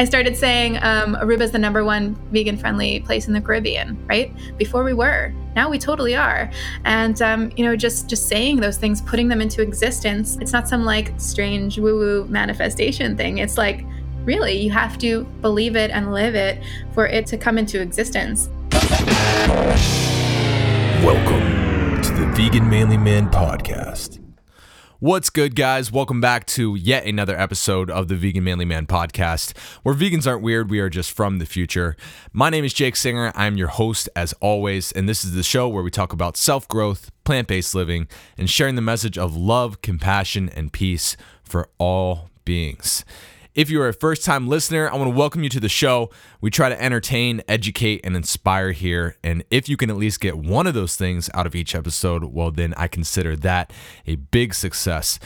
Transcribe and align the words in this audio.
I 0.00 0.04
started 0.04 0.36
saying 0.36 0.76
um, 0.76 1.16
Aruba 1.16 1.40
is 1.40 1.50
the 1.50 1.58
number 1.58 1.82
one 1.84 2.14
vegan 2.30 2.56
friendly 2.56 3.00
place 3.00 3.26
in 3.26 3.32
the 3.32 3.40
Caribbean, 3.40 3.98
right? 4.06 4.32
Before 4.56 4.84
we 4.84 4.92
were, 4.92 5.34
now 5.56 5.68
we 5.68 5.76
totally 5.76 6.14
are. 6.14 6.48
And 6.84 7.20
um, 7.20 7.50
you 7.56 7.64
know, 7.64 7.74
just 7.74 8.08
just 8.08 8.28
saying 8.28 8.60
those 8.60 8.78
things, 8.78 9.02
putting 9.02 9.26
them 9.26 9.40
into 9.40 9.60
existence. 9.60 10.38
It's 10.40 10.52
not 10.52 10.68
some 10.68 10.84
like 10.84 11.12
strange 11.16 11.80
woo 11.80 11.98
woo 11.98 12.24
manifestation 12.26 13.16
thing. 13.16 13.38
It's 13.38 13.58
like 13.58 13.84
really, 14.22 14.56
you 14.60 14.70
have 14.70 14.98
to 14.98 15.24
believe 15.40 15.74
it 15.74 15.90
and 15.90 16.12
live 16.12 16.36
it 16.36 16.62
for 16.92 17.08
it 17.08 17.26
to 17.26 17.36
come 17.36 17.58
into 17.58 17.80
existence. 17.80 18.48
Welcome 21.02 22.02
to 22.02 22.12
the 22.12 22.32
Vegan 22.36 22.70
Manly 22.70 22.98
Man 22.98 23.28
podcast. 23.32 24.17
What's 25.00 25.30
good, 25.30 25.54
guys? 25.54 25.92
Welcome 25.92 26.20
back 26.20 26.44
to 26.46 26.74
yet 26.74 27.06
another 27.06 27.38
episode 27.38 27.88
of 27.88 28.08
the 28.08 28.16
Vegan 28.16 28.42
Manly 28.42 28.64
Man 28.64 28.84
podcast, 28.84 29.56
where 29.84 29.94
vegans 29.94 30.26
aren't 30.26 30.42
weird, 30.42 30.70
we 30.70 30.80
are 30.80 30.90
just 30.90 31.12
from 31.12 31.38
the 31.38 31.46
future. 31.46 31.96
My 32.32 32.50
name 32.50 32.64
is 32.64 32.72
Jake 32.72 32.96
Singer. 32.96 33.30
I'm 33.36 33.56
your 33.56 33.68
host, 33.68 34.08
as 34.16 34.32
always, 34.40 34.90
and 34.90 35.08
this 35.08 35.22
is 35.22 35.34
the 35.34 35.44
show 35.44 35.68
where 35.68 35.84
we 35.84 35.92
talk 35.92 36.12
about 36.12 36.36
self 36.36 36.66
growth, 36.66 37.12
plant 37.22 37.46
based 37.46 37.76
living, 37.76 38.08
and 38.36 38.50
sharing 38.50 38.74
the 38.74 38.82
message 38.82 39.16
of 39.16 39.36
love, 39.36 39.82
compassion, 39.82 40.48
and 40.48 40.72
peace 40.72 41.16
for 41.44 41.68
all 41.78 42.28
beings. 42.44 43.04
If 43.54 43.70
you're 43.70 43.88
a 43.88 43.92
first 43.92 44.24
time 44.24 44.46
listener, 44.46 44.88
I 44.90 44.96
want 44.96 45.10
to 45.10 45.16
welcome 45.16 45.42
you 45.42 45.48
to 45.50 45.60
the 45.60 45.68
show. 45.68 46.10
We 46.40 46.50
try 46.50 46.68
to 46.68 46.80
entertain, 46.80 47.42
educate, 47.48 48.02
and 48.04 48.14
inspire 48.14 48.72
here. 48.72 49.16
And 49.24 49.42
if 49.50 49.68
you 49.68 49.76
can 49.76 49.90
at 49.90 49.96
least 49.96 50.20
get 50.20 50.36
one 50.36 50.66
of 50.66 50.74
those 50.74 50.96
things 50.96 51.30
out 51.34 51.46
of 51.46 51.54
each 51.54 51.74
episode, 51.74 52.24
well, 52.24 52.50
then 52.50 52.74
I 52.76 52.88
consider 52.88 53.36
that 53.36 53.72
a 54.06 54.16
big 54.16 54.54
success. 54.54 55.18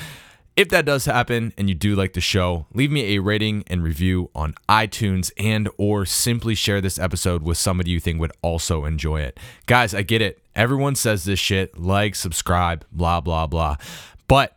If 0.54 0.68
that 0.68 0.84
does 0.84 1.06
happen 1.06 1.52
and 1.56 1.68
you 1.68 1.74
do 1.74 1.96
like 1.96 2.12
the 2.12 2.20
show, 2.20 2.66
leave 2.74 2.90
me 2.90 3.16
a 3.16 3.22
rating 3.22 3.64
and 3.66 3.82
review 3.82 4.30
on 4.34 4.54
iTunes 4.68 5.30
and 5.38 5.68
or 5.77 6.04
simply 6.04 6.54
share 6.54 6.80
this 6.80 6.98
episode 6.98 7.42
with 7.42 7.56
somebody 7.58 7.91
you 7.91 8.00
think 8.00 8.20
would 8.20 8.32
also 8.42 8.84
enjoy 8.84 9.22
it. 9.22 9.41
Guys, 9.66 9.94
I 9.94 10.02
get 10.02 10.22
it. 10.22 10.42
Everyone 10.54 10.94
says 10.94 11.25
this 11.25 11.38
shit, 11.38 11.78
like, 11.78 12.14
subscribe, 12.14 12.84
blah 12.92 13.20
blah 13.20 13.47
blah. 13.47 13.77
But 14.28 14.54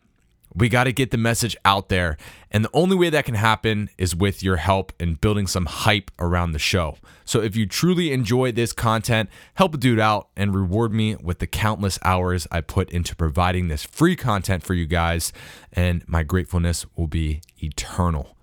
we 0.56 0.70
got 0.70 0.86
to 0.86 0.94
get 0.94 1.12
the 1.12 1.18
message 1.18 1.58
out 1.66 1.90
there. 1.90 2.18
And 2.50 2.64
the 2.64 2.70
only 2.74 2.96
way 2.96 3.10
that 3.10 3.26
can 3.26 3.36
happen 3.36 3.90
is 3.98 4.16
with 4.16 4.42
your 4.42 4.56
help 4.56 4.94
in 5.00 5.16
building 5.16 5.48
some 5.48 5.66
hype 5.66 6.10
around 6.18 6.54
the 6.54 6.60
show. 6.60 6.98
So 7.26 7.42
if 7.42 7.56
you 7.56 7.66
truly 7.66 8.14
enjoy 8.14 8.52
this 8.54 8.72
content, 8.72 9.30
help 9.56 9.74
a 9.74 9.78
dude 9.78 10.00
out 10.00 10.30
and 10.38 10.56
reward 10.56 10.94
me 10.94 11.16
with 11.16 11.40
the 11.40 11.48
countless 11.48 12.00
hours 12.04 12.48
I 12.52 12.62
put 12.62 12.90
into 12.92 13.16
providing 13.16 13.68
this 13.68 13.84
free 13.84 14.16
content 14.16 14.64
for 14.64 14.74
you 14.74 14.86
guys. 14.86 15.34
And 15.74 16.08
my 16.08 16.24
gratefulness 16.24 16.86
will 16.96 17.08
be 17.08 17.42
eternal. 17.62 18.35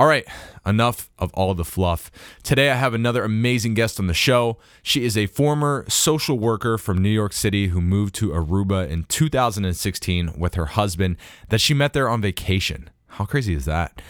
All 0.00 0.06
right, 0.06 0.26
enough 0.64 1.10
of 1.18 1.30
all 1.34 1.52
the 1.52 1.62
fluff. 1.62 2.10
Today 2.42 2.70
I 2.70 2.74
have 2.74 2.94
another 2.94 3.22
amazing 3.22 3.74
guest 3.74 4.00
on 4.00 4.06
the 4.06 4.14
show. 4.14 4.56
She 4.82 5.04
is 5.04 5.14
a 5.14 5.26
former 5.26 5.84
social 5.90 6.38
worker 6.38 6.78
from 6.78 7.02
New 7.02 7.10
York 7.10 7.34
City 7.34 7.66
who 7.66 7.82
moved 7.82 8.14
to 8.14 8.30
Aruba 8.30 8.88
in 8.88 9.04
2016 9.04 10.32
with 10.38 10.54
her 10.54 10.64
husband 10.64 11.18
that 11.50 11.60
she 11.60 11.74
met 11.74 11.92
there 11.92 12.08
on 12.08 12.22
vacation. 12.22 12.88
How 13.08 13.26
crazy 13.26 13.52
is 13.52 13.66
that? 13.66 14.00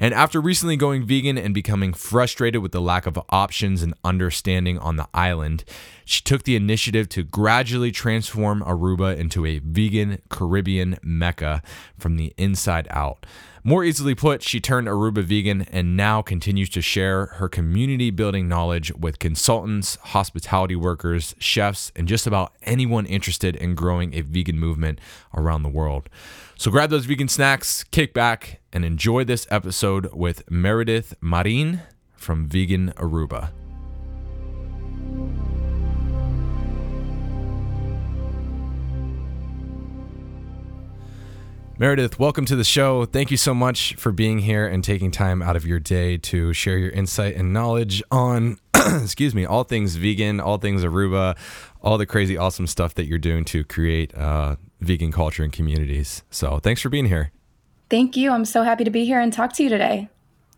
And 0.00 0.12
after 0.14 0.40
recently 0.40 0.76
going 0.76 1.06
vegan 1.06 1.38
and 1.38 1.54
becoming 1.54 1.92
frustrated 1.92 2.62
with 2.62 2.72
the 2.72 2.80
lack 2.80 3.06
of 3.06 3.18
options 3.30 3.82
and 3.82 3.94
understanding 4.04 4.78
on 4.78 4.96
the 4.96 5.08
island, 5.14 5.64
she 6.04 6.22
took 6.22 6.42
the 6.42 6.56
initiative 6.56 7.08
to 7.10 7.22
gradually 7.22 7.92
transform 7.92 8.62
Aruba 8.62 9.16
into 9.16 9.46
a 9.46 9.58
vegan 9.60 10.20
Caribbean 10.28 10.98
mecca 11.02 11.62
from 11.98 12.16
the 12.16 12.34
inside 12.36 12.86
out. 12.90 13.24
More 13.66 13.82
easily 13.82 14.14
put, 14.14 14.42
she 14.42 14.60
turned 14.60 14.88
Aruba 14.88 15.22
vegan 15.22 15.62
and 15.62 15.96
now 15.96 16.20
continues 16.20 16.68
to 16.68 16.82
share 16.82 17.26
her 17.26 17.48
community 17.48 18.10
building 18.10 18.46
knowledge 18.46 18.92
with 18.92 19.18
consultants, 19.18 19.96
hospitality 20.02 20.76
workers, 20.76 21.34
chefs, 21.38 21.90
and 21.96 22.06
just 22.06 22.26
about 22.26 22.52
anyone 22.64 23.06
interested 23.06 23.56
in 23.56 23.74
growing 23.74 24.12
a 24.12 24.20
vegan 24.20 24.58
movement 24.58 24.98
around 25.32 25.62
the 25.62 25.70
world. 25.70 26.10
So 26.56 26.70
grab 26.70 26.88
those 26.88 27.04
vegan 27.04 27.26
snacks, 27.28 27.82
kick 27.84 28.14
back, 28.14 28.60
and 28.72 28.84
enjoy 28.84 29.24
this 29.24 29.46
episode 29.50 30.14
with 30.14 30.48
Meredith 30.48 31.14
Marin 31.20 31.80
from 32.14 32.46
Vegan 32.46 32.92
Aruba. 32.96 33.50
Meredith, 41.76 42.20
welcome 42.20 42.44
to 42.44 42.54
the 42.54 42.62
show. 42.62 43.04
Thank 43.04 43.32
you 43.32 43.36
so 43.36 43.52
much 43.52 43.96
for 43.96 44.12
being 44.12 44.38
here 44.38 44.64
and 44.64 44.84
taking 44.84 45.10
time 45.10 45.42
out 45.42 45.56
of 45.56 45.66
your 45.66 45.80
day 45.80 46.18
to 46.18 46.52
share 46.52 46.78
your 46.78 46.90
insight 46.90 47.34
and 47.34 47.52
knowledge 47.52 48.00
on, 48.12 48.58
excuse 49.02 49.34
me, 49.34 49.44
all 49.44 49.64
things 49.64 49.96
vegan, 49.96 50.38
all 50.38 50.58
things 50.58 50.84
Aruba, 50.84 51.36
all 51.82 51.98
the 51.98 52.06
crazy 52.06 52.36
awesome 52.36 52.68
stuff 52.68 52.94
that 52.94 53.06
you're 53.06 53.18
doing 53.18 53.44
to 53.46 53.64
create 53.64 54.14
uh, 54.14 54.54
vegan 54.84 55.12
culture 55.12 55.42
and 55.42 55.52
communities. 55.52 56.22
So 56.30 56.58
thanks 56.58 56.80
for 56.80 56.88
being 56.88 57.06
here. 57.06 57.32
Thank 57.90 58.16
you. 58.16 58.30
I'm 58.30 58.44
so 58.44 58.62
happy 58.62 58.84
to 58.84 58.90
be 58.90 59.04
here 59.04 59.20
and 59.20 59.32
talk 59.32 59.52
to 59.54 59.62
you 59.62 59.68
today. 59.68 60.08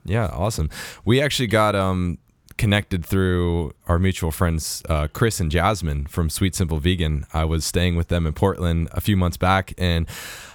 Yeah, 0.04 0.26
awesome. 0.26 0.70
We 1.04 1.20
actually 1.20 1.48
got 1.48 1.74
um, 1.74 2.18
connected 2.56 3.04
through 3.04 3.74
our 3.88 3.98
mutual 3.98 4.30
friends, 4.30 4.82
uh, 4.88 5.08
Chris 5.08 5.40
and 5.40 5.50
Jasmine 5.50 6.06
from 6.06 6.30
Sweet 6.30 6.54
Simple 6.54 6.78
Vegan. 6.78 7.26
I 7.34 7.44
was 7.44 7.64
staying 7.64 7.96
with 7.96 8.08
them 8.08 8.26
in 8.26 8.32
Portland 8.32 8.88
a 8.92 9.00
few 9.00 9.16
months 9.16 9.36
back, 9.36 9.74
and 9.76 10.06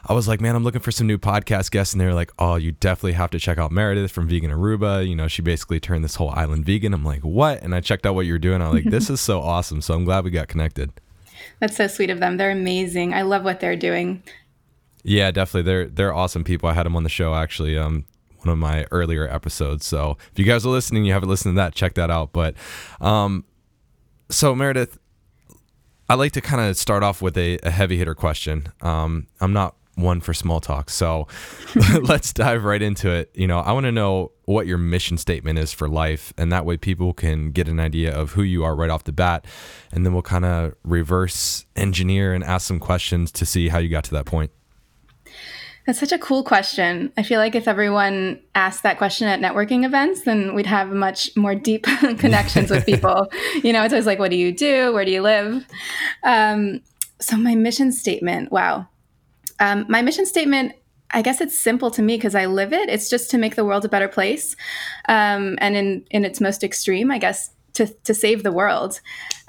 I 0.06 0.14
was 0.14 0.28
like, 0.28 0.42
man, 0.42 0.56
I'm 0.56 0.64
looking 0.64 0.82
for 0.82 0.92
some 0.92 1.08
new 1.08 1.18
podcast 1.18 1.72
guests. 1.72 1.94
And 1.94 2.02
they 2.02 2.06
were 2.06 2.14
like, 2.14 2.32
oh, 2.40 2.56
you 2.56 2.72
definitely 2.72 3.14
have 3.14 3.30
to 3.32 3.40
check 3.40 3.58
out 3.58 3.72
Meredith 3.72 4.12
from 4.12 4.28
Vegan 4.28 4.52
Aruba. 4.52 5.08
You 5.08 5.16
know, 5.16 5.28
she 5.28 5.42
basically 5.42 5.80
turned 5.80 6.04
this 6.04 6.16
whole 6.16 6.32
island 6.32 6.66
vegan. 6.66 6.94
I'm 6.94 7.06
like, 7.06 7.22
what? 7.22 7.62
And 7.62 7.76
I 7.76 7.82
checked 7.82 8.06
out 8.06 8.16
what 8.16 8.26
you're 8.26 8.40
doing. 8.40 8.62
I'm 8.62 8.74
like, 8.74 8.84
this 8.90 9.10
is 9.10 9.22
so 9.22 9.42
awesome. 9.42 9.82
So 9.82 9.94
I'm 9.94 10.06
glad 10.06 10.24
we 10.24 10.32
got 10.32 10.48
connected. 10.48 10.92
That's 11.62 11.78
so 11.78 11.88
sweet 11.88 12.10
of 12.10 12.20
them. 12.20 12.36
They're 12.38 12.52
amazing. 12.52 13.14
I 13.14 13.22
love 13.22 13.44
what 13.44 13.60
they're 13.60 13.78
doing. 13.78 14.24
Yeah, 15.04 15.32
definitely. 15.32 15.72
They're 15.72 15.86
they're 15.88 16.14
awesome 16.14 16.44
people. 16.44 16.68
I 16.68 16.74
had 16.74 16.86
them 16.86 16.96
on 16.96 17.04
the 17.04 17.10
show 17.10 17.34
actually. 17.34 17.78
Um, 17.78 18.06
one 18.40 18.52
of 18.52 18.58
my 18.58 18.86
earlier 18.92 19.28
episodes. 19.30 19.86
So 19.86 20.18
if 20.32 20.40
you 20.40 20.46
guys 20.46 20.66
are 20.66 20.70
listening, 20.70 21.06
you 21.06 21.14
haven't 21.14 21.30
listened 21.30 21.54
to 21.54 21.58
that, 21.58 21.76
check 21.76 21.94
that 21.94 22.10
out. 22.10 22.34
But 22.34 22.56
um, 23.00 23.46
so 24.30 24.56
Meredith, 24.56 24.98
I 26.10 26.16
like 26.16 26.32
to 26.34 26.42
kind 26.42 26.68
of 26.68 26.76
start 26.76 27.04
off 27.04 27.22
with 27.22 27.38
a, 27.38 27.60
a 27.60 27.70
heavy 27.70 27.98
hitter 27.98 28.16
question. 28.16 28.70
Um, 28.82 29.28
I'm 29.40 29.54
not 29.54 29.76
one 29.96 30.22
for 30.22 30.34
small 30.34 30.60
talk, 30.60 30.90
so 30.90 31.28
let's 32.02 32.34
dive 32.34 32.64
right 32.64 32.82
into 32.82 33.10
it. 33.10 33.32
You 33.34 33.48
know, 33.48 33.60
I 33.60 33.72
want 33.72 33.86
to 33.86 33.92
know 33.92 34.32
what 34.46 34.68
your 34.68 34.78
mission 34.78 35.18
statement 35.18 35.60
is 35.60 35.72
for 35.72 35.88
life, 35.88 36.34
and 36.38 36.52
that 36.52 36.66
way 36.66 36.78
people 36.78 37.14
can 37.14 37.52
get 37.52 37.68
an 37.68 37.80
idea 37.80 38.14
of 38.14 38.32
who 38.32 38.44
you 38.44 38.64
are 38.64 38.76
right 38.76 38.90
off 38.90 39.04
the 39.04 39.12
bat, 39.12 39.46
and 39.92 40.06
then 40.06 40.14
we'll 40.14 40.22
kind 40.22 40.46
of 40.46 40.74
reverse 40.84 41.66
engineer 41.76 42.34
and 42.34 42.44
ask 42.44 42.68
some 42.68 42.80
questions 42.80 43.32
to 43.34 43.46
see 43.46 43.70
how 43.70 43.80
you 43.80 43.90
got 43.90 44.04
to 44.06 44.12
that 44.12 44.26
point. 44.26 44.52
That's 45.86 46.00
such 46.00 46.12
a 46.12 46.20
cool 46.20 46.44
question. 46.44 47.12
I 47.18 47.24
feel 47.24 47.40
like 47.40 47.56
if 47.56 47.68
everyone 47.68 48.40
asked 48.54 48.84
that 48.84 48.98
question 49.00 49.28
at 49.28 49.40
networking 49.40 49.84
events, 49.84 50.22
then 50.22 50.54
we'd 50.54 50.68
have 50.68 50.90
much 50.90 51.36
more 51.36 51.56
deep 51.56 51.84
connections 52.20 52.70
with 52.70 52.86
people. 52.92 53.28
You 53.64 53.74
know, 53.74 53.84
it's 53.84 53.94
always 53.94 54.06
like, 54.06 54.20
what 54.20 54.30
do 54.30 54.38
you 54.38 54.52
do? 54.52 54.94
Where 54.94 55.06
do 55.06 55.12
you 55.12 55.22
live? 55.22 55.66
Um, 56.24 56.82
so, 57.20 57.36
my 57.36 57.56
mission 57.56 57.92
statement 57.92 58.52
wow. 58.52 58.88
Um, 59.62 59.86
my 59.88 60.02
mission 60.02 60.26
statement, 60.26 60.74
I 61.12 61.22
guess 61.22 61.40
it's 61.40 61.58
simple 61.58 61.92
to 61.92 62.02
me 62.02 62.18
because 62.18 62.36
I 62.36 62.48
live 62.48 62.74
it. 62.74 62.90
It's 62.90 63.10
just 63.10 63.30
to 63.32 63.38
make 63.38 63.56
the 63.56 63.64
world 63.64 63.86
a 63.86 63.90
better 63.90 64.08
place. 64.08 64.56
Um, 65.08 65.58
and 65.60 65.78
in, 65.78 66.06
in 66.10 66.26
its 66.26 66.42
most 66.42 66.64
extreme, 66.64 67.12
I 67.12 67.20
guess, 67.20 67.52
to, 67.74 67.88
to 68.04 68.14
save 68.14 68.44
the 68.44 68.52
world. 68.52 69.00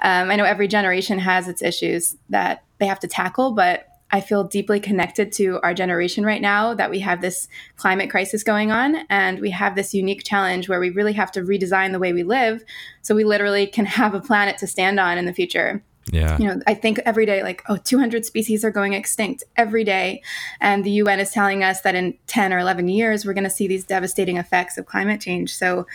Um, 0.03 0.31
I 0.31 0.37
know 0.37 0.45
every 0.45 0.69
generation 0.69 1.19
has 1.19 1.49
its 1.49 1.63
issues 1.63 2.17
that 2.29 2.63
they 2.79 2.87
have 2.87 3.01
to 3.01 3.09
tackle, 3.09 3.53
but 3.53 3.87
I 4.11 4.21
feel 4.21 4.45
deeply 4.45 4.79
connected 4.79 5.33
to 5.33 5.59
our 5.63 5.73
generation 5.73 6.25
right 6.25 6.43
now 6.43 6.75
that 6.75 6.91
we 6.91 7.01
have 7.01 7.23
this 7.23 7.49
climate 7.77 8.11
crisis 8.11 8.43
going 8.43 8.71
on 8.71 9.07
and 9.09 9.41
we 9.41 9.51
have 9.51 9.75
this 9.75 9.95
unique 9.95 10.25
challenge 10.25 10.69
where 10.69 10.81
we 10.81 10.91
really 10.91 11.15
have 11.15 11.33
to 11.33 11.41
redesign 11.41 11.93
the 11.93 11.99
way 11.99 12.13
we 12.13 12.23
live 12.23 12.63
so 13.01 13.15
we 13.15 13.25
literally 13.25 13.67
can 13.67 13.87
have 14.01 14.13
a 14.15 14.21
planet 14.21 14.59
to 14.59 14.67
stand 14.67 15.01
on 15.01 15.17
in 15.17 15.25
the 15.25 15.33
future. 15.33 15.83
Yeah. 16.13 16.37
You 16.39 16.47
know, 16.47 16.61
I 16.67 16.75
think 16.75 17.01
every 17.07 17.25
day, 17.25 17.43
like, 17.43 17.63
oh, 17.71 17.79
200 17.79 18.27
species 18.27 18.65
are 18.67 18.71
going 18.71 18.93
extinct 18.93 19.45
every 19.57 19.83
day. 19.83 20.23
And 20.61 20.85
the 20.85 20.91
UN 20.91 21.19
is 21.19 21.31
telling 21.31 21.65
us 21.65 21.81
that 21.81 21.95
in 21.95 22.19
10 22.27 22.53
or 22.53 22.59
11 22.59 22.89
years, 22.89 23.25
we're 23.25 23.33
going 23.33 23.45
to 23.45 23.51
see 23.51 23.67
these 23.67 23.85
devastating 23.85 24.37
effects 24.37 24.77
of 24.77 24.85
climate 24.85 25.23
change. 25.23 25.57
So 25.57 25.87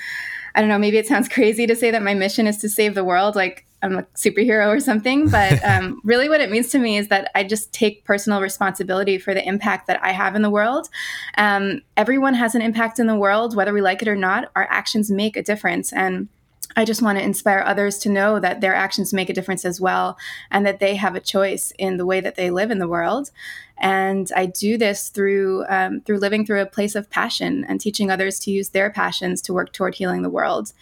I 0.56 0.60
don't 0.60 0.69
know, 0.69 0.80
maybe 0.80 0.98
it 0.98 1.06
sounds 1.06 1.30
crazy 1.38 1.68
to 1.68 1.75
say 1.75 1.92
that 1.92 2.02
my 2.02 2.16
mission 2.16 2.48
is 2.48 2.58
to 2.58 2.69
save 2.69 2.96
the 2.96 3.04
world. 3.04 3.36
Like, 3.36 3.68
I'm 3.84 4.00
a 4.00 4.04
superhero 4.16 4.69
or 4.69 4.80
something. 4.80 5.30
But 5.30 5.64
um, 5.64 6.02
really, 6.04 6.30
what 6.30 6.42
it 6.42 6.50
means 6.50 6.69
to 6.69 6.80
me 6.80 6.98
is 6.98 7.10
that 7.10 7.30
I 7.36 7.44
just 7.44 7.72
take 7.72 8.04
personal 8.04 8.42
responsibility 8.42 9.19
for 9.19 9.36
the 9.36 9.48
impact 9.48 9.86
that 9.86 10.04
I 10.04 10.14
have 10.14 10.36
in 10.36 10.42
the 10.42 10.50
world. 10.50 10.90
Um, 11.38 11.81
everyone 11.96 12.34
has 12.34 12.56
an 12.56 12.64
impact 12.64 12.98
in 12.98 13.06
the 13.06 13.16
world, 13.16 13.56
whether 13.56 13.72
we 13.72 13.81
like 13.81 14.02
it 14.02 14.08
or 14.08 14.16
not. 14.16 14.50
Our 14.56 14.68
actions 14.72 15.12
make 15.12 15.38
a 15.38 15.44
difference. 15.44 15.94
And 15.94 16.28
I 16.75 16.86
just 16.86 17.02
want 17.02 17.18
to 17.18 17.24
inspire 17.24 17.64
others 17.66 17.98
to 18.00 18.10
know 18.10 18.40
that 18.40 18.62
their 18.62 18.75
actions 18.75 19.14
make 19.14 19.30
a 19.30 19.34
difference 19.34 19.66
as 19.66 19.80
well 19.80 20.18
and 20.52 20.66
that 20.66 20.80
they 20.80 20.96
have 20.96 21.16
a 21.16 21.19
choice 21.19 21.72
in 21.78 21.98
the 21.98 22.06
way 22.06 22.19
that 22.19 22.36
they 22.36 22.52
live 22.52 22.72
in 22.72 22.80
the 22.80 22.88
world. 22.88 23.31
And 23.78 24.31
I 24.36 24.48
do 24.48 24.78
this 24.78 25.10
through 25.10 25.66
um, 25.69 26.02
through 26.02 26.19
living 26.19 26.46
through 26.46 26.62
a 26.62 26.66
place 26.66 26.96
of 26.96 27.10
passion 27.10 27.64
and 27.68 27.80
teaching 27.80 28.10
others 28.10 28.40
to 28.42 28.52
use 28.52 28.69
their 28.69 28.90
passions 28.90 29.42
to 29.44 29.54
work 29.54 29.72
toward 29.72 29.96
healing 29.96 30.24
the 30.24 30.30
world. 30.30 30.74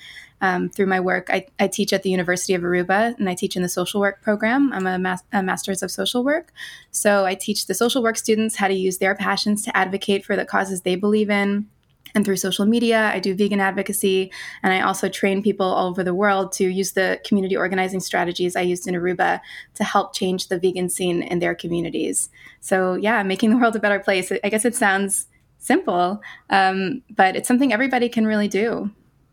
Um, 0.42 0.70
through 0.70 0.88
my 0.88 1.00
work, 1.00 1.30
I, 1.30 1.48
I, 1.60 1.68
teach 1.68 1.94
at 1.94 2.04
the 2.04 2.10
University 2.10 2.54
of 2.54 2.62
Aruba 2.62 3.18
and 3.18 3.30
I 3.30 3.36
teach 3.36 3.56
in 3.56 3.62
the 3.62 3.70
social 3.70 4.02
work 4.02 4.22
program. 4.22 4.72
I'm 4.74 4.86
a, 4.86 5.00
mas- 5.00 5.24
a 5.32 5.42
master's 5.42 5.82
of 5.82 5.92
social 5.92 6.26
work. 6.26 6.52
So 6.92 7.26
I 7.26 7.36
teach 7.36 7.68
the 7.68 7.74
social 7.74 8.04
work 8.04 8.18
students 8.18 8.58
how 8.58 8.68
to 8.68 8.74
use 8.74 8.98
their 8.98 9.16
passions 9.16 9.64
to 9.64 9.76
advocate 9.76 10.26
for 10.26 10.36
the 10.36 10.44
causes 10.44 10.82
they 10.82 10.98
believe 10.98 11.30
in 11.30 11.68
and 12.16 12.26
through 12.26 12.38
social 12.38 12.66
media. 12.66 13.12
I 13.14 13.20
do 13.20 13.36
vegan 13.36 13.60
advocacy, 13.60 14.32
and 14.64 14.74
I 14.74 14.82
also 14.82 15.10
train 15.10 15.44
people 15.44 15.66
all 15.66 15.90
over 15.90 16.04
the 16.04 16.14
world 16.14 16.52
to 16.54 16.68
use 16.68 16.94
the 16.94 17.20
community 17.26 17.56
organizing 17.56 18.00
strategies 18.00 18.56
I 18.56 18.62
used 18.62 18.88
in 18.88 18.96
Aruba 18.96 19.40
to 19.76 19.84
help 19.84 20.16
change 20.16 20.48
the 20.48 20.58
vegan 20.60 20.90
scene 20.90 21.22
in 21.22 21.40
their 21.40 21.54
communities. 21.54 22.30
So, 22.62 22.96
yeah, 22.96 23.22
making 23.24 23.52
the 23.52 23.58
world 23.58 23.76
a 23.76 23.80
better 23.80 24.00
place. 24.00 24.32
I 24.44 24.50
guess 24.50 24.66
it 24.66 24.76
sounds 24.76 25.28
simple, 25.60 26.22
um, 26.50 27.02
but 27.16 27.36
it's 27.36 27.48
something 27.48 27.74
everybody 27.74 28.10
can 28.10 28.26
really 28.26 28.48
do. 28.48 28.90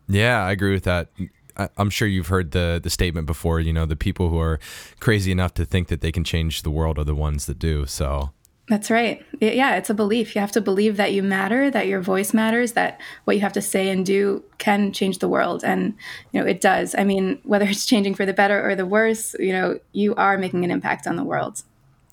Yeah, 0.07 0.45
I 0.45 0.51
agree 0.51 0.73
with 0.73 0.83
that. 0.83 1.09
I'm 1.77 1.89
sure 1.89 2.07
you've 2.07 2.27
heard 2.27 2.51
the 2.51 2.79
the 2.83 2.89
statement 2.89 3.27
before. 3.27 3.59
You 3.59 3.73
know, 3.73 3.85
the 3.85 3.95
people 3.95 4.29
who 4.29 4.39
are 4.39 4.59
crazy 4.99 5.31
enough 5.31 5.53
to 5.55 5.65
think 5.65 5.87
that 5.89 6.01
they 6.01 6.11
can 6.11 6.23
change 6.23 6.63
the 6.63 6.71
world 6.71 6.97
are 6.97 7.03
the 7.03 7.15
ones 7.15 7.45
that 7.45 7.59
do. 7.59 7.85
So 7.85 8.31
that's 8.69 8.89
right. 8.89 9.25
Yeah, 9.41 9.75
it's 9.75 9.89
a 9.89 9.93
belief. 9.93 10.35
You 10.35 10.41
have 10.41 10.53
to 10.53 10.61
believe 10.61 10.95
that 10.95 11.11
you 11.11 11.21
matter, 11.21 11.69
that 11.69 11.87
your 11.87 11.99
voice 11.99 12.33
matters, 12.33 12.73
that 12.73 12.99
what 13.25 13.35
you 13.35 13.41
have 13.41 13.53
to 13.53 13.61
say 13.61 13.89
and 13.89 14.05
do 14.05 14.41
can 14.57 14.93
change 14.93 15.19
the 15.19 15.27
world. 15.27 15.65
And, 15.65 15.95
you 16.31 16.39
know, 16.39 16.47
it 16.47 16.61
does. 16.61 16.95
I 16.97 17.03
mean, 17.03 17.39
whether 17.43 17.65
it's 17.65 17.85
changing 17.85 18.15
for 18.15 18.25
the 18.25 18.33
better 18.33 18.65
or 18.65 18.75
the 18.75 18.85
worse, 18.85 19.35
you 19.37 19.51
know, 19.51 19.79
you 19.91 20.15
are 20.15 20.37
making 20.37 20.63
an 20.63 20.71
impact 20.71 21.07
on 21.07 21.17
the 21.17 21.25
world. 21.25 21.63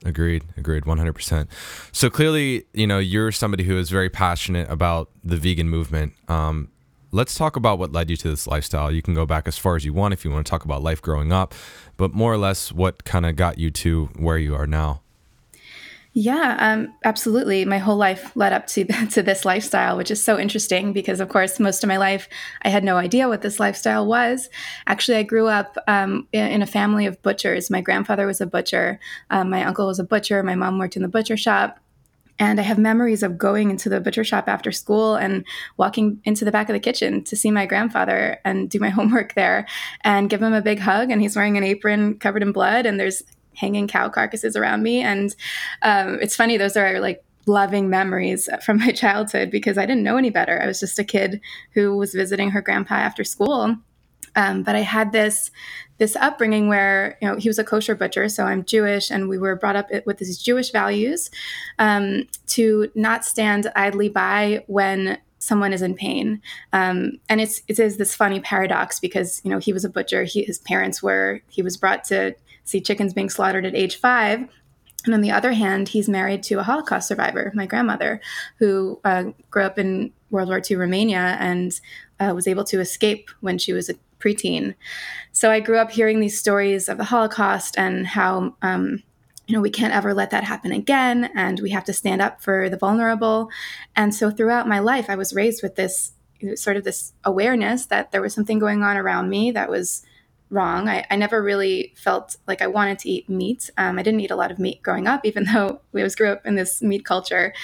Agreed. 0.04 0.42
Agreed. 0.56 0.84
100%. 0.84 1.46
So 1.92 2.10
clearly, 2.10 2.64
you 2.72 2.86
know, 2.86 2.98
you're 2.98 3.30
somebody 3.30 3.62
who 3.62 3.78
is 3.78 3.90
very 3.90 4.10
passionate 4.10 4.68
about 4.68 5.10
the 5.22 5.36
vegan 5.36 5.68
movement. 5.68 6.14
Um, 6.26 6.68
let's 7.12 7.36
talk 7.36 7.54
about 7.54 7.78
what 7.78 7.92
led 7.92 8.10
you 8.10 8.16
to 8.16 8.28
this 8.28 8.48
lifestyle. 8.48 8.90
You 8.90 9.02
can 9.02 9.14
go 9.14 9.24
back 9.24 9.46
as 9.46 9.56
far 9.56 9.76
as 9.76 9.84
you 9.84 9.92
want 9.92 10.14
if 10.14 10.24
you 10.24 10.32
want 10.32 10.46
to 10.46 10.50
talk 10.50 10.64
about 10.64 10.82
life 10.82 11.00
growing 11.00 11.32
up, 11.32 11.54
but 11.96 12.12
more 12.12 12.32
or 12.32 12.38
less 12.38 12.72
what 12.72 13.04
kind 13.04 13.24
of 13.24 13.36
got 13.36 13.58
you 13.58 13.70
to 13.70 14.06
where 14.16 14.38
you 14.38 14.56
are 14.56 14.66
now. 14.66 15.02
Yeah, 16.12 16.56
um, 16.58 16.92
absolutely. 17.04 17.64
My 17.64 17.78
whole 17.78 17.96
life 17.96 18.34
led 18.34 18.52
up 18.52 18.66
to 18.68 18.84
to 19.10 19.22
this 19.22 19.44
lifestyle, 19.44 19.96
which 19.96 20.10
is 20.10 20.22
so 20.22 20.38
interesting 20.38 20.92
because, 20.92 21.20
of 21.20 21.28
course, 21.28 21.60
most 21.60 21.84
of 21.84 21.88
my 21.88 21.98
life 21.98 22.28
I 22.62 22.68
had 22.68 22.82
no 22.82 22.96
idea 22.96 23.28
what 23.28 23.42
this 23.42 23.60
lifestyle 23.60 24.06
was. 24.06 24.48
Actually, 24.86 25.18
I 25.18 25.22
grew 25.22 25.46
up 25.46 25.76
um, 25.86 26.26
in, 26.32 26.62
a 26.62 26.66
family 26.66 27.06
of 27.06 27.22
butchers. 27.22 27.70
My 27.70 27.80
grandfather 27.80 28.26
was 28.26 28.40
a 28.40 28.46
butcher, 28.46 28.98
um, 29.30 29.50
my 29.50 29.64
uncle 29.64 29.86
was 29.86 30.00
a 30.00 30.04
butcher, 30.04 30.42
my 30.42 30.56
mom 30.56 30.78
worked 30.78 30.96
in 30.96 31.02
the 31.02 31.08
butcher 31.08 31.36
shop. 31.36 31.78
And 32.40 32.58
I 32.58 32.62
have 32.62 32.78
memories 32.78 33.22
of 33.22 33.36
going 33.36 33.68
into 33.70 33.90
the 33.90 34.00
butcher 34.00 34.24
shop 34.24 34.48
after 34.48 34.72
school 34.72 35.14
and 35.14 35.44
walking 35.76 36.22
into 36.24 36.46
the 36.46 36.50
back 36.50 36.70
of 36.70 36.72
the 36.72 36.80
kitchen 36.80 37.22
to 37.24 37.36
see 37.36 37.50
my 37.50 37.66
grandfather 37.66 38.38
and 38.46 38.70
do 38.70 38.80
my 38.80 38.88
homework 38.98 39.34
there 39.34 39.66
and 40.04 40.30
give 40.30 40.42
him 40.42 40.54
a 40.54 40.62
big 40.62 40.78
hug. 40.78 41.10
And 41.10 41.20
he's 41.20 41.36
wearing 41.36 41.58
an 41.58 41.64
apron 41.64 42.18
covered 42.18 42.42
in 42.42 42.50
blood, 42.50 42.86
and 42.86 42.98
there's 42.98 43.22
hanging 43.54 43.88
cow 43.88 44.08
carcasses 44.08 44.56
around 44.56 44.82
me. 44.82 45.00
And 45.00 45.34
um, 45.82 46.18
it's 46.20 46.36
funny, 46.36 46.56
those 46.56 46.76
are 46.76 47.00
like 47.00 47.24
loving 47.46 47.90
memories 47.90 48.48
from 48.64 48.78
my 48.78 48.92
childhood 48.92 49.50
because 49.50 49.78
I 49.78 49.86
didn't 49.86 50.04
know 50.04 50.16
any 50.16 50.30
better. 50.30 50.60
I 50.60 50.66
was 50.66 50.80
just 50.80 50.98
a 50.98 51.04
kid 51.04 51.40
who 51.72 51.96
was 51.96 52.14
visiting 52.14 52.50
her 52.50 52.62
grandpa 52.62 52.94
after 52.94 53.24
school. 53.24 53.76
Um, 54.36 54.62
but 54.62 54.76
I 54.76 54.80
had 54.80 55.12
this 55.12 55.50
this 55.98 56.16
upbringing 56.16 56.68
where 56.68 57.18
you 57.20 57.28
know 57.28 57.36
he 57.36 57.48
was 57.48 57.58
a 57.58 57.64
kosher 57.64 57.96
butcher, 57.96 58.28
so 58.28 58.44
I'm 58.44 58.64
Jewish, 58.64 59.10
and 59.10 59.28
we 59.28 59.38
were 59.38 59.56
brought 59.56 59.74
up 59.74 59.88
with 60.06 60.18
these 60.18 60.38
Jewish 60.38 60.70
values 60.70 61.30
um, 61.80 62.28
to 62.48 62.90
not 62.94 63.24
stand 63.24 63.70
idly 63.74 64.08
by 64.08 64.64
when 64.66 65.18
someone 65.40 65.72
is 65.72 65.82
in 65.82 65.94
pain. 65.94 66.40
Um, 66.72 67.18
and 67.28 67.40
it's 67.40 67.62
it 67.66 67.78
is 67.80 67.96
this 67.96 68.14
funny 68.14 68.40
paradox 68.40 69.00
because 69.00 69.40
you 69.44 69.50
know 69.50 69.58
he 69.58 69.72
was 69.72 69.84
a 69.84 69.90
butcher, 69.90 70.24
he, 70.24 70.44
his 70.44 70.58
parents 70.58 71.02
were, 71.02 71.42
he 71.48 71.62
was 71.62 71.76
brought 71.76 72.04
to 72.04 72.34
see 72.70 72.80
chickens 72.80 73.12
being 73.12 73.30
slaughtered 73.30 73.66
at 73.66 73.74
age 73.74 73.96
five. 73.96 74.48
And 75.04 75.14
on 75.14 75.22
the 75.22 75.30
other 75.30 75.52
hand, 75.52 75.88
he's 75.88 76.08
married 76.08 76.42
to 76.44 76.58
a 76.58 76.62
Holocaust 76.62 77.08
survivor, 77.08 77.52
my 77.54 77.66
grandmother, 77.66 78.20
who 78.58 79.00
uh, 79.04 79.24
grew 79.50 79.62
up 79.62 79.78
in 79.78 80.12
World 80.30 80.48
War 80.48 80.60
II 80.68 80.76
Romania 80.76 81.36
and 81.40 81.78
uh, 82.18 82.32
was 82.34 82.46
able 82.46 82.64
to 82.64 82.80
escape 82.80 83.30
when 83.40 83.56
she 83.56 83.72
was 83.72 83.88
a 83.88 83.94
preteen. 84.18 84.74
So 85.32 85.50
I 85.50 85.60
grew 85.60 85.78
up 85.78 85.90
hearing 85.90 86.20
these 86.20 86.38
stories 86.38 86.88
of 86.88 86.98
the 86.98 87.04
Holocaust 87.04 87.78
and 87.78 88.06
how, 88.06 88.54
um, 88.60 89.02
you 89.46 89.54
know, 89.54 89.62
we 89.62 89.70
can't 89.70 89.94
ever 89.94 90.12
let 90.12 90.30
that 90.30 90.44
happen 90.44 90.70
again, 90.70 91.30
and 91.34 91.58
we 91.60 91.70
have 91.70 91.84
to 91.84 91.94
stand 91.94 92.20
up 92.20 92.42
for 92.42 92.68
the 92.68 92.76
vulnerable. 92.76 93.48
And 93.96 94.14
so 94.14 94.30
throughout 94.30 94.68
my 94.68 94.78
life, 94.78 95.06
I 95.08 95.16
was 95.16 95.34
raised 95.34 95.62
with 95.62 95.76
this 95.76 96.12
sort 96.54 96.76
of 96.76 96.84
this 96.84 97.12
awareness 97.24 97.86
that 97.86 98.12
there 98.12 98.22
was 98.22 98.34
something 98.34 98.58
going 98.58 98.82
on 98.82 98.96
around 98.96 99.28
me 99.28 99.50
that 99.50 99.70
was 99.70 100.02
wrong. 100.50 100.88
I, 100.88 101.06
I, 101.10 101.16
never 101.16 101.42
really 101.42 101.94
felt 101.96 102.36
like 102.46 102.60
I 102.60 102.66
wanted 102.66 102.98
to 103.00 103.08
eat 103.08 103.28
meat. 103.28 103.70
Um, 103.78 103.98
I 103.98 104.02
didn't 104.02 104.20
eat 104.20 104.30
a 104.30 104.36
lot 104.36 104.50
of 104.50 104.58
meat 104.58 104.82
growing 104.82 105.06
up, 105.06 105.20
even 105.24 105.44
though 105.44 105.80
we 105.92 106.00
always 106.02 106.16
grew 106.16 106.30
up 106.30 106.44
in 106.44 106.56
this 106.56 106.82
meat 106.82 107.04
culture, 107.04 107.54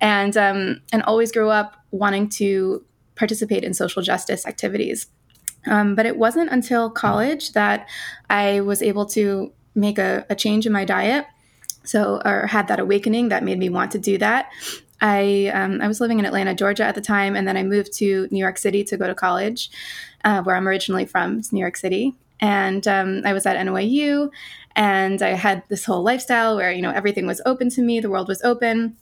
and 0.00 0.36
um, 0.36 0.82
and 0.92 1.02
always 1.02 1.32
grew 1.32 1.50
up 1.50 1.76
wanting 1.90 2.28
to 2.28 2.84
participate 3.16 3.64
in 3.64 3.74
social 3.74 4.02
justice 4.02 4.46
activities. 4.46 5.06
Um, 5.66 5.94
but 5.94 6.04
it 6.04 6.18
wasn't 6.18 6.50
until 6.50 6.90
college 6.90 7.52
that 7.52 7.88
I 8.28 8.60
was 8.60 8.82
able 8.82 9.06
to 9.06 9.52
make 9.74 9.98
a, 9.98 10.26
a 10.28 10.34
change 10.34 10.66
in 10.66 10.72
my 10.72 10.84
diet. 10.84 11.26
So, 11.84 12.20
or 12.24 12.46
had 12.46 12.68
that 12.68 12.80
awakening 12.80 13.28
that 13.28 13.44
made 13.44 13.58
me 13.58 13.68
want 13.68 13.92
to 13.92 13.98
do 13.98 14.18
that. 14.18 14.50
I 15.00 15.50
um, 15.54 15.80
I 15.82 15.88
was 15.88 16.00
living 16.00 16.18
in 16.18 16.24
Atlanta, 16.24 16.54
Georgia 16.54 16.84
at 16.84 16.94
the 16.94 17.00
time, 17.00 17.36
and 17.36 17.46
then 17.46 17.56
I 17.56 17.62
moved 17.62 17.92
to 17.98 18.28
New 18.30 18.38
York 18.38 18.58
City 18.58 18.84
to 18.84 18.96
go 18.96 19.06
to 19.06 19.14
college, 19.14 19.70
uh, 20.24 20.42
where 20.42 20.56
I'm 20.56 20.68
originally 20.68 21.04
from, 21.04 21.42
New 21.52 21.60
York 21.60 21.76
City 21.76 22.14
and 22.40 22.86
um, 22.88 23.22
I 23.24 23.32
was 23.32 23.46
at 23.46 23.56
NYU, 23.56 24.30
and 24.76 25.22
I 25.22 25.30
had 25.30 25.62
this 25.68 25.84
whole 25.84 26.02
lifestyle 26.02 26.56
where 26.56 26.72
you 26.72 26.82
know 26.82 26.90
everything 26.90 27.26
was 27.26 27.40
open 27.46 27.70
to 27.70 27.82
me, 27.82 28.00
the 28.00 28.10
world 28.10 28.28
was 28.28 28.42
open. 28.42 28.96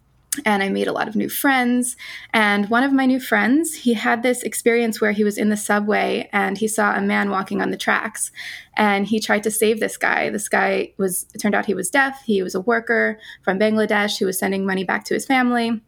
And 0.46 0.62
I 0.62 0.70
made 0.70 0.88
a 0.88 0.92
lot 0.92 1.08
of 1.08 1.14
new 1.14 1.28
friends. 1.28 1.94
And 2.32 2.70
one 2.70 2.84
of 2.84 2.90
my 2.90 3.04
new 3.04 3.20
friends, 3.20 3.74
he 3.74 3.92
had 3.92 4.22
this 4.22 4.42
experience 4.42 4.98
where 4.98 5.12
he 5.12 5.24
was 5.24 5.36
in 5.36 5.50
the 5.50 5.58
subway 5.58 6.30
and 6.32 6.56
he 6.56 6.68
saw 6.68 6.94
a 6.96 7.02
man 7.02 7.28
walking 7.28 7.60
on 7.60 7.70
the 7.70 7.76
tracks. 7.76 8.32
And 8.74 9.06
he 9.06 9.20
tried 9.20 9.42
to 9.42 9.50
save 9.50 9.78
this 9.78 9.98
guy. 9.98 10.30
This 10.30 10.48
guy 10.48 10.94
was, 10.96 11.26
it 11.34 11.38
turned 11.42 11.54
out 11.54 11.66
he 11.66 11.74
was 11.74 11.90
deaf. 11.90 12.22
He 12.24 12.42
was 12.42 12.54
a 12.54 12.62
worker 12.62 13.18
from 13.42 13.58
Bangladesh 13.58 14.18
who 14.18 14.24
was 14.24 14.38
sending 14.38 14.64
money 14.64 14.84
back 14.84 15.04
to 15.04 15.12
his 15.12 15.26
family 15.26 15.82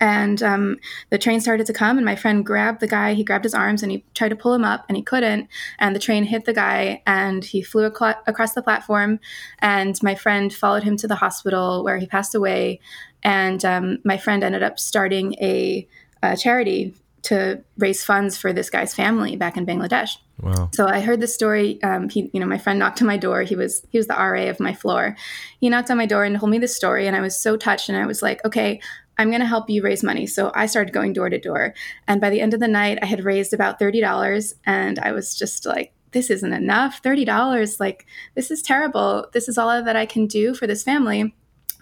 and 0.00 0.42
um, 0.42 0.76
the 1.10 1.18
train 1.18 1.40
started 1.40 1.66
to 1.66 1.72
come 1.72 1.98
and 1.98 2.04
my 2.04 2.16
friend 2.16 2.44
grabbed 2.44 2.80
the 2.80 2.86
guy 2.88 3.14
he 3.14 3.22
grabbed 3.22 3.44
his 3.44 3.54
arms 3.54 3.82
and 3.82 3.92
he 3.92 4.04
tried 4.14 4.30
to 4.30 4.36
pull 4.36 4.54
him 4.54 4.64
up 4.64 4.84
and 4.88 4.96
he 4.96 5.02
couldn't 5.02 5.48
and 5.78 5.94
the 5.94 6.00
train 6.00 6.24
hit 6.24 6.44
the 6.46 6.52
guy 6.52 7.02
and 7.06 7.44
he 7.44 7.62
flew 7.62 7.86
ac- 7.86 8.18
across 8.26 8.54
the 8.54 8.62
platform 8.62 9.20
and 9.60 10.02
my 10.02 10.14
friend 10.14 10.52
followed 10.52 10.82
him 10.82 10.96
to 10.96 11.06
the 11.06 11.16
hospital 11.16 11.84
where 11.84 11.98
he 11.98 12.06
passed 12.06 12.34
away 12.34 12.80
and 13.22 13.64
um, 13.64 13.98
my 14.04 14.16
friend 14.16 14.42
ended 14.42 14.62
up 14.62 14.78
starting 14.78 15.34
a, 15.34 15.86
a 16.22 16.36
charity 16.36 16.94
to 17.22 17.62
raise 17.76 18.02
funds 18.02 18.36
for 18.36 18.52
this 18.52 18.70
guy's 18.70 18.94
family 18.94 19.36
back 19.36 19.56
in 19.56 19.66
Bangladesh. 19.66 20.16
Wow. 20.40 20.70
So 20.72 20.86
I 20.86 21.00
heard 21.00 21.20
the 21.20 21.26
story. 21.26 21.82
Um, 21.82 22.08
he, 22.08 22.30
you 22.32 22.40
know, 22.40 22.46
my 22.46 22.56
friend 22.56 22.78
knocked 22.78 23.02
on 23.02 23.06
my 23.06 23.18
door. 23.18 23.42
He 23.42 23.56
was 23.56 23.86
he 23.90 23.98
was 23.98 24.06
the 24.06 24.14
RA 24.14 24.44
of 24.44 24.58
my 24.58 24.72
floor. 24.72 25.16
He 25.60 25.68
knocked 25.68 25.90
on 25.90 25.98
my 25.98 26.06
door 26.06 26.24
and 26.24 26.38
told 26.38 26.50
me 26.50 26.58
the 26.58 26.68
story, 26.68 27.06
and 27.06 27.14
I 27.14 27.20
was 27.20 27.38
so 27.38 27.58
touched. 27.58 27.90
And 27.90 27.98
I 27.98 28.06
was 28.06 28.22
like, 28.22 28.42
okay, 28.46 28.80
I'm 29.20 29.28
going 29.28 29.42
to 29.42 29.46
help 29.46 29.68
you 29.68 29.82
raise 29.82 30.02
money. 30.02 30.26
So 30.26 30.50
I 30.54 30.64
started 30.64 30.94
going 30.94 31.12
door 31.12 31.28
to 31.28 31.38
door. 31.38 31.74
And 32.08 32.22
by 32.22 32.30
the 32.30 32.40
end 32.40 32.54
of 32.54 32.60
the 32.60 32.66
night, 32.66 32.98
I 33.02 33.06
had 33.06 33.22
raised 33.22 33.52
about 33.52 33.78
$30. 33.78 34.54
And 34.64 34.98
I 34.98 35.12
was 35.12 35.36
just 35.36 35.66
like, 35.66 35.92
this 36.12 36.30
isn't 36.30 36.54
enough. 36.54 37.02
$30. 37.02 37.78
Like, 37.78 38.06
this 38.34 38.50
is 38.50 38.62
terrible. 38.62 39.26
This 39.34 39.46
is 39.46 39.58
all 39.58 39.84
that 39.84 39.94
I 39.94 40.06
can 40.06 40.26
do 40.26 40.54
for 40.54 40.66
this 40.66 40.82
family 40.82 41.34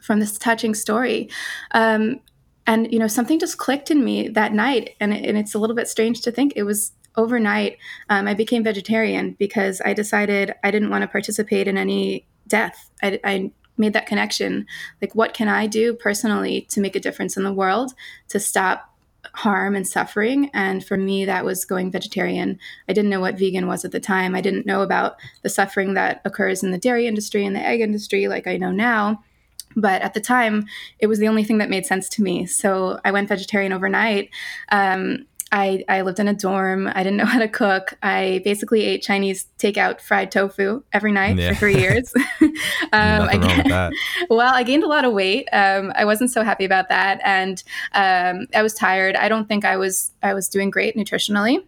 from 0.02 0.18
this 0.18 0.36
touching 0.36 0.74
story. 0.74 1.30
Um, 1.70 2.18
and, 2.66 2.92
you 2.92 2.98
know, 2.98 3.06
something 3.06 3.38
just 3.38 3.56
clicked 3.56 3.92
in 3.92 4.04
me 4.04 4.26
that 4.30 4.52
night. 4.52 4.96
And, 4.98 5.14
and 5.14 5.38
it's 5.38 5.54
a 5.54 5.60
little 5.60 5.76
bit 5.76 5.86
strange 5.86 6.22
to 6.22 6.32
think 6.32 6.54
it 6.56 6.64
was 6.64 6.90
overnight. 7.14 7.78
Um, 8.10 8.26
I 8.26 8.34
became 8.34 8.64
vegetarian 8.64 9.36
because 9.38 9.80
I 9.84 9.92
decided 9.94 10.54
I 10.64 10.72
didn't 10.72 10.90
want 10.90 11.02
to 11.02 11.08
participate 11.08 11.68
in 11.68 11.78
any 11.78 12.26
death. 12.48 12.90
I, 13.00 13.20
I 13.22 13.52
made 13.78 13.92
that 13.92 14.06
connection. 14.06 14.66
Like, 15.00 15.14
what 15.14 15.34
can 15.34 15.48
I 15.48 15.66
do 15.66 15.94
personally 15.94 16.62
to 16.70 16.80
make 16.80 16.96
a 16.96 17.00
difference 17.00 17.36
in 17.36 17.44
the 17.44 17.52
world 17.52 17.94
to 18.28 18.40
stop 18.40 18.94
harm 19.34 19.74
and 19.74 19.86
suffering? 19.86 20.50
And 20.54 20.84
for 20.84 20.96
me, 20.96 21.24
that 21.24 21.44
was 21.44 21.64
going 21.64 21.90
vegetarian. 21.90 22.58
I 22.88 22.92
didn't 22.92 23.10
know 23.10 23.20
what 23.20 23.38
vegan 23.38 23.66
was 23.66 23.84
at 23.84 23.92
the 23.92 24.00
time. 24.00 24.34
I 24.34 24.40
didn't 24.40 24.66
know 24.66 24.82
about 24.82 25.16
the 25.42 25.48
suffering 25.48 25.94
that 25.94 26.20
occurs 26.24 26.62
in 26.62 26.70
the 26.70 26.78
dairy 26.78 27.06
industry 27.06 27.44
and 27.44 27.54
the 27.54 27.64
egg 27.64 27.80
industry 27.80 28.28
like 28.28 28.46
I 28.46 28.56
know 28.56 28.72
now. 28.72 29.22
But 29.76 30.02
at 30.02 30.14
the 30.14 30.20
time, 30.20 30.66
it 30.98 31.06
was 31.06 31.18
the 31.18 31.28
only 31.28 31.44
thing 31.44 31.58
that 31.58 31.70
made 31.70 31.86
sense 31.86 32.08
to 32.10 32.22
me. 32.22 32.46
So 32.46 32.98
I 33.04 33.12
went 33.12 33.28
vegetarian 33.28 33.72
overnight. 33.72 34.30
Um, 34.70 35.26
I, 35.50 35.84
I 35.88 36.02
lived 36.02 36.20
in 36.20 36.28
a 36.28 36.34
dorm. 36.34 36.88
I 36.88 37.02
didn't 37.02 37.16
know 37.16 37.24
how 37.24 37.38
to 37.38 37.48
cook. 37.48 37.94
I 38.02 38.42
basically 38.44 38.82
ate 38.82 39.02
Chinese 39.02 39.46
takeout 39.58 40.00
fried 40.00 40.30
tofu 40.30 40.82
every 40.92 41.12
night 41.12 41.38
yeah. 41.38 41.50
for 41.50 41.60
three 41.60 41.76
years. 41.76 42.12
Wrong 43.40 43.56
with 43.56 43.68
that. 43.68 43.92
well, 44.30 44.54
I 44.54 44.62
gained 44.62 44.84
a 44.84 44.88
lot 44.88 45.04
of 45.04 45.12
weight. 45.12 45.48
Um, 45.52 45.92
I 45.94 46.04
wasn't 46.04 46.30
so 46.30 46.42
happy 46.42 46.64
about 46.64 46.88
that, 46.88 47.20
and 47.24 47.62
um, 47.92 48.46
I 48.54 48.62
was 48.62 48.74
tired. 48.74 49.16
I 49.16 49.28
don't 49.28 49.48
think 49.48 49.64
I 49.64 49.76
was 49.76 50.12
I 50.22 50.34
was 50.34 50.48
doing 50.48 50.70
great 50.70 50.96
nutritionally. 50.96 51.64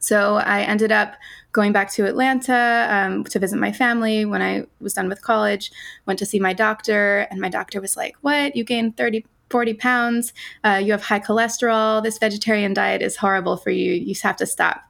So 0.00 0.36
I 0.36 0.62
ended 0.62 0.92
up 0.92 1.14
going 1.52 1.72
back 1.72 1.90
to 1.92 2.06
Atlanta 2.06 2.86
um, 2.90 3.24
to 3.24 3.38
visit 3.38 3.58
my 3.58 3.72
family 3.72 4.24
when 4.24 4.42
I 4.42 4.66
was 4.80 4.94
done 4.94 5.08
with 5.08 5.22
college. 5.22 5.72
Went 6.06 6.18
to 6.20 6.26
see 6.26 6.38
my 6.38 6.52
doctor, 6.52 7.26
and 7.30 7.40
my 7.40 7.48
doctor 7.48 7.80
was 7.80 7.96
like, 7.96 8.16
"What? 8.20 8.54
You 8.54 8.64
gained 8.64 8.96
30 8.96 9.24
40 9.50 9.74
pounds. 9.74 10.32
Uh, 10.64 10.80
you 10.82 10.92
have 10.92 11.02
high 11.02 11.20
cholesterol. 11.20 12.02
This 12.02 12.18
vegetarian 12.18 12.74
diet 12.74 13.02
is 13.02 13.16
horrible 13.16 13.56
for 13.56 13.70
you. 13.70 13.92
You 13.92 14.14
have 14.22 14.36
to 14.36 14.46
stop. 14.46 14.82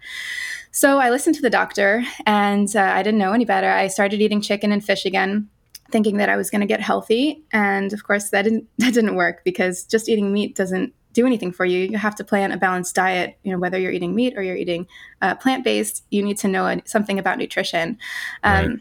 So 0.70 0.98
I 0.98 1.10
listened 1.10 1.34
to 1.36 1.42
the 1.42 1.50
doctor 1.50 2.04
and 2.26 2.74
uh, 2.76 2.80
I 2.80 3.02
didn't 3.02 3.18
know 3.18 3.32
any 3.32 3.44
better. 3.44 3.70
I 3.70 3.88
started 3.88 4.20
eating 4.20 4.40
chicken 4.40 4.72
and 4.72 4.84
fish 4.84 5.04
again 5.04 5.48
thinking 5.90 6.18
that 6.18 6.28
I 6.28 6.36
was 6.36 6.50
going 6.50 6.60
to 6.60 6.66
get 6.66 6.82
healthy 6.82 7.42
and 7.50 7.94
of 7.94 8.04
course 8.04 8.28
that 8.28 8.42
didn't 8.42 8.68
that 8.78 8.92
didn't 8.92 9.14
work 9.14 9.42
because 9.44 9.84
just 9.84 10.08
eating 10.08 10.32
meat 10.32 10.54
doesn't 10.54 10.92
do 11.14 11.26
anything 11.26 11.50
for 11.50 11.64
you. 11.64 11.80
You 11.80 11.96
have 11.96 12.14
to 12.16 12.24
plan 12.24 12.52
a 12.52 12.58
balanced 12.58 12.94
diet. 12.94 13.38
You 13.42 13.50
know, 13.50 13.58
whether 13.58 13.78
you're 13.78 13.90
eating 13.90 14.14
meat 14.14 14.34
or 14.36 14.42
you're 14.42 14.56
eating 14.56 14.86
uh, 15.22 15.34
plant 15.36 15.64
based, 15.64 16.04
you 16.10 16.22
need 16.22 16.36
to 16.38 16.48
know 16.48 16.80
something 16.84 17.18
about 17.18 17.38
nutrition. 17.38 17.98
Um, 18.44 18.68
right 18.68 18.78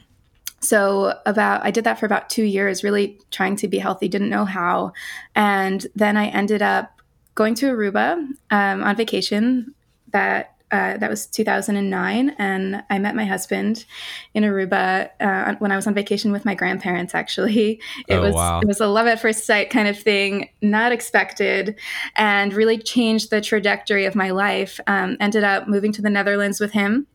so 0.60 1.14
about 1.26 1.64
i 1.64 1.72
did 1.72 1.84
that 1.84 2.00
for 2.00 2.06
about 2.06 2.30
two 2.30 2.44
years 2.44 2.84
really 2.84 3.20
trying 3.32 3.56
to 3.56 3.68
be 3.68 3.78
healthy 3.78 4.08
didn't 4.08 4.30
know 4.30 4.46
how. 4.46 4.92
And 5.36 5.86
then 5.96 6.18
i 6.18 6.28
ended 6.28 6.62
up 6.62 7.02
going 7.36 7.56
to 7.56 7.68
aruba 7.68 8.28
um, 8.50 8.84
on 8.84 8.96
vacation 8.96 9.74
that 10.12 10.54
uh, 10.70 10.98
that 10.98 11.10
was 11.10 11.28
2009 11.28 12.36
and 12.38 12.84
i 12.90 13.00
met 13.00 13.16
my 13.16 13.24
husband 13.24 13.86
in 14.34 14.44
aruba 14.44 15.10
uh, 15.22 15.56
when 15.60 15.72
i 15.72 15.78
was 15.78 15.88
on 15.88 15.94
vacation 15.94 16.32
with 16.32 16.44
my 16.44 16.56
grandparents 16.56 17.16
actually. 17.16 17.80
It 18.08 18.16
oh, 18.16 18.22
was 18.22 18.34
wow. 18.34 18.60
it 18.60 18.68
was 18.68 18.82
a 18.82 18.88
love 18.88 19.08
at 19.08 19.22
first 19.22 19.46
sight 19.46 19.70
kind 19.70 19.88
of 19.88 19.98
thing 19.98 20.50
not 20.62 20.92
expected 20.92 21.76
and 22.16 22.54
really 22.54 22.78
changed 22.78 23.30
the 23.30 23.42
trajectory 23.42 24.06
of 24.06 24.16
my 24.16 24.32
life. 24.32 24.80
Um, 24.88 25.18
ended 25.20 25.44
up 25.44 25.68
moving 25.68 25.92
to 25.94 26.02
the 26.02 26.10
netherlands 26.10 26.60
with 26.60 26.72
him 26.72 27.08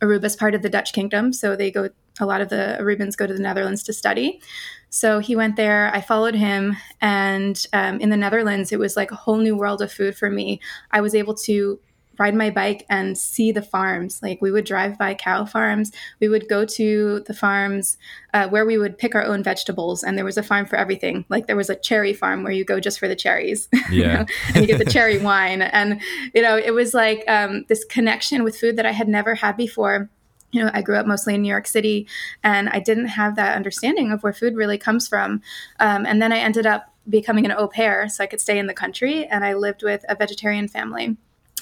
Aruba 0.00 0.24
is 0.24 0.36
part 0.36 0.54
of 0.54 0.62
the 0.62 0.70
Dutch 0.70 0.92
kingdom, 0.92 1.32
so 1.32 1.56
they 1.56 1.70
go. 1.70 1.90
A 2.20 2.26
lot 2.26 2.42
of 2.42 2.50
the 2.50 2.76
Arubans 2.78 3.16
go 3.16 3.26
to 3.26 3.32
the 3.32 3.40
Netherlands 3.40 3.82
to 3.84 3.92
study. 3.92 4.42
So 4.90 5.18
he 5.18 5.34
went 5.34 5.56
there. 5.56 5.90
I 5.94 6.02
followed 6.02 6.34
him, 6.34 6.76
and 7.00 7.64
um, 7.72 8.00
in 8.00 8.10
the 8.10 8.16
Netherlands, 8.16 8.70
it 8.70 8.78
was 8.78 8.96
like 8.96 9.10
a 9.10 9.16
whole 9.16 9.38
new 9.38 9.56
world 9.56 9.80
of 9.80 9.90
food 9.90 10.16
for 10.16 10.28
me. 10.28 10.60
I 10.90 11.00
was 11.00 11.14
able 11.14 11.34
to 11.46 11.80
ride 12.18 12.34
my 12.34 12.50
bike 12.50 12.84
and 12.88 13.16
see 13.16 13.52
the 13.52 13.62
farms. 13.62 14.20
Like 14.22 14.40
we 14.40 14.50
would 14.50 14.64
drive 14.64 14.98
by 14.98 15.14
cow 15.14 15.44
farms. 15.44 15.92
We 16.20 16.28
would 16.28 16.48
go 16.48 16.64
to 16.64 17.20
the 17.26 17.34
farms 17.34 17.96
uh, 18.34 18.48
where 18.48 18.66
we 18.66 18.78
would 18.78 18.98
pick 18.98 19.14
our 19.14 19.24
own 19.24 19.42
vegetables, 19.42 20.02
and 20.02 20.16
there 20.16 20.24
was 20.24 20.38
a 20.38 20.42
farm 20.42 20.66
for 20.66 20.76
everything. 20.76 21.24
Like 21.28 21.46
there 21.46 21.56
was 21.56 21.70
a 21.70 21.76
cherry 21.76 22.12
farm 22.12 22.42
where 22.42 22.52
you 22.52 22.64
go 22.64 22.80
just 22.80 22.98
for 22.98 23.08
the 23.08 23.16
cherries, 23.16 23.68
yeah, 23.72 23.90
you 23.90 24.02
know, 24.02 24.26
and 24.48 24.56
you 24.56 24.66
get 24.66 24.78
the 24.78 24.90
cherry 24.90 25.18
wine, 25.22 25.62
and 25.62 26.00
you 26.34 26.42
know 26.42 26.56
it 26.56 26.72
was 26.72 26.94
like 26.94 27.24
um, 27.28 27.64
this 27.68 27.84
connection 27.84 28.44
with 28.44 28.56
food 28.58 28.76
that 28.76 28.86
I 28.86 28.92
had 28.92 29.08
never 29.08 29.34
had 29.34 29.56
before 29.56 30.08
you 30.52 30.62
know, 30.62 30.70
I 30.74 30.82
grew 30.82 30.96
up 30.96 31.06
mostly 31.06 31.34
in 31.34 31.40
New 31.40 31.48
York 31.48 31.66
City 31.66 32.06
and 32.44 32.68
I 32.68 32.78
didn't 32.78 33.06
have 33.06 33.36
that 33.36 33.56
understanding 33.56 34.12
of 34.12 34.22
where 34.22 34.34
food 34.34 34.54
really 34.54 34.76
comes 34.76 35.08
from. 35.08 35.40
Um, 35.80 36.04
and 36.04 36.20
then 36.20 36.30
I 36.30 36.40
ended 36.40 36.66
up 36.66 36.92
becoming 37.08 37.46
an 37.46 37.52
au 37.52 37.68
pair 37.68 38.06
so 38.10 38.22
I 38.22 38.26
could 38.26 38.38
stay 38.38 38.58
in 38.58 38.66
the 38.66 38.74
country 38.74 39.24
and 39.26 39.44
I 39.44 39.54
lived 39.54 39.82
with 39.82 40.04
a 40.10 40.14
vegetarian 40.14 40.68
family 40.68 41.16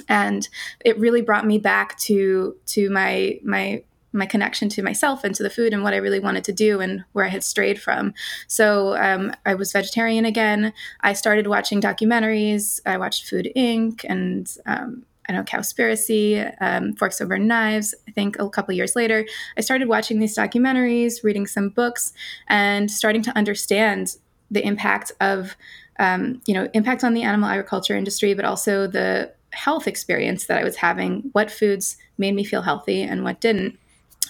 and 0.09 0.49
it 0.85 0.99
really 0.99 1.23
brought 1.23 1.47
me 1.47 1.59
back 1.59 1.99
to 1.99 2.57
to 2.66 2.90
my 2.90 3.38
my 3.45 3.83
my 4.12 4.26
connection 4.26 4.69
to 4.69 4.83
myself 4.83 5.25
and 5.25 5.35
to 5.37 5.42
the 5.42 5.50
food 5.50 5.73
and 5.73 5.83
what 5.83 5.95
I 5.95 5.99
really 5.99 6.21
wanted 6.21 6.45
to 6.45 6.52
do 6.52 6.80
and 6.80 7.04
where 7.12 7.25
I 7.25 7.28
had 7.28 7.45
strayed 7.45 7.80
from. 7.80 8.12
So 8.49 8.97
um, 8.97 9.33
I 9.47 9.54
was 9.54 9.73
vegetarian 9.73 10.25
again. 10.25 10.73
I 11.00 11.12
started 11.12 11.47
watching 11.47 11.80
documentaries. 11.80 12.80
I 12.85 12.99
watched 12.99 13.28
Food 13.28 13.52
Inc. 13.57 14.04
and 14.09 14.52
um, 14.66 15.04
I 15.28 15.33
know 15.33 15.45
Cowspiracy, 15.45 16.52
um, 16.61 16.95
Forks 16.95 17.21
Over 17.21 17.38
Knives. 17.38 17.95
I 18.09 18.11
think 18.11 18.37
a 18.40 18.49
couple 18.50 18.75
years 18.75 18.97
later, 18.97 19.25
I 19.57 19.61
started 19.61 19.87
watching 19.87 20.19
these 20.19 20.37
documentaries, 20.37 21.23
reading 21.23 21.47
some 21.47 21.69
books, 21.69 22.12
and 22.49 22.90
starting 22.90 23.23
to 23.23 23.37
understand 23.38 24.16
the 24.50 24.66
impact 24.66 25.12
of, 25.21 25.57
um, 26.00 26.42
you 26.47 26.54
know, 26.54 26.69
impact 26.75 27.04
on 27.04 27.14
the 27.14 27.23
animal 27.23 27.49
agriculture 27.49 27.97
industry, 27.97 28.35
but 28.35 28.45
also 28.45 28.88
the 28.88 29.33
health 29.52 29.87
experience 29.87 30.47
that 30.47 30.59
I 30.59 30.64
was 30.64 30.76
having, 30.76 31.30
what 31.33 31.50
foods 31.50 31.97
made 32.19 32.35
me 32.35 32.45
feel 32.45 32.62
healthy 32.62 33.02
and 33.02 33.25
what 33.25 33.40
didn't. 33.40 33.78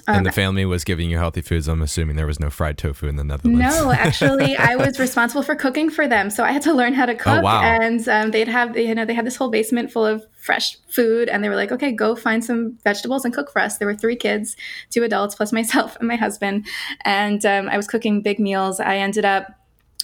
Um, 0.07 0.17
and 0.17 0.27
the 0.27 0.33
family 0.33 0.65
was 0.65 0.85
giving 0.85 1.11
you 1.11 1.19
healthy 1.19 1.43
foods. 1.43 1.69
I'm 1.69 1.83
assuming 1.83 2.17
there 2.17 2.27
was 2.27 2.41
no 2.41 2.49
fried 2.49 2.79
tofu 2.79 3.07
in 3.07 3.17
the 3.17 3.25
Netherlands. 3.25 3.61
No, 3.61 3.91
actually, 3.93 4.57
I 4.57 4.77
was 4.77 4.99
responsible 4.99 5.43
for 5.43 5.55
cooking 5.55 5.91
for 5.91 6.09
them, 6.09 6.31
so 6.31 6.43
I 6.43 6.53
had 6.53 6.63
to 6.63 6.73
learn 6.73 6.95
how 6.95 7.07
to 7.07 7.13
oh, 7.13 7.17
cook. 7.17 7.39
Oh, 7.39 7.43
wow. 7.43 7.63
And 7.63 8.07
um, 8.09 8.31
they'd 8.31 8.49
have, 8.49 8.77
you 8.77 8.95
know, 8.95 9.05
they 9.05 9.15
had 9.15 9.27
this 9.27 9.37
whole 9.37 9.51
basement 9.51 9.93
full 9.93 10.07
of 10.07 10.25
fresh 10.41 10.79
food, 10.89 11.29
and 11.29 11.45
they 11.45 11.49
were 11.49 11.57
like, 11.57 11.71
"Okay, 11.71 11.93
go 11.93 12.17
find 12.17 12.45
some 12.45 12.79
vegetables 12.83 13.25
and 13.25 13.35
cook 13.35 13.51
for 13.53 13.61
us." 13.61 13.79
There 13.79 13.87
were 13.87 13.95
three 13.95 14.17
kids, 14.17 14.57
two 14.91 15.03
adults 15.03 15.35
plus 15.35 15.53
myself 15.61 15.97
and 15.97 16.09
my 16.09 16.17
husband, 16.17 16.67
and 17.05 17.45
um, 17.45 17.69
I 17.69 17.77
was 17.77 17.87
cooking 17.87 18.23
big 18.23 18.39
meals. 18.39 18.81
I 18.81 18.97
ended 18.97 19.25
up 19.25 19.53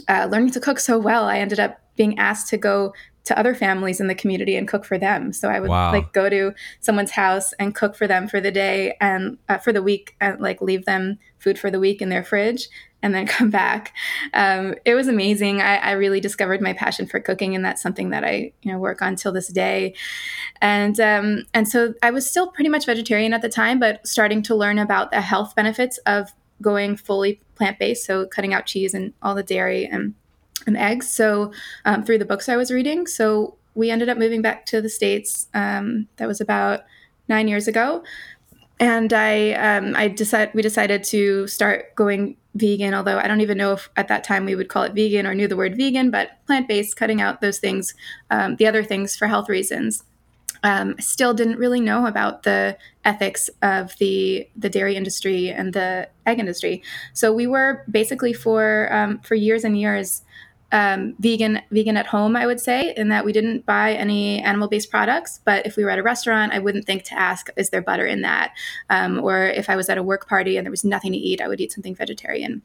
uh, 0.09 0.29
learning 0.31 0.51
to 0.53 0.61
cook 0.61 0.79
so 0.79 0.99
well. 0.99 1.25
I 1.25 1.39
ended 1.39 1.61
up 1.61 1.81
being 1.97 2.19
asked 2.19 2.49
to 2.49 2.59
go 2.59 2.93
to 3.27 3.39
other 3.39 3.55
families 3.55 4.01
in 4.01 4.07
the 4.07 4.15
community 4.15 4.57
and 4.57 4.67
cook 4.69 4.85
for 4.85 4.99
them. 4.99 5.33
So 5.33 5.49
I 5.49 5.61
would 5.61 5.69
wow. 5.69 5.93
like 5.93 6.13
go 6.13 6.31
to 6.31 6.55
someone's 6.81 7.11
house 7.11 7.53
and 7.55 7.75
cook 7.75 7.97
for 7.97 8.07
them 8.07 8.29
for 8.29 8.41
the 8.41 8.53
day 8.53 8.97
and 9.01 9.37
uh, 9.49 9.59
for 9.59 9.73
the 9.73 9.83
week 9.83 10.15
and 10.21 10.41
like 10.41 10.63
leave 10.63 10.85
them 10.85 11.19
food 11.39 11.59
for 11.59 11.71
the 11.71 11.81
week 11.81 12.01
in 12.01 12.09
their 12.09 12.23
fridge 12.23 12.69
and 13.03 13.15
then 13.15 13.27
come 13.37 13.51
back. 13.51 13.93
Um, 14.33 14.75
it 14.85 14.95
was 14.95 15.09
amazing. 15.09 15.61
I, 15.61 15.77
I, 15.77 15.91
really 15.93 16.21
discovered 16.21 16.61
my 16.61 16.73
passion 16.73 17.07
for 17.07 17.21
cooking, 17.21 17.55
and 17.55 17.65
that's 17.65 17.83
something 17.83 18.11
that 18.11 18.25
I 18.25 18.53
you 18.63 18.73
know 18.73 18.79
work 18.79 19.03
on 19.03 19.17
till 19.17 19.33
this 19.33 19.49
day. 19.49 19.95
And 20.61 20.99
um, 21.01 21.45
and 21.53 21.69
so 21.69 21.95
I 22.03 22.11
was 22.11 22.29
still 22.29 22.49
pretty 22.49 22.71
much 22.71 22.87
vegetarian 22.87 23.35
at 23.35 23.43
the 23.43 23.49
time, 23.49 23.79
but 23.79 24.07
starting 24.07 24.43
to 24.45 24.55
learn 24.55 24.79
about 24.79 25.11
the 25.11 25.21
health 25.21 25.55
benefits 25.55 25.99
of 25.99 26.33
going 26.63 26.97
fully 26.97 27.41
plant 27.55 27.79
based. 27.79 28.07
So 28.07 28.27
cutting 28.27 28.55
out 28.55 28.67
cheese 28.67 28.95
and 28.95 29.13
all 29.23 29.35
the 29.35 29.43
dairy 29.43 29.85
and 29.85 30.15
and 30.67 30.77
eggs. 30.77 31.09
So 31.09 31.53
um, 31.85 32.05
through 32.05 32.19
the 32.19 32.25
books 32.25 32.49
I 32.49 32.57
was 32.57 32.71
reading, 32.71 33.07
so 33.07 33.57
we 33.75 33.91
ended 33.91 34.09
up 34.09 34.19
moving 34.19 34.43
back 34.43 34.67
to 34.67 34.81
the 34.81 34.89
states. 34.89 35.49
Um, 35.55 36.09
that 36.17 36.27
was 36.27 36.41
about 36.41 36.81
nine 37.29 37.47
years 37.47 37.69
ago, 37.69 38.03
and 38.81 39.13
I 39.13 39.53
um, 39.53 39.95
I 39.97 40.09
decided 40.09 40.55
we 40.55 40.63
decided 40.63 41.05
to 41.05 41.47
start 41.47 41.95
going 41.95 42.37
vegan. 42.55 42.95
Although 42.95 43.19
I 43.19 43.29
don't 43.29 43.41
even 43.41 43.59
know 43.59 43.73
if 43.73 43.89
at 43.97 44.09
that 44.09 44.25
time 44.25 44.45
we 44.45 44.55
would 44.55 44.69
call 44.69 44.83
it 44.83 44.95
vegan 44.95 45.27
or 45.27 45.35
knew 45.35 45.49
the 45.49 45.57
word 45.57 45.77
vegan, 45.77 46.11
but 46.11 46.45
plant 46.47 46.69
based, 46.69 46.97
cutting 46.97 47.21
out 47.21 47.41
those 47.41 47.59
things, 47.59 47.95
um, 48.31 48.57
the 48.57 48.67
other 48.67 48.83
things 48.83 49.17
for 49.17 49.29
health 49.29 49.49
reasons. 49.49 50.05
Um, 50.63 50.97
still 50.99 51.35
didn't 51.35 51.59
really 51.59 51.81
know 51.81 52.07
about 52.07 52.43
the 52.43 52.77
ethics 53.05 53.49
of 53.63 53.97
the 53.99 54.49
the 54.57 54.71
dairy 54.71 54.97
industry 54.97 55.51
and 55.51 55.73
the 55.73 56.09
egg 56.25 56.39
industry. 56.39 56.83
So 57.13 57.33
we 57.33 57.47
were 57.47 57.85
basically 57.91 58.33
for 58.33 58.93
um, 58.93 59.21
for 59.21 59.35
years 59.35 59.65
and 59.65 59.79
years 59.79 60.23
um, 60.73 61.15
vegan 61.21 61.61
vegan 61.71 61.97
at 61.97 62.07
home 62.07 62.35
i 62.37 62.47
would 62.47 62.61
say 62.61 62.93
in 62.97 63.09
that 63.09 63.25
we 63.25 63.33
didn't 63.33 63.65
buy 63.67 63.93
any 63.93 64.41
animal 64.41 64.69
based 64.69 64.91
products 64.91 65.41
but 65.45 65.65
if 65.65 65.77
we 65.77 65.85
were 65.85 65.91
at 65.91 65.99
a 65.99 66.03
restaurant 66.03 66.53
i 66.53 66.59
wouldn't 66.59 66.85
think 66.85 67.05
to 67.05 67.15
ask 67.15 67.49
is 67.57 67.71
there 67.71 67.83
butter 67.83 68.07
in 68.07 68.23
that? 68.23 68.53
Um, 68.91 69.23
or 69.23 69.47
if 69.47 69.71
i 69.71 69.77
was 69.77 69.89
at 69.89 69.99
a 69.99 70.03
work 70.03 70.29
party 70.29 70.57
and 70.57 70.67
there 70.67 70.71
was 70.71 70.85
nothing 70.85 71.13
to 71.13 71.19
eat 71.19 71.41
i 71.41 71.49
would 71.49 71.61
eat 71.61 71.73
something 71.73 71.95
vegetarian. 71.95 72.63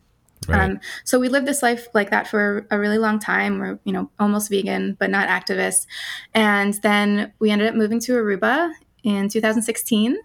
Right. 0.48 0.72
um, 0.72 0.80
so 1.04 1.20
we 1.20 1.30
lived 1.30 1.46
this 1.46 1.62
life 1.62 1.88
like 1.94 2.10
that 2.10 2.28
for 2.28 2.66
a 2.72 2.80
really 2.80 2.98
long 2.98 3.20
time. 3.20 3.60
We're 3.60 3.80
you 3.84 3.94
know 3.94 4.10
almost 4.20 4.50
vegan 4.50 4.98
but 5.00 5.12
not 5.12 5.30
activists. 5.30 5.86
And 6.34 6.74
then 6.82 7.32
we 7.38 7.52
ended 7.52 7.68
up 7.68 7.76
moving 7.76 8.00
to 8.02 8.14
aruba 8.14 8.72
in 9.04 9.30
2016 9.30 10.18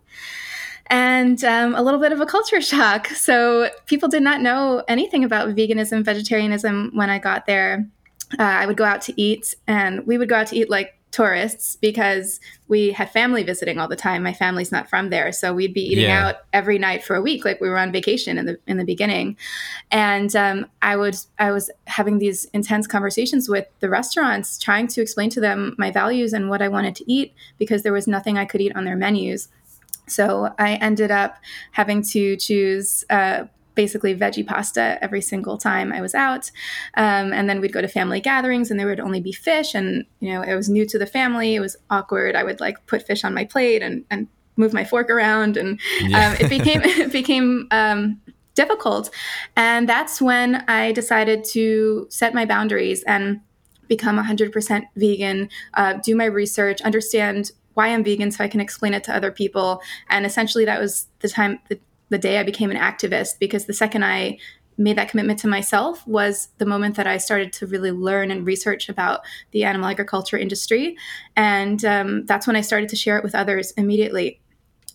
and 1.16 1.42
um, 1.44 1.74
a 1.74 1.82
little 1.82 2.00
bit 2.00 2.12
of 2.12 2.20
a 2.20 2.26
culture 2.26 2.60
shock. 2.60 3.06
So 3.08 3.70
people 3.86 4.08
did 4.08 4.22
not 4.22 4.42
know 4.42 4.84
anything 4.86 5.24
about 5.24 5.48
veganism, 5.56 6.04
vegetarianism 6.04 6.90
when 6.94 7.10
I 7.10 7.18
got 7.18 7.46
there. 7.46 7.88
Uh, 8.38 8.42
I 8.42 8.66
would 8.66 8.76
go 8.76 8.84
out 8.84 9.00
to 9.02 9.20
eat, 9.20 9.54
and 9.66 10.06
we 10.06 10.18
would 10.18 10.28
go 10.28 10.36
out 10.36 10.48
to 10.48 10.56
eat 10.56 10.68
like 10.68 10.92
tourists 11.12 11.76
because 11.76 12.40
we 12.68 12.90
had 12.90 13.10
family 13.10 13.42
visiting 13.42 13.78
all 13.78 13.88
the 13.88 13.96
time. 13.96 14.22
My 14.22 14.34
family's 14.34 14.72
not 14.72 14.90
from 14.90 15.08
there, 15.10 15.32
so 15.32 15.54
we'd 15.54 15.72
be 15.72 15.80
eating 15.80 16.04
yeah. 16.04 16.26
out 16.26 16.34
every 16.52 16.78
night 16.78 17.04
for 17.04 17.14
a 17.14 17.22
week, 17.22 17.44
like 17.44 17.60
we 17.60 17.68
were 17.68 17.78
on 17.78 17.92
vacation 17.92 18.36
in 18.36 18.44
the 18.44 18.58
in 18.66 18.76
the 18.76 18.84
beginning. 18.84 19.36
And 19.92 20.34
um, 20.34 20.66
I 20.82 20.96
would 20.96 21.16
I 21.38 21.52
was 21.52 21.70
having 21.86 22.18
these 22.18 22.44
intense 22.46 22.86
conversations 22.86 23.48
with 23.48 23.66
the 23.80 23.88
restaurants, 23.88 24.58
trying 24.58 24.88
to 24.88 25.00
explain 25.00 25.30
to 25.30 25.40
them 25.40 25.76
my 25.78 25.90
values 25.90 26.32
and 26.32 26.50
what 26.50 26.60
I 26.60 26.68
wanted 26.68 26.96
to 26.96 27.10
eat 27.10 27.32
because 27.58 27.82
there 27.84 27.92
was 27.92 28.06
nothing 28.06 28.36
I 28.36 28.44
could 28.44 28.60
eat 28.60 28.76
on 28.76 28.84
their 28.84 28.96
menus. 28.96 29.48
So 30.06 30.54
I 30.58 30.74
ended 30.74 31.10
up 31.10 31.38
having 31.72 32.02
to 32.02 32.36
choose 32.36 33.04
uh, 33.10 33.44
basically 33.74 34.16
veggie 34.16 34.46
pasta 34.46 34.98
every 35.02 35.20
single 35.20 35.58
time 35.58 35.92
I 35.92 36.00
was 36.00 36.14
out. 36.14 36.50
Um, 36.94 37.32
and 37.32 37.48
then 37.48 37.60
we'd 37.60 37.72
go 37.72 37.82
to 37.82 37.88
family 37.88 38.20
gatherings 38.20 38.70
and 38.70 38.80
there 38.80 38.86
would 38.86 39.00
only 39.00 39.20
be 39.20 39.32
fish. 39.32 39.74
And, 39.74 40.04
you 40.20 40.32
know, 40.32 40.42
it 40.42 40.54
was 40.54 40.68
new 40.68 40.86
to 40.86 40.98
the 40.98 41.06
family. 41.06 41.54
It 41.54 41.60
was 41.60 41.76
awkward. 41.90 42.34
I 42.34 42.42
would 42.42 42.58
like 42.58 42.84
put 42.86 43.06
fish 43.06 43.22
on 43.22 43.34
my 43.34 43.44
plate 43.44 43.82
and, 43.82 44.04
and 44.10 44.26
move 44.56 44.72
my 44.72 44.84
fork 44.84 45.10
around. 45.10 45.56
And 45.56 45.78
yeah. 46.00 46.30
um, 46.30 46.36
it 46.40 46.48
became, 46.58 46.82
it 46.82 47.12
became, 47.12 47.68
um, 47.70 48.20
difficult. 48.54 49.10
And 49.54 49.88
that's 49.88 50.20
when 50.20 50.64
I 50.66 50.92
decided 50.92 51.44
to 51.52 52.06
set 52.08 52.34
my 52.34 52.46
boundaries 52.46 53.04
and 53.04 53.40
become 53.86 54.18
100% 54.18 54.82
vegan, 54.96 55.48
uh, 55.74 55.92
do 56.02 56.16
my 56.16 56.24
research, 56.24 56.80
understand 56.80 57.52
why 57.76 57.88
I'm 57.88 58.02
vegan 58.02 58.30
so 58.30 58.42
I 58.42 58.48
can 58.48 58.60
explain 58.60 58.94
it 58.94 59.04
to 59.04 59.14
other 59.14 59.30
people. 59.30 59.80
And 60.08 60.26
essentially, 60.26 60.64
that 60.64 60.80
was 60.80 61.06
the 61.20 61.28
time, 61.28 61.60
the, 61.68 61.78
the 62.08 62.18
day 62.18 62.38
I 62.38 62.42
became 62.42 62.70
an 62.70 62.76
activist, 62.76 63.38
because 63.38 63.66
the 63.66 63.72
second 63.72 64.04
I 64.04 64.38
made 64.78 64.98
that 64.98 65.08
commitment 65.08 65.38
to 65.40 65.48
myself 65.48 66.06
was 66.06 66.48
the 66.58 66.66
moment 66.66 66.96
that 66.96 67.06
I 67.06 67.16
started 67.16 67.52
to 67.54 67.66
really 67.66 67.90
learn 67.90 68.30
and 68.30 68.46
research 68.46 68.88
about 68.88 69.20
the 69.52 69.64
animal 69.64 69.88
agriculture 69.88 70.36
industry. 70.36 70.96
And 71.34 71.84
um, 71.84 72.26
that's 72.26 72.46
when 72.46 72.56
I 72.56 72.60
started 72.60 72.88
to 72.90 72.96
share 72.96 73.16
it 73.16 73.24
with 73.24 73.34
others 73.34 73.70
immediately. 73.72 74.40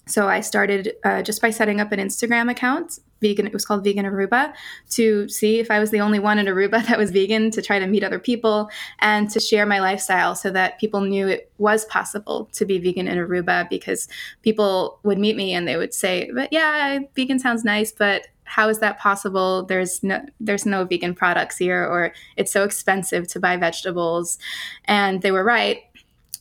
So 0.07 0.27
I 0.27 0.41
started 0.41 0.93
uh, 1.03 1.21
just 1.21 1.41
by 1.41 1.51
setting 1.51 1.79
up 1.81 1.91
an 1.91 1.99
Instagram 1.99 2.49
account, 2.51 2.99
vegan. 3.21 3.47
It 3.47 3.53
was 3.53 3.65
called 3.65 3.83
Vegan 3.83 4.05
Aruba, 4.05 4.53
to 4.91 5.29
see 5.29 5.59
if 5.59 5.71
I 5.71 5.79
was 5.79 5.91
the 5.91 6.01
only 6.01 6.19
one 6.19 6.39
in 6.39 6.47
Aruba 6.47 6.85
that 6.87 6.97
was 6.97 7.11
vegan, 7.11 7.51
to 7.51 7.61
try 7.61 7.79
to 7.79 7.87
meet 7.87 8.03
other 8.03 8.19
people 8.19 8.69
and 8.99 9.29
to 9.31 9.39
share 9.39 9.65
my 9.65 9.79
lifestyle, 9.79 10.35
so 10.35 10.49
that 10.51 10.79
people 10.79 11.01
knew 11.01 11.27
it 11.27 11.51
was 11.57 11.85
possible 11.85 12.49
to 12.53 12.65
be 12.65 12.79
vegan 12.79 13.07
in 13.07 13.17
Aruba. 13.17 13.69
Because 13.69 14.07
people 14.41 14.99
would 15.03 15.19
meet 15.19 15.35
me 15.35 15.53
and 15.53 15.67
they 15.67 15.77
would 15.77 15.93
say, 15.93 16.29
"But 16.33 16.51
yeah, 16.51 16.99
vegan 17.15 17.39
sounds 17.39 17.63
nice, 17.63 17.91
but 17.91 18.27
how 18.43 18.67
is 18.67 18.79
that 18.79 18.99
possible? 18.99 19.63
There's 19.63 20.03
no 20.03 20.21
there's 20.39 20.65
no 20.65 20.83
vegan 20.83 21.15
products 21.15 21.57
here, 21.57 21.85
or 21.85 22.13
it's 22.35 22.51
so 22.51 22.63
expensive 22.63 23.27
to 23.29 23.39
buy 23.39 23.55
vegetables," 23.55 24.37
and 24.85 25.21
they 25.21 25.31
were 25.31 25.43
right. 25.43 25.83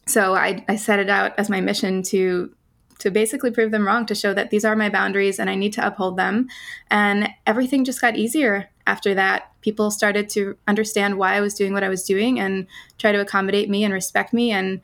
So 0.06 0.34
I, 0.34 0.64
I 0.68 0.74
set 0.74 0.98
it 0.98 1.08
out 1.08 1.38
as 1.38 1.48
my 1.48 1.60
mission 1.60 2.02
to 2.04 2.52
to 3.00 3.10
basically 3.10 3.50
prove 3.50 3.70
them 3.70 3.86
wrong, 3.86 4.06
to 4.06 4.14
show 4.14 4.32
that 4.34 4.50
these 4.50 4.64
are 4.64 4.76
my 4.76 4.88
boundaries 4.88 5.38
and 5.38 5.50
I 5.50 5.54
need 5.54 5.72
to 5.74 5.86
uphold 5.86 6.16
them. 6.16 6.48
And 6.90 7.28
everything 7.46 7.84
just 7.84 8.00
got 8.00 8.16
easier 8.16 8.70
after 8.86 9.14
that. 9.14 9.52
People 9.62 9.90
started 9.90 10.28
to 10.30 10.56
understand 10.68 11.18
why 11.18 11.34
I 11.34 11.40
was 11.40 11.54
doing 11.54 11.72
what 11.72 11.84
I 11.84 11.88
was 11.88 12.04
doing 12.04 12.38
and 12.38 12.66
try 12.98 13.12
to 13.12 13.20
accommodate 13.20 13.68
me 13.68 13.84
and 13.84 13.92
respect 13.92 14.32
me. 14.32 14.52
And 14.52 14.80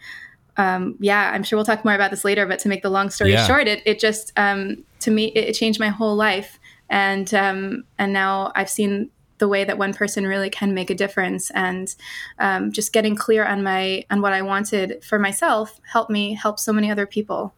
um, 0.56 0.96
yeah, 1.00 1.30
I'm 1.32 1.42
sure 1.42 1.56
we'll 1.56 1.66
talk 1.66 1.84
more 1.84 1.94
about 1.94 2.10
this 2.10 2.24
later, 2.24 2.46
but 2.46 2.58
to 2.60 2.68
make 2.68 2.82
the 2.82 2.90
long 2.90 3.10
story 3.10 3.32
yeah. 3.32 3.46
short, 3.46 3.68
it, 3.68 3.82
it 3.84 3.98
just, 3.98 4.32
um, 4.36 4.84
to 5.00 5.10
me, 5.10 5.26
it, 5.26 5.48
it, 5.50 5.52
changed 5.52 5.78
my 5.78 5.90
whole 5.90 6.16
life. 6.16 6.58
And, 6.88 7.32
um, 7.34 7.84
and 7.98 8.12
now 8.12 8.52
I've 8.54 8.70
seen 8.70 9.10
the 9.38 9.48
way 9.48 9.64
that 9.64 9.78
one 9.78 9.92
person 9.92 10.26
really 10.26 10.50
can 10.50 10.74
make 10.74 10.90
a 10.90 10.94
difference 10.94 11.50
and 11.50 11.94
um, 12.38 12.72
just 12.72 12.92
getting 12.92 13.14
clear 13.14 13.44
on 13.44 13.62
my 13.62 14.04
on 14.10 14.22
what 14.22 14.32
i 14.32 14.42
wanted 14.42 15.04
for 15.04 15.18
myself 15.18 15.80
helped 15.92 16.10
me 16.10 16.34
help 16.34 16.58
so 16.58 16.72
many 16.72 16.90
other 16.90 17.06
people 17.06 17.54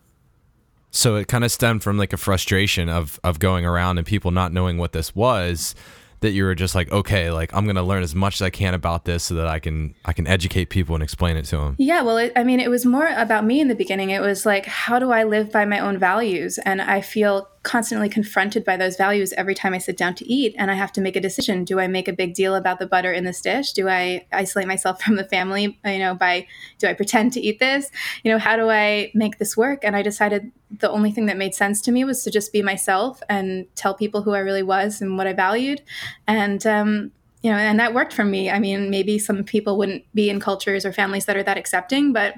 so 0.91 1.17
it 1.17 1.29
kind 1.29 1.45
of 1.45 1.53
stemmed 1.53 1.83
from 1.83 1.99
like 1.99 2.13
a 2.13 2.17
frustration 2.17 2.89
of 2.89 3.21
of 3.25 3.39
going 3.39 3.65
around 3.65 3.99
and 3.99 4.07
people 4.07 4.31
not 4.31 4.53
knowing 4.53 4.79
what 4.79 4.93
this 4.93 5.15
was 5.15 5.75
that 6.21 6.31
you 6.31 6.45
were 6.45 6.55
just 6.55 6.75
like 6.75 6.91
okay 6.91 7.31
like 7.31 7.55
i'm 7.55 7.65
going 7.65 7.77
to 7.77 7.83
learn 7.83 8.03
as 8.03 8.15
much 8.15 8.37
as 8.37 8.43
i 8.43 8.51
can 8.51 8.75
about 8.75 9.05
this 9.05 9.25
so 9.25 9.35
that 9.35 9.47
i 9.47 9.59
can 9.59 9.95
i 10.05 10.13
can 10.13 10.27
educate 10.27 10.67
people 10.67 10.95
and 10.95 11.03
explain 11.03 11.37
it 11.37 11.45
to 11.45 11.57
them 11.57 11.77
yeah 11.79 12.03
well 12.03 12.17
it, 12.17 12.33
i 12.35 12.43
mean 12.43 12.61
it 12.61 12.71
was 12.71 12.85
more 12.85 13.09
about 13.17 13.45
me 13.45 13.61
in 13.61 13.69
the 13.69 13.75
beginning. 13.75 14.11
It 14.11 14.21
was 14.21 14.45
like 14.45 14.67
how 14.67 14.99
do 14.99 15.13
i 15.13 15.25
live 15.25 15.53
by 15.53 15.65
my 15.65 15.79
own 15.79 15.99
values? 15.99 16.59
And 16.59 16.83
i 16.83 17.01
feel 17.01 17.49
constantly 17.63 18.09
confronted 18.09 18.65
by 18.65 18.77
those 18.77 18.97
values 18.97 19.33
every 19.35 19.55
time 19.55 19.75
I 19.75 19.79
sit 19.79 19.97
down 19.97 20.15
to 20.17 20.27
eat 20.27 20.55
and 20.59 20.71
I 20.71 20.75
have 20.75 20.93
to 20.93 21.01
make 21.01 21.17
a 21.17 21.21
decision. 21.21 21.65
Do 21.65 21.81
I 21.81 21.87
make 21.87 22.09
a 22.09 22.13
big 22.13 22.35
deal 22.35 22.55
about 22.55 22.79
the 22.79 22.87
butter 22.87 23.13
in 23.13 23.25
this 23.25 23.41
dish? 23.41 23.73
Do 23.73 23.89
I 23.89 24.27
isolate 24.33 24.69
myself 24.69 25.03
from 25.03 25.17
the 25.17 25.25
family, 25.25 25.79
you 25.85 25.99
know, 25.99 26.15
by 26.15 26.47
do 26.79 26.87
I 26.87 26.95
pretend 26.95 27.33
to 27.35 27.41
eat 27.41 27.59
this? 27.59 27.91
You 28.23 28.31
know, 28.31 28.39
how 28.39 28.57
do 28.57 28.71
I 28.71 29.11
make 29.15 29.39
this 29.39 29.57
work? 29.57 29.85
And 29.85 29.97
I 29.97 30.03
decided 30.03 30.51
the 30.71 30.91
only 30.91 31.11
thing 31.11 31.27
that 31.27 31.37
made 31.37 31.55
sense 31.55 31.81
to 31.83 31.93
me 31.93 32.05
was 32.05 32.23
to 32.25 32.31
just 32.31 32.53
be 32.53 32.63
myself 32.63 33.23
and 33.29 33.67
tell 33.75 33.95
people 33.95 34.23
who 34.23 34.35
I 34.35 34.41
really 34.41 34.63
was 34.63 35.01
and 35.01 35.17
what 35.17 35.27
I 35.27 35.33
valued. 35.33 35.83
And 36.27 36.67
um, 36.67 37.13
you 37.43 37.51
know, 37.51 37.57
and 37.57 37.79
that 37.79 37.95
worked 37.95 38.13
for 38.13 38.25
me. 38.25 38.51
I 38.51 38.59
mean, 38.59 38.91
maybe 38.91 39.19
some 39.19 39.45
people 39.45 39.79
wouldn't 39.79 40.05
be 40.15 40.29
in 40.29 40.41
cultures 40.41 40.85
or 40.85 40.93
families 40.93 41.27
that 41.27 41.37
are 41.37 41.43
that 41.45 41.57
accepting, 41.57 42.13
but 42.13 42.35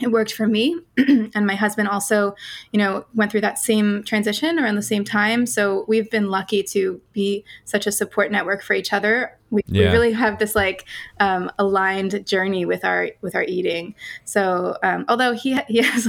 it 0.00 0.10
worked 0.10 0.32
for 0.32 0.46
me. 0.46 0.78
And 1.36 1.46
my 1.46 1.54
husband 1.54 1.88
also 1.88 2.34
you 2.72 2.78
know 2.78 3.06
went 3.14 3.30
through 3.30 3.40
that 3.42 3.58
same 3.58 4.04
transition 4.04 4.58
around 4.58 4.76
the 4.76 4.82
same 4.82 5.04
time. 5.04 5.46
So 5.46 5.84
we've 5.88 6.10
been 6.10 6.30
lucky 6.30 6.62
to 6.64 7.00
be 7.12 7.44
such 7.64 7.86
a 7.86 7.92
support 7.92 8.30
network 8.30 8.62
for 8.62 8.74
each 8.74 8.92
other. 8.92 9.36
We, 9.50 9.62
yeah. 9.66 9.86
we 9.86 9.92
really 9.92 10.12
have 10.12 10.38
this 10.38 10.54
like 10.54 10.84
um, 11.20 11.50
aligned 11.58 12.26
journey 12.26 12.64
with 12.64 12.84
our 12.84 13.10
with 13.20 13.34
our 13.34 13.44
eating. 13.44 13.94
So 14.24 14.76
um, 14.82 15.04
although 15.08 15.32
he 15.32 15.58
he 15.68 15.82
has 15.82 16.08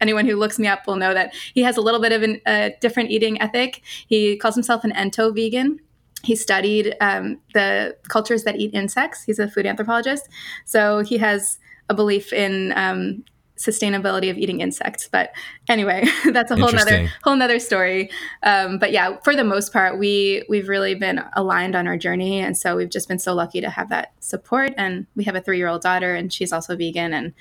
anyone 0.00 0.26
who 0.26 0.36
looks 0.36 0.58
me 0.58 0.66
up 0.66 0.86
will 0.86 0.96
know 0.96 1.14
that 1.14 1.34
he 1.54 1.62
has 1.62 1.76
a 1.76 1.80
little 1.80 2.00
bit 2.00 2.12
of 2.12 2.22
an, 2.22 2.40
a 2.46 2.74
different 2.80 3.10
eating 3.10 3.40
ethic. 3.40 3.82
He 4.06 4.36
calls 4.36 4.54
himself 4.54 4.84
an 4.84 4.92
ento 4.92 5.34
vegan 5.34 5.80
he 6.26 6.34
studied 6.34 6.96
um, 7.00 7.38
the 7.54 7.96
cultures 8.08 8.42
that 8.44 8.56
eat 8.56 8.74
insects. 8.74 9.22
He's 9.22 9.38
a 9.38 9.48
food 9.48 9.64
anthropologist. 9.64 10.28
So 10.64 11.00
he 11.00 11.18
has 11.18 11.58
a 11.88 11.94
belief 11.94 12.32
in 12.32 12.72
um, 12.76 13.24
sustainability 13.56 14.30
of 14.30 14.36
eating 14.36 14.60
insects. 14.60 15.08
But 15.08 15.32
anyway, 15.68 16.04
that's 16.32 16.50
a 16.50 16.56
whole 16.56 16.72
nother 16.72 17.10
whole 17.22 17.36
nother 17.36 17.58
story. 17.58 18.10
Um, 18.42 18.78
but 18.78 18.92
yeah, 18.92 19.16
for 19.24 19.34
the 19.34 19.44
most 19.44 19.72
part, 19.72 19.98
we 19.98 20.44
we've 20.48 20.68
really 20.68 20.94
been 20.94 21.22
aligned 21.34 21.74
on 21.74 21.86
our 21.86 21.96
journey, 21.96 22.40
and 22.40 22.56
so 22.56 22.76
we've 22.76 22.90
just 22.90 23.08
been 23.08 23.18
so 23.18 23.34
lucky 23.34 23.60
to 23.60 23.70
have 23.70 23.88
that 23.88 24.12
support. 24.20 24.72
And 24.76 25.06
we 25.16 25.24
have 25.24 25.34
a 25.34 25.40
three 25.40 25.58
year 25.58 25.68
old 25.68 25.82
daughter, 25.82 26.14
and 26.14 26.32
she's 26.32 26.52
also 26.52 26.76
vegan, 26.76 27.12
and 27.12 27.32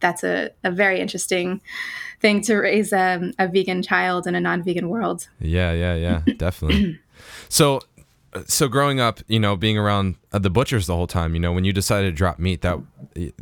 that's 0.00 0.24
a, 0.24 0.50
a 0.64 0.70
very 0.70 1.00
interesting 1.00 1.60
thing 2.20 2.40
to 2.42 2.56
raise 2.56 2.92
um, 2.92 3.32
a 3.38 3.48
vegan 3.48 3.82
child 3.82 4.26
in 4.26 4.34
a 4.34 4.40
non 4.40 4.62
vegan 4.62 4.88
world. 4.88 5.28
Yeah, 5.40 5.72
yeah, 5.72 5.94
yeah, 5.94 6.22
definitely. 6.36 6.98
so 7.48 7.80
so 8.46 8.68
growing 8.68 9.00
up, 9.00 9.20
you 9.26 9.40
know, 9.40 9.56
being 9.56 9.76
around 9.76 10.14
uh, 10.32 10.38
the 10.38 10.50
butchers 10.50 10.86
the 10.86 10.94
whole 10.94 11.06
time, 11.08 11.34
you 11.34 11.40
know, 11.40 11.52
when 11.52 11.64
you 11.64 11.72
decided 11.72 12.10
to 12.10 12.12
drop 12.16 12.38
meat, 12.38 12.62
that 12.62 12.78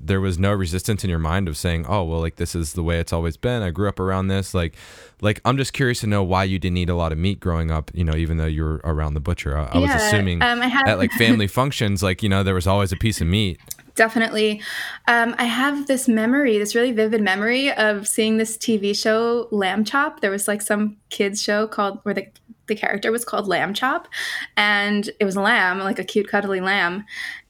there 0.00 0.20
was 0.20 0.38
no 0.38 0.52
resistance 0.52 1.04
in 1.04 1.10
your 1.10 1.18
mind 1.18 1.46
of 1.46 1.56
saying, 1.56 1.84
"Oh, 1.86 2.04
well, 2.04 2.20
like 2.20 2.36
this 2.36 2.54
is 2.54 2.72
the 2.72 2.82
way 2.82 2.98
it's 2.98 3.12
always 3.12 3.36
been. 3.36 3.62
I 3.62 3.70
grew 3.70 3.88
up 3.88 4.00
around 4.00 4.28
this." 4.28 4.54
Like, 4.54 4.74
like 5.20 5.40
I'm 5.44 5.58
just 5.58 5.72
curious 5.74 6.00
to 6.00 6.06
know 6.06 6.22
why 6.22 6.44
you 6.44 6.58
didn't 6.58 6.78
eat 6.78 6.88
a 6.88 6.94
lot 6.94 7.12
of 7.12 7.18
meat 7.18 7.38
growing 7.38 7.70
up. 7.70 7.90
You 7.92 8.04
know, 8.04 8.16
even 8.16 8.38
though 8.38 8.46
you 8.46 8.64
were 8.64 8.80
around 8.84 9.14
the 9.14 9.20
butcher, 9.20 9.58
I, 9.58 9.66
I 9.72 9.78
was 9.78 9.90
assuming 9.90 10.42
um, 10.42 10.62
I 10.62 10.68
have- 10.68 10.88
at 10.88 10.98
like 10.98 11.12
family 11.12 11.46
functions, 11.48 12.02
like 12.02 12.22
you 12.22 12.28
know, 12.30 12.42
there 12.42 12.54
was 12.54 12.66
always 12.66 12.90
a 12.92 12.96
piece 12.96 13.20
of 13.20 13.26
meat. 13.26 13.60
Definitely, 13.94 14.62
um, 15.08 15.34
I 15.38 15.44
have 15.44 15.88
this 15.88 16.06
memory, 16.06 16.56
this 16.56 16.76
really 16.76 16.92
vivid 16.92 17.20
memory 17.20 17.72
of 17.72 18.06
seeing 18.06 18.36
this 18.36 18.56
TV 18.56 18.96
show, 18.96 19.48
Lamb 19.50 19.84
Chop. 19.84 20.20
There 20.20 20.30
was 20.30 20.46
like 20.46 20.62
some 20.62 20.96
kids 21.10 21.42
show 21.42 21.66
called 21.66 21.98
where 22.04 22.14
the 22.14 22.28
the 22.68 22.76
character 22.76 23.10
was 23.10 23.24
called 23.24 23.48
Lamb 23.48 23.74
Chop, 23.74 24.08
and 24.56 25.10
it 25.18 25.24
was 25.24 25.36
a 25.36 25.40
lamb, 25.40 25.78
like 25.80 25.98
a 25.98 26.04
cute, 26.04 26.28
cuddly 26.28 26.60
lamb. 26.60 27.04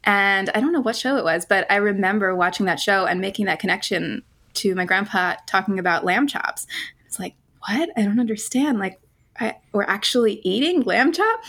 And 0.05 0.51
I 0.51 0.61
don't 0.61 0.73
know 0.73 0.81
what 0.81 0.97
show 0.97 1.17
it 1.17 1.25
was, 1.25 1.45
but 1.45 1.71
I 1.71 1.77
remember 1.77 2.35
watching 2.35 2.67
that 2.67 2.81
show 2.81 3.05
and 3.05 3.21
making 3.21 3.47
that 3.47 3.59
connection 3.59 4.23
to 4.55 4.75
my 4.75 4.85
grandpa 4.85 5.35
talking 5.47 5.79
about 5.79 6.05
lamb 6.05 6.27
chops. 6.27 6.67
It's 7.07 7.19
like, 7.19 7.35
what? 7.67 7.91
I 7.97 8.03
don't 8.03 8.21
understand. 8.21 8.79
Like, 8.79 9.01
I, 9.39 9.57
we're 9.73 9.83
actually 9.83 10.41
eating 10.45 10.83
lamb 10.83 11.13
chop. 11.13 11.41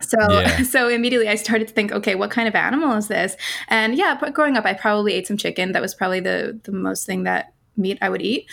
So, 0.00 0.18
yeah. 0.30 0.62
so 0.62 0.88
immediately 0.88 1.28
I 1.28 1.34
started 1.34 1.68
to 1.68 1.74
think, 1.74 1.92
okay, 1.92 2.14
what 2.14 2.30
kind 2.30 2.48
of 2.48 2.54
animal 2.54 2.96
is 2.96 3.08
this? 3.08 3.36
And 3.68 3.94
yeah, 3.94 4.18
growing 4.32 4.56
up, 4.56 4.64
I 4.64 4.74
probably 4.74 5.14
ate 5.14 5.26
some 5.26 5.36
chicken. 5.36 5.72
That 5.72 5.82
was 5.82 5.94
probably 5.94 6.20
the 6.20 6.58
the 6.64 6.72
most 6.72 7.06
thing 7.06 7.24
that 7.24 7.52
meat 7.76 7.98
I 8.00 8.08
would 8.08 8.22
eat. 8.22 8.46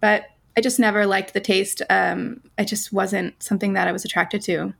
But 0.00 0.24
I 0.56 0.60
just 0.60 0.78
never 0.78 1.06
liked 1.06 1.34
the 1.34 1.40
taste. 1.40 1.82
Um, 1.88 2.40
it 2.58 2.66
just 2.66 2.92
wasn't 2.92 3.42
something 3.42 3.72
that 3.72 3.88
I 3.88 3.92
was 3.92 4.04
attracted 4.04 4.42
to. 4.42 4.74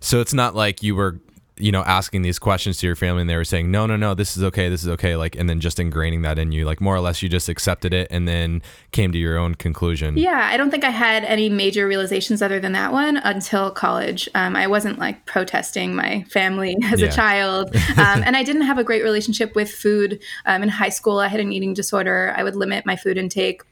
So 0.00 0.20
it's 0.20 0.34
not 0.34 0.54
like 0.54 0.82
you 0.82 0.94
were, 0.96 1.20
you 1.56 1.70
know, 1.70 1.82
asking 1.82 2.22
these 2.22 2.38
questions 2.38 2.78
to 2.78 2.86
your 2.86 2.96
family 2.96 3.20
and 3.20 3.30
they 3.30 3.36
were 3.36 3.44
saying, 3.44 3.70
no, 3.70 3.86
no, 3.86 3.96
no, 3.96 4.14
this 4.14 4.36
is 4.36 4.42
okay, 4.42 4.68
this 4.68 4.82
is 4.82 4.88
okay. 4.88 5.14
Like, 5.16 5.36
and 5.36 5.48
then 5.48 5.60
just 5.60 5.78
ingraining 5.78 6.22
that 6.22 6.38
in 6.38 6.50
you, 6.50 6.64
like 6.64 6.80
more 6.80 6.94
or 6.94 7.00
less 7.00 7.22
you 7.22 7.28
just 7.28 7.48
accepted 7.48 7.92
it 7.92 8.08
and 8.10 8.26
then 8.26 8.62
came 8.90 9.12
to 9.12 9.18
your 9.18 9.38
own 9.38 9.54
conclusion. 9.54 10.16
Yeah. 10.16 10.48
I 10.50 10.56
don't 10.56 10.70
think 10.70 10.82
I 10.82 10.90
had 10.90 11.24
any 11.24 11.48
major 11.48 11.86
realizations 11.86 12.42
other 12.42 12.58
than 12.58 12.72
that 12.72 12.92
one 12.92 13.16
until 13.18 13.70
college. 13.70 14.28
Um, 14.34 14.56
I 14.56 14.66
wasn't 14.66 14.98
like 14.98 15.24
protesting 15.26 15.94
my 15.94 16.24
family 16.30 16.76
as 16.84 17.00
yeah. 17.00 17.08
a 17.08 17.12
child. 17.12 17.74
Um, 17.96 18.22
and 18.24 18.36
I 18.36 18.42
didn't 18.42 18.62
have 18.62 18.78
a 18.78 18.84
great 18.84 19.04
relationship 19.04 19.54
with 19.54 19.70
food. 19.70 20.20
Um, 20.46 20.62
in 20.62 20.68
high 20.68 20.88
school, 20.88 21.18
I 21.18 21.28
had 21.28 21.40
an 21.40 21.52
eating 21.52 21.74
disorder. 21.74 22.32
I 22.36 22.42
would 22.42 22.56
limit 22.56 22.86
my 22.86 22.96
food 22.96 23.18
intake 23.18 23.62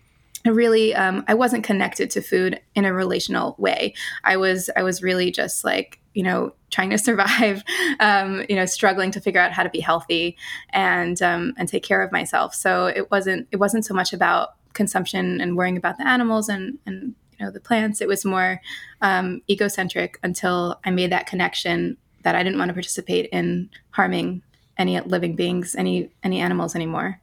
I 0.46 0.50
really 0.50 0.94
um, 0.94 1.24
I 1.28 1.34
wasn't 1.34 1.64
connected 1.64 2.10
to 2.12 2.22
food 2.22 2.60
in 2.74 2.84
a 2.84 2.92
relational 2.92 3.54
way. 3.58 3.94
I 4.24 4.36
was 4.36 4.70
I 4.76 4.82
was 4.82 5.02
really 5.02 5.30
just 5.30 5.64
like 5.64 6.00
you 6.14 6.22
know 6.22 6.54
trying 6.70 6.90
to 6.90 6.98
survive, 7.08 7.62
um, 8.00 8.44
you 8.48 8.56
know 8.56 8.66
struggling 8.66 9.10
to 9.12 9.20
figure 9.20 9.40
out 9.40 9.52
how 9.52 9.62
to 9.62 9.70
be 9.70 9.80
healthy 9.80 10.36
and 10.70 11.20
um, 11.22 11.54
and 11.58 11.68
take 11.68 11.82
care 11.82 12.02
of 12.02 12.12
myself. 12.12 12.54
So 12.54 12.86
it 12.86 13.10
wasn't 13.10 13.48
it 13.50 13.56
wasn't 13.56 13.84
so 13.84 13.94
much 13.94 14.12
about 14.12 14.54
consumption 14.72 15.40
and 15.40 15.56
worrying 15.56 15.76
about 15.76 15.98
the 15.98 16.06
animals 16.06 16.48
and 16.48 16.78
and 16.86 17.14
you 17.38 17.44
know 17.44 17.50
the 17.50 17.60
plants. 17.60 18.00
It 18.00 18.08
was 18.08 18.24
more 18.24 18.60
um, 19.02 19.42
egocentric 19.48 20.18
until 20.22 20.80
I 20.84 20.90
made 20.90 21.12
that 21.12 21.26
connection 21.26 21.96
that 22.22 22.34
I 22.34 22.42
didn't 22.42 22.58
want 22.58 22.68
to 22.68 22.74
participate 22.74 23.28
in 23.30 23.70
harming 23.90 24.42
any 24.78 24.98
living 25.00 25.36
beings, 25.36 25.74
any 25.76 26.10
any 26.22 26.40
animals 26.40 26.74
anymore. 26.74 27.20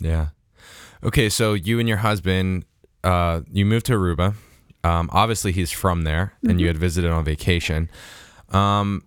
Yeah. 0.00 0.28
Okay, 1.04 1.28
so 1.28 1.54
you 1.54 1.80
and 1.80 1.88
your 1.88 1.98
husband, 1.98 2.64
uh, 3.02 3.40
you 3.50 3.66
moved 3.66 3.86
to 3.86 3.92
Aruba, 3.94 4.34
Um, 4.84 5.10
obviously, 5.12 5.52
he's 5.52 5.70
from 5.70 6.02
there, 6.02 6.32
and 6.42 6.60
you 6.60 6.66
had 6.66 6.76
visited 6.76 7.10
on 7.10 7.24
vacation. 7.24 7.88
Um, 8.50 9.04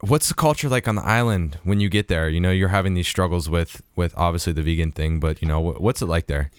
what's 0.00 0.28
the 0.28 0.34
culture 0.34 0.68
like 0.68 0.88
on 0.88 0.94
the 0.94 1.04
island 1.04 1.58
when 1.62 1.78
you 1.80 1.90
get 1.90 2.08
there? 2.08 2.28
You 2.30 2.40
know, 2.40 2.50
you're 2.50 2.68
having 2.68 2.94
these 2.94 3.08
struggles 3.08 3.50
with 3.50 3.82
with 3.96 4.14
obviously 4.16 4.54
the 4.54 4.62
vegan 4.62 4.92
thing, 4.92 5.20
but 5.20 5.42
you 5.42 5.48
know, 5.48 5.60
wh- 5.60 5.80
what's 5.80 6.00
it 6.00 6.06
like 6.06 6.26
there? 6.26 6.50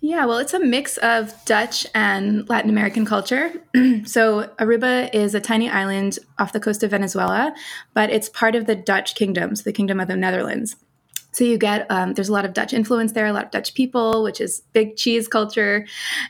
Yeah, 0.00 0.26
well, 0.26 0.38
it's 0.38 0.52
a 0.52 0.60
mix 0.60 0.98
of 0.98 1.32
Dutch 1.46 1.86
and 1.94 2.46
Latin 2.48 2.68
American 2.70 3.06
culture. 3.06 3.50
so, 4.04 4.50
Aruba 4.60 5.12
is 5.14 5.34
a 5.34 5.40
tiny 5.40 5.70
island 5.70 6.18
off 6.38 6.52
the 6.52 6.60
coast 6.60 6.82
of 6.82 6.90
Venezuela, 6.90 7.54
but 7.94 8.10
it's 8.10 8.28
part 8.28 8.54
of 8.54 8.66
the 8.66 8.76
Dutch 8.76 9.14
kingdom, 9.14 9.56
so 9.56 9.62
the 9.62 9.72
kingdom 9.72 9.98
of 10.00 10.08
the 10.08 10.16
Netherlands. 10.16 10.76
So 11.34 11.42
you 11.42 11.58
get 11.58 11.90
um, 11.90 12.14
there's 12.14 12.28
a 12.28 12.32
lot 12.32 12.44
of 12.44 12.54
Dutch 12.54 12.72
influence 12.72 13.12
there, 13.12 13.26
a 13.26 13.32
lot 13.32 13.44
of 13.44 13.50
Dutch 13.50 13.74
people, 13.74 14.22
which 14.22 14.40
is 14.40 14.62
big 14.72 14.96
cheese 14.96 15.26
culture. 15.26 15.84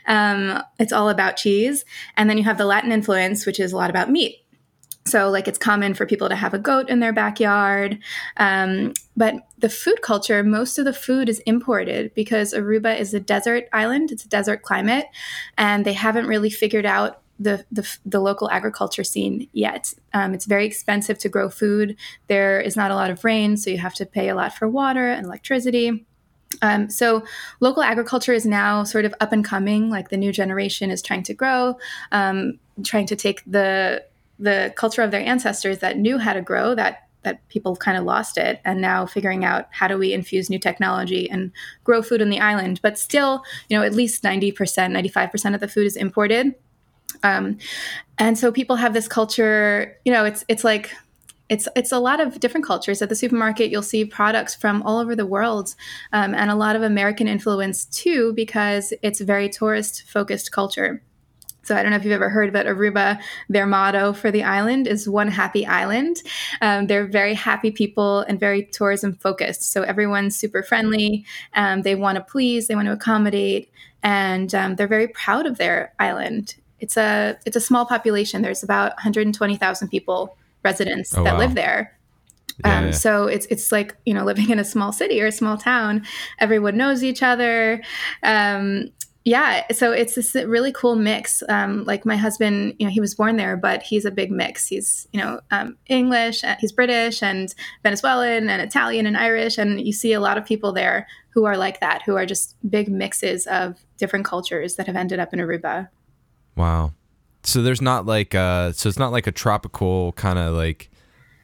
Um, 0.07 0.63
it's 0.79 0.91
all 0.91 1.09
about 1.09 1.37
cheese, 1.37 1.85
and 2.17 2.27
then 2.27 2.39
you 2.39 2.43
have 2.43 2.57
the 2.57 2.65
Latin 2.65 2.91
influence, 2.91 3.45
which 3.45 3.59
is 3.59 3.71
a 3.71 3.77
lot 3.77 3.91
about 3.91 4.09
meat. 4.09 4.41
So, 5.07 5.29
like, 5.29 5.47
it's 5.47 5.59
common 5.59 5.93
for 5.93 6.07
people 6.07 6.29
to 6.29 6.35
have 6.35 6.55
a 6.55 6.59
goat 6.59 6.89
in 6.89 6.99
their 6.99 7.13
backyard. 7.13 7.99
Um, 8.37 8.93
but 9.15 9.35
the 9.59 9.69
food 9.69 10.01
culture, 10.01 10.43
most 10.43 10.79
of 10.79 10.85
the 10.85 10.93
food 10.93 11.29
is 11.29 11.37
imported 11.41 12.11
because 12.15 12.55
Aruba 12.55 12.99
is 12.99 13.13
a 13.13 13.19
desert 13.19 13.65
island, 13.71 14.11
it's 14.11 14.25
a 14.25 14.29
desert 14.29 14.63
climate, 14.63 15.05
and 15.59 15.85
they 15.85 15.93
haven't 15.93 16.25
really 16.25 16.49
figured 16.49 16.87
out 16.87 17.21
the, 17.39 17.65
the, 17.71 17.97
the 18.05 18.19
local 18.19 18.49
agriculture 18.49 19.03
scene 19.03 19.49
yet. 19.51 19.93
Um, 20.13 20.33
it's 20.33 20.45
very 20.45 20.65
expensive 20.65 21.17
to 21.19 21.29
grow 21.29 21.49
food. 21.49 21.97
There 22.27 22.59
is 22.61 22.75
not 22.75 22.91
a 22.91 22.95
lot 22.95 23.11
of 23.11 23.23
rain, 23.23 23.57
so 23.57 23.69
you 23.69 23.77
have 23.77 23.93
to 23.95 24.05
pay 24.05 24.29
a 24.29 24.35
lot 24.35 24.53
for 24.53 24.67
water 24.67 25.09
and 25.09 25.25
electricity. 25.25 26.05
Um, 26.61 26.89
so 26.89 27.23
local 27.59 27.83
agriculture 27.83 28.33
is 28.33 28.45
now 28.45 28.83
sort 28.83 29.05
of 29.05 29.13
up 29.19 29.33
and 29.33 29.43
coming. 29.43 29.89
Like 29.89 30.09
the 30.09 30.17
new 30.17 30.31
generation 30.31 30.91
is 30.91 31.01
trying 31.01 31.23
to 31.23 31.33
grow, 31.33 31.77
um, 32.11 32.59
trying 32.83 33.07
to 33.07 33.15
take 33.15 33.43
the 33.45 34.05
the 34.37 34.73
culture 34.75 35.01
of 35.01 35.11
their 35.11 35.21
ancestors 35.21 35.79
that 35.79 35.97
knew 35.97 36.17
how 36.17 36.33
to 36.33 36.41
grow 36.41 36.75
that 36.75 37.07
that 37.23 37.47
people 37.47 37.75
kind 37.75 37.97
of 37.97 38.03
lost 38.03 38.37
it 38.37 38.61
and 38.65 38.81
now 38.81 39.05
figuring 39.05 39.43
out 39.43 39.67
how 39.71 39.87
do 39.87 39.97
we 39.97 40.13
infuse 40.13 40.49
new 40.49 40.59
technology 40.59 41.29
and 41.29 41.51
grow 41.83 42.01
food 42.01 42.21
on 42.21 42.29
the 42.29 42.39
island 42.39 42.79
but 42.83 42.99
still 42.99 43.43
you 43.69 43.77
know 43.77 43.83
at 43.83 43.93
least 43.93 44.23
90% 44.23 44.53
95% 44.53 45.55
of 45.55 45.61
the 45.61 45.67
food 45.69 45.87
is 45.87 45.95
imported 45.95 46.53
um, 47.25 47.57
and 48.17 48.37
so 48.37 48.51
people 48.51 48.75
have 48.75 48.93
this 48.93 49.07
culture 49.07 49.97
you 50.05 50.13
know 50.13 50.23
it's 50.25 50.45
it's 50.47 50.63
like 50.63 50.91
it's 51.49 51.67
it's 51.75 51.91
a 51.91 51.99
lot 51.99 52.19
of 52.19 52.39
different 52.39 52.65
cultures 52.65 53.01
at 53.01 53.09
the 53.09 53.15
supermarket 53.15 53.69
you'll 53.69 53.81
see 53.81 54.05
products 54.05 54.55
from 54.55 54.81
all 54.83 54.99
over 54.99 55.15
the 55.15 55.25
world 55.25 55.75
um, 56.13 56.33
and 56.33 56.49
a 56.49 56.55
lot 56.55 56.75
of 56.75 56.81
american 56.81 57.27
influence 57.27 57.85
too 57.85 58.33
because 58.33 58.93
it's 59.01 59.19
very 59.21 59.49
tourist 59.49 60.03
focused 60.07 60.51
culture 60.51 61.01
so 61.65 61.75
I 61.75 61.81
don't 61.81 61.89
know 61.89 61.97
if 61.97 62.03
you've 62.03 62.13
ever 62.13 62.29
heard, 62.29 62.53
but 62.53 62.67
Aruba, 62.67 63.19
their 63.49 63.65
motto 63.65 64.13
for 64.13 64.29
the 64.29 64.43
island 64.43 64.85
is 64.85 65.09
"One 65.09 65.27
Happy 65.27 65.65
Island." 65.65 66.17
Um, 66.61 66.85
they're 66.85 67.07
very 67.07 67.33
happy 67.33 67.71
people 67.71 68.19
and 68.19 68.39
very 68.39 68.65
tourism 68.65 69.15
focused. 69.15 69.63
So 69.63 69.81
everyone's 69.81 70.35
super 70.35 70.61
friendly. 70.61 71.25
Um, 71.55 71.81
they 71.81 71.95
want 71.95 72.17
to 72.17 72.23
please, 72.23 72.67
they 72.67 72.75
want 72.75 72.85
to 72.85 72.91
accommodate, 72.91 73.71
and 74.03 74.53
um, 74.53 74.75
they're 74.75 74.87
very 74.87 75.07
proud 75.07 75.47
of 75.47 75.57
their 75.57 75.91
island. 75.97 76.53
It's 76.85 76.97
a 76.97 77.37
it's 77.47 77.55
a 77.57 77.61
small 77.69 77.85
population. 77.85 78.41
There's 78.43 78.63
about 78.63 78.91
120,000 78.97 79.87
people 79.89 80.37
residents 80.63 81.15
Oh, 81.17 81.23
that 81.23 81.33
wow. 81.33 81.39
live 81.39 81.55
there. 81.55 81.81
Yeah, 82.63 82.77
Um, 82.77 82.85
yeah. 82.85 82.91
So 82.91 83.25
it's 83.35 83.47
it's 83.47 83.71
like 83.71 83.95
you 84.05 84.13
know 84.13 84.23
living 84.31 84.49
in 84.51 84.59
a 84.59 84.63
small 84.65 84.91
city 84.91 85.17
or 85.21 85.27
a 85.27 85.31
small 85.31 85.57
town. 85.57 86.05
Everyone 86.39 86.77
knows 86.77 87.03
each 87.03 87.23
other. 87.23 87.81
Um, 88.23 88.89
yeah, 89.27 89.63
so 89.71 89.91
it's 89.91 90.13
this 90.13 90.35
really 90.35 90.71
cool 90.71 90.95
mix. 90.95 91.41
Um, 91.49 91.83
like 91.85 92.05
my 92.05 92.15
husband, 92.15 92.75
you 92.77 92.85
know, 92.85 92.93
he 92.93 92.99
was 93.01 93.15
born 93.15 93.37
there, 93.37 93.57
but 93.57 93.81
he's 93.81 94.05
a 94.05 94.11
big 94.11 94.29
mix. 94.29 94.67
He's 94.67 95.07
you 95.13 95.19
know 95.19 95.39
um, 95.49 95.77
English, 95.87 96.43
uh, 96.43 96.55
he's 96.59 96.71
British, 96.71 97.23
and 97.23 97.53
Venezuelan, 97.81 98.47
and 98.49 98.61
Italian, 98.61 99.07
and 99.07 99.17
Irish, 99.17 99.57
and 99.57 99.81
you 99.81 99.93
see 99.93 100.13
a 100.13 100.19
lot 100.19 100.37
of 100.37 100.45
people 100.45 100.71
there 100.71 101.07
who 101.33 101.45
are 101.45 101.57
like 101.57 101.79
that, 101.79 102.03
who 102.05 102.15
are 102.15 102.25
just 102.27 102.55
big 102.69 102.87
mixes 102.87 103.47
of 103.47 103.79
different 103.97 104.25
cultures 104.25 104.75
that 104.75 104.85
have 104.87 104.95
ended 104.95 105.19
up 105.19 105.33
in 105.33 105.39
Aruba. 105.39 105.89
Wow. 106.55 106.93
So 107.43 107.61
there's 107.61 107.81
not 107.81 108.05
like 108.05 108.33
uh 108.33 108.71
so 108.71 108.89
it's 108.89 108.99
not 108.99 109.11
like 109.11 109.27
a 109.27 109.31
tropical 109.31 110.13
kind 110.13 110.39
of 110.39 110.53
like 110.53 110.89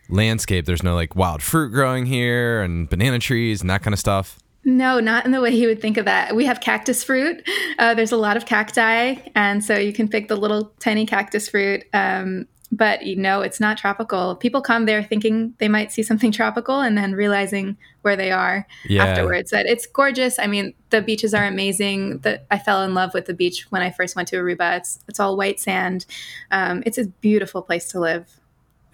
landscape. 0.10 0.66
There's 0.66 0.84
no 0.84 0.96
like 0.96 1.16
wild 1.16 1.42
fruit 1.42 1.72
growing 1.72 2.06
here 2.06 2.62
and 2.62 2.90
banana 2.90 3.20
trees 3.20 3.62
and 3.62 3.70
that 3.70 3.84
kind 3.84 3.94
of 3.94 4.00
stuff. 4.00 4.40
No, 4.64 5.00
not 5.00 5.26
in 5.26 5.32
the 5.32 5.42
way 5.42 5.50
you 5.50 5.68
would 5.68 5.82
think 5.82 5.98
of 5.98 6.06
that. 6.06 6.36
We 6.36 6.46
have 6.46 6.62
cactus 6.62 7.04
fruit. 7.04 7.48
Uh, 7.80 7.96
there's 7.96 8.12
a 8.12 8.18
lot 8.18 8.38
of 8.38 8.46
cacti, 8.46 9.16
and 9.34 9.64
so 9.64 9.76
you 9.76 9.92
can 9.92 10.08
pick 10.08 10.28
the 10.28 10.36
little 10.36 10.72
tiny 10.80 11.08
cactus 11.08 11.50
fruit. 11.50 11.84
Um, 11.94 12.48
but 12.72 13.06
you 13.06 13.16
know, 13.16 13.42
it's 13.42 13.60
not 13.60 13.78
tropical. 13.78 14.36
People 14.36 14.62
come 14.62 14.86
there 14.86 15.04
thinking 15.04 15.54
they 15.58 15.68
might 15.68 15.92
see 15.92 16.04
something 16.04 16.32
tropical, 16.42 16.80
and 16.82 16.98
then 16.98 17.14
realizing 17.14 17.78
where 18.02 18.16
they 18.16 18.32
are 18.32 18.66
Yeah. 18.86 19.06
afterwards. 19.06 19.52
That 19.52 19.66
it's 19.66 19.86
gorgeous. 19.86 20.40
I 20.40 20.48
mean, 20.48 20.74
the 20.90 21.02
beaches 21.02 21.34
are 21.34 21.46
amazing. 21.46 22.20
The, 22.20 22.42
I 22.50 22.58
fell 22.58 22.82
in 22.84 22.94
love 22.94 23.14
with 23.14 23.26
the 23.26 23.34
beach 23.34 23.68
when 23.72 23.82
I 23.82 23.92
first 23.92 24.16
went 24.16 24.28
to 24.30 24.38
Aruba. 24.38 24.78
It's 24.78 25.00
it's 25.08 25.20
all 25.20 25.38
white 25.38 25.60
sand. 25.60 26.06
Um, 26.52 26.82
it's 26.86 26.98
a 26.98 27.08
beautiful 27.08 27.62
place 27.62 27.88
to 27.90 28.00
live. 28.00 28.40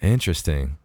Interesting. 0.02 0.76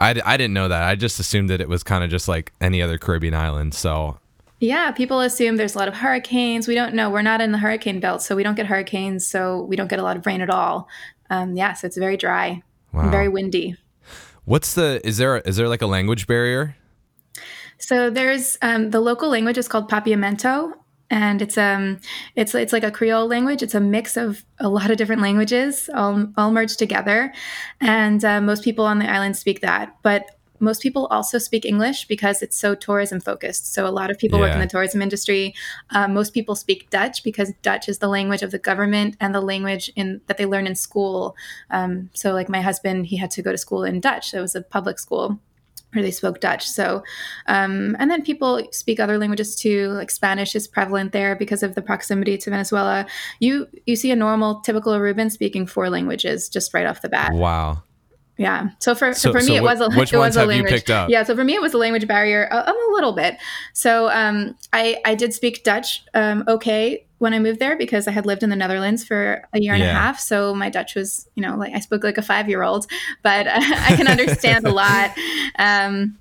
I, 0.00 0.14
I 0.24 0.36
didn't 0.36 0.54
know 0.54 0.68
that. 0.68 0.82
I 0.84 0.94
just 0.94 1.18
assumed 1.18 1.50
that 1.50 1.60
it 1.60 1.68
was 1.68 1.82
kind 1.82 2.04
of 2.04 2.10
just 2.10 2.28
like 2.28 2.52
any 2.60 2.80
other 2.82 2.98
Caribbean 2.98 3.34
island. 3.34 3.74
So 3.74 4.18
Yeah, 4.60 4.92
people 4.92 5.20
assume 5.20 5.56
there's 5.56 5.74
a 5.74 5.78
lot 5.78 5.88
of 5.88 5.94
hurricanes. 5.94 6.68
We 6.68 6.74
don't 6.76 6.94
know. 6.94 7.10
We're 7.10 7.22
not 7.22 7.40
in 7.40 7.50
the 7.52 7.58
hurricane 7.58 7.98
belt, 7.98 8.22
so 8.22 8.36
we 8.36 8.42
don't 8.44 8.54
get 8.54 8.66
hurricanes. 8.66 9.26
So 9.26 9.62
we 9.62 9.74
don't 9.76 9.88
get 9.88 9.98
a 9.98 10.02
lot 10.02 10.16
of 10.16 10.24
rain 10.26 10.40
at 10.40 10.50
all. 10.50 10.88
Um, 11.30 11.56
yeah, 11.56 11.72
so 11.74 11.86
it's 11.86 11.96
very 11.96 12.16
dry, 12.16 12.62
Wow. 12.92 13.10
very 13.10 13.28
windy. 13.28 13.76
what's 14.44 14.74
the 14.74 15.00
is 15.06 15.18
there 15.18 15.38
is 15.38 15.56
there 15.56 15.68
like 15.68 15.82
a 15.82 15.86
language 15.86 16.26
barrier? 16.26 16.74
So 17.78 18.10
there's 18.10 18.58
um, 18.62 18.90
the 18.90 19.00
local 19.00 19.28
language 19.28 19.58
is 19.58 19.68
called 19.68 19.88
Papiamento, 19.90 20.72
and 21.10 21.40
it's 21.40 21.56
um 21.56 22.00
it's 22.34 22.54
it's 22.54 22.72
like 22.72 22.82
a 22.84 22.90
Creole 22.90 23.26
language. 23.28 23.62
It's 23.62 23.74
a 23.74 23.80
mix 23.80 24.16
of 24.16 24.44
a 24.58 24.68
lot 24.68 24.90
of 24.90 24.96
different 24.96 25.22
languages 25.22 25.88
all 25.94 26.26
all 26.36 26.50
merged 26.50 26.78
together, 26.78 27.32
and 27.80 28.24
uh, 28.24 28.40
most 28.40 28.64
people 28.64 28.84
on 28.84 28.98
the 28.98 29.08
island 29.08 29.36
speak 29.36 29.60
that. 29.60 29.94
But 30.02 30.24
most 30.60 30.82
people 30.82 31.06
also 31.06 31.38
speak 31.38 31.64
English 31.64 32.06
because 32.06 32.42
it's 32.42 32.56
so 32.56 32.74
tourism 32.74 33.20
focused. 33.20 33.72
So 33.72 33.86
a 33.86 33.90
lot 33.90 34.10
of 34.10 34.18
people 34.18 34.38
work 34.38 34.52
in 34.52 34.60
the 34.60 34.66
tourism 34.66 35.02
industry. 35.02 35.54
Uh, 35.90 36.08
most 36.08 36.34
people 36.34 36.54
speak 36.54 36.90
Dutch 36.90 37.22
because 37.22 37.52
Dutch 37.62 37.88
is 37.88 37.98
the 37.98 38.08
language 38.08 38.42
of 38.42 38.50
the 38.50 38.58
government 38.58 39.16
and 39.20 39.34
the 39.34 39.40
language 39.40 39.90
in 39.96 40.20
that 40.26 40.38
they 40.38 40.46
learn 40.46 40.66
in 40.66 40.74
school. 40.74 41.36
Um, 41.70 42.10
so 42.14 42.32
like 42.32 42.48
my 42.48 42.60
husband, 42.60 43.06
he 43.06 43.16
had 43.16 43.30
to 43.32 43.42
go 43.42 43.52
to 43.52 43.58
school 43.58 43.84
in 43.84 44.00
Dutch. 44.00 44.30
So 44.30 44.38
it 44.38 44.42
was 44.42 44.54
a 44.54 44.62
public 44.62 44.98
school 44.98 45.38
where 45.92 46.02
they 46.02 46.10
spoke 46.10 46.40
Dutch. 46.40 46.68
So, 46.68 47.02
um, 47.46 47.96
and 47.98 48.10
then 48.10 48.22
people 48.22 48.62
speak 48.72 49.00
other 49.00 49.18
languages 49.18 49.56
too. 49.56 49.88
Like 49.88 50.10
Spanish 50.10 50.54
is 50.54 50.68
prevalent 50.68 51.12
there 51.12 51.34
because 51.34 51.62
of 51.62 51.74
the 51.74 51.82
proximity 51.82 52.36
to 52.38 52.50
Venezuela. 52.50 53.06
You 53.40 53.68
you 53.86 53.96
see 53.96 54.10
a 54.10 54.16
normal, 54.16 54.60
typical 54.60 54.92
Aruban 54.92 55.30
speaking 55.30 55.66
four 55.66 55.88
languages 55.88 56.48
just 56.48 56.74
right 56.74 56.86
off 56.86 57.00
the 57.00 57.08
bat. 57.08 57.32
Wow. 57.32 57.82
Yeah. 58.38 58.70
So 58.78 58.94
for 58.94 59.12
so, 59.12 59.18
So- 59.28 59.32
for 59.32 59.38
me, 59.40 59.46
so 59.48 59.54
it 59.56 59.62
was 59.62 59.80
a 59.80 59.88
which 59.90 60.12
it 60.12 60.16
was 60.16 60.36
ones 60.36 60.36
a 60.36 60.40
have 60.40 60.48
you 60.48 60.54
language. 60.54 60.72
picked 60.72 60.90
up? 60.90 61.10
Yeah. 61.10 61.24
So 61.24 61.34
for 61.34 61.44
me, 61.44 61.54
it 61.54 61.60
was 61.60 61.74
a 61.74 61.78
language 61.78 62.06
barrier 62.06 62.44
a, 62.50 62.70
a 62.70 62.74
little 62.92 63.12
bit. 63.12 63.36
So 63.72 64.08
um, 64.10 64.56
I 64.72 64.96
I 65.04 65.14
did 65.16 65.34
speak 65.34 65.64
Dutch 65.64 66.04
um, 66.14 66.44
okay 66.48 67.04
when 67.18 67.34
I 67.34 67.40
moved 67.40 67.58
there 67.58 67.76
because 67.76 68.06
I 68.06 68.12
had 68.12 68.26
lived 68.26 68.44
in 68.44 68.50
the 68.50 68.54
Netherlands 68.54 69.04
for 69.04 69.44
a 69.52 69.60
year 69.60 69.74
and 69.74 69.82
Yeah. 69.82 69.90
a 69.90 69.94
half. 69.94 70.20
So 70.20 70.54
my 70.54 70.70
Dutch 70.70 70.94
was 70.94 71.28
you 71.34 71.42
know 71.42 71.56
like 71.56 71.74
I 71.74 71.80
spoke 71.80 72.04
like 72.04 72.16
a 72.16 72.22
five 72.22 72.48
year 72.48 72.62
old, 72.62 72.86
but 73.24 73.46
I 73.50 73.96
can 73.96 74.06
understand 74.06 74.64
a 74.66 74.70
lot. 74.72 75.10
Um, 75.58 76.16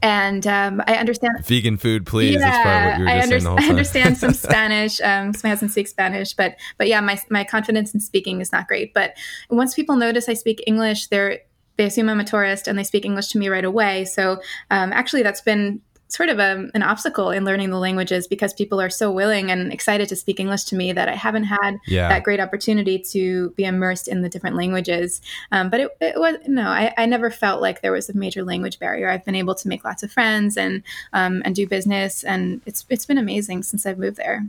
and 0.00 0.46
um, 0.46 0.82
I 0.86 0.94
understand 0.96 1.44
Vegan 1.44 1.76
food, 1.76 2.06
please. 2.06 2.38
That's 2.40 2.62
probably 2.62 2.88
what 2.90 2.98
you 2.98 3.04
were 3.04 3.10
I, 3.10 3.22
under- 3.22 3.40
saying 3.40 3.44
the 3.44 3.50
whole 3.50 3.60
I 3.66 3.68
understand 3.68 4.16
some 4.18 4.32
Spanish 4.48 4.96
because 4.98 5.42
my 5.44 5.50
husband 5.50 5.70
speaks 5.72 5.90
Spanish, 5.90 6.32
but 6.34 6.56
but 6.78 6.88
yeah, 6.88 7.00
my 7.00 7.18
my 7.30 7.44
confidence 7.44 7.92
in 7.94 8.00
speaking 8.00 8.40
is 8.40 8.52
not 8.52 8.68
great. 8.68 8.94
But 8.94 9.16
once 9.50 9.74
people 9.74 9.96
notice 9.96 10.28
I 10.28 10.34
speak 10.34 10.62
English, 10.66 11.06
they're 11.08 11.40
they 11.76 11.84
assume 11.84 12.08
I'm 12.08 12.20
a 12.20 12.24
tourist 12.24 12.68
and 12.68 12.78
they 12.78 12.84
speak 12.84 13.04
English 13.04 13.28
to 13.28 13.38
me 13.38 13.48
right 13.48 13.64
away. 13.64 14.04
So 14.04 14.40
um, 14.70 14.92
actually, 14.92 15.22
that's 15.22 15.40
been 15.40 15.80
sort 16.12 16.28
of 16.28 16.38
a, 16.38 16.68
an 16.74 16.82
obstacle 16.82 17.30
in 17.30 17.42
learning 17.42 17.70
the 17.70 17.78
languages 17.78 18.26
because 18.28 18.52
people 18.52 18.78
are 18.78 18.90
so 18.90 19.10
willing 19.10 19.50
and 19.50 19.72
excited 19.72 20.10
to 20.10 20.14
speak 20.14 20.38
English 20.38 20.64
to 20.64 20.76
me 20.76 20.92
that 20.92 21.08
I 21.08 21.14
haven't 21.14 21.44
had 21.44 21.78
yeah. 21.86 22.10
that 22.10 22.22
great 22.22 22.38
opportunity 22.38 22.98
to 23.12 23.50
be 23.50 23.64
immersed 23.64 24.08
in 24.08 24.20
the 24.20 24.28
different 24.28 24.54
languages. 24.54 25.22
Um, 25.50 25.70
but 25.70 25.80
it, 25.80 25.90
it 26.02 26.20
was 26.20 26.36
no, 26.46 26.68
I, 26.68 26.92
I 26.98 27.06
never 27.06 27.30
felt 27.30 27.62
like 27.62 27.80
there 27.80 27.92
was 27.92 28.10
a 28.10 28.16
major 28.16 28.44
language 28.44 28.78
barrier. 28.78 29.08
I've 29.08 29.24
been 29.24 29.34
able 29.34 29.54
to 29.54 29.68
make 29.68 29.84
lots 29.84 30.02
of 30.02 30.12
friends 30.12 30.58
and 30.58 30.82
um, 31.14 31.40
and 31.46 31.54
do 31.54 31.66
business, 31.66 32.22
and 32.24 32.60
it's 32.66 32.84
it's 32.90 33.06
been 33.06 33.18
amazing 33.18 33.62
since 33.62 33.86
I've 33.86 33.98
moved 33.98 34.18
there. 34.18 34.44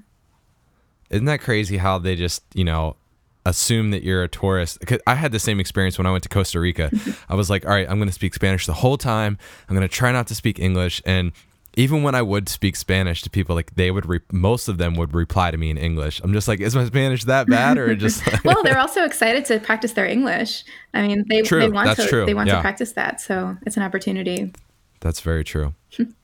Isn't 1.10 1.26
that 1.26 1.40
crazy 1.42 1.78
how 1.78 1.98
they 1.98 2.16
just, 2.16 2.44
you 2.54 2.66
know, 2.66 2.98
assume 3.46 3.92
that 3.92 4.04
you're 4.04 4.24
a 4.24 4.28
tourist? 4.28 4.80
'Cause 4.86 5.00
I 5.08 5.16
had 5.16 5.32
the 5.32 5.40
same 5.40 5.60
experience 5.60 5.98
when 5.98 6.06
I 6.08 6.12
went 6.12 6.24
to 6.24 6.30
Costa 6.30 6.60
Rica. 6.60 6.92
I 7.30 7.36
was 7.36 7.50
like, 7.50 7.66
all 7.66 7.72
right, 7.72 7.88
I'm 7.90 7.98
going 7.98 8.10
to 8.10 8.14
speak 8.14 8.34
Spanish 8.34 8.66
the 8.66 8.74
whole 8.74 8.98
time. 8.98 9.38
I'm 9.70 9.76
going 9.76 9.88
to 9.88 9.94
try 9.94 10.12
not 10.12 10.28
to 10.28 10.36
speak 10.36 10.60
English. 10.60 11.02
And 11.06 11.32
even 11.76 12.04
when 12.04 12.14
I 12.14 12.22
would 12.22 12.50
speak 12.50 12.76
Spanish 12.76 13.22
to 13.24 13.30
people, 13.30 13.56
like 13.56 13.74
they 13.76 13.90
would, 13.90 14.06
re- 14.06 14.20
most 14.32 14.68
of 14.68 14.78
them 14.78 14.94
would 14.96 15.14
reply 15.14 15.50
to 15.52 15.58
me 15.58 15.70
in 15.72 15.78
English. 15.78 16.22
I'm 16.24 16.32
just 16.32 16.48
like, 16.48 16.60
is 16.60 16.76
my 16.76 16.86
Spanish 16.86 17.24
that 17.24 17.48
bad, 17.48 17.78
or 17.78 17.96
just? 17.96 18.22
Like- 18.32 18.44
well, 18.46 18.64
they're 18.64 18.80
also 18.80 19.04
excited 19.04 19.46
to 19.46 19.60
practice 19.60 19.94
their 19.94 20.06
English. 20.06 20.64
I 20.94 21.02
mean, 21.08 21.26
they, 21.28 21.42
true. 21.42 21.60
they 21.62 21.70
want 21.70 21.88
That's 21.88 22.04
to 22.04 22.08
true. 22.08 22.26
they 22.26 22.36
want 22.36 22.48
yeah. 22.48 22.56
to 22.58 22.62
practice 22.62 22.92
that, 22.94 23.20
so 23.22 23.58
it's 23.66 23.76
an 23.76 23.84
opportunity. 23.84 24.54
That's 25.00 25.22
very 25.22 25.44
true. 25.44 25.74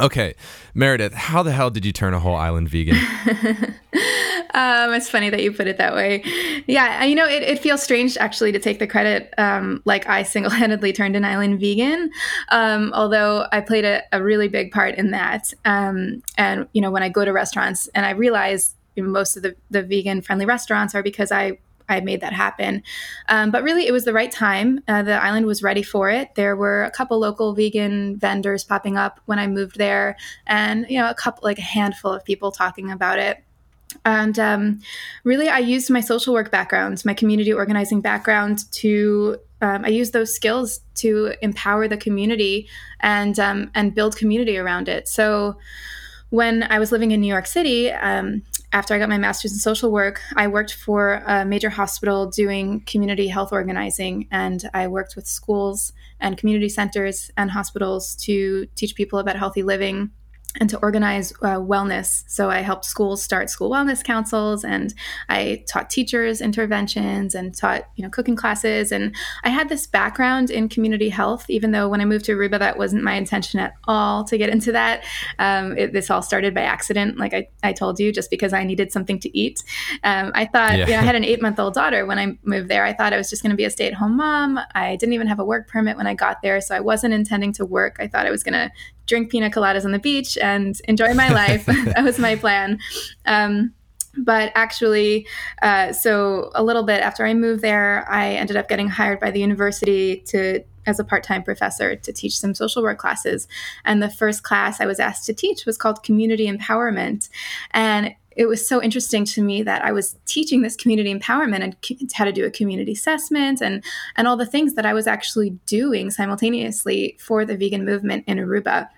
okay, 0.00 0.34
Meredith, 0.74 1.14
how 1.14 1.42
the 1.42 1.52
hell 1.52 1.70
did 1.70 1.84
you 1.84 1.92
turn 1.92 2.14
a 2.14 2.20
whole 2.20 2.36
island 2.36 2.68
vegan? 2.68 2.96
Um, 4.56 4.94
it's 4.94 5.08
funny 5.10 5.28
that 5.28 5.42
you 5.42 5.52
put 5.52 5.66
it 5.66 5.76
that 5.76 5.94
way. 5.94 6.22
Yeah, 6.66 7.04
you 7.04 7.14
know, 7.14 7.28
it, 7.28 7.42
it 7.42 7.58
feels 7.58 7.82
strange 7.82 8.16
actually 8.16 8.52
to 8.52 8.58
take 8.58 8.78
the 8.78 8.86
credit 8.86 9.32
um, 9.36 9.82
like 9.84 10.08
I 10.08 10.22
single 10.36 10.50
handedly 10.50 10.94
turned 10.94 11.14
an 11.14 11.26
island 11.26 11.60
vegan, 11.60 12.10
um, 12.48 12.90
although 12.94 13.46
I 13.52 13.60
played 13.60 13.84
a, 13.84 14.02
a, 14.12 14.22
really 14.22 14.48
big 14.48 14.72
part 14.72 14.94
in 14.94 15.10
that. 15.10 15.52
Um, 15.66 16.22
and, 16.38 16.66
you 16.72 16.80
know, 16.80 16.90
when 16.90 17.02
I 17.02 17.10
go 17.10 17.24
to 17.24 17.32
restaurants 17.32 17.86
and 17.94 18.06
I 18.06 18.10
realize 18.10 18.74
most 18.96 19.36
of 19.36 19.42
the, 19.42 19.54
the 19.70 19.82
vegan 19.82 20.22
friendly 20.22 20.46
restaurants 20.46 20.94
are 20.94 21.02
because 21.02 21.30
I 21.30 21.58
I 21.88 22.00
made 22.00 22.20
that 22.20 22.32
happen. 22.32 22.82
Um, 23.28 23.50
but 23.50 23.62
really, 23.62 23.86
it 23.86 23.92
was 23.92 24.04
the 24.04 24.12
right 24.12 24.30
time. 24.30 24.80
Uh, 24.88 25.02
the 25.02 25.12
island 25.12 25.46
was 25.46 25.62
ready 25.62 25.82
for 25.82 26.10
it. 26.10 26.34
There 26.34 26.56
were 26.56 26.84
a 26.84 26.90
couple 26.90 27.18
local 27.18 27.54
vegan 27.54 28.16
vendors 28.16 28.64
popping 28.64 28.96
up 28.96 29.20
when 29.26 29.38
I 29.38 29.46
moved 29.46 29.78
there, 29.78 30.16
and 30.46 30.86
you 30.88 30.98
know, 30.98 31.08
a 31.08 31.14
couple, 31.14 31.42
like 31.44 31.58
a 31.58 31.62
handful 31.62 32.12
of 32.12 32.24
people 32.24 32.50
talking 32.50 32.90
about 32.90 33.18
it. 33.18 33.42
And 34.04 34.38
um, 34.38 34.80
really, 35.24 35.48
I 35.48 35.58
used 35.58 35.90
my 35.90 36.00
social 36.00 36.34
work 36.34 36.50
background, 36.50 37.02
my 37.04 37.14
community 37.14 37.52
organizing 37.52 38.00
background 38.00 38.70
to. 38.72 39.38
Um, 39.62 39.86
I 39.86 39.88
used 39.88 40.12
those 40.12 40.34
skills 40.34 40.80
to 40.96 41.32
empower 41.40 41.88
the 41.88 41.96
community 41.96 42.68
and 43.00 43.38
um, 43.40 43.70
and 43.74 43.94
build 43.94 44.16
community 44.16 44.58
around 44.58 44.88
it. 44.88 45.08
So, 45.08 45.56
when 46.30 46.64
I 46.64 46.78
was 46.78 46.92
living 46.92 47.12
in 47.12 47.20
New 47.20 47.28
York 47.28 47.46
City, 47.46 47.90
um, 47.90 48.42
after 48.72 48.94
I 48.94 48.98
got 48.98 49.08
my 49.08 49.18
master's 49.18 49.52
in 49.52 49.58
social 49.58 49.92
work, 49.92 50.20
I 50.34 50.48
worked 50.48 50.74
for 50.74 51.22
a 51.26 51.44
major 51.44 51.70
hospital 51.70 52.26
doing 52.26 52.80
community 52.80 53.28
health 53.28 53.52
organizing. 53.52 54.26
And 54.30 54.68
I 54.74 54.88
worked 54.88 55.16
with 55.16 55.26
schools 55.26 55.92
and 56.20 56.36
community 56.36 56.68
centers 56.68 57.30
and 57.36 57.50
hospitals 57.50 58.14
to 58.16 58.66
teach 58.74 58.94
people 58.96 59.18
about 59.18 59.36
healthy 59.36 59.62
living 59.62 60.10
and 60.60 60.70
to 60.70 60.78
organize 60.78 61.32
uh, 61.42 61.56
wellness. 61.56 62.24
So 62.28 62.50
I 62.50 62.58
helped 62.58 62.84
schools 62.84 63.22
start 63.22 63.50
school 63.50 63.70
wellness 63.70 64.02
councils, 64.02 64.64
and 64.64 64.94
I 65.28 65.64
taught 65.68 65.90
teachers 65.90 66.40
interventions 66.40 67.34
and 67.34 67.54
taught 67.54 67.88
you 67.96 68.02
know 68.02 68.10
cooking 68.10 68.36
classes. 68.36 68.92
And 68.92 69.14
I 69.44 69.50
had 69.50 69.68
this 69.68 69.86
background 69.86 70.50
in 70.50 70.68
community 70.68 71.08
health, 71.08 71.48
even 71.48 71.72
though 71.72 71.88
when 71.88 72.00
I 72.00 72.04
moved 72.04 72.24
to 72.26 72.36
Aruba, 72.36 72.58
that 72.58 72.78
wasn't 72.78 73.02
my 73.02 73.14
intention 73.14 73.60
at 73.60 73.74
all 73.84 74.24
to 74.24 74.38
get 74.38 74.48
into 74.48 74.72
that. 74.72 75.04
Um, 75.38 75.76
it, 75.76 75.92
this 75.92 76.10
all 76.10 76.22
started 76.22 76.54
by 76.54 76.62
accident, 76.62 77.18
like 77.18 77.34
I, 77.34 77.48
I 77.62 77.72
told 77.72 77.98
you, 77.98 78.12
just 78.12 78.30
because 78.30 78.52
I 78.52 78.64
needed 78.64 78.92
something 78.92 79.18
to 79.20 79.38
eat. 79.38 79.62
Um, 80.04 80.32
I 80.34 80.46
thought 80.46 80.78
yeah. 80.78 80.86
you 80.86 80.92
know, 80.92 80.98
I 81.00 81.02
had 81.02 81.14
an 81.14 81.24
eight 81.26 81.42
month 81.42 81.58
old 81.58 81.74
daughter 81.74 82.06
when 82.06 82.18
I 82.18 82.38
moved 82.42 82.68
there. 82.68 82.84
I 82.84 82.92
thought 82.92 83.12
I 83.12 83.16
was 83.16 83.30
just 83.30 83.42
going 83.42 83.50
to 83.50 83.56
be 83.56 83.64
a 83.64 83.70
stay 83.70 83.86
at 83.86 83.94
home 83.94 84.16
mom. 84.16 84.58
I 84.74 84.96
didn't 84.96 85.12
even 85.12 85.26
have 85.26 85.38
a 85.38 85.44
work 85.44 85.68
permit 85.68 85.96
when 85.96 86.06
I 86.06 86.14
got 86.14 86.42
there, 86.42 86.60
so 86.60 86.74
I 86.74 86.80
wasn't 86.80 87.14
intending 87.14 87.52
to 87.54 87.64
work. 87.64 87.96
I 87.98 88.06
thought 88.06 88.26
I 88.26 88.30
was 88.30 88.42
going 88.42 88.54
to 88.54 88.70
drink 89.06 89.30
pina 89.30 89.50
coladas 89.50 89.84
on 89.84 89.92
the 89.92 89.98
beach 89.98 90.36
and 90.38 90.80
enjoy 90.88 91.14
my 91.14 91.28
life. 91.30 91.66
that 91.84 92.04
was 92.04 92.18
my 92.18 92.36
plan. 92.36 92.78
Um, 93.24 93.72
but 94.18 94.50
actually, 94.54 95.26
uh, 95.62 95.92
so 95.92 96.50
a 96.54 96.64
little 96.64 96.82
bit 96.82 97.02
after 97.02 97.26
I 97.26 97.34
moved 97.34 97.62
there, 97.62 98.06
I 98.10 98.30
ended 98.30 98.56
up 98.56 98.68
getting 98.68 98.88
hired 98.88 99.20
by 99.20 99.30
the 99.30 99.40
university 99.40 100.18
to 100.28 100.64
as 100.86 101.00
a 101.00 101.04
part-time 101.04 101.42
professor 101.42 101.96
to 101.96 102.12
teach 102.12 102.38
some 102.38 102.54
social 102.54 102.80
work 102.80 102.96
classes. 102.96 103.48
And 103.84 104.00
the 104.00 104.08
first 104.08 104.44
class 104.44 104.80
I 104.80 104.86
was 104.86 105.00
asked 105.00 105.26
to 105.26 105.34
teach 105.34 105.66
was 105.66 105.76
called 105.76 106.04
community 106.04 106.50
empowerment, 106.50 107.28
and 107.72 108.14
it 108.36 108.46
was 108.46 108.66
so 108.66 108.82
interesting 108.82 109.24
to 109.24 109.42
me 109.42 109.62
that 109.62 109.82
I 109.82 109.92
was 109.92 110.16
teaching 110.26 110.60
this 110.60 110.76
community 110.76 111.12
empowerment 111.12 111.62
and 111.62 112.12
how 112.12 112.26
to 112.26 112.32
do 112.32 112.44
a 112.44 112.50
community 112.50 112.92
assessment 112.92 113.62
and 113.62 113.82
and 114.14 114.28
all 114.28 114.36
the 114.36 114.46
things 114.46 114.74
that 114.74 114.86
I 114.86 114.92
was 114.92 115.06
actually 115.06 115.50
doing 115.66 116.10
simultaneously 116.10 117.16
for 117.18 117.44
the 117.44 117.56
vegan 117.56 117.84
movement 117.84 118.24
in 118.26 118.38
Aruba. 118.38 118.88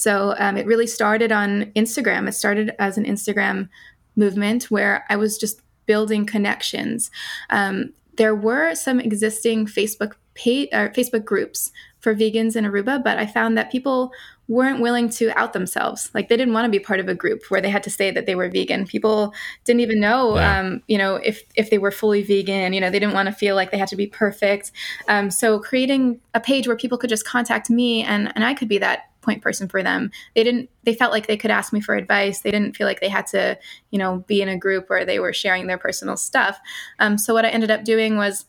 So 0.00 0.34
um, 0.38 0.56
it 0.56 0.66
really 0.66 0.86
started 0.86 1.30
on 1.30 1.66
Instagram. 1.76 2.28
It 2.28 2.32
started 2.32 2.74
as 2.78 2.96
an 2.96 3.04
Instagram 3.04 3.68
movement 4.16 4.64
where 4.70 5.04
I 5.08 5.16
was 5.16 5.36
just 5.36 5.60
building 5.86 6.24
connections. 6.24 7.10
Um, 7.50 7.92
there 8.16 8.34
were 8.34 8.74
some 8.74 9.00
existing 9.00 9.66
Facebook 9.66 10.14
page, 10.34 10.68
or 10.72 10.90
Facebook 10.90 11.24
groups 11.24 11.70
for 12.00 12.14
vegans 12.14 12.56
in 12.56 12.64
Aruba, 12.64 13.02
but 13.02 13.18
I 13.18 13.26
found 13.26 13.58
that 13.58 13.70
people 13.70 14.12
weren't 14.48 14.80
willing 14.80 15.08
to 15.08 15.30
out 15.38 15.52
themselves. 15.52 16.10
Like 16.12 16.28
they 16.28 16.36
didn't 16.36 16.54
want 16.54 16.64
to 16.64 16.70
be 16.70 16.80
part 16.80 16.98
of 16.98 17.08
a 17.08 17.14
group 17.14 17.42
where 17.50 17.60
they 17.60 17.70
had 17.70 17.82
to 17.84 17.90
say 17.90 18.10
that 18.10 18.26
they 18.26 18.34
were 18.34 18.48
vegan. 18.48 18.86
People 18.86 19.32
didn't 19.64 19.80
even 19.80 20.00
know, 20.00 20.36
yeah. 20.36 20.58
um, 20.58 20.82
you 20.88 20.98
know, 20.98 21.16
if 21.16 21.42
if 21.54 21.70
they 21.70 21.78
were 21.78 21.92
fully 21.92 22.22
vegan. 22.22 22.72
You 22.72 22.80
know, 22.80 22.90
they 22.90 22.98
didn't 22.98 23.14
want 23.14 23.28
to 23.28 23.34
feel 23.34 23.54
like 23.54 23.70
they 23.70 23.78
had 23.78 23.88
to 23.88 23.96
be 23.96 24.06
perfect. 24.06 24.72
Um, 25.08 25.30
so 25.30 25.60
creating 25.60 26.20
a 26.34 26.40
page 26.40 26.66
where 26.66 26.76
people 26.76 26.98
could 26.98 27.10
just 27.10 27.26
contact 27.26 27.70
me 27.70 28.02
and 28.02 28.32
and 28.34 28.44
I 28.44 28.54
could 28.54 28.68
be 28.68 28.78
that 28.78 29.09
point 29.22 29.42
person 29.42 29.68
for 29.68 29.82
them. 29.82 30.10
They 30.34 30.44
didn't. 30.44 30.70
They 30.84 30.94
felt 30.94 31.12
like 31.12 31.26
they 31.26 31.36
could 31.36 31.50
ask 31.50 31.72
me 31.72 31.80
for 31.80 31.94
advice. 31.94 32.40
They 32.40 32.50
didn't 32.50 32.76
feel 32.76 32.86
like 32.86 33.00
they 33.00 33.08
had 33.08 33.26
to, 33.28 33.58
you 33.90 33.98
know, 33.98 34.24
be 34.26 34.42
in 34.42 34.48
a 34.48 34.58
group 34.58 34.88
where 34.88 35.04
they 35.04 35.18
were 35.18 35.32
sharing 35.32 35.66
their 35.66 35.78
personal 35.78 36.16
stuff. 36.16 36.58
Um, 36.98 37.18
so 37.18 37.34
what 37.34 37.44
I 37.44 37.48
ended 37.50 37.70
up 37.70 37.84
doing 37.84 38.16
was 38.16 38.46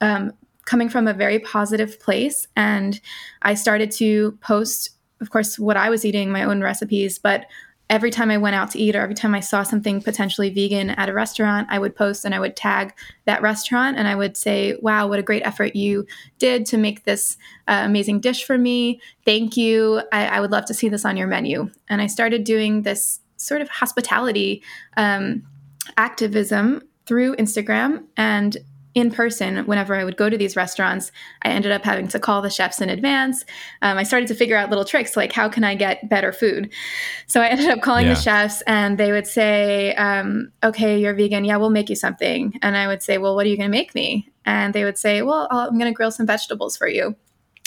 um, 0.00 0.32
coming 0.64 0.88
from 0.88 1.08
a 1.08 1.14
very 1.14 1.38
positive 1.38 1.98
place, 2.00 2.46
and 2.56 3.00
I 3.42 3.54
started 3.54 3.90
to 3.92 4.32
post 4.40 4.90
of 5.20 5.30
course, 5.30 5.58
what 5.58 5.76
I 5.76 5.90
was 5.90 6.04
eating, 6.04 6.30
my 6.30 6.44
own 6.44 6.60
recipes, 6.60 7.18
but 7.18 7.46
every 7.90 8.10
time 8.10 8.30
I 8.30 8.38
went 8.38 8.56
out 8.56 8.70
to 8.70 8.78
eat 8.78 8.96
or 8.96 9.00
every 9.00 9.14
time 9.14 9.34
I 9.34 9.40
saw 9.40 9.62
something 9.62 10.00
potentially 10.00 10.48
vegan 10.50 10.90
at 10.90 11.08
a 11.08 11.12
restaurant, 11.12 11.68
I 11.70 11.78
would 11.78 11.94
post 11.94 12.24
and 12.24 12.34
I 12.34 12.40
would 12.40 12.56
tag 12.56 12.94
that 13.26 13.42
restaurant 13.42 13.98
and 13.98 14.08
I 14.08 14.14
would 14.14 14.36
say, 14.36 14.76
wow, 14.80 15.06
what 15.06 15.18
a 15.18 15.22
great 15.22 15.42
effort 15.46 15.76
you 15.76 16.06
did 16.38 16.64
to 16.66 16.78
make 16.78 17.04
this 17.04 17.36
uh, 17.68 17.82
amazing 17.84 18.20
dish 18.20 18.44
for 18.44 18.56
me. 18.56 19.00
Thank 19.24 19.56
you. 19.56 20.02
I, 20.12 20.26
I, 20.26 20.40
would 20.40 20.50
love 20.50 20.64
to 20.66 20.74
see 20.74 20.88
this 20.88 21.04
on 21.04 21.16
your 21.16 21.26
menu. 21.26 21.70
And 21.88 22.00
I 22.00 22.06
started 22.06 22.44
doing 22.44 22.82
this 22.82 23.20
sort 23.36 23.60
of 23.60 23.68
hospitality 23.68 24.62
um, 24.96 25.42
activism 25.96 26.82
through 27.06 27.36
Instagram. 27.36 28.04
And 28.16 28.56
in 28.94 29.10
person 29.10 29.66
whenever 29.66 29.94
I 29.94 30.04
would 30.04 30.16
go 30.16 30.30
to 30.30 30.36
these 30.36 30.56
restaurants. 30.56 31.10
I 31.42 31.48
ended 31.48 31.72
up 31.72 31.82
having 31.82 32.08
to 32.08 32.18
call 32.18 32.42
the 32.42 32.50
chefs 32.50 32.80
in 32.80 32.88
advance. 32.88 33.44
Um, 33.82 33.98
I 33.98 34.04
started 34.04 34.28
to 34.28 34.34
figure 34.34 34.56
out 34.56 34.70
little 34.70 34.84
tricks 34.84 35.16
like 35.16 35.32
how 35.32 35.48
can 35.48 35.64
I 35.64 35.74
get 35.74 36.08
better 36.08 36.32
food. 36.32 36.72
So 37.26 37.40
I 37.40 37.48
ended 37.48 37.68
up 37.68 37.80
calling 37.82 38.06
yeah. 38.06 38.14
the 38.14 38.20
chefs, 38.20 38.62
and 38.62 38.98
they 38.98 39.12
would 39.12 39.26
say, 39.26 39.94
um, 39.94 40.52
"Okay, 40.62 40.98
you're 40.98 41.14
vegan. 41.14 41.44
Yeah, 41.44 41.56
we'll 41.56 41.70
make 41.70 41.90
you 41.90 41.96
something." 41.96 42.58
And 42.62 42.76
I 42.76 42.86
would 42.86 43.02
say, 43.02 43.18
"Well, 43.18 43.34
what 43.34 43.46
are 43.46 43.48
you 43.48 43.56
going 43.56 43.70
to 43.70 43.76
make 43.76 43.94
me?" 43.94 44.30
And 44.44 44.74
they 44.74 44.84
would 44.84 44.98
say, 44.98 45.22
"Well, 45.22 45.48
I'm 45.50 45.78
going 45.78 45.92
to 45.92 45.96
grill 45.96 46.10
some 46.10 46.26
vegetables 46.26 46.76
for 46.76 46.88
you." 46.88 47.16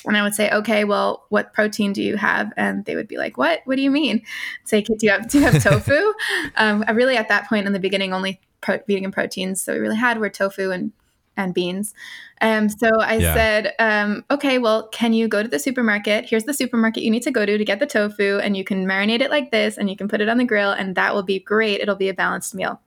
And 0.06 0.16
I 0.16 0.24
would 0.24 0.36
say, 0.36 0.50
okay, 0.52 0.86
well, 0.86 1.26
what 1.30 1.54
protein 1.54 1.92
do 1.92 2.02
you 2.02 2.16
have? 2.16 2.54
And 2.56 2.86
they 2.86 2.96
would 2.96 3.08
be 3.08 3.18
like, 3.18 3.38
what? 3.38 3.62
What 3.66 3.76
do 3.76 3.82
you 3.82 3.92
mean? 3.92 4.22
I'd 4.62 4.68
say, 4.70 4.82
do 4.82 4.96
you 5.02 5.10
have, 5.10 5.28
do 5.28 5.40
you 5.40 5.44
have 5.44 5.62
tofu? 5.64 6.14
um, 6.56 6.86
I 6.88 6.92
really, 6.92 7.18
at 7.18 7.28
that 7.28 7.50
point 7.50 7.68
in 7.68 7.74
the 7.74 7.80
beginning, 7.80 8.14
only 8.14 8.40
pro- 8.62 8.80
vegan 8.88 9.12
proteins. 9.12 9.62
So 9.62 9.74
we 9.74 9.80
really 9.80 9.98
had 9.98 10.20
were 10.20 10.30
tofu 10.30 10.72
and 10.72 10.94
and 11.38 11.54
beans. 11.54 11.94
Um, 12.42 12.70
so 12.70 12.90
I 13.00 13.16
yeah. 13.16 13.34
said, 13.34 13.74
um, 13.80 14.26
okay, 14.30 14.58
well, 14.58 14.88
can 14.90 15.14
you 15.14 15.28
go 15.28 15.42
to 15.42 15.48
the 15.50 15.60
supermarket? 15.60 16.26
Here's 16.26 16.44
the 16.44 16.54
supermarket 16.54 17.04
you 17.04 17.12
need 17.12 17.24
to 17.24 17.32
go 17.32 17.46
to 17.46 17.58
to 17.58 17.66
get 17.66 17.80
the 17.80 17.88
tofu, 17.88 18.40
and 18.40 18.58
you 18.58 18.64
can 18.64 18.86
marinate 18.86 19.22
it 19.22 19.30
like 19.30 19.52
this, 19.52 19.78
and 19.78 19.90
you 19.90 19.96
can 19.96 20.08
put 20.08 20.22
it 20.22 20.30
on 20.30 20.38
the 20.38 20.46
grill, 20.46 20.72
and 20.72 20.96
that 20.96 21.16
will 21.16 21.24
be 21.24 21.40
great. 21.40 21.80
It'll 21.80 21.96
be 21.96 22.10
a 22.10 22.14
balanced 22.14 22.54
meal 22.54 22.82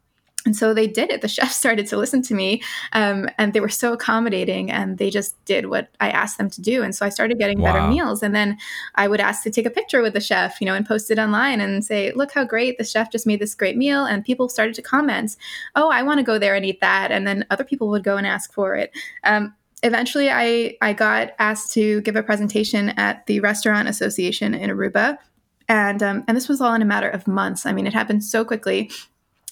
and 0.47 0.57
so 0.57 0.73
they 0.73 0.87
did 0.87 1.11
it. 1.11 1.21
The 1.21 1.29
chef 1.37 1.53
started 1.53 1.87
to 1.89 1.97
listen 1.97 2.23
to 2.23 2.35
me, 2.35 2.63
um, 2.93 3.29
and 3.39 3.53
they 3.53 3.61
were 3.61 3.69
so 3.69 3.93
accommodating, 3.93 4.71
and 4.71 4.99
they 4.99 5.11
just 5.11 5.43
did 5.45 5.67
what 5.67 5.89
I 6.01 6.11
asked 6.11 6.39
them 6.39 6.51
to 6.51 6.61
do. 6.61 6.83
And 6.83 6.95
so 6.95 7.05
I 7.05 7.09
started 7.09 7.39
getting 7.39 7.61
wow. 7.61 7.73
better 7.73 7.89
meals. 7.89 8.23
And 8.23 8.35
then 8.35 8.59
I 8.95 9.09
would 9.09 9.21
ask 9.21 9.43
to 9.45 9.51
take 9.51 9.67
a 9.67 9.71
picture 9.71 10.03
with 10.03 10.15
the 10.15 10.21
chef, 10.21 10.61
you 10.61 10.67
know, 10.67 10.75
and 10.75 10.87
post 10.87 11.11
it 11.11 11.19
online 11.19 11.61
and 11.61 11.85
say, 11.85 12.13
"Look 12.13 12.33
how 12.33 12.45
great 12.45 12.79
the 12.79 12.85
chef 12.85 13.13
just 13.13 13.27
made 13.27 13.41
this 13.41 13.55
great 13.55 13.77
meal." 13.77 14.05
And 14.05 14.25
people 14.25 14.49
started 14.49 14.75
to 14.77 14.83
comment, 14.83 15.37
"Oh, 15.77 15.91
I 15.91 16.03
want 16.03 16.19
to 16.19 16.25
go 16.25 16.39
there 16.39 16.55
and 16.55 16.65
eat 16.65 16.81
that." 16.81 17.11
And 17.11 17.27
then 17.27 17.45
other 17.51 17.65
people 17.65 17.89
would 17.91 18.05
go 18.05 18.17
and 18.17 18.27
ask 18.27 18.53
for 18.53 18.77
it. 18.77 18.93
Um, 19.25 19.55
eventually, 19.83 20.31
I 20.31 20.77
I 20.81 20.93
got 20.93 21.33
asked 21.39 21.73
to 21.73 22.01
give 22.03 22.17
a 22.17 22.23
presentation 22.23 22.91
at 22.91 23.27
the 23.27 23.41
Restaurant 23.41 23.89
Association 23.89 24.55
in 24.55 24.71
Aruba. 24.71 25.19
And, 25.69 26.03
um, 26.03 26.25
and 26.27 26.37
this 26.37 26.49
was 26.49 26.61
all 26.61 26.75
in 26.75 26.83
a 26.83 26.85
matter 26.85 27.09
of 27.09 27.29
months. 27.29 27.65
I 27.65 27.73
mean, 27.73 27.87
it 27.87 27.95
happened 27.95 28.25
so 28.25 28.45
quickly. 28.45 28.91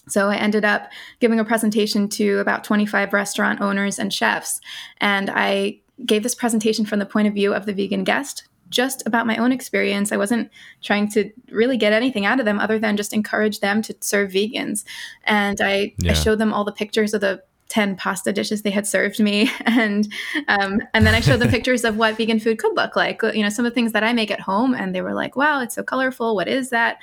So 0.09 0.29
I 0.29 0.37
ended 0.37 0.65
up 0.65 0.91
giving 1.21 1.41
a 1.41 1.45
presentation 1.45 2.09
to 2.11 2.39
about 2.39 2.65
25 2.65 3.13
restaurant 3.13 3.61
owners 3.61 3.99
and 3.99 4.13
chefs. 4.13 4.61
And 5.01 5.31
I 5.31 5.81
gave 6.05 6.23
this 6.23 6.35
presentation 6.35 6.85
from 6.85 6.99
the 6.99 7.07
point 7.07 7.29
of 7.29 7.35
view 7.35 7.55
of 7.55 7.67
the 7.67 7.73
vegan 7.73 8.05
guest, 8.05 8.45
just 8.71 9.07
about 9.07 9.27
my 9.27 9.37
own 9.37 9.53
experience. 9.53 10.13
I 10.13 10.17
wasn't 10.17 10.51
trying 10.83 11.11
to 11.13 11.31
really 11.51 11.77
get 11.77 11.93
anything 11.93 12.27
out 12.27 12.39
of 12.39 12.45
them 12.45 12.59
other 12.61 12.79
than 12.79 12.97
just 12.97 13.13
encourage 13.13 13.61
them 13.61 13.83
to 13.83 13.97
serve 14.01 14.31
vegans. 14.31 14.85
And 15.25 15.61
I, 15.61 15.95
yeah. 15.99 16.13
I 16.13 16.15
showed 16.15 16.39
them 16.39 16.53
all 16.53 16.65
the 16.65 16.73
pictures 16.73 17.15
of 17.15 17.21
the 17.21 17.43
10 17.69 17.97
pasta 17.97 18.33
dishes 18.33 18.63
they 18.63 18.71
had 18.71 18.87
served 18.87 19.21
me 19.21 19.51
and 19.67 20.11
um, 20.49 20.81
and 20.95 21.07
then 21.07 21.15
i 21.15 21.21
showed 21.21 21.39
them 21.39 21.51
pictures 21.59 21.85
of 21.85 21.97
what 21.99 22.17
vegan 22.17 22.41
food 22.41 22.59
could 22.59 22.75
look 22.75 22.97
like 22.97 23.23
you 23.35 23.43
know 23.43 23.49
some 23.49 23.67
of 23.67 23.71
the 23.71 23.75
things 23.75 23.93
that 23.93 24.03
i 24.03 24.13
make 24.13 24.31
at 24.31 24.41
home 24.41 24.75
and 24.75 24.95
they 24.95 25.03
were 25.03 25.13
like 25.13 25.37
wow 25.37 25.61
it's 25.61 25.75
so 25.75 25.83
colorful 25.83 26.35
what 26.35 26.49
is 26.49 26.71
that 26.71 26.97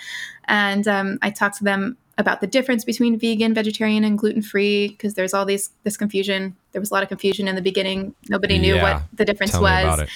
and 0.45 0.87
um, 0.87 1.19
i 1.21 1.29
talked 1.29 1.57
to 1.57 1.63
them 1.63 1.95
about 2.17 2.39
the 2.41 2.47
difference 2.47 2.86
between 2.86 3.19
vegan 3.19 3.54
vegetarian 3.54 4.04
and 4.04 4.17
gluten-free 4.17 4.89
because 4.89 5.15
there's 5.15 5.34
all 5.34 5.45
these 5.45 5.69
this 5.84 5.97
confusion. 5.97 6.56
There 6.71 6.80
was 6.80 6.91
a 6.91 6.93
lot 6.93 7.04
of 7.04 7.10
confusion 7.10 7.47
in 7.47 7.56
the 7.56 7.62
beginning. 7.62 8.15
Nobody 8.30 8.58
knew 8.58 8.75
yeah. 8.75 8.93
what 8.93 9.04
the 9.13 9.25
difference 9.25 9.51
Tell 9.51 9.63
was. 9.63 10.08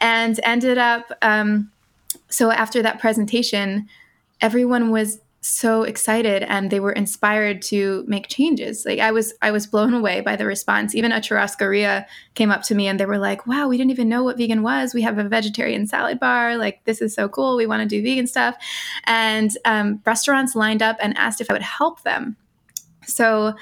and 0.00 0.40
ended 0.44 0.78
up 0.78 1.10
um, 1.22 1.70
so 2.28 2.50
after 2.50 2.82
that 2.82 3.00
presentation 3.00 3.88
everyone 4.40 4.90
was 4.90 5.18
so 5.42 5.84
excited 5.84 6.42
and 6.42 6.70
they 6.70 6.80
were 6.80 6.92
inspired 6.92 7.62
to 7.62 8.04
make 8.06 8.28
changes 8.28 8.84
like 8.84 8.98
i 8.98 9.10
was 9.10 9.32
i 9.40 9.50
was 9.50 9.66
blown 9.66 9.94
away 9.94 10.20
by 10.20 10.36
the 10.36 10.44
response 10.44 10.94
even 10.94 11.12
a 11.12 11.16
churrascaria 11.16 12.04
came 12.34 12.50
up 12.50 12.62
to 12.62 12.74
me 12.74 12.86
and 12.86 13.00
they 13.00 13.06
were 13.06 13.16
like 13.16 13.46
wow 13.46 13.66
we 13.66 13.78
didn't 13.78 13.90
even 13.90 14.08
know 14.08 14.22
what 14.22 14.36
vegan 14.36 14.62
was 14.62 14.92
we 14.92 15.00
have 15.00 15.16
a 15.16 15.24
vegetarian 15.24 15.86
salad 15.86 16.20
bar 16.20 16.58
like 16.58 16.84
this 16.84 17.00
is 17.00 17.14
so 17.14 17.26
cool 17.26 17.56
we 17.56 17.66
want 17.66 17.80
to 17.80 17.88
do 17.88 18.02
vegan 18.02 18.26
stuff 18.26 18.54
and 19.04 19.56
um, 19.64 20.00
restaurants 20.04 20.54
lined 20.54 20.82
up 20.82 20.98
and 21.00 21.16
asked 21.16 21.40
if 21.40 21.48
i 21.48 21.54
would 21.54 21.62
help 21.62 22.02
them 22.02 22.36
so 23.06 23.54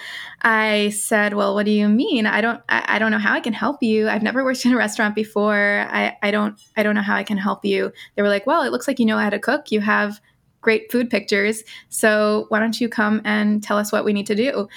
I 0.43 0.91
said, 0.91 1.33
"Well, 1.33 1.55
what 1.55 1.65
do 1.65 1.71
you 1.71 1.89
mean? 1.89 2.27
I 2.27 2.41
don't, 2.41 2.61
I, 2.69 2.85
I, 2.87 2.99
don't 2.99 3.11
know 3.11 3.19
how 3.19 3.33
I 3.33 3.41
can 3.41 3.55
help 3.55 3.83
you. 3.83 4.09
I've 4.09 4.23
never 4.23 4.45
worked 4.45 4.67
in 4.67 4.73
a 4.73 4.77
restaurant 4.77 5.15
before. 5.15 5.87
I, 5.89 6.17
I 6.23 6.31
don't, 6.31 6.61
I 6.77 6.83
don't 6.83 6.95
know 6.95 7.03
how 7.03 7.17
I 7.17 7.23
can 7.23 7.39
help 7.39 7.65
you." 7.65 7.93
They 8.15 8.23
were 8.23 8.29
like, 8.29 8.47
"Well, 8.47 8.63
it 8.63 8.73
looks 8.73 8.87
like 8.87 8.99
you 8.99 9.07
know 9.07 9.17
how 9.17 9.31
to 9.31 9.39
cook. 9.39 9.73
You 9.73 9.81
have 9.81 10.21
great 10.61 10.91
food 10.91 11.09
pictures. 11.11 11.63
So 11.89 12.47
why 12.49 12.59
don't 12.61 12.81
you 12.81 12.89
come 12.89 13.21
and 13.25 13.63
tell 13.63 13.79
us 13.79 13.93
what 13.93 14.05
we 14.05 14.13
need 14.13 14.27
to 14.27 14.35
do? 14.35 14.69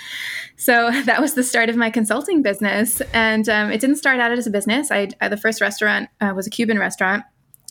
So 0.55 0.91
that 1.05 1.21
was 1.21 1.33
the 1.33 1.43
start 1.43 1.69
of 1.69 1.75
my 1.75 1.89
consulting 1.89 2.41
business. 2.41 3.01
And 3.13 3.47
um, 3.49 3.71
it 3.71 3.81
didn't 3.81 3.97
start 3.97 4.19
out 4.19 4.31
as 4.31 4.47
a 4.47 4.51
business. 4.51 4.91
I, 4.91 5.09
I 5.19 5.27
the 5.27 5.37
first 5.37 5.61
restaurant 5.61 6.09
uh, 6.19 6.33
was 6.35 6.47
a 6.47 6.51
Cuban 6.51 6.77
restaurant. 6.79 7.23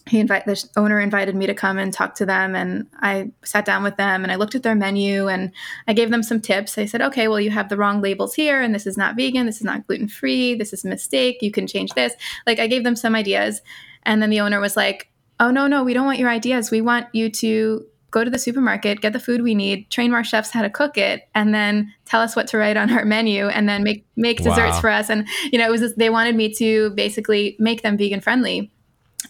He 0.06 0.18
invite 0.18 0.46
the 0.46 0.62
owner 0.76 0.98
invited 0.98 1.36
me 1.36 1.46
to 1.46 1.54
come 1.54 1.78
and 1.78 1.92
talk 1.92 2.14
to 2.16 2.26
them, 2.26 2.56
and 2.56 2.86
I 3.00 3.30
sat 3.44 3.64
down 3.64 3.82
with 3.82 3.96
them 3.96 4.22
and 4.22 4.32
I 4.32 4.36
looked 4.36 4.54
at 4.54 4.62
their 4.62 4.74
menu 4.74 5.28
and 5.28 5.52
I 5.86 5.92
gave 5.92 6.10
them 6.10 6.22
some 6.22 6.40
tips. 6.40 6.78
I 6.78 6.86
said, 6.86 7.02
"Okay, 7.02 7.28
well, 7.28 7.38
you 7.38 7.50
have 7.50 7.68
the 7.68 7.76
wrong 7.76 8.00
labels 8.00 8.34
here, 8.34 8.60
and 8.60 8.74
this 8.74 8.86
is 8.86 8.96
not 8.96 9.14
vegan, 9.14 9.46
this 9.46 9.58
is 9.58 9.64
not 9.64 9.86
gluten 9.86 10.08
free, 10.08 10.54
this 10.54 10.72
is 10.72 10.84
a 10.84 10.88
mistake. 10.88 11.42
You 11.42 11.52
can 11.52 11.66
change 11.66 11.92
this." 11.92 12.14
Like 12.46 12.58
I 12.58 12.66
gave 12.66 12.82
them 12.82 12.96
some 12.96 13.14
ideas, 13.14 13.60
and 14.02 14.22
then 14.22 14.30
the 14.30 14.40
owner 14.40 14.58
was 14.58 14.76
like, 14.76 15.12
"Oh 15.38 15.50
no, 15.50 15.66
no, 15.66 15.84
we 15.84 15.94
don't 15.94 16.06
want 16.06 16.18
your 16.18 16.30
ideas. 16.30 16.70
We 16.70 16.80
want 16.80 17.06
you 17.12 17.30
to 17.30 17.86
go 18.10 18.24
to 18.24 18.30
the 18.30 18.38
supermarket, 18.38 19.00
get 19.00 19.12
the 19.12 19.20
food 19.20 19.42
we 19.42 19.54
need, 19.54 19.88
train 19.90 20.12
our 20.12 20.24
chefs 20.24 20.50
how 20.50 20.62
to 20.62 20.70
cook 20.70 20.98
it, 20.98 21.28
and 21.34 21.54
then 21.54 21.92
tell 22.04 22.20
us 22.20 22.34
what 22.34 22.46
to 22.48 22.58
write 22.58 22.76
on 22.76 22.90
our 22.90 23.04
menu, 23.04 23.48
and 23.48 23.68
then 23.68 23.82
make 23.82 24.04
make 24.16 24.38
desserts 24.38 24.76
wow. 24.76 24.80
for 24.80 24.90
us. 24.90 25.10
And 25.10 25.26
you 25.52 25.58
know, 25.58 25.66
it 25.66 25.70
was 25.70 25.80
just, 25.80 25.98
they 25.98 26.10
wanted 26.10 26.36
me 26.36 26.52
to 26.54 26.90
basically 26.90 27.56
make 27.58 27.82
them 27.82 27.96
vegan 27.96 28.20
friendly. 28.20 28.70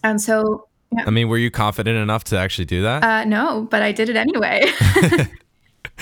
And 0.03 0.21
so, 0.21 0.69
yeah. 0.93 1.05
I 1.07 1.11
mean, 1.11 1.29
were 1.29 1.39
you 1.39 1.51
confident 1.51 1.99
enough 1.99 2.25
to 2.25 2.39
actually 2.39 2.65
do 2.65 2.83
that? 2.83 3.03
Uh, 3.05 3.25
no, 3.25 3.67
but 3.71 3.83
I 3.83 3.93
did 3.93 4.09
it 4.09 4.17
anyway. 4.17 4.65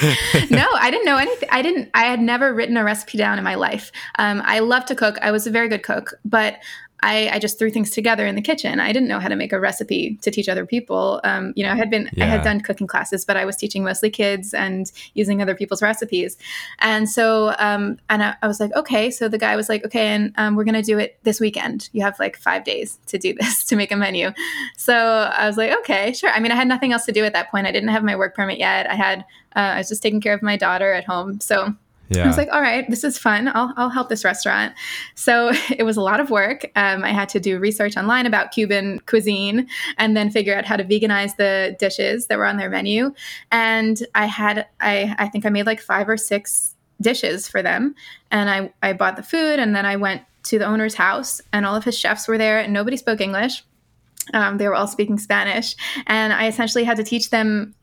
no, 0.51 0.67
I 0.75 0.91
didn't 0.91 1.07
know 1.07 1.17
anything. 1.17 1.49
I 1.51 1.63
didn't. 1.63 1.91
I 1.95 2.05
had 2.05 2.21
never 2.21 2.55
written 2.55 2.77
a 2.77 2.85
recipe 2.85 3.19
down 3.19 3.39
in 3.39 3.45
my 3.45 3.57
life. 3.57 3.91
Um, 4.19 4.43
I 4.45 4.61
love 4.61 4.85
to 4.87 4.95
cook. 4.95 5.19
I 5.23 5.33
was 5.33 5.47
a 5.47 5.51
very 5.51 5.69
good 5.69 5.83
cook, 5.83 6.15
but 6.25 6.57
I, 7.01 7.31
I, 7.35 7.39
just 7.39 7.59
threw 7.59 7.71
things 7.71 7.91
together 7.91 8.27
in 8.27 8.35
the 8.35 8.43
kitchen. 8.43 8.81
I 8.81 8.93
didn't 8.93 9.09
know 9.09 9.21
how 9.21 9.29
to 9.29 9.37
make 9.37 9.53
a 9.53 9.61
recipe 9.61 10.17
to 10.23 10.31
teach 10.31 10.49
other 10.49 10.67
people. 10.67 11.21
Um, 11.23 11.53
you 11.55 11.65
know, 11.65 11.71
I 11.71 11.77
had 11.77 11.91
been, 11.91 12.11
yeah. 12.13 12.25
I 12.25 12.29
had 12.29 12.43
done 12.43 12.61
cooking 12.61 12.87
classes, 12.87 13.25
but 13.25 13.37
I 13.37 13.45
was 13.45 13.57
teaching 13.57 13.85
mostly 13.85 14.11
kids 14.11 14.53
and 14.53 14.91
using 15.15 15.41
other 15.41 15.55
people's 15.55 15.81
recipes. 15.81 16.37
And 16.81 17.09
so, 17.09 17.55
um, 17.59 17.99
and 18.11 18.23
I, 18.23 18.35
I, 18.43 18.49
was 18.49 18.59
like, 18.59 18.75
okay. 18.75 19.11
So 19.11 19.29
the 19.29 19.39
guy 19.39 19.55
was 19.55 19.69
like, 19.69 19.85
okay, 19.85 20.09
and 20.09 20.33
um, 20.37 20.57
we're 20.57 20.65
going 20.65 20.75
to 20.75 20.83
do 20.83 20.99
it 20.99 21.19
this 21.23 21.39
weekend. 21.39 21.89
You 21.93 22.03
have 22.03 22.19
like 22.19 22.37
five 22.37 22.65
days 22.65 22.99
to 23.07 23.19
do 23.19 23.35
this, 23.41 23.65
to 23.67 23.77
make 23.77 23.93
a 23.93 23.97
menu. 23.97 24.33
So 24.77 24.95
I 24.97 25.47
was 25.47 25.57
like, 25.57 25.73
okay, 25.81 26.13
sure. 26.13 26.31
I 26.31 26.41
mean, 26.41 26.53
I 26.53 26.57
had 26.57 26.69
nothing 26.69 26.93
else 26.93 27.05
to 27.05 27.13
do 27.13 27.25
at 27.25 27.33
that 27.33 27.51
point. 27.51 27.67
I 27.67 27.73
didn't 27.73 27.91
have 27.91 28.03
my 28.03 28.17
work 28.17 28.35
permit 28.35 28.59
yet. 28.59 28.91
I 28.91 28.95
had, 28.95 29.21
uh, 29.55 29.61
I 29.61 29.79
was 29.79 29.89
just 29.89 30.03
taking 30.03 30.21
care 30.21 30.35
of 30.35 30.43
my 30.43 30.57
daughter 30.57 30.93
at 30.93 31.05
home. 31.05 31.41
So 31.41 31.75
yeah. 32.09 32.25
I 32.25 32.27
was 32.27 32.37
like, 32.37 32.49
all 32.53 32.61
right, 32.61 32.89
this 32.89 33.05
is 33.05 33.19
fun. 33.19 33.49
I'll, 33.49 33.73
I'll 33.77 33.91
help 33.91 34.09
this 34.09 34.25
restaurant. 34.25 34.75
So 35.15 35.51
it 35.71 35.85
was 35.85 35.97
a 35.97 36.01
lot 36.01 36.21
of 36.21 36.31
work. 36.31 36.71
Um, 36.77 37.05
I 37.05 37.11
had 37.11 37.29
to 37.31 37.41
do 37.41 37.59
research 37.59 37.97
online 37.97 38.27
about 38.27 38.51
Cuban 38.51 39.01
cuisine 39.07 39.69
and 39.99 40.17
then 40.17 40.31
figure 40.31 40.57
out 40.57 40.65
how 40.65 40.77
to 40.77 40.85
veganize 40.85 41.37
the 41.37 41.77
dishes 41.79 42.27
that 42.27 42.39
were 42.39 42.47
on 42.47 42.57
their 42.57 42.71
menu. 42.71 43.13
And 43.51 44.03
I 44.15 44.27
had, 44.27 44.67
I, 44.81 45.15
I 45.19 45.29
think 45.29 45.45
I 45.45 45.51
made 45.51 45.67
like 45.67 45.81
five 45.81 46.09
or 46.09 46.17
six 46.17 46.75
dishes 47.01 47.47
for 47.47 47.63
them. 47.63 47.95
And 48.31 48.51
I, 48.51 48.73
I 48.83 48.93
bought 48.93 49.17
the 49.17 49.23
food 49.23 49.59
and 49.59 49.75
then 49.75 49.87
I 49.87 49.97
went 49.97 50.23
to 50.45 50.59
the 50.59 50.67
owner's 50.67 50.95
house 50.95 51.41
and 51.53 51.67
all 51.67 51.77
of 51.77 51.85
his 51.85 51.99
chefs 51.99 52.27
were 52.27 52.39
there 52.39 52.61
and 52.61 52.73
nobody 52.73 52.97
spoke 52.97 53.21
English. 53.21 53.65
Um, 54.33 54.59
they 54.59 54.67
were 54.69 54.75
all 54.75 54.87
speaking 54.87 55.19
Spanish. 55.19 55.77
And 56.07 56.33
I 56.33 56.49
essentially 56.49 56.85
had 56.85 56.97
to 56.97 57.05
teach 57.05 57.31
them 57.31 57.75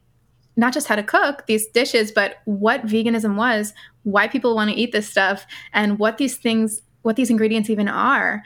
not 0.58 0.74
just 0.74 0.88
how 0.88 0.96
to 0.96 1.04
cook 1.04 1.46
these 1.48 1.68
dishes, 1.68 2.12
but 2.12 2.38
what 2.46 2.86
veganism 2.86 3.36
was, 3.36 3.74
why 4.06 4.28
people 4.28 4.56
want 4.56 4.70
to 4.70 4.76
eat 4.76 4.92
this 4.92 5.10
stuff, 5.10 5.46
and 5.74 6.00
what 6.00 6.18
these 6.18 6.38
things, 6.38 6.82
what 7.02 7.18
these 7.18 7.30
ingredients 7.30 7.70
even 7.70 7.90
are, 7.90 8.44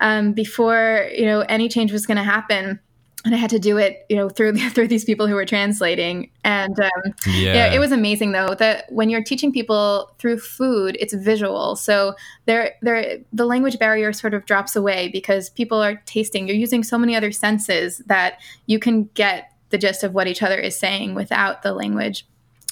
um, 0.00 0.32
before 0.32 1.08
you 1.16 1.26
know 1.26 1.40
any 1.42 1.68
change 1.68 1.92
was 1.92 2.06
going 2.06 2.16
to 2.16 2.24
happen. 2.24 2.80
And 3.26 3.34
I 3.34 3.38
had 3.38 3.48
to 3.50 3.58
do 3.58 3.78
it, 3.78 4.04
you 4.10 4.16
know, 4.16 4.28
through 4.28 4.54
through 4.70 4.88
these 4.88 5.04
people 5.04 5.26
who 5.26 5.34
were 5.34 5.46
translating, 5.46 6.30
and 6.42 6.78
um, 6.78 7.14
yeah. 7.26 7.54
yeah. 7.54 7.72
it 7.72 7.78
was 7.78 7.92
amazing 7.92 8.32
though 8.32 8.54
that 8.58 8.84
when 8.90 9.08
you're 9.08 9.22
teaching 9.22 9.52
people 9.52 10.14
through 10.18 10.40
food, 10.40 10.96
it's 11.00 11.14
visual, 11.14 11.76
so 11.76 12.14
there, 12.46 12.74
there, 12.82 13.18
the 13.32 13.46
language 13.46 13.78
barrier 13.78 14.12
sort 14.12 14.34
of 14.34 14.44
drops 14.44 14.76
away 14.76 15.08
because 15.08 15.48
people 15.50 15.82
are 15.82 16.02
tasting. 16.04 16.46
You're 16.46 16.56
using 16.56 16.82
so 16.82 16.98
many 16.98 17.16
other 17.16 17.32
senses 17.32 17.98
that 18.06 18.40
you 18.66 18.78
can 18.78 19.04
get 19.14 19.50
the 19.70 19.78
gist 19.78 20.04
of 20.04 20.14
what 20.14 20.28
each 20.28 20.42
other 20.42 20.58
is 20.58 20.78
saying 20.78 21.14
without 21.14 21.62
the 21.62 21.72
language. 21.72 22.26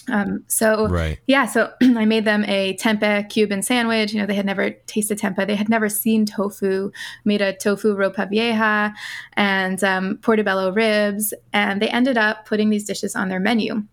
Um, 0.09 0.45
so 0.49 0.89
right. 0.89 1.19
yeah, 1.27 1.47
so 1.47 1.73
I 1.83 2.05
made 2.05 2.25
them 2.25 2.45
a 2.47 2.77
tempeh 2.77 3.29
Cuban 3.29 3.63
sandwich. 3.63 4.13
You 4.13 4.21
know, 4.21 4.27
they 4.27 4.35
had 4.35 4.47
never 4.47 4.71
tasted 4.71 5.19
tempeh, 5.19 5.47
they 5.47 5.57
had 5.57 5.69
never 5.69 5.89
seen 5.89 6.27
tofu. 6.27 6.91
Made 7.25 7.43
a 7.43 7.55
tofu 7.55 7.95
ropa 7.95 8.29
vieja 8.29 8.95
and 9.35 9.83
um, 9.85 10.19
portobello 10.19 10.73
ribs, 10.73 11.33
and 11.53 11.81
they 11.81 11.89
ended 11.89 12.19
up 12.19 12.47
putting 12.47 12.71
these 12.71 12.85
dishes 12.85 13.15
on 13.15 13.29
their 13.29 13.41
menu. 13.41 13.85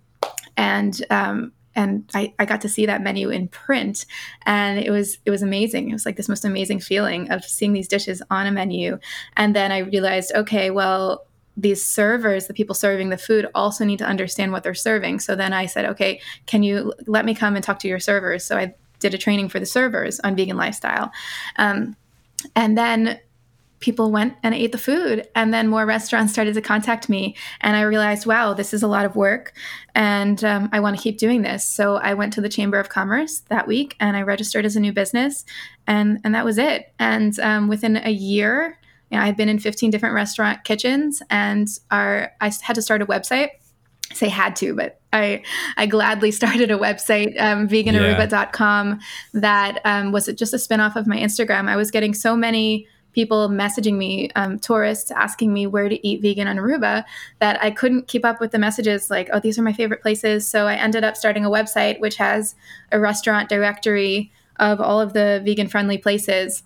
And 0.58 1.02
um, 1.10 1.54
and 1.76 2.10
I, 2.13 2.34
I 2.39 2.45
got 2.45 2.62
to 2.62 2.69
see 2.69 2.86
that 2.88 3.02
menu 3.02 3.30
in 3.30 3.48
print, 3.48 4.06
and 4.45 4.80
it 4.80 4.91
was 4.91 5.19
it 5.26 5.32
was 5.32 5.41
amazing. 5.41 5.89
It 5.89 5.93
was 5.93 6.06
like 6.06 6.17
this 6.17 6.28
most 6.28 6.43
amazing 6.43 6.80
feeling 6.82 7.32
of 7.32 7.43
seeing 7.45 7.74
these 7.74 7.88
dishes 7.88 8.22
on 8.30 8.48
a 8.48 8.52
menu. 8.52 9.00
And 9.38 9.56
then 9.56 9.72
I 9.72 9.80
realized, 9.80 10.34
okay, 10.36 10.72
well, 10.72 11.26
these 11.62 11.84
servers, 11.84 12.48
the 12.48 12.54
people 12.54 12.74
serving 12.74 13.10
the 13.10 13.17
food, 13.17 13.48
also 13.54 13.84
need 13.84 14.00
to 14.00 14.06
understand 14.06 14.52
what 14.52 14.63
they're 14.63 14.74
serving. 14.74 15.19
So 15.19 15.36
then 15.36 15.54
I 15.54 15.65
said, 15.65 15.86
okay, 15.86 16.22
can 16.45 16.63
you 16.63 16.93
let 17.06 17.26
me 17.26 17.36
come 17.36 17.56
and 17.56 17.63
talk 17.63 17.80
to 17.80 17.88
your 17.88 18.00
servers? 18.00 18.45
So 18.45 18.58
I 18.58 18.74
did 19.00 19.13
a 19.13 19.17
training 19.17 19.50
for 19.50 19.60
the 19.60 19.65
servers 19.65 20.19
on 20.22 20.36
vegan 20.36 20.58
lifestyle. 20.58 21.12
Um, 21.58 21.95
and 22.56 22.78
then 22.78 23.19
people 23.80 24.12
went 24.12 24.36
and 24.43 24.54
ate 24.54 24.72
the 24.72 24.78
food. 24.78 25.28
And 25.36 25.54
then 25.54 25.67
more 25.67 25.86
restaurants 25.86 26.34
started 26.34 26.54
to 26.56 26.62
contact 26.62 27.10
me. 27.10 27.36
And 27.62 27.76
I 27.78 27.82
realized, 27.82 28.26
wow, 28.26 28.54
this 28.54 28.74
is 28.74 28.84
a 28.84 28.88
lot 28.88 29.06
of 29.06 29.15
work. 29.15 29.54
And 29.95 30.43
um, 30.43 30.69
I 30.72 30.80
want 30.80 30.98
to 30.98 31.02
keep 31.02 31.17
doing 31.17 31.41
this. 31.41 31.65
So 31.65 31.95
I 31.95 32.13
went 32.13 32.34
to 32.34 32.41
the 32.41 32.50
Chamber 32.50 32.80
of 32.80 32.89
Commerce 32.89 33.39
that 33.50 33.67
week 33.67 33.95
and 34.00 34.17
I 34.17 34.22
registered 34.22 34.65
as 34.65 34.76
a 34.76 34.82
new 34.82 34.91
business. 34.91 35.45
And, 35.88 36.19
and 36.24 36.36
that 36.36 36.45
was 36.45 36.58
it. 36.58 36.93
And 37.00 37.39
um, 37.39 37.67
within 37.69 37.98
a 37.98 38.12
year, 38.12 38.79
you 39.10 39.17
know, 39.17 39.24
I've 39.24 39.38
been 39.38 39.50
in 39.50 39.60
15 39.60 39.91
different 39.91 40.15
restaurant 40.15 40.63
kitchens 40.63 41.22
and 41.30 41.67
our, 41.91 42.32
I 42.41 42.52
had 42.62 42.76
to 42.76 42.82
start 42.82 43.02
a 43.02 43.06
website. 43.06 43.50
I 44.12 44.15
say 44.15 44.28
had 44.28 44.56
to, 44.58 44.76
but 44.76 45.00
I, 45.13 45.43
I 45.78 45.86
gladly 45.86 46.32
started 46.39 46.72
a 46.72 46.78
website, 46.78 47.39
um, 47.39 47.67
veganaruba.com, 47.67 49.00
that 49.34 49.80
um, 49.86 50.12
was 50.12 50.28
just 50.28 50.54
a 50.54 50.58
spinoff 50.58 50.95
of 50.95 51.08
my 51.08 51.17
Instagram. 51.17 51.67
I 51.67 51.76
was 51.76 51.91
getting 51.91 52.13
so 52.13 52.36
many 52.36 52.88
people 53.13 53.50
messaging 53.50 53.95
me, 53.95 54.30
um, 54.36 54.60
tourists 54.60 55.10
asking 55.12 55.52
me 55.52 55.65
where 55.65 55.89
to 55.89 56.08
eat 56.08 56.22
vegan 56.22 56.48
on 56.48 56.58
Aruba, 56.58 57.04
that 57.39 57.62
I 57.63 57.72
couldn't 57.72 58.08
keep 58.08 58.24
up 58.24 58.39
with 58.39 58.52
the 58.52 58.60
messages 58.60 59.10
like, 59.10 59.30
oh, 59.34 59.39
these 59.39 59.58
are 59.58 59.63
my 59.63 59.74
favorite 59.74 60.02
places. 60.02 60.48
So 60.48 60.67
I 60.67 60.76
ended 60.76 61.04
up 61.04 61.17
starting 61.17 61.43
a 61.43 61.50
website 61.50 62.00
which 62.00 62.17
has 62.17 62.56
a 62.91 63.00
restaurant 63.00 63.50
directory 63.50 64.32
of 64.58 64.80
all 64.80 65.02
of 65.02 65.13
the 65.13 65.41
vegan 65.43 65.67
friendly 65.67 65.98
places 65.98 66.63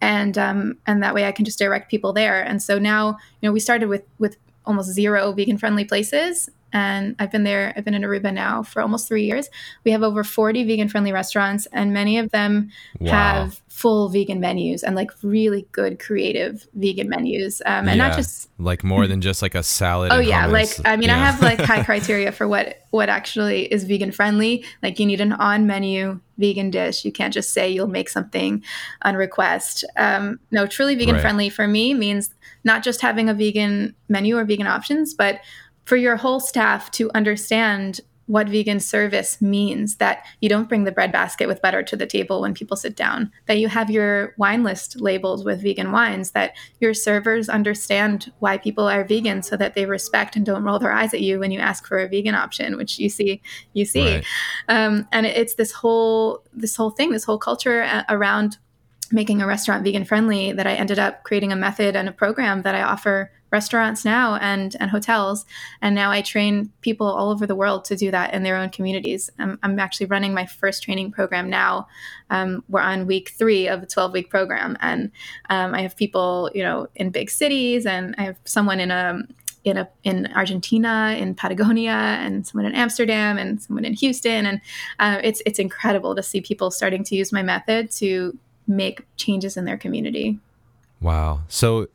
and 0.00 0.36
um, 0.38 0.78
and 0.86 1.02
that 1.02 1.14
way 1.14 1.26
I 1.26 1.32
can 1.32 1.44
just 1.44 1.58
direct 1.58 1.90
people 1.90 2.12
there. 2.12 2.42
And 2.42 2.62
so 2.62 2.78
now, 2.78 3.18
you 3.40 3.48
know, 3.48 3.52
we 3.52 3.60
started 3.60 3.88
with 3.88 4.04
with 4.18 4.36
almost 4.64 4.90
zero 4.90 5.32
vegan 5.32 5.58
friendly 5.58 5.84
places, 5.84 6.48
and 6.72 7.16
I've 7.18 7.30
been 7.30 7.44
there. 7.44 7.72
I've 7.76 7.84
been 7.84 7.94
in 7.94 8.02
Aruba 8.02 8.32
now 8.32 8.62
for 8.62 8.82
almost 8.82 9.08
three 9.08 9.24
years. 9.24 9.48
We 9.84 9.90
have 9.90 10.02
over 10.02 10.24
40 10.24 10.64
vegan 10.64 10.88
friendly 10.88 11.12
restaurants, 11.12 11.66
and 11.72 11.92
many 11.92 12.18
of 12.18 12.30
them 12.30 12.70
wow. 13.00 13.10
have 13.10 13.62
full 13.68 14.08
vegan 14.08 14.40
menus 14.40 14.82
and 14.82 14.96
like 14.96 15.10
really 15.22 15.64
good 15.70 16.00
creative 16.00 16.66
vegan 16.74 17.08
menus. 17.08 17.62
Um, 17.64 17.88
and 17.88 17.98
yeah. 17.98 18.08
not 18.08 18.16
just 18.16 18.50
like 18.58 18.82
more 18.82 19.06
than 19.06 19.20
just 19.20 19.40
like 19.40 19.54
a 19.54 19.62
salad. 19.62 20.12
Oh 20.12 20.18
yeah, 20.18 20.46
hummus. 20.46 20.52
like 20.52 20.68
I 20.84 20.96
mean, 20.96 21.08
yeah. 21.08 21.16
I 21.16 21.18
have 21.18 21.40
like 21.40 21.60
high 21.60 21.84
criteria 21.84 22.32
for 22.32 22.48
what 22.48 22.82
what 22.90 23.08
actually 23.08 23.72
is 23.72 23.84
vegan 23.84 24.10
friendly. 24.10 24.64
Like 24.82 24.98
you 24.98 25.06
need 25.06 25.20
an 25.20 25.32
on 25.32 25.66
menu 25.66 26.20
vegan 26.38 26.70
dish. 26.70 27.04
You 27.04 27.12
can't 27.12 27.32
just 27.32 27.52
say 27.52 27.68
you'll 27.68 27.86
make 27.86 28.08
something 28.08 28.64
on 29.02 29.14
request. 29.14 29.84
Um, 29.96 30.40
no, 30.50 30.66
truly 30.66 30.94
vegan 30.94 31.14
right. 31.14 31.20
friendly 31.20 31.48
for 31.48 31.68
me 31.68 31.94
means 31.94 32.34
not 32.64 32.82
just 32.82 33.00
having 33.00 33.28
a 33.28 33.34
vegan 33.34 33.94
menu 34.08 34.36
or 34.36 34.44
vegan 34.44 34.66
options, 34.66 35.14
but 35.14 35.40
for 35.88 35.96
your 35.96 36.16
whole 36.16 36.38
staff 36.38 36.90
to 36.90 37.10
understand 37.14 38.02
what 38.26 38.46
vegan 38.46 38.78
service 38.78 39.40
means 39.40 39.96
that 39.96 40.22
you 40.42 40.48
don't 40.50 40.68
bring 40.68 40.84
the 40.84 40.92
bread 40.92 41.10
basket 41.10 41.48
with 41.48 41.62
butter 41.62 41.82
to 41.82 41.96
the 41.96 42.04
table 42.04 42.42
when 42.42 42.52
people 42.52 42.76
sit 42.76 42.94
down, 42.94 43.32
that 43.46 43.56
you 43.56 43.68
have 43.68 43.88
your 43.88 44.34
wine 44.36 44.62
list 44.62 45.00
labeled 45.00 45.46
with 45.46 45.62
vegan 45.62 45.90
wines, 45.90 46.32
that 46.32 46.54
your 46.78 46.92
servers 46.92 47.48
understand 47.48 48.30
why 48.40 48.58
people 48.58 48.86
are 48.86 49.02
vegan 49.02 49.42
so 49.42 49.56
that 49.56 49.74
they 49.74 49.86
respect 49.86 50.36
and 50.36 50.44
don't 50.44 50.62
roll 50.62 50.78
their 50.78 50.92
eyes 50.92 51.14
at 51.14 51.22
you 51.22 51.38
when 51.40 51.50
you 51.50 51.58
ask 51.58 51.86
for 51.86 51.98
a 51.98 52.06
vegan 52.06 52.34
option, 52.34 52.76
which 52.76 52.98
you 52.98 53.08
see, 53.08 53.40
you 53.72 53.86
see. 53.86 54.16
Right. 54.16 54.24
Um, 54.68 55.08
and 55.10 55.24
it's 55.24 55.54
this 55.54 55.72
whole, 55.72 56.44
this 56.52 56.76
whole 56.76 56.90
thing, 56.90 57.12
this 57.12 57.24
whole 57.24 57.38
culture 57.38 57.84
uh, 57.84 58.02
around 58.10 58.58
making 59.12 59.42
a 59.42 59.46
restaurant 59.46 59.84
vegan 59.84 60.04
friendly 60.04 60.52
that 60.52 60.66
I 60.66 60.74
ended 60.74 60.98
up 60.98 61.24
creating 61.24 61.52
a 61.52 61.56
method 61.56 61.96
and 61.96 62.08
a 62.08 62.12
program 62.12 62.62
that 62.62 62.74
I 62.74 62.82
offer 62.82 63.30
restaurants 63.50 64.04
now 64.04 64.34
and 64.36 64.76
and 64.78 64.90
hotels. 64.90 65.46
And 65.80 65.94
now 65.94 66.10
i 66.10 66.20
train 66.20 66.70
people 66.82 67.06
all 67.06 67.30
over 67.30 67.46
the 67.46 67.54
world 67.54 67.84
to 67.86 67.96
do 67.96 68.10
that 68.10 68.34
in 68.34 68.42
their 68.42 68.56
own 68.56 68.70
communities. 68.70 69.30
I'm, 69.38 69.58
I'm 69.62 69.78
actually 69.78 70.06
running 70.06 70.34
my 70.34 70.46
first 70.46 70.82
training 70.82 71.12
program 71.12 71.48
now. 71.48 71.88
Um, 72.30 72.62
we're 72.68 72.80
on 72.80 73.06
week 73.06 73.30
three 73.38 73.66
of 73.66 73.82
a 73.82 73.86
12 73.86 74.12
week 74.12 74.30
program. 74.30 74.76
And 74.80 75.10
um, 75.50 75.74
i 75.74 75.80
have 75.80 75.96
people 75.96 76.50
you 76.54 76.62
know 76.62 76.88
in 76.96 77.10
big 77.10 77.30
cities 77.30 77.86
and 77.86 78.14
i 78.18 78.22
have 78.22 78.36
someone 78.44 78.80
in 78.80 78.90
a 78.90 79.22
in 79.64 79.76
a, 79.76 79.88
in 80.04 80.28
Argentina, 80.34 81.14
in 81.18 81.34
Patagonia, 81.34 81.90
and 81.90 82.46
someone 82.46 82.64
in 82.64 82.74
Amsterdam, 82.74 83.36
and 83.36 83.60
someone 83.60 83.84
in 83.84 83.92
Houston, 83.92 84.46
and 84.46 84.60
uh, 84.98 85.20
it's 85.22 85.42
it's 85.44 85.58
incredible 85.58 86.14
to 86.14 86.22
see 86.22 86.40
people 86.40 86.70
starting 86.70 87.04
to 87.04 87.16
use 87.16 87.32
my 87.32 87.42
method 87.42 87.90
to 87.90 88.38
make 88.68 89.06
changes 89.16 89.56
in 89.56 89.64
their 89.64 89.76
community. 89.76 90.38
Wow! 91.00 91.40
So 91.48 91.88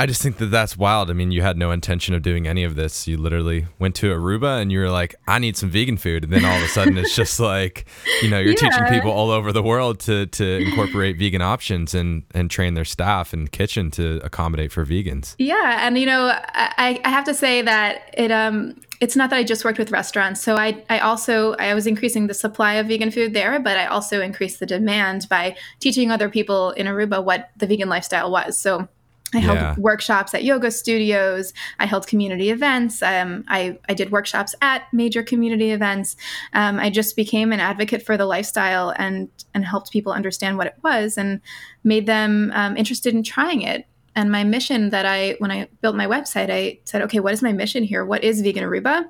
I 0.00 0.06
just 0.06 0.22
think 0.22 0.38
that 0.38 0.46
that's 0.46 0.78
wild. 0.78 1.10
I 1.10 1.12
mean, 1.12 1.30
you 1.30 1.42
had 1.42 1.58
no 1.58 1.72
intention 1.72 2.14
of 2.14 2.22
doing 2.22 2.48
any 2.48 2.64
of 2.64 2.74
this. 2.74 3.06
You 3.06 3.18
literally 3.18 3.66
went 3.78 3.94
to 3.96 4.06
Aruba 4.06 4.58
and 4.58 4.72
you 4.72 4.78
were 4.78 4.88
like, 4.88 5.14
I 5.28 5.38
need 5.38 5.58
some 5.58 5.68
vegan 5.68 5.98
food. 5.98 6.24
And 6.24 6.32
then 6.32 6.42
all 6.42 6.56
of 6.56 6.62
a 6.62 6.68
sudden 6.68 6.96
it's 6.96 7.14
just 7.14 7.38
like, 7.54 7.84
you 8.22 8.30
know, 8.30 8.38
you're 8.38 8.54
yeah. 8.54 8.70
teaching 8.70 8.86
people 8.86 9.10
all 9.10 9.30
over 9.30 9.52
the 9.52 9.62
world 9.62 10.00
to, 10.00 10.24
to 10.24 10.56
incorporate 10.56 11.18
vegan 11.18 11.42
options 11.42 11.94
and, 11.94 12.22
and 12.32 12.50
train 12.50 12.72
their 12.72 12.86
staff 12.86 13.34
and 13.34 13.52
kitchen 13.52 13.90
to 13.90 14.22
accommodate 14.24 14.72
for 14.72 14.86
vegans. 14.86 15.34
Yeah. 15.36 15.86
And, 15.86 15.98
you 15.98 16.06
know, 16.06 16.32
I, 16.54 16.98
I 17.04 17.08
have 17.10 17.24
to 17.24 17.34
say 17.34 17.60
that 17.60 18.14
it, 18.16 18.30
um, 18.30 18.80
it's 19.00 19.16
not 19.16 19.30
that 19.30 19.36
I 19.36 19.44
just 19.44 19.64
worked 19.64 19.78
with 19.78 19.90
restaurants. 19.90 20.42
So 20.42 20.56
I, 20.56 20.84
I 20.90 20.98
also 20.98 21.54
I 21.54 21.72
was 21.74 21.86
increasing 21.86 22.26
the 22.26 22.34
supply 22.34 22.74
of 22.74 22.86
vegan 22.88 23.10
food 23.10 23.32
there, 23.32 23.58
but 23.58 23.78
I 23.78 23.86
also 23.86 24.20
increased 24.20 24.60
the 24.60 24.66
demand 24.66 25.26
by 25.28 25.56
teaching 25.80 26.10
other 26.10 26.28
people 26.28 26.72
in 26.72 26.86
Aruba 26.86 27.24
what 27.24 27.50
the 27.56 27.66
vegan 27.66 27.88
lifestyle 27.88 28.30
was. 28.30 28.58
So 28.58 28.88
I 29.32 29.38
held 29.38 29.58
yeah. 29.58 29.74
workshops 29.78 30.34
at 30.34 30.44
yoga 30.44 30.70
studios. 30.70 31.52
I 31.78 31.86
held 31.86 32.06
community 32.06 32.50
events. 32.50 33.00
Um, 33.00 33.44
I, 33.48 33.78
I 33.88 33.94
did 33.94 34.10
workshops 34.10 34.54
at 34.60 34.92
major 34.92 35.22
community 35.22 35.70
events. 35.70 36.16
Um, 36.52 36.80
I 36.80 36.90
just 36.90 37.14
became 37.14 37.52
an 37.52 37.60
advocate 37.60 38.02
for 38.02 38.16
the 38.16 38.26
lifestyle 38.26 38.92
and 38.96 39.28
and 39.54 39.64
helped 39.64 39.92
people 39.92 40.12
understand 40.12 40.58
what 40.58 40.66
it 40.66 40.74
was 40.82 41.16
and 41.16 41.40
made 41.84 42.06
them 42.06 42.50
um, 42.54 42.76
interested 42.76 43.14
in 43.14 43.22
trying 43.22 43.62
it. 43.62 43.86
And 44.16 44.30
my 44.30 44.44
mission 44.44 44.90
that 44.90 45.06
I 45.06 45.36
when 45.38 45.50
I 45.50 45.68
built 45.80 45.96
my 45.96 46.06
website, 46.06 46.50
I 46.50 46.80
said, 46.84 47.02
okay, 47.02 47.20
what 47.20 47.32
is 47.32 47.42
my 47.42 47.52
mission 47.52 47.84
here? 47.84 48.04
What 48.04 48.24
is 48.24 48.40
Vegan 48.40 48.64
Aruba? 48.64 49.04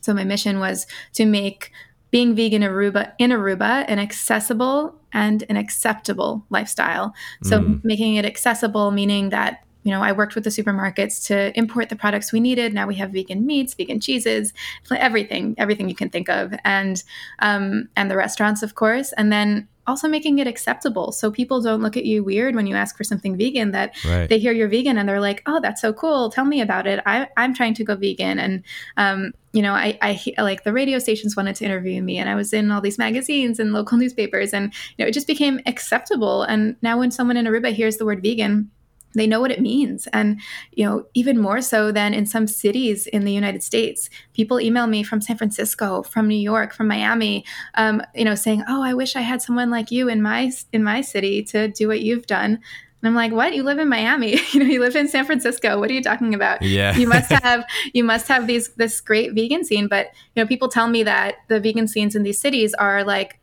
So 0.00 0.12
my 0.12 0.24
mission 0.24 0.58
was 0.58 0.86
to 1.14 1.24
make 1.24 1.72
being 2.10 2.36
vegan 2.36 2.62
Aruba 2.62 3.12
in 3.18 3.30
Aruba 3.30 3.84
an 3.88 3.98
accessible 3.98 4.94
and 5.12 5.42
an 5.48 5.56
acceptable 5.56 6.44
lifestyle. 6.50 7.12
So 7.42 7.60
mm. 7.60 7.84
making 7.84 8.14
it 8.16 8.24
accessible, 8.24 8.92
meaning 8.92 9.30
that 9.30 9.64
you 9.84 9.90
know, 9.90 10.02
I 10.02 10.12
worked 10.12 10.34
with 10.34 10.44
the 10.44 10.50
supermarkets 10.50 11.26
to 11.26 11.56
import 11.58 11.90
the 11.90 11.96
products 11.96 12.32
we 12.32 12.40
needed. 12.40 12.72
Now 12.72 12.86
we 12.86 12.94
have 12.94 13.10
vegan 13.10 13.44
meats, 13.44 13.74
vegan 13.74 14.00
cheeses, 14.00 14.52
everything, 14.90 15.54
everything 15.58 15.88
you 15.88 15.94
can 15.94 16.08
think 16.08 16.28
of, 16.30 16.54
and 16.64 17.02
um, 17.40 17.88
and 17.94 18.10
the 18.10 18.16
restaurants, 18.16 18.62
of 18.62 18.74
course. 18.74 19.12
And 19.12 19.30
then 19.30 19.68
also 19.86 20.08
making 20.08 20.38
it 20.38 20.46
acceptable. 20.46 21.12
So 21.12 21.30
people 21.30 21.60
don't 21.60 21.82
look 21.82 21.96
at 21.96 22.04
you 22.04 22.24
weird 22.24 22.54
when 22.54 22.66
you 22.66 22.74
ask 22.74 22.96
for 22.96 23.04
something 23.04 23.36
vegan 23.36 23.72
that 23.72 23.94
right. 24.04 24.28
they 24.28 24.38
hear 24.38 24.52
you're 24.52 24.68
vegan 24.68 24.98
and 24.98 25.08
they're 25.08 25.20
like 25.20 25.42
oh 25.46 25.60
that's 25.60 25.80
so 25.80 25.92
cool. 25.92 26.30
Tell 26.30 26.44
me 26.44 26.60
about 26.60 26.86
it. 26.86 27.00
I, 27.06 27.28
i'm 27.36 27.54
trying 27.54 27.74
to 27.74 27.84
go 27.84 27.96
vegan. 27.96 28.38
And 28.38 28.62
um, 28.96 29.32
you 29.52 29.62
know 29.62 29.72
I, 29.72 29.98
I 30.02 30.42
like 30.42 30.64
the 30.64 30.72
radio 30.72 30.98
stations 30.98 31.36
wanted 31.36 31.56
to 31.56 31.64
interview 31.64 32.02
me 32.02 32.18
and 32.18 32.28
i 32.28 32.34
was 32.34 32.52
in 32.52 32.72
all 32.72 32.80
these 32.80 32.98
magazines 32.98 33.60
and 33.60 33.72
local 33.72 33.96
newspapers 33.96 34.52
and 34.52 34.72
you 34.96 35.04
know 35.04 35.08
it 35.08 35.12
just 35.12 35.26
became 35.26 35.60
acceptable. 35.66 36.42
And 36.42 36.76
now 36.82 36.98
when 36.98 37.10
someone 37.10 37.36
in 37.36 37.46
aruba 37.46 37.72
hears 37.72 37.96
the 37.96 38.04
word 38.04 38.22
vegan 38.22 38.70
they 39.14 39.26
know 39.26 39.40
what 39.40 39.50
it 39.50 39.60
means 39.60 40.06
and 40.12 40.40
you 40.72 40.84
know 40.84 41.06
even 41.14 41.38
more 41.38 41.60
so 41.60 41.90
than 41.92 42.12
in 42.14 42.26
some 42.26 42.46
cities 42.46 43.06
in 43.08 43.24
the 43.24 43.32
united 43.32 43.62
states 43.62 44.10
people 44.32 44.60
email 44.60 44.86
me 44.86 45.02
from 45.02 45.20
san 45.20 45.36
francisco 45.36 46.02
from 46.02 46.28
new 46.28 46.34
york 46.34 46.72
from 46.72 46.88
miami 46.88 47.44
um, 47.74 48.02
you 48.14 48.24
know 48.24 48.34
saying 48.34 48.62
oh 48.68 48.82
i 48.82 48.94
wish 48.94 49.16
i 49.16 49.20
had 49.20 49.40
someone 49.40 49.70
like 49.70 49.90
you 49.90 50.08
in 50.08 50.20
my 50.22 50.50
in 50.72 50.82
my 50.82 51.00
city 51.00 51.42
to 51.42 51.68
do 51.68 51.88
what 51.88 52.00
you've 52.00 52.26
done 52.26 52.60
and 53.04 53.10
I'm 53.10 53.14
like, 53.14 53.32
what? 53.32 53.54
You 53.54 53.64
live 53.64 53.78
in 53.78 53.90
Miami? 53.90 54.40
you 54.52 54.60
know, 54.60 54.64
you 54.64 54.80
live 54.80 54.96
in 54.96 55.08
San 55.08 55.26
Francisco. 55.26 55.78
What 55.78 55.90
are 55.90 55.92
you 55.92 56.02
talking 56.02 56.32
about? 56.32 56.62
Yeah. 56.62 56.96
you 56.96 57.06
must 57.06 57.30
have 57.42 57.66
you 57.92 58.02
must 58.02 58.28
have 58.28 58.46
these 58.46 58.70
this 58.76 58.98
great 59.02 59.34
vegan 59.34 59.62
scene. 59.62 59.88
But 59.88 60.06
you 60.34 60.42
know, 60.42 60.46
people 60.46 60.68
tell 60.68 60.88
me 60.88 61.02
that 61.02 61.34
the 61.48 61.60
vegan 61.60 61.86
scenes 61.86 62.16
in 62.16 62.22
these 62.22 62.40
cities 62.40 62.72
are 62.72 63.04
like 63.04 63.38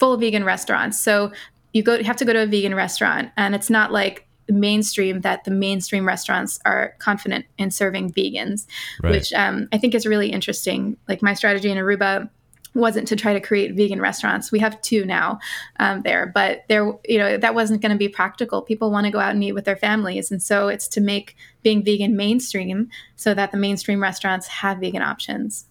full 0.00 0.16
vegan 0.16 0.42
restaurants. 0.42 1.00
So 1.00 1.30
you 1.72 1.84
go 1.84 1.94
you 1.94 2.04
have 2.04 2.16
to 2.16 2.24
go 2.24 2.32
to 2.32 2.42
a 2.42 2.46
vegan 2.46 2.74
restaurant 2.74 3.30
and 3.36 3.54
it's 3.54 3.70
not 3.70 3.92
like 3.92 4.26
mainstream 4.48 5.20
that 5.22 5.44
the 5.44 5.50
mainstream 5.50 6.06
restaurants 6.06 6.58
are 6.64 6.94
confident 6.98 7.46
in 7.58 7.70
serving 7.70 8.12
vegans, 8.12 8.66
right. 9.02 9.10
which 9.10 9.32
um, 9.32 9.68
I 9.72 9.78
think 9.78 9.94
is 9.94 10.06
really 10.06 10.30
interesting. 10.30 10.96
Like 11.08 11.22
my 11.22 11.34
strategy 11.34 11.70
in 11.70 11.78
Aruba 11.78 12.28
wasn't 12.74 13.06
to 13.08 13.16
try 13.16 13.32
to 13.32 13.40
create 13.40 13.74
vegan 13.74 14.00
restaurants. 14.00 14.50
We 14.50 14.58
have 14.58 14.80
two 14.82 15.04
now 15.04 15.38
um, 15.78 16.02
there, 16.02 16.30
but 16.34 16.64
there, 16.68 16.92
you 17.06 17.18
know, 17.18 17.36
that 17.36 17.54
wasn't 17.54 17.80
going 17.80 17.92
to 17.92 17.98
be 17.98 18.08
practical. 18.08 18.62
People 18.62 18.90
want 18.90 19.06
to 19.06 19.12
go 19.12 19.20
out 19.20 19.32
and 19.32 19.42
eat 19.44 19.52
with 19.52 19.64
their 19.64 19.76
families, 19.76 20.30
and 20.30 20.42
so 20.42 20.68
it's 20.68 20.88
to 20.88 21.00
make 21.00 21.36
being 21.62 21.84
vegan 21.84 22.16
mainstream 22.16 22.90
so 23.16 23.32
that 23.32 23.52
the 23.52 23.56
mainstream 23.56 24.02
restaurants 24.02 24.46
have 24.48 24.78
vegan 24.78 25.02
options. 25.02 25.66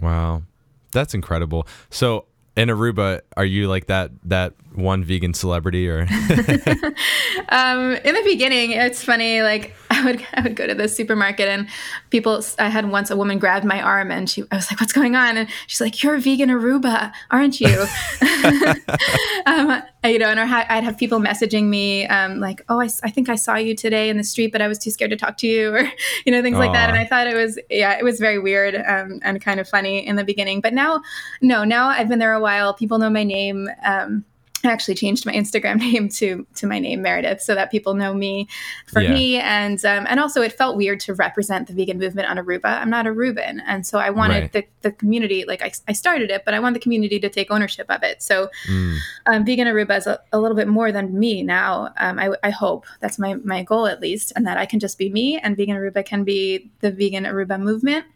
Wow, 0.00 0.42
that's 0.92 1.14
incredible. 1.14 1.66
So 1.88 2.26
in 2.56 2.68
Aruba, 2.68 3.20
are 3.36 3.44
you 3.44 3.68
like 3.68 3.86
that 3.86 4.12
that 4.24 4.54
one 4.74 5.02
vegan 5.02 5.34
celebrity 5.34 5.88
or? 5.88 6.00
um, 7.48 7.94
in 7.94 8.14
the 8.14 8.22
beginning, 8.24 8.72
it's 8.72 9.02
funny. 9.02 9.42
Like 9.42 9.74
I 9.90 10.04
would 10.04 10.26
I 10.34 10.40
would 10.42 10.54
go 10.54 10.66
to 10.66 10.74
the 10.74 10.88
supermarket 10.88 11.48
and 11.48 11.68
people. 12.10 12.44
I 12.58 12.68
had 12.68 12.90
once 12.90 13.10
a 13.10 13.16
woman 13.16 13.38
grabbed 13.38 13.64
my 13.64 13.80
arm 13.82 14.10
and 14.10 14.30
she. 14.30 14.44
I 14.52 14.56
was 14.56 14.70
like, 14.70 14.80
"What's 14.80 14.92
going 14.92 15.16
on?" 15.16 15.36
And 15.36 15.48
she's 15.66 15.80
like, 15.80 16.00
"You're 16.02 16.14
a 16.14 16.20
vegan 16.20 16.48
Aruba, 16.48 17.12
aren't 17.30 17.60
you?" 17.60 17.68
um, 19.46 19.82
you 20.04 20.18
know, 20.18 20.28
and 20.28 20.40
I'd 20.40 20.84
have 20.84 20.98
people 20.98 21.18
messaging 21.18 21.64
me 21.64 22.06
um, 22.06 22.40
like, 22.40 22.62
"Oh, 22.68 22.80
I, 22.80 22.88
I 23.02 23.10
think 23.10 23.28
I 23.28 23.36
saw 23.36 23.56
you 23.56 23.74
today 23.74 24.08
in 24.08 24.16
the 24.16 24.24
street, 24.24 24.52
but 24.52 24.60
I 24.60 24.68
was 24.68 24.78
too 24.78 24.90
scared 24.90 25.10
to 25.10 25.16
talk 25.16 25.36
to 25.38 25.46
you," 25.46 25.74
or 25.74 25.80
you 26.26 26.32
know, 26.32 26.42
things 26.42 26.56
Aww. 26.56 26.60
like 26.60 26.72
that. 26.72 26.90
And 26.90 26.98
I 26.98 27.06
thought 27.06 27.26
it 27.26 27.36
was 27.36 27.58
yeah, 27.70 27.98
it 27.98 28.04
was 28.04 28.20
very 28.20 28.38
weird 28.38 28.74
um, 28.74 29.20
and 29.22 29.40
kind 29.40 29.60
of 29.60 29.68
funny 29.68 30.06
in 30.06 30.16
the 30.16 30.24
beginning. 30.24 30.60
But 30.60 30.74
now, 30.74 31.00
no, 31.40 31.64
now 31.64 31.88
I've 31.88 32.08
been 32.08 32.18
there 32.18 32.34
a 32.34 32.40
while. 32.40 32.74
People 32.74 32.98
know 32.98 33.10
my 33.10 33.24
name. 33.24 33.68
Um, 33.84 34.24
I 34.64 34.68
actually 34.72 34.94
changed 34.94 35.26
my 35.26 35.32
Instagram 35.32 35.78
name 35.92 36.08
to 36.10 36.46
to 36.56 36.66
my 36.66 36.78
name 36.78 37.02
Meredith 37.02 37.40
so 37.40 37.54
that 37.54 37.70
people 37.70 37.94
know 37.94 38.14
me 38.14 38.48
for 38.86 39.00
yeah. 39.00 39.12
me 39.12 39.36
and 39.36 39.84
um, 39.84 40.06
and 40.08 40.20
also 40.20 40.42
it 40.42 40.52
felt 40.52 40.76
weird 40.76 41.00
to 41.00 41.14
represent 41.14 41.68
the 41.68 41.74
vegan 41.74 41.98
movement 41.98 42.28
on 42.28 42.36
Aruba. 42.36 42.80
I'm 42.80 42.90
not 42.90 43.06
a 43.06 43.10
Aruban, 43.10 43.60
and 43.66 43.86
so 43.86 43.98
I 43.98 44.10
wanted 44.10 44.40
right. 44.40 44.52
the, 44.52 44.64
the 44.82 44.92
community 44.92 45.44
like 45.46 45.62
I, 45.62 45.72
I 45.88 45.92
started 45.92 46.30
it, 46.30 46.44
but 46.44 46.54
I 46.54 46.60
want 46.60 46.74
the 46.74 46.80
community 46.80 47.18
to 47.20 47.28
take 47.28 47.50
ownership 47.50 47.86
of 47.90 48.02
it. 48.02 48.22
So 48.22 48.50
mm. 48.68 48.98
um, 49.26 49.44
vegan 49.44 49.68
Aruba 49.68 49.98
is 49.98 50.06
a, 50.06 50.20
a, 50.32 50.38
little 50.38 50.56
bit 50.56 50.68
more 50.68 50.92
than 50.92 51.18
me 51.18 51.42
now. 51.42 51.92
Um, 51.98 52.18
I, 52.18 52.30
I 52.42 52.50
hope 52.50 52.86
that's 53.00 53.18
my 53.18 53.34
my 53.34 53.62
goal 53.62 53.86
at 53.86 54.00
least, 54.00 54.32
and 54.36 54.46
that 54.46 54.58
I 54.58 54.66
can 54.66 54.80
just 54.80 54.98
be 54.98 55.10
me, 55.10 55.38
and 55.38 55.56
vegan 55.56 55.76
Aruba 55.76 56.04
can 56.04 56.24
be 56.24 56.70
the 56.80 56.90
vegan 56.90 57.24
Aruba 57.24 57.60
movement 57.60 58.06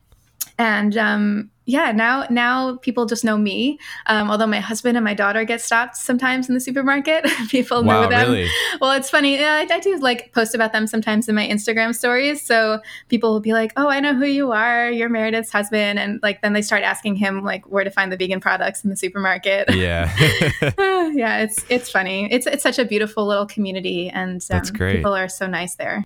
and 0.58 0.96
um, 0.96 1.50
yeah, 1.68 1.92
now 1.92 2.26
now 2.30 2.78
people 2.78 3.04
just 3.04 3.24
know 3.24 3.36
me. 3.36 3.78
Um, 4.06 4.30
although 4.30 4.46
my 4.46 4.58
husband 4.58 4.96
and 4.96 5.04
my 5.04 5.12
daughter 5.12 5.44
get 5.44 5.60
stopped 5.60 5.96
sometimes 5.96 6.48
in 6.48 6.54
the 6.54 6.60
supermarket, 6.60 7.26
people 7.50 7.84
wow, 7.84 8.02
know 8.02 8.08
them. 8.08 8.32
Really? 8.32 8.48
Well, 8.80 8.92
it's 8.92 9.10
funny. 9.10 9.38
I, 9.38 9.60
I, 9.60 9.78
do 9.78 9.96
like 9.98 10.32
post 10.32 10.54
about 10.54 10.72
them 10.72 10.86
sometimes 10.86 11.28
in 11.28 11.34
my 11.34 11.46
Instagram 11.46 11.94
stories. 11.94 12.42
So 12.42 12.80
people 13.08 13.32
will 13.32 13.40
be 13.40 13.52
like, 13.52 13.72
"Oh, 13.76 13.88
I 13.88 14.00
know 14.00 14.14
who 14.14 14.24
you 14.24 14.50
are. 14.50 14.90
You're 14.90 15.10
Meredith's 15.10 15.52
husband," 15.52 15.98
and 15.98 16.18
like 16.22 16.40
then 16.40 16.54
they 16.54 16.62
start 16.62 16.84
asking 16.84 17.16
him 17.16 17.44
like 17.44 17.66
where 17.66 17.84
to 17.84 17.90
find 17.90 18.10
the 18.10 18.16
vegan 18.16 18.40
products 18.40 18.82
in 18.82 18.90
the 18.90 18.96
supermarket. 18.96 19.68
Yeah, 19.78 20.12
yeah. 21.12 21.42
It's 21.42 21.64
it's 21.68 21.88
funny. 21.90 22.32
It's 22.32 22.46
it's 22.46 22.62
such 22.62 22.80
a 22.80 22.84
beautiful 22.84 23.26
little 23.26 23.46
community, 23.46 24.08
and 24.08 24.36
um, 24.36 24.40
that's 24.48 24.70
great. 24.70 24.96
People 24.96 25.14
are 25.14 25.28
so 25.28 25.46
nice 25.46 25.76
there. 25.76 26.04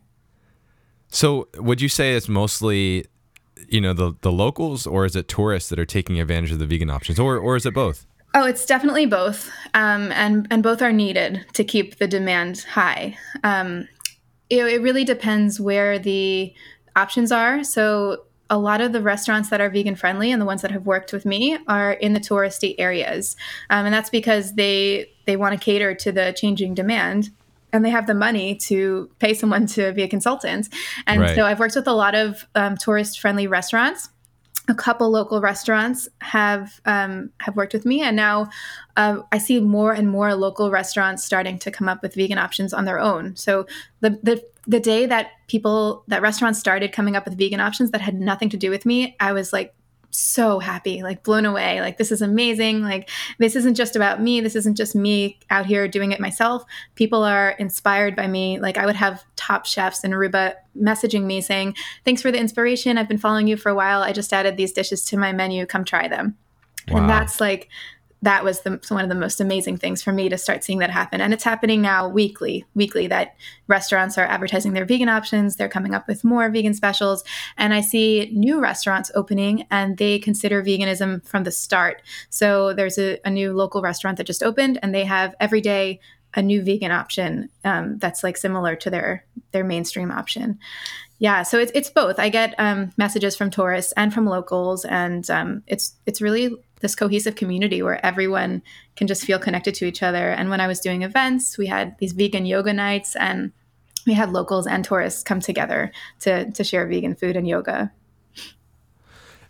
So, 1.09 1.49
would 1.57 1.81
you 1.81 1.89
say 1.89 2.15
it's 2.15 2.29
mostly 2.29 3.07
you 3.73 3.81
know 3.81 3.93
the 3.93 4.14
the 4.20 4.33
locals 4.33 4.87
or 4.87 5.05
is 5.05 5.16
it 5.16 5.29
tourists 5.29 5.68
that 5.70 5.79
are 5.79 5.87
taking 5.87 6.20
advantage 6.20 6.53
of 6.53 6.59
the 6.59 6.66
vegan 6.66 6.91
options 6.91 7.18
or 7.18 7.39
or 7.39 7.57
is 7.57 7.66
it 7.66 7.75
both? 7.75 8.07
Oh 8.35 8.47
it's 8.47 8.64
definitely 8.64 9.07
both. 9.07 9.51
Um, 9.75 10.12
and 10.12 10.47
and 10.51 10.62
both 10.62 10.83
are 10.83 10.93
needed 10.93 11.47
to 11.55 11.64
keep 11.64 11.97
the 11.97 12.07
demand 12.07 12.61
high. 12.61 13.16
Um, 13.43 13.89
it, 14.51 14.64
it 14.64 14.83
really 14.83 15.05
depends 15.05 15.59
where 15.61 15.99
the 15.99 16.55
options 16.95 17.33
are. 17.33 17.64
So 17.64 18.25
a 18.51 18.59
lot 18.59 18.83
of 18.83 18.93
the 18.93 19.01
restaurants 19.01 19.49
that 19.49 19.62
are 19.62 19.70
vegan 19.70 19.97
friendly 19.97 20.31
and 20.31 20.41
the 20.41 20.45
ones 20.45 20.61
that 20.61 20.70
have 20.70 20.85
worked 20.85 21.12
with 21.12 21.25
me 21.25 21.59
are 21.68 21.95
in 21.95 22.12
the 22.12 22.20
touristy 22.20 22.75
areas. 22.77 23.35
Um, 23.70 23.87
and 23.87 23.95
that's 23.95 24.11
because 24.11 24.55
they 24.55 25.11
they 25.25 25.37
want 25.37 25.59
to 25.59 25.64
cater 25.64 25.95
to 25.95 26.12
the 26.12 26.35
changing 26.37 26.75
demand 26.75 27.31
and 27.73 27.85
they 27.85 27.91
have 27.91 28.07
the 28.07 28.14
money 28.14 28.55
to 28.55 29.11
pay 29.18 29.35
someone 29.35 29.66
to 29.66 29.93
be 29.93 30.03
a 30.03 30.09
consultant. 30.09 30.68
And 31.07 31.20
right. 31.20 31.35
so 31.35 31.45
I've 31.45 31.59
worked 31.59 31.75
with 31.75 31.89
a 31.89 31.93
lot 31.93 32.14
of 32.14 32.47
um, 32.55 32.77
tourist 32.77 33.20
friendly 33.20 33.47
restaurants. 33.47 34.09
A 34.68 34.75
couple 34.75 35.11
local 35.11 35.41
restaurants 35.41 36.09
have 36.20 36.81
um, 36.85 37.31
have 37.41 37.57
worked 37.57 37.73
with 37.73 37.85
me, 37.85 38.01
and 38.01 38.14
now 38.14 38.49
uh, 38.97 39.18
I 39.33 39.39
see 39.39 39.59
more 39.61 39.93
and 39.93 40.09
more 40.09 40.37
local 40.37 40.70
restaurants 40.70 41.25
starting 41.25 41.59
to 41.61 41.70
come 41.73 41.89
up 41.89 42.01
with 42.01 42.14
vegan 42.14 42.39
options 42.39 42.73
on 42.73 42.85
their 42.85 43.01
own. 43.01 43.35
So 43.35 43.66
the 44.01 44.11
the 44.23 44.41
the 44.68 44.79
day 44.79 45.07
that 45.07 45.31
people 45.49 46.05
that 46.07 46.23
restaurants 46.23 46.61
started 46.61 46.93
coming 46.93 47.16
up 47.16 47.25
with 47.25 47.37
vegan 47.37 47.59
options 47.59 47.91
that 47.91 48.01
had 48.01 48.14
nothing 48.14 48.51
to 48.51 48.57
do 48.57 48.70
with 48.70 48.87
me, 48.87 49.16
I 49.18 49.33
was 49.33 49.53
like 49.53 49.75
so 50.13 50.59
happy, 50.59 51.03
like 51.03 51.23
blown 51.23 51.47
away. 51.47 51.81
Like, 51.81 51.97
this 51.97 52.13
is 52.13 52.23
amazing. 52.23 52.83
Like, 52.83 53.11
this 53.39 53.57
isn't 53.57 53.75
just 53.75 53.97
about 53.97 54.23
me. 54.23 54.41
This 54.41 54.55
isn't 54.55 54.77
just 54.77 54.95
me 54.95 55.39
out 55.51 55.67
here 55.67 55.89
doing 55.89 56.13
it 56.13 56.21
myself. 56.21 56.65
People 56.95 57.25
are 57.25 57.51
inspired 57.53 58.15
by 58.15 58.29
me. 58.29 58.61
Like, 58.61 58.77
I 58.77 58.87
would 58.87 58.97
have 58.97 59.25
top 59.37 59.67
chefs 59.67 60.05
in 60.05 60.11
Aruba 60.13 60.55
messaging 60.79 61.25
me 61.25 61.41
saying, 61.41 61.75
Thanks 62.05 62.23
for 62.23 62.31
the 62.31 62.39
inspiration. 62.39 62.99
I've 62.99 63.09
been 63.09 63.19
following 63.19 63.49
you 63.49 63.57
for 63.57 63.71
a 63.71 63.75
while. 63.75 64.03
I 64.03 64.13
just 64.13 64.33
added 64.33 64.57
these 64.57 64.73
dishes 64.73 65.05
to 65.07 65.17
my 65.17 65.33
menu. 65.33 65.65
Come 65.67 65.85
try 65.85 66.09
them. 66.09 66.37
Wow. 66.89 66.99
And 66.99 67.09
that's 67.09 67.41
like, 67.41 67.69
that 68.23 68.45
was 68.45 68.61
the, 68.61 68.81
one 68.89 69.03
of 69.03 69.09
the 69.09 69.16
most 69.16 69.41
amazing 69.41 69.77
things 69.77 70.03
for 70.03 70.12
me 70.12 70.29
to 70.29 70.39
start 70.39 70.62
seeing 70.62 70.79
that 70.79 70.91
happen. 70.91 71.20
And 71.20 71.35
it's 71.35 71.45
happening 71.45 71.83
now 71.83 72.09
weekly, 72.09 72.64
weekly 72.75 73.09
that 73.09 73.35
restaurants 73.66 74.16
are 74.16 74.25
advertising 74.25 74.73
their 74.73 74.85
vegan 74.85 75.09
options. 75.09 75.57
They're 75.57 75.68
coming 75.68 75.95
up 75.95 76.07
with 76.07 76.23
more 76.23 76.49
vegan 76.49 76.75
specials. 76.75 77.25
And 77.59 77.75
I 77.75 77.81
see 77.81 78.31
new 78.33 78.61
restaurants 78.61 79.11
opening 79.14 79.66
and 79.70 79.99
they 79.99 80.20
consider 80.20 80.62
veganism 80.62 81.27
from 81.27 81.43
the 81.43 81.51
start. 81.51 82.01
So 82.31 82.73
there's 82.73 82.97
a, 82.97 83.18
a 83.25 83.31
new 83.31 83.53
local 83.53 83.83
restaurant 83.83 84.18
that 84.18 84.27
just 84.27 84.43
opened 84.43 84.79
and 84.83 84.95
they 84.95 85.05
have 85.05 85.35
every 85.41 85.61
day 85.61 86.01
a 86.35 86.43
new 86.43 86.62
vegan 86.62 86.93
option 86.93 87.51
um, 87.64 87.99
that's 87.99 88.23
like 88.23 88.37
similar 88.37 88.75
to 88.77 88.89
their 88.89 89.25
their 89.51 89.64
mainstream 89.64 90.11
option. 90.11 90.59
Yeah, 91.18 91.43
so 91.43 91.59
it's 91.59 91.70
it's 91.75 91.91
both. 91.91 92.18
I 92.18 92.31
get 92.31 92.55
um, 92.59 92.91
messages 92.97 93.37
from 93.37 93.51
tourists 93.51 93.93
and 93.97 94.12
from 94.14 94.27
locals, 94.27 94.85
and 94.85 95.29
um, 95.31 95.62
it's 95.66 95.95
it's 96.07 96.23
really 96.23 96.57
this 96.83 96.95
cohesive 96.95 97.37
community 97.37 97.80
where 97.80 98.05
everyone 98.05 98.62
can 98.97 99.07
just 99.07 99.24
feel 99.24 99.39
connected 99.39 99.74
to 99.76 99.87
each 99.87 100.03
other. 100.03 100.30
And 100.30 100.51
when 100.51 100.61
I 100.61 100.66
was 100.66 100.80
doing 100.80 101.03
events, 101.03 101.57
we 101.57 101.66
had 101.68 101.97
these 101.99 102.12
vegan 102.12 102.45
yoga 102.45 102.72
nights 102.72 103.16
and 103.16 103.53
we 104.07 104.12
had 104.12 104.33
locals 104.33 104.66
and 104.66 104.85
tourists 104.85 105.22
come 105.22 105.41
together 105.41 105.93
to 106.20 106.51
to 106.51 106.64
share 106.64 106.87
vegan 106.87 107.14
food 107.14 107.37
and 107.37 107.49
yoga. 107.49 107.93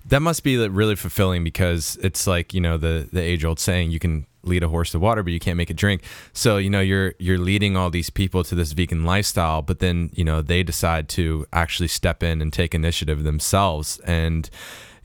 That 0.07 0.21
must 0.21 0.43
be 0.43 0.57
really 0.69 0.97
fulfilling 0.97 1.45
because 1.45 1.97
it's 2.03 2.27
like, 2.27 2.55
you 2.55 2.61
know, 2.61 2.77
the 2.77 3.09
the 3.13 3.21
age 3.21 3.45
old 3.45 3.59
saying 3.59 3.91
you 3.91 3.99
can 3.99 4.27
lead 4.45 4.65
a 4.65 4.69
horse 4.69 4.91
to 4.91 4.99
water 4.99 5.23
but 5.23 5.33
you 5.33 5.39
can't 5.39 5.57
make 5.57 5.71
it 5.71 5.77
drink. 5.77 6.03
So, 6.33 6.59
you 6.59 6.69
know, 6.69 6.81
you're 6.81 7.15
you're 7.19 7.39
leading 7.39 7.77
all 7.77 7.89
these 7.91 8.11
people 8.11 8.45
to 8.45 8.55
this 8.55 8.73
vegan 8.73 9.05
lifestyle, 9.05 9.63
but 9.63 9.79
then, 9.79 10.11
you 10.13 10.25
know, 10.25 10.43
they 10.43 10.63
decide 10.63 11.09
to 11.11 11.47
actually 11.53 11.89
step 11.89 12.23
in 12.23 12.43
and 12.43 12.53
take 12.53 12.75
initiative 12.75 13.23
themselves 13.23 14.01
and 14.01 14.51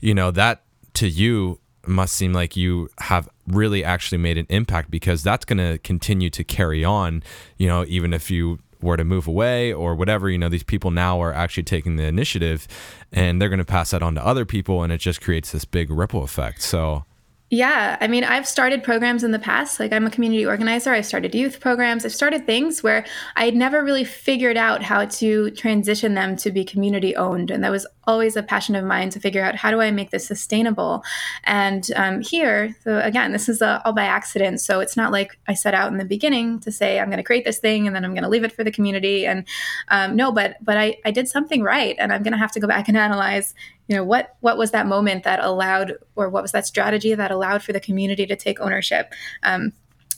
you 0.00 0.14
know, 0.14 0.30
that 0.30 0.62
to 0.94 1.08
you 1.08 1.58
must 1.88 2.14
seem 2.14 2.32
like 2.32 2.56
you 2.56 2.88
have 3.00 3.28
really 3.46 3.84
actually 3.84 4.18
made 4.18 4.38
an 4.38 4.46
impact 4.48 4.90
because 4.90 5.22
that's 5.22 5.44
going 5.44 5.58
to 5.58 5.78
continue 5.78 6.30
to 6.30 6.44
carry 6.44 6.84
on, 6.84 7.22
you 7.56 7.66
know, 7.66 7.84
even 7.88 8.12
if 8.12 8.30
you 8.30 8.58
were 8.80 8.96
to 8.96 9.04
move 9.04 9.26
away 9.26 9.72
or 9.72 9.94
whatever, 9.94 10.30
you 10.30 10.38
know, 10.38 10.48
these 10.48 10.62
people 10.62 10.90
now 10.90 11.20
are 11.20 11.32
actually 11.32 11.62
taking 11.62 11.96
the 11.96 12.04
initiative 12.04 12.68
and 13.12 13.40
they're 13.40 13.48
going 13.48 13.58
to 13.58 13.64
pass 13.64 13.90
that 13.90 14.02
on 14.02 14.14
to 14.14 14.24
other 14.24 14.44
people 14.44 14.82
and 14.82 14.92
it 14.92 14.98
just 14.98 15.20
creates 15.20 15.52
this 15.52 15.64
big 15.64 15.90
ripple 15.90 16.22
effect. 16.22 16.62
So, 16.62 17.04
yeah, 17.50 17.96
I 17.98 18.08
mean, 18.08 18.24
I've 18.24 18.46
started 18.46 18.82
programs 18.82 19.24
in 19.24 19.30
the 19.30 19.38
past. 19.38 19.80
Like, 19.80 19.90
I'm 19.90 20.06
a 20.06 20.10
community 20.10 20.44
organizer. 20.44 20.92
I've 20.92 21.06
started 21.06 21.34
youth 21.34 21.60
programs. 21.60 22.04
I've 22.04 22.14
started 22.14 22.44
things 22.44 22.82
where 22.82 23.06
I 23.36 23.46
had 23.46 23.56
never 23.56 23.82
really 23.82 24.04
figured 24.04 24.58
out 24.58 24.82
how 24.82 25.06
to 25.06 25.50
transition 25.52 26.12
them 26.12 26.36
to 26.36 26.50
be 26.50 26.62
community 26.62 27.16
owned. 27.16 27.50
And 27.50 27.64
that 27.64 27.70
was 27.70 27.86
always 28.04 28.36
a 28.36 28.42
passion 28.42 28.74
of 28.74 28.84
mine 28.84 29.08
to 29.10 29.20
figure 29.20 29.42
out 29.42 29.54
how 29.54 29.70
do 29.70 29.80
I 29.80 29.90
make 29.90 30.10
this 30.10 30.26
sustainable. 30.26 31.02
And 31.44 31.90
um, 31.96 32.20
here, 32.20 32.76
so 32.84 33.00
again, 33.00 33.32
this 33.32 33.48
is 33.48 33.62
a, 33.62 33.80
all 33.84 33.94
by 33.94 34.04
accident. 34.04 34.60
So 34.60 34.80
it's 34.80 34.96
not 34.96 35.10
like 35.10 35.38
I 35.46 35.54
set 35.54 35.72
out 35.72 35.90
in 35.90 35.96
the 35.96 36.04
beginning 36.04 36.60
to 36.60 36.72
say 36.72 37.00
I'm 37.00 37.08
going 37.08 37.16
to 37.16 37.22
create 37.22 37.46
this 37.46 37.58
thing 37.58 37.86
and 37.86 37.96
then 37.96 38.04
I'm 38.04 38.12
going 38.12 38.24
to 38.24 38.28
leave 38.28 38.44
it 38.44 38.52
for 38.52 38.62
the 38.62 38.70
community. 38.70 39.26
And 39.26 39.46
um, 39.88 40.16
no, 40.16 40.32
but 40.32 40.56
but 40.62 40.76
I, 40.76 40.98
I 41.06 41.10
did 41.10 41.28
something 41.28 41.62
right, 41.62 41.96
and 41.98 42.12
I'm 42.12 42.22
going 42.22 42.32
to 42.32 42.38
have 42.38 42.52
to 42.52 42.60
go 42.60 42.66
back 42.66 42.88
and 42.88 42.96
analyze 42.96 43.54
you 43.88 43.96
know 43.96 44.04
what 44.04 44.36
what 44.40 44.56
was 44.56 44.70
that 44.70 44.86
moment 44.86 45.24
that 45.24 45.40
allowed 45.40 45.94
or 46.14 46.28
what 46.28 46.42
was 46.42 46.52
that 46.52 46.66
strategy 46.66 47.14
that 47.14 47.30
allowed 47.30 47.62
for 47.62 47.72
the 47.72 47.80
community 47.80 48.26
to 48.26 48.36
take 48.36 48.60
ownership 48.60 49.12
um, 49.42 49.72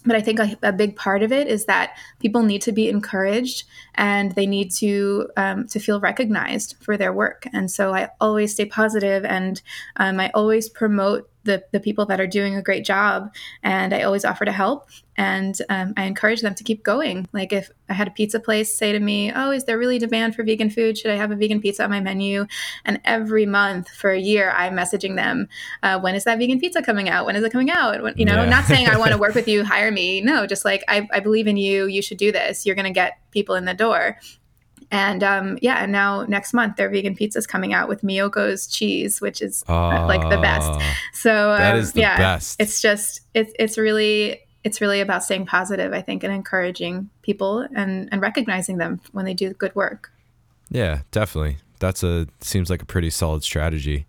but 0.05 0.17
I 0.17 0.21
think 0.23 0.39
a, 0.39 0.57
a, 0.63 0.73
big 0.73 0.97
part 0.97 1.23
of 1.23 1.31
it 1.31 1.47
is 1.47 1.67
that 1.67 1.97
people 2.21 2.43
need 2.43 2.63
to 2.63 2.73
be 2.73 2.89
encouraged 2.89 3.65
and 3.97 4.33
they 4.33 4.47
need 4.47 4.71
to 4.77 5.29
um, 5.37 5.67
to 5.69 5.79
feel 5.79 6.01
recognized 6.01 6.77
for 6.81 6.97
their 6.97 7.13
work. 7.13 7.47
And 7.53 7.71
so 7.71 7.93
I 7.93 8.09
always 8.21 8.55
stay 8.55 8.65
positive 8.65 9.25
and 9.25 9.61
um, 9.97 10.19
I 10.19 10.31
always 10.33 10.69
promote 10.69 11.29
the, 11.45 11.65
the 11.73 11.81
people 11.81 12.07
that 12.07 12.21
are 12.21 12.27
doing 12.27 12.55
a 12.55 12.63
great 12.63 12.85
job 12.85 13.33
and 13.63 13.95
i 13.95 14.03
always 14.03 14.25
offer 14.25 14.45
to 14.45 14.53
help. 14.53 14.89
And 15.17 15.55
um, 15.69 15.93
i 15.97 16.05
encourage 16.05 16.41
them 16.41 16.55
to 16.55 16.65
keep 16.65 16.83
going. 16.83 17.29
Like 17.33 17.53
if 17.53 17.71
i 17.89 17.93
had 17.93 18.09
a 18.09 18.11
pizza 18.11 18.41
place 18.41 18.77
say 18.77 18.93
to 18.93 19.01
me 19.01 19.33
oh 19.33 19.51
is 19.51 19.65
there 19.65 19.79
really 19.79 19.99
demand 19.99 20.35
for 20.35 20.43
vegan 20.43 20.71
food? 20.71 20.97
Should 20.97 21.11
i 21.11 21.17
have 21.17 21.31
a 21.31 21.37
vegan 21.37 21.61
pizza 21.61 21.85
on 21.85 21.91
my 21.91 22.01
menu? 22.01 22.47
And 22.85 23.01
every 23.05 23.47
month 23.47 23.89
for 23.89 24.11
a 24.11 24.21
year 24.21 24.51
i'm 24.57 24.75
messaging 24.75 25.17
them 25.17 25.49
uh, 25.83 25.99
when 26.01 26.15
is 26.15 26.25
that 26.25 26.39
vegan 26.39 26.61
pizza 26.61 26.83
coming 26.83 27.09
out? 27.09 27.27
When 27.27 27.37
is 27.37 27.45
it 27.45 27.53
coming 27.53 27.71
out? 27.71 28.03
When, 28.03 28.15
you 28.17 28.25
know 28.25 28.37
yeah. 28.37 28.49
not 28.49 28.65
saying 28.65 28.89
i 28.89 28.99
want 28.99 29.13
to 29.13 29.19
work 29.25 29.35
with 29.35 29.49
you 29.49 29.65
hire 29.65 29.91
me. 29.91 30.21
No 30.21 30.47
just 30.47 30.65
like 30.65 30.85
I, 30.89 31.09
I 31.13 31.21
believe 31.21 31.47
in 31.47 31.57
you. 31.57 31.87
You 31.87 32.03
should 32.03 32.19
do 32.19 32.33
this. 32.33 32.65
You're 32.67 32.77
going 32.77 32.93
to 32.93 32.93
get 32.93 33.19
people 33.31 33.55
in 33.55 33.65
the 33.65 33.75
door 33.75 34.19
and 34.91 35.23
um, 35.23 35.59
yeah, 35.63 35.83
and 35.83 35.93
now 35.93 36.25
next 36.25 36.53
month 36.53 36.77
their 36.77 36.89
vegan 36.89 37.15
pizza 37.15 37.39
is 37.39 37.47
coming 37.47 37.73
out 37.73 37.89
with 37.89 38.03
Miyoko's 38.03 38.67
cheese, 38.67 39.21
which 39.21 39.41
is 39.41 39.65
uh, 39.69 40.07
like 40.07 40.23
the 40.31 40.41
best. 40.41 40.71
Ah, 40.71 40.99
so 41.13 41.53
um, 41.53 41.85
yeah, 41.95 42.17
best. 42.17 42.61
it's 42.61 42.83
just 42.83 43.21
it's 43.35 43.53
it's 43.59 43.79
really 43.79 44.41
it's 44.65 44.81
really 44.81 45.01
about 45.01 45.23
staying 45.25 45.47
positive, 45.47 45.93
I 45.93 46.03
think, 46.03 46.25
and 46.25 46.33
encouraging 46.33 47.09
people 47.23 47.67
and 47.75 48.09
and 48.11 48.21
recognizing 48.21 48.79
them 48.79 49.01
when 49.13 49.25
they 49.25 49.35
do 49.35 49.53
good 49.53 49.75
work. 49.75 50.13
Yeah, 50.71 51.03
definitely. 51.11 51.59
That's 51.79 52.03
a 52.03 52.27
seems 52.41 52.69
like 52.69 52.83
a 52.83 52.87
pretty 52.87 53.11
solid 53.11 53.45
strategy. 53.45 54.07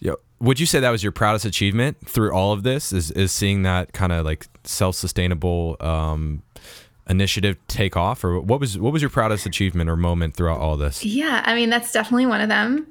Yeah, 0.00 0.14
would 0.40 0.58
you 0.58 0.66
say 0.66 0.80
that 0.80 0.90
was 0.90 1.02
your 1.02 1.12
proudest 1.12 1.44
achievement 1.44 2.08
through 2.08 2.32
all 2.32 2.52
of 2.52 2.62
this? 2.62 2.92
Is 2.92 3.10
is 3.10 3.30
seeing 3.30 3.62
that 3.62 3.92
kind 3.92 4.12
of 4.12 4.24
like 4.24 4.46
self 4.64 4.96
sustainable 4.96 5.76
um, 5.80 6.42
initiative 7.08 7.56
take 7.68 7.96
off 7.96 8.24
or 8.24 8.40
what 8.40 8.60
was 8.60 8.78
what 8.78 8.92
was 8.92 9.02
your 9.02 9.10
proudest 9.10 9.46
achievement 9.46 9.90
or 9.90 9.96
moment 9.96 10.34
throughout 10.34 10.60
all 10.60 10.76
this? 10.76 11.04
Yeah 11.04 11.42
i 11.44 11.54
mean 11.54 11.70
that's 11.70 11.92
definitely 11.92 12.26
one 12.26 12.40
of 12.40 12.48
them. 12.48 12.86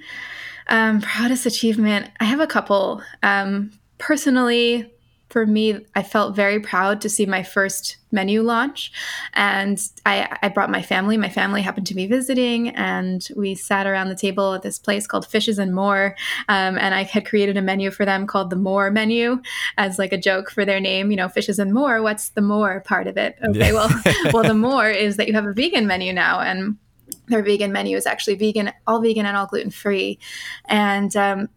Um, 0.67 1.01
proudest 1.01 1.45
achievement 1.45 2.09
i 2.19 2.25
have 2.25 2.39
a 2.39 2.47
couple. 2.47 3.01
Um, 3.21 3.71
personally 3.97 4.92
for 5.33 5.47
me, 5.47 5.83
I 5.95 6.03
felt 6.03 6.35
very 6.35 6.59
proud 6.59 7.01
to 7.01 7.09
see 7.09 7.25
my 7.25 7.41
first 7.41 7.97
menu 8.11 8.43
launch. 8.43 8.91
And 9.33 9.81
I, 10.05 10.37
I, 10.43 10.49
brought 10.49 10.69
my 10.69 10.83
family. 10.83 11.17
My 11.17 11.27
family 11.27 11.63
happened 11.63 11.87
to 11.87 11.95
be 11.95 12.05
visiting, 12.05 12.69
and 12.69 13.27
we 13.35 13.55
sat 13.55 13.87
around 13.87 14.09
the 14.09 14.15
table 14.15 14.53
at 14.53 14.61
this 14.61 14.77
place 14.77 15.07
called 15.07 15.25
Fishes 15.25 15.57
and 15.57 15.73
More. 15.73 16.15
Um, 16.49 16.77
and 16.77 16.93
I 16.93 17.01
had 17.01 17.25
created 17.25 17.57
a 17.57 17.63
menu 17.63 17.89
for 17.89 18.05
them 18.05 18.27
called 18.27 18.51
the 18.51 18.55
More 18.55 18.91
menu 18.91 19.41
as 19.75 19.97
like 19.97 20.13
a 20.13 20.19
joke 20.19 20.51
for 20.51 20.65
their 20.65 20.79
name. 20.79 21.09
You 21.09 21.17
know, 21.17 21.29
Fishes 21.29 21.57
and 21.57 21.73
More. 21.73 22.03
What's 22.03 22.29
the 22.29 22.41
more 22.41 22.81
part 22.81 23.07
of 23.07 23.17
it? 23.17 23.35
Okay, 23.43 23.69
yeah. 23.69 23.73
well, 23.73 23.89
well, 24.33 24.43
the 24.43 24.53
more 24.69 24.87
is 24.87 25.17
that 25.17 25.27
you 25.27 25.33
have 25.33 25.47
a 25.47 25.53
vegan 25.53 25.87
menu 25.87 26.13
now, 26.13 26.41
and 26.41 26.77
their 27.27 27.41
vegan 27.41 27.71
menu 27.71 27.97
is 27.97 28.05
actually 28.05 28.35
vegan, 28.35 28.71
all 28.85 29.01
vegan 29.01 29.25
and 29.25 29.35
all 29.35 29.47
gluten 29.47 29.71
free. 29.71 30.19
And 30.65 31.15
um, 31.15 31.49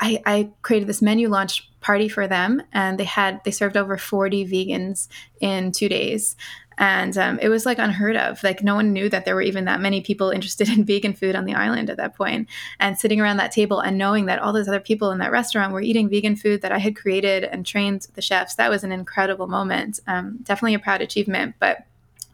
I, 0.00 0.22
I 0.24 0.50
created 0.62 0.88
this 0.88 1.02
menu 1.02 1.28
launch 1.28 1.67
party 1.80 2.08
for 2.08 2.26
them, 2.26 2.62
and 2.72 2.98
they 2.98 3.04
had 3.04 3.40
they 3.44 3.50
served 3.50 3.76
over 3.76 3.96
40 3.96 4.46
vegans 4.46 5.08
in 5.40 5.72
two 5.72 5.88
days. 5.88 6.36
And 6.80 7.18
um, 7.18 7.40
it 7.40 7.48
was 7.48 7.66
like 7.66 7.78
unheard 7.78 8.16
of. 8.16 8.42
Like 8.44 8.62
no 8.62 8.76
one 8.76 8.92
knew 8.92 9.08
that 9.08 9.24
there 9.24 9.34
were 9.34 9.42
even 9.42 9.64
that 9.64 9.80
many 9.80 10.00
people 10.00 10.30
interested 10.34 10.68
in 10.68 10.84
vegan 10.84 11.12
food 11.12 11.34
on 11.34 11.44
the 11.44 11.54
island 11.54 11.90
at 11.90 11.96
that 11.96 12.16
point. 12.16 12.48
And 12.78 12.96
sitting 12.96 13.20
around 13.20 13.38
that 13.38 13.52
table 13.52 13.80
and 13.80 13.98
knowing 13.98 14.26
that 14.26 14.38
all 14.38 14.52
those 14.52 14.68
other 14.68 14.80
people 14.80 15.10
in 15.10 15.18
that 15.18 15.32
restaurant 15.32 15.72
were 15.72 15.80
eating 15.80 16.08
vegan 16.08 16.36
food 16.36 16.62
that 16.62 16.72
i 16.72 16.78
had 16.78 16.96
created 16.96 17.44
and 17.44 17.66
trained 17.66 18.06
the 18.14 18.22
chefs 18.22 18.54
that 18.54 18.70
was 18.70 18.84
an 18.84 18.92
incredible 18.92 19.48
moment. 19.48 20.00
Um, 20.06 20.38
definitely 20.42 20.74
a 20.74 20.78
proud 20.78 21.02
achievement. 21.02 21.56
But 21.58 21.84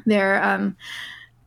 there 0.04 0.42
um, 0.44 0.76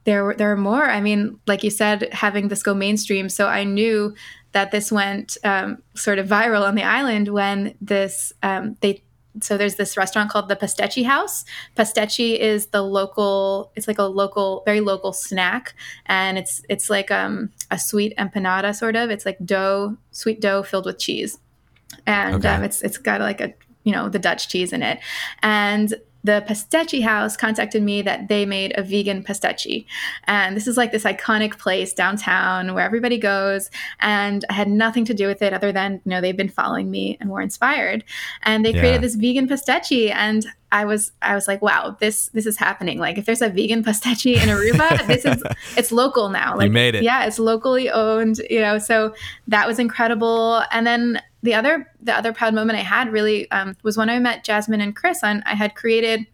there 0.05 0.33
there 0.33 0.51
are 0.51 0.57
more. 0.57 0.85
I 0.85 1.01
mean 1.01 1.39
like 1.45 1.63
you 1.63 1.69
said 1.69 2.09
having 2.11 2.47
this 2.47 2.63
go 2.63 2.73
mainstream. 2.73 3.29
So 3.29 3.47
i 3.47 3.63
knew 3.63 4.15
that 4.57 4.71
this 4.71 4.91
went 4.91 5.37
um, 5.43 5.83
sort 5.93 6.17
of 6.17 6.27
viral 6.27 6.67
on 6.67 6.73
the 6.73 6.81
island 6.81 7.27
when 7.27 7.75
this 7.79 8.33
um, 8.41 8.75
they 8.81 9.03
so 9.39 9.55
there's 9.55 9.75
this 9.75 9.95
restaurant 9.95 10.31
called 10.31 10.49
the 10.49 10.55
Pastechi 10.55 11.05
House. 11.05 11.45
Pastechi 11.75 12.39
is 12.39 12.65
the 12.67 12.81
local. 12.81 13.71
It's 13.75 13.87
like 13.87 13.99
a 13.99 14.03
local, 14.21 14.63
very 14.65 14.81
local 14.81 15.13
snack, 15.13 15.75
and 16.07 16.39
it's 16.39 16.63
it's 16.69 16.89
like 16.89 17.11
um, 17.11 17.51
a 17.69 17.77
sweet 17.77 18.17
empanada 18.17 18.75
sort 18.75 18.95
of. 18.95 19.11
It's 19.11 19.27
like 19.27 19.37
dough, 19.45 19.95
sweet 20.09 20.41
dough 20.41 20.63
filled 20.63 20.87
with 20.87 20.97
cheese, 20.97 21.37
and 22.07 22.37
okay. 22.37 22.49
um, 22.49 22.63
it's 22.63 22.81
it's 22.81 22.97
got 22.97 23.21
like 23.21 23.39
a 23.39 23.53
you 23.83 23.91
know 23.91 24.09
the 24.09 24.17
Dutch 24.17 24.49
cheese 24.49 24.73
in 24.73 24.81
it, 24.81 24.97
and 25.43 25.93
the 26.27 26.43
Pastechi 26.45 27.01
House 27.01 27.37
contacted 27.37 27.81
me 27.81 28.01
that 28.01 28.27
they 28.27 28.45
made 28.45 28.77
a 28.77 28.83
vegan 28.83 29.23
pastechi. 29.23 29.85
And 30.25 30.57
this 30.57 30.67
is 30.67 30.75
like 30.75 30.91
this 30.91 31.05
iconic 31.05 31.57
place 31.57 31.93
downtown 31.93 32.73
where 32.73 32.83
everybody 32.83 33.17
goes. 33.17 33.71
And 34.01 34.43
I 34.49 34.53
had 34.53 34.67
nothing 34.67 35.05
to 35.05 35.13
do 35.13 35.25
with 35.25 35.41
it 35.41 35.53
other 35.53 35.71
than, 35.71 35.93
you 35.93 36.09
know, 36.09 36.19
they've 36.19 36.35
been 36.35 36.49
following 36.49 36.91
me 36.91 37.17
and 37.21 37.29
were 37.29 37.39
inspired. 37.39 38.03
And 38.43 38.65
they 38.65 38.73
yeah. 38.73 38.81
created 38.81 39.01
this 39.01 39.15
vegan 39.15 39.47
pastechi. 39.47 40.11
And 40.11 40.45
I 40.69 40.83
was 40.83 41.13
I 41.21 41.33
was 41.33 41.47
like, 41.47 41.61
wow, 41.61 41.95
this 42.01 42.27
this 42.33 42.45
is 42.45 42.57
happening. 42.57 42.99
Like 42.99 43.17
if 43.17 43.25
there's 43.25 43.41
a 43.41 43.47
vegan 43.47 43.85
pastechi 43.85 44.35
in 44.35 44.49
Aruba, 44.49 45.07
this 45.07 45.23
is 45.23 45.41
it's 45.77 45.93
local 45.93 46.27
now. 46.27 46.57
Like 46.57 46.65
you 46.65 46.73
made 46.73 46.95
it. 46.95 47.03
Yeah, 47.03 47.25
it's 47.25 47.39
locally 47.39 47.89
owned, 47.89 48.39
you 48.49 48.59
know. 48.59 48.77
So 48.79 49.15
that 49.47 49.65
was 49.65 49.79
incredible. 49.79 50.61
And 50.71 50.85
then 50.85 51.21
the 51.43 51.53
other 51.53 51.91
the 52.01 52.15
other 52.15 52.33
proud 52.33 52.53
moment 52.53 52.79
I 52.79 52.83
had 52.83 53.11
really 53.11 53.49
um, 53.51 53.75
was 53.83 53.97
when 53.97 54.09
I 54.09 54.19
met 54.19 54.43
Jasmine 54.43 54.81
and 54.81 54.95
Chris. 54.95 55.23
On 55.23 55.43
I 55.45 55.55
had 55.55 55.75
created 55.75 56.27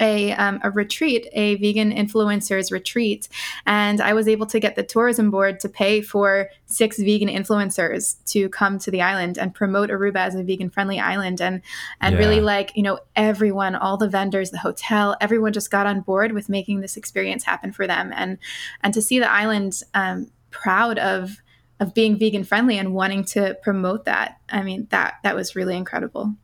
a, 0.00 0.32
um, 0.32 0.60
a 0.62 0.70
retreat, 0.70 1.28
a 1.32 1.56
vegan 1.56 1.92
influencers 1.92 2.70
retreat. 2.70 3.28
And 3.66 4.00
I 4.00 4.12
was 4.12 4.28
able 4.28 4.46
to 4.46 4.60
get 4.60 4.76
the 4.76 4.82
tourism 4.82 5.30
board 5.30 5.60
to 5.60 5.68
pay 5.68 6.02
for 6.02 6.50
six 6.66 6.98
vegan 6.98 7.28
influencers 7.28 8.16
to 8.26 8.48
come 8.48 8.78
to 8.80 8.90
the 8.90 9.02
island 9.02 9.38
and 9.38 9.54
promote 9.54 9.90
Aruba 9.90 10.16
as 10.16 10.34
a 10.34 10.42
vegan 10.42 10.70
friendly 10.70 11.00
island. 11.00 11.40
And, 11.40 11.62
and 12.00 12.14
yeah. 12.14 12.18
really 12.18 12.40
like, 12.40 12.72
you 12.76 12.82
know, 12.82 13.00
everyone, 13.16 13.74
all 13.74 13.96
the 13.96 14.08
vendors, 14.08 14.50
the 14.50 14.58
hotel, 14.58 15.16
everyone 15.20 15.52
just 15.52 15.70
got 15.70 15.86
on 15.86 16.00
board 16.00 16.32
with 16.32 16.48
making 16.48 16.80
this 16.80 16.96
experience 16.96 17.44
happen 17.44 17.72
for 17.72 17.86
them. 17.86 18.12
And, 18.14 18.38
and 18.82 18.94
to 18.94 19.02
see 19.02 19.18
the 19.18 19.30
island 19.30 19.82
um, 19.94 20.30
proud 20.50 20.98
of, 20.98 21.42
of 21.80 21.94
being 21.94 22.18
vegan 22.18 22.44
friendly 22.44 22.78
and 22.78 22.94
wanting 22.94 23.24
to 23.24 23.56
promote 23.62 24.04
that. 24.04 24.38
I 24.48 24.62
mean, 24.62 24.86
that, 24.90 25.14
that 25.22 25.36
was 25.36 25.54
really 25.54 25.76
incredible. 25.76 26.34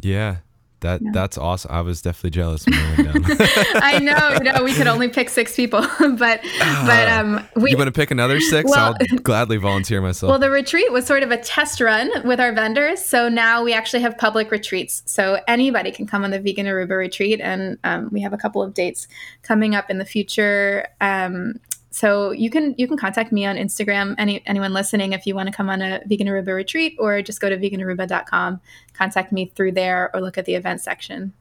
Yeah, 0.00 0.38
that 0.80 1.02
yeah. 1.02 1.10
that's 1.12 1.36
awesome. 1.36 1.72
I 1.72 1.80
was 1.80 2.02
definitely 2.02 2.30
jealous 2.30 2.64
when 2.64 2.74
I 2.74 2.94
went 2.96 3.26
down. 3.26 3.36
I 3.82 3.98
know, 3.98 4.32
you 4.34 4.52
know, 4.52 4.62
we 4.62 4.72
could 4.72 4.86
only 4.86 5.08
pick 5.18 5.28
six 5.28 5.56
people, 5.56 5.80
but 5.98 6.40
uh, 6.60 6.86
but 6.86 7.08
um, 7.08 7.48
we. 7.56 7.72
You 7.72 7.76
want 7.76 7.88
to 7.88 7.92
pick 7.92 8.10
another 8.10 8.40
six? 8.40 8.70
Well, 8.70 8.94
I'll 9.00 9.18
gladly 9.18 9.56
volunteer 9.56 10.00
myself. 10.00 10.30
Well, 10.30 10.38
the 10.38 10.50
retreat 10.50 10.92
was 10.92 11.04
sort 11.04 11.22
of 11.22 11.30
a 11.30 11.36
test 11.36 11.80
run 11.80 12.10
with 12.24 12.38
our 12.38 12.52
vendors, 12.52 13.04
so 13.04 13.28
now 13.28 13.64
we 13.64 13.72
actually 13.72 14.02
have 14.02 14.16
public 14.18 14.50
retreats, 14.50 15.02
so 15.06 15.40
anybody 15.48 15.90
can 15.90 16.06
come 16.06 16.24
on 16.24 16.30
the 16.30 16.40
Vegan 16.40 16.66
Aruba 16.66 16.96
retreat, 16.96 17.40
and 17.40 17.78
um, 17.82 18.08
we 18.12 18.20
have 18.20 18.32
a 18.32 18.38
couple 18.38 18.62
of 18.62 18.74
dates 18.74 19.08
coming 19.42 19.74
up 19.74 19.90
in 19.90 19.98
the 19.98 20.06
future. 20.06 20.86
Um, 21.00 21.54
so 21.90 22.32
you 22.32 22.50
can 22.50 22.74
you 22.76 22.86
can 22.86 22.96
contact 22.96 23.32
me 23.32 23.46
on 23.46 23.56
Instagram. 23.56 24.14
Any 24.18 24.46
anyone 24.46 24.72
listening, 24.72 25.12
if 25.12 25.26
you 25.26 25.34
want 25.34 25.48
to 25.48 25.54
come 25.54 25.70
on 25.70 25.80
a 25.80 26.00
Vegan 26.06 26.26
Aruba 26.26 26.54
retreat, 26.54 26.96
or 26.98 27.22
just 27.22 27.40
go 27.40 27.48
to 27.48 27.56
veganaruba.com, 27.56 28.60
contact 28.92 29.32
me 29.32 29.52
through 29.54 29.72
there, 29.72 30.10
or 30.14 30.20
look 30.20 30.36
at 30.36 30.44
the 30.44 30.54
event 30.54 30.80
section. 30.80 31.32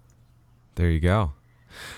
There 0.75 0.89
you 0.89 0.99
go. 0.99 1.33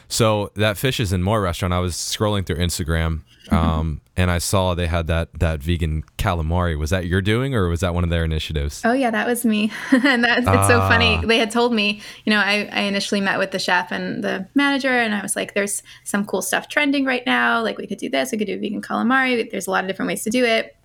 So 0.08 0.52
that 0.56 0.78
Fishes 0.78 1.14
and 1.14 1.24
More 1.24 1.42
restaurant. 1.42 1.74
I 1.74 1.80
was 1.80 1.94
scrolling 1.94 2.46
through 2.46 2.58
Instagram, 2.58 3.22
mm-hmm. 3.50 3.56
um, 3.56 4.02
and 4.16 4.30
I 4.30 4.38
saw 4.38 4.76
they 4.76 4.88
had 4.88 5.08
that 5.08 5.30
that 5.40 5.62
vegan 5.62 6.04
calamari. 6.18 6.78
Was 6.78 6.90
that 6.90 7.06
your 7.06 7.22
doing, 7.22 7.56
or 7.56 7.68
was 7.70 7.80
that 7.80 7.94
one 7.94 8.04
of 8.04 8.10
their 8.10 8.26
initiatives? 8.26 8.82
Oh 8.84 8.94
yeah, 8.94 9.12
that 9.12 9.28
was 9.28 9.46
me. 9.46 9.72
and 9.92 10.24
that's 10.24 10.48
it's 10.48 10.68
so 10.68 10.80
funny. 10.80 11.16
Ah. 11.16 11.26
They 11.26 11.38
had 11.38 11.52
told 11.52 11.74
me, 11.74 12.02
you 12.26 12.32
know, 12.32 12.40
I, 12.40 12.70
I 12.72 12.82
initially 12.82 13.22
met 13.22 13.40
with 13.40 13.52
the 13.52 13.60
chef 13.60 13.92
and 13.92 14.24
the 14.24 14.48
manager, 14.56 14.92
and 14.92 15.14
I 15.16 15.22
was 15.22 15.36
like, 15.36 15.54
"There's 15.54 15.84
some 16.04 16.26
cool 16.26 16.42
stuff 16.42 16.68
trending 16.68 17.06
right 17.06 17.26
now. 17.26 17.62
Like 17.62 17.78
we 17.78 17.88
could 17.88 17.98
do 17.98 18.10
this. 18.10 18.32
We 18.32 18.38
could 18.38 18.48
do 18.48 18.60
vegan 18.60 18.82
calamari. 18.82 19.50
There's 19.50 19.68
a 19.68 19.72
lot 19.72 19.84
of 19.84 19.88
different 19.88 20.08
ways 20.08 20.24
to 20.24 20.30
do 20.30 20.46
it." 20.46 20.76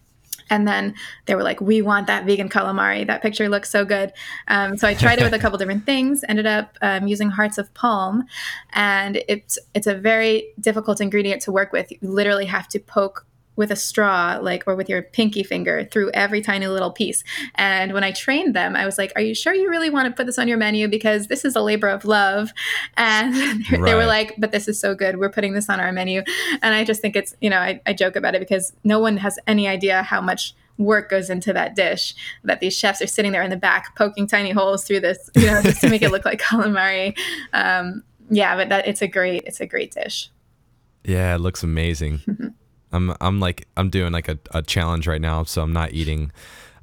And 0.51 0.67
then 0.67 0.95
they 1.27 1.35
were 1.35 1.43
like, 1.43 1.61
"We 1.61 1.83
want 1.83 2.07
that 2.07 2.25
vegan 2.25 2.49
calamari. 2.49 3.07
That 3.07 3.23
picture 3.23 3.49
looks 3.49 3.71
so 3.71 3.85
good." 3.85 4.13
Um, 4.49 4.77
so 4.77 4.87
I 4.89 4.95
tried 4.95 5.19
it 5.19 5.25
with 5.25 5.35
a 5.35 5.39
couple 5.39 5.59
different 5.59 5.87
things. 5.87 6.25
Ended 6.29 6.47
up 6.47 6.77
um, 6.83 7.07
using 7.07 7.31
hearts 7.31 7.59
of 7.59 7.73
palm, 7.75 8.25
and 8.73 9.23
it's 9.29 9.59
it's 9.75 9.87
a 9.87 9.95
very 9.95 10.49
difficult 10.61 11.01
ingredient 11.01 11.43
to 11.43 11.53
work 11.53 11.73
with. 11.73 11.91
You 11.91 11.99
literally 12.03 12.47
have 12.47 12.69
to 12.69 12.79
poke 12.79 13.27
with 13.57 13.71
a 13.71 13.77
straw, 13.77 14.39
like, 14.41 14.65
or 14.67 14.75
with 14.75 14.89
your 14.89 15.03
pinky 15.03 15.43
finger 15.43 15.85
through 15.91 16.11
every 16.13 16.41
tiny 16.41 16.67
little 16.67 16.91
piece. 16.91 17.23
And 17.55 17.93
when 17.93 18.05
I 18.05 18.13
trained 18.13 18.55
them, 18.55 18.77
I 18.77 18.85
was 18.85 18.99
like, 18.99 19.13
Are 19.17 19.23
you 19.23 19.35
sure 19.35 19.55
you 19.55 19.71
really 19.71 19.91
want 19.91 20.09
to 20.09 20.15
put 20.15 20.27
this 20.27 20.39
on 20.39 20.49
your 20.49 20.59
menu? 20.59 20.89
Because 20.89 21.29
this 21.29 21.45
is 21.45 21.57
a 21.57 21.61
labor 21.61 21.89
of 21.89 22.05
love. 22.05 22.53
And 22.97 23.35
right. 23.71 23.85
they 23.85 23.95
were 23.95 24.07
like, 24.07 24.35
But 24.39 24.53
this 24.53 24.69
is 24.69 24.81
so 24.81 24.95
good. 24.95 25.19
We're 25.19 25.31
putting 25.31 25.55
this 25.55 25.69
on 25.69 25.81
our 25.81 25.93
menu. 25.93 26.23
And 26.63 26.75
I 26.75 26.85
just 26.85 27.01
think 27.01 27.17
it's, 27.17 27.35
you 27.41 27.51
know, 27.51 27.59
I, 27.59 27.81
I 27.87 27.93
joke 27.93 28.17
about 28.17 28.35
it 28.35 28.41
because 28.41 28.73
no 28.83 28.99
one 28.99 29.17
has 29.19 29.39
any 29.47 29.69
idea 29.69 30.03
how 30.03 30.21
much 30.21 30.55
work 30.79 31.09
goes 31.09 31.31
into 31.31 31.53
that 31.53 31.77
dish 31.77 32.15
that 32.43 32.61
these 32.61 32.77
chefs 32.77 33.01
are 33.01 33.07
sitting 33.07 33.33
there 33.33 33.43
in 33.43 33.51
the 33.51 33.57
back 33.57 33.97
poking 33.97 34.27
tiny 34.27 34.51
holes 34.51 34.85
through 34.85 34.99
this 34.99 35.31
you 35.37 35.47
know 35.47 35.63
just 35.63 35.81
to 35.81 35.89
make 35.89 36.03
it 36.03 36.11
look 36.11 36.25
like 36.25 36.41
calamari 36.41 37.17
um, 37.53 38.03
yeah 38.29 38.57
but 38.57 38.69
that 38.71 38.87
it's 38.89 39.01
a 39.01 39.07
great 39.07 39.45
it's 39.47 39.61
a 39.61 39.67
great 39.67 39.93
dish 39.93 40.31
yeah 41.05 41.33
it 41.35 41.39
looks 41.39 41.63
amazing 41.63 42.21
I'm 42.95 43.15
I'm 43.21 43.41
like 43.41 43.67
I'm 43.77 43.91
doing 43.91 44.13
like 44.13 44.29
a, 44.29 44.39
a 44.53 44.63
challenge 44.63 45.07
right 45.07 45.21
now, 45.21 45.45
so 45.45 45.63
I'm 45.63 45.73
not 45.73 45.93
eating. 45.93 46.33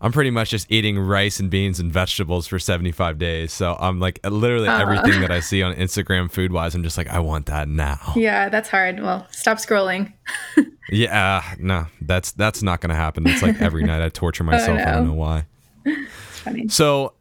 I'm 0.03 0.12
pretty 0.12 0.32
much 0.32 0.49
just 0.49 0.72
eating 0.72 0.97
rice 0.97 1.39
and 1.39 1.51
beans 1.51 1.80
and 1.80 1.93
vegetables 1.93 2.47
for 2.47 2.57
75 2.57 3.20
days. 3.20 3.53
So 3.53 3.78
I'm 3.80 3.99
like 3.99 4.20
literally 4.28 4.68
uh. 4.68 4.80
everything 4.80 5.22
that 5.22 5.32
I 5.32 5.39
see 5.41 5.62
on 5.62 5.76
Instagram 5.76 6.30
food 6.32 6.51
wise, 6.51 6.74
I'm 6.74 6.82
just 6.84 6.97
like, 6.97 7.07
I 7.07 7.20
want 7.20 7.45
that 7.45 7.68
now. 7.68 8.14
Yeah, 8.16 8.49
that's 8.49 8.68
hard. 8.68 8.99
Well, 8.99 9.28
stop 9.30 9.57
scrolling. 9.57 10.12
yeah, 10.89 11.43
no, 11.59 11.86
that's 12.01 12.32
that's 12.32 12.64
not 12.64 12.82
gonna 12.82 12.95
happen. 12.95 13.28
It's 13.28 13.43
like 13.43 13.62
every 13.62 13.84
night 13.84 14.01
I 14.01 14.09
torture 14.09 14.43
oh, 14.47 14.47
myself. 14.47 14.80
Oh, 14.80 14.84
no. 14.84 14.89
I 14.89 14.91
don't 14.95 15.07
know 15.07 15.14
why. 15.14 15.45
It's 15.86 16.39
funny. 16.39 16.68
So 16.68 17.14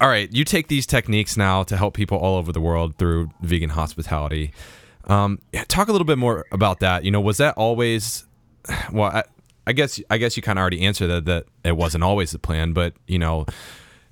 all 0.00 0.08
right, 0.08 0.32
you 0.32 0.44
take 0.44 0.68
these 0.68 0.86
techniques 0.86 1.36
now 1.36 1.64
to 1.64 1.76
help 1.76 1.94
people 1.94 2.18
all 2.18 2.36
over 2.36 2.52
the 2.52 2.60
world 2.60 2.96
through 2.98 3.30
vegan 3.40 3.70
hospitality. 3.70 4.52
Um, 5.08 5.40
talk 5.68 5.88
a 5.88 5.92
little 5.92 6.06
bit 6.06 6.18
more 6.18 6.46
about 6.52 6.80
that. 6.80 7.04
You 7.04 7.10
know, 7.10 7.20
was 7.20 7.38
that 7.38 7.56
always? 7.56 8.24
Well, 8.92 9.10
I, 9.10 9.24
I 9.66 9.72
guess 9.72 10.00
I 10.08 10.16
guess 10.16 10.36
you 10.36 10.42
kind 10.42 10.58
of 10.58 10.62
already 10.62 10.82
answered 10.82 11.08
that 11.08 11.24
that 11.26 11.44
it 11.62 11.76
wasn't 11.76 12.02
always 12.02 12.30
the 12.30 12.38
plan, 12.38 12.72
but 12.72 12.94
you 13.06 13.18
know, 13.18 13.44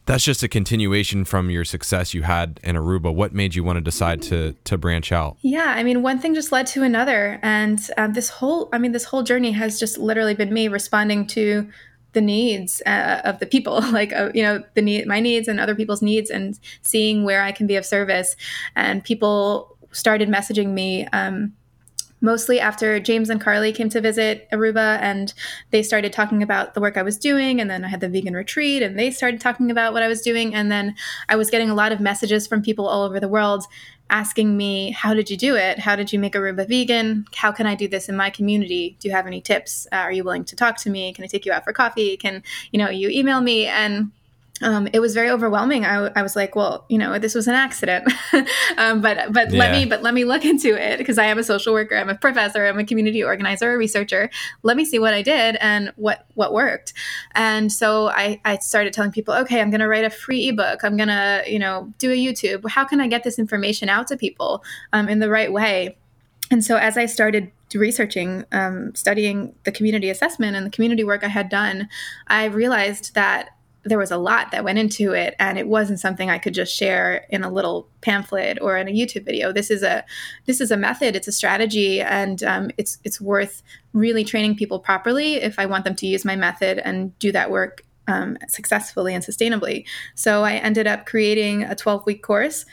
that's 0.04 0.22
just 0.22 0.42
a 0.42 0.48
continuation 0.48 1.24
from 1.24 1.50
your 1.50 1.64
success 1.64 2.12
you 2.12 2.22
had 2.22 2.60
in 2.62 2.76
Aruba. 2.76 3.14
What 3.14 3.32
made 3.32 3.54
you 3.54 3.64
want 3.64 3.78
to 3.78 3.80
decide 3.80 4.20
to 4.22 4.54
to 4.64 4.76
branch 4.78 5.12
out? 5.12 5.38
Yeah, 5.40 5.74
I 5.76 5.82
mean, 5.82 6.02
one 6.02 6.18
thing 6.18 6.34
just 6.34 6.52
led 6.52 6.66
to 6.68 6.82
another, 6.82 7.38
and 7.42 7.80
um, 7.96 8.12
this 8.12 8.28
whole 8.28 8.68
I 8.72 8.78
mean, 8.78 8.92
this 8.92 9.04
whole 9.04 9.22
journey 9.22 9.52
has 9.52 9.80
just 9.80 9.96
literally 9.98 10.34
been 10.34 10.52
me 10.52 10.68
responding 10.68 11.26
to 11.28 11.68
the 12.12 12.20
needs 12.22 12.80
uh, 12.86 13.20
of 13.24 13.38
the 13.40 13.46
people 13.46 13.80
like 13.92 14.12
uh, 14.12 14.30
you 14.34 14.42
know 14.42 14.62
the 14.74 14.82
need 14.82 15.06
my 15.06 15.20
needs 15.20 15.48
and 15.48 15.60
other 15.60 15.74
people's 15.74 16.00
needs 16.00 16.30
and 16.30 16.58
seeing 16.80 17.24
where 17.24 17.42
i 17.42 17.52
can 17.52 17.66
be 17.66 17.76
of 17.76 17.84
service 17.84 18.36
and 18.74 19.04
people 19.04 19.75
started 19.96 20.28
messaging 20.28 20.68
me 20.68 21.06
um, 21.08 21.54
mostly 22.20 22.58
after 22.58 22.98
James 22.98 23.30
and 23.30 23.40
Carly 23.40 23.72
came 23.72 23.88
to 23.90 24.00
visit 24.00 24.48
Aruba 24.52 24.98
and 25.00 25.34
they 25.70 25.82
started 25.82 26.12
talking 26.12 26.42
about 26.42 26.74
the 26.74 26.80
work 26.80 26.96
I 26.96 27.02
was 27.02 27.18
doing. 27.18 27.60
And 27.60 27.70
then 27.70 27.84
I 27.84 27.88
had 27.88 28.00
the 28.00 28.08
vegan 28.08 28.34
retreat 28.34 28.82
and 28.82 28.98
they 28.98 29.10
started 29.10 29.40
talking 29.40 29.70
about 29.70 29.92
what 29.92 30.02
I 30.02 30.08
was 30.08 30.22
doing. 30.22 30.54
And 30.54 30.70
then 30.70 30.94
I 31.28 31.36
was 31.36 31.50
getting 31.50 31.70
a 31.70 31.74
lot 31.74 31.92
of 31.92 32.00
messages 32.00 32.46
from 32.46 32.62
people 32.62 32.86
all 32.86 33.04
over 33.04 33.20
the 33.20 33.28
world 33.28 33.64
asking 34.08 34.56
me, 34.56 34.92
How 34.92 35.14
did 35.14 35.30
you 35.30 35.36
do 35.36 35.56
it? 35.56 35.78
How 35.78 35.96
did 35.96 36.12
you 36.12 36.18
make 36.18 36.34
Aruba 36.34 36.66
vegan? 36.68 37.26
How 37.34 37.52
can 37.52 37.66
I 37.66 37.74
do 37.74 37.88
this 37.88 38.08
in 38.08 38.16
my 38.16 38.30
community? 38.30 38.96
Do 39.00 39.08
you 39.08 39.14
have 39.14 39.26
any 39.26 39.40
tips? 39.40 39.86
Uh, 39.92 39.96
are 39.96 40.12
you 40.12 40.24
willing 40.24 40.44
to 40.46 40.56
talk 40.56 40.76
to 40.78 40.90
me? 40.90 41.12
Can 41.12 41.24
I 41.24 41.26
take 41.26 41.44
you 41.44 41.52
out 41.52 41.64
for 41.64 41.72
coffee? 41.72 42.16
Can, 42.16 42.42
you 42.70 42.78
know, 42.78 42.88
you 42.88 43.08
email 43.10 43.40
me? 43.40 43.66
And 43.66 44.10
um, 44.62 44.88
it 44.92 45.00
was 45.00 45.14
very 45.14 45.28
overwhelming. 45.28 45.84
I, 45.84 46.06
I, 46.16 46.22
was 46.22 46.34
like, 46.34 46.56
well, 46.56 46.86
you 46.88 46.96
know, 46.96 47.18
this 47.18 47.34
was 47.34 47.46
an 47.46 47.54
accident, 47.54 48.10
um, 48.78 49.02
but 49.02 49.32
but 49.32 49.52
yeah. 49.52 49.58
let 49.58 49.72
me 49.72 49.84
but 49.84 50.02
let 50.02 50.14
me 50.14 50.24
look 50.24 50.44
into 50.44 50.74
it 50.74 50.98
because 50.98 51.18
I 51.18 51.26
am 51.26 51.38
a 51.38 51.44
social 51.44 51.74
worker, 51.74 51.96
I'm 51.96 52.08
a 52.08 52.14
professor, 52.14 52.66
I'm 52.66 52.78
a 52.78 52.84
community 52.84 53.22
organizer, 53.22 53.72
a 53.72 53.76
researcher. 53.76 54.30
Let 54.62 54.76
me 54.76 54.84
see 54.84 54.98
what 54.98 55.12
I 55.12 55.22
did 55.22 55.56
and 55.60 55.92
what 55.96 56.26
what 56.34 56.54
worked. 56.54 56.94
And 57.34 57.70
so 57.70 58.08
I 58.08 58.40
I 58.44 58.56
started 58.58 58.92
telling 58.92 59.12
people, 59.12 59.34
okay, 59.34 59.60
I'm 59.60 59.70
going 59.70 59.80
to 59.80 59.88
write 59.88 60.04
a 60.04 60.10
free 60.10 60.48
ebook. 60.48 60.84
I'm 60.84 60.96
going 60.96 61.08
to 61.08 61.42
you 61.46 61.58
know 61.58 61.92
do 61.98 62.10
a 62.10 62.16
YouTube. 62.16 62.68
How 62.68 62.84
can 62.84 63.00
I 63.00 63.08
get 63.08 63.24
this 63.24 63.38
information 63.38 63.88
out 63.88 64.06
to 64.08 64.16
people 64.16 64.64
um, 64.92 65.08
in 65.08 65.18
the 65.18 65.28
right 65.28 65.52
way? 65.52 65.96
And 66.50 66.64
so 66.64 66.76
as 66.76 66.96
I 66.96 67.06
started 67.06 67.50
researching, 67.74 68.44
um, 68.52 68.94
studying 68.94 69.54
the 69.64 69.72
community 69.72 70.08
assessment 70.08 70.56
and 70.56 70.64
the 70.64 70.70
community 70.70 71.04
work 71.04 71.24
I 71.24 71.28
had 71.28 71.48
done, 71.48 71.88
I 72.28 72.46
realized 72.46 73.14
that 73.14 73.50
there 73.86 73.98
was 73.98 74.10
a 74.10 74.16
lot 74.18 74.50
that 74.50 74.64
went 74.64 74.78
into 74.78 75.12
it 75.12 75.34
and 75.38 75.58
it 75.58 75.68
wasn't 75.68 76.00
something 76.00 76.28
i 76.28 76.38
could 76.38 76.52
just 76.52 76.74
share 76.74 77.24
in 77.30 77.42
a 77.42 77.50
little 77.50 77.88
pamphlet 78.00 78.58
or 78.60 78.76
in 78.76 78.88
a 78.88 78.92
youtube 78.92 79.24
video. 79.24 79.52
This 79.52 79.70
is 79.70 79.82
a 79.82 80.04
this 80.46 80.60
is 80.60 80.70
a 80.70 80.76
method 80.76 81.16
it's 81.16 81.28
a 81.28 81.32
strategy 81.32 82.00
and 82.00 82.42
um, 82.42 82.70
it's 82.76 82.98
it's 83.04 83.20
worth 83.20 83.62
really 83.92 84.24
training 84.24 84.56
people 84.56 84.78
properly 84.78 85.36
if 85.36 85.58
i 85.58 85.66
want 85.66 85.84
them 85.84 85.94
to 85.96 86.06
use 86.06 86.24
my 86.24 86.36
method 86.36 86.78
and 86.78 87.16
do 87.18 87.32
that 87.32 87.50
work 87.50 87.82
um, 88.08 88.38
successfully 88.46 89.14
and 89.14 89.24
sustainably. 89.24 89.84
So 90.14 90.42
i 90.42 90.54
ended 90.54 90.86
up 90.86 91.06
creating 91.06 91.62
a 91.62 91.74
12 91.74 92.04
week 92.06 92.22
course 92.22 92.66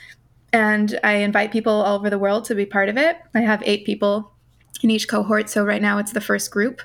and 0.52 0.98
i 1.04 1.14
invite 1.14 1.52
people 1.52 1.72
all 1.72 1.96
over 1.96 2.10
the 2.10 2.18
world 2.18 2.44
to 2.46 2.54
be 2.54 2.66
part 2.66 2.88
of 2.88 2.96
it. 2.96 3.18
I 3.34 3.40
have 3.40 3.62
eight 3.64 3.86
people 3.86 4.33
in 4.82 4.90
each 4.90 5.08
cohort. 5.08 5.48
So 5.48 5.64
right 5.64 5.80
now 5.80 5.98
it's 5.98 6.12
the 6.12 6.20
first 6.20 6.50
group, 6.50 6.82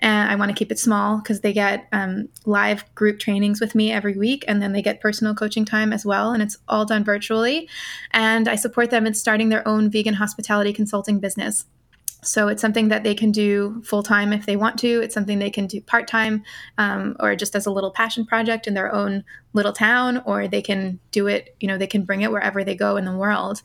and 0.00 0.30
I 0.30 0.36
want 0.36 0.50
to 0.50 0.54
keep 0.54 0.72
it 0.72 0.78
small 0.78 1.18
because 1.18 1.40
they 1.40 1.52
get 1.52 1.86
um, 1.92 2.28
live 2.46 2.84
group 2.94 3.18
trainings 3.18 3.60
with 3.60 3.74
me 3.74 3.92
every 3.92 4.16
week, 4.16 4.44
and 4.48 4.62
then 4.62 4.72
they 4.72 4.82
get 4.82 5.00
personal 5.00 5.34
coaching 5.34 5.64
time 5.64 5.92
as 5.92 6.06
well, 6.06 6.32
and 6.32 6.42
it's 6.42 6.56
all 6.68 6.84
done 6.84 7.04
virtually. 7.04 7.68
And 8.12 8.48
I 8.48 8.56
support 8.56 8.90
them 8.90 9.06
in 9.06 9.14
starting 9.14 9.48
their 9.48 9.66
own 9.66 9.90
vegan 9.90 10.14
hospitality 10.14 10.72
consulting 10.72 11.18
business. 11.18 11.66
So 12.24 12.46
it's 12.46 12.62
something 12.62 12.88
that 12.88 13.02
they 13.02 13.16
can 13.16 13.32
do 13.32 13.82
full 13.84 14.04
time 14.04 14.32
if 14.32 14.46
they 14.46 14.54
want 14.56 14.78
to. 14.78 15.02
It's 15.02 15.12
something 15.12 15.40
they 15.40 15.50
can 15.50 15.66
do 15.66 15.80
part 15.80 16.06
time 16.06 16.44
um, 16.78 17.16
or 17.18 17.34
just 17.34 17.56
as 17.56 17.66
a 17.66 17.70
little 17.70 17.90
passion 17.90 18.24
project 18.24 18.68
in 18.68 18.74
their 18.74 18.94
own 18.94 19.24
little 19.54 19.72
town, 19.72 20.22
or 20.24 20.46
they 20.46 20.62
can 20.62 21.00
do 21.10 21.26
it, 21.26 21.56
you 21.58 21.66
know, 21.66 21.76
they 21.76 21.88
can 21.88 22.04
bring 22.04 22.22
it 22.22 22.30
wherever 22.30 22.62
they 22.62 22.76
go 22.76 22.96
in 22.96 23.04
the 23.04 23.16
world. 23.16 23.60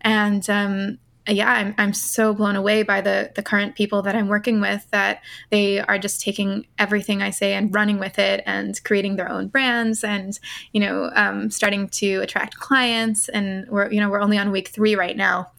And 0.00 0.48
um, 0.50 0.98
yeah, 1.28 1.50
I'm, 1.50 1.74
I'm 1.78 1.92
so 1.92 2.32
blown 2.32 2.56
away 2.56 2.82
by 2.82 3.00
the 3.00 3.30
the 3.34 3.42
current 3.42 3.74
people 3.74 4.02
that 4.02 4.16
I'm 4.16 4.28
working 4.28 4.60
with 4.60 4.86
that 4.90 5.22
they 5.50 5.80
are 5.80 5.98
just 5.98 6.20
taking 6.20 6.66
everything 6.78 7.22
I 7.22 7.30
say 7.30 7.54
and 7.54 7.74
running 7.74 7.98
with 7.98 8.18
it 8.18 8.42
and 8.46 8.82
creating 8.84 9.16
their 9.16 9.28
own 9.28 9.48
brands 9.48 10.02
and 10.02 10.38
you 10.72 10.80
know 10.80 11.10
um, 11.14 11.50
starting 11.50 11.88
to 11.88 12.20
attract 12.20 12.56
clients 12.56 13.28
and 13.28 13.68
we're 13.68 13.90
you 13.92 14.00
know 14.00 14.08
we're 14.08 14.20
only 14.20 14.38
on 14.38 14.50
week 14.50 14.68
three 14.68 14.94
right 14.94 15.16
now. 15.16 15.52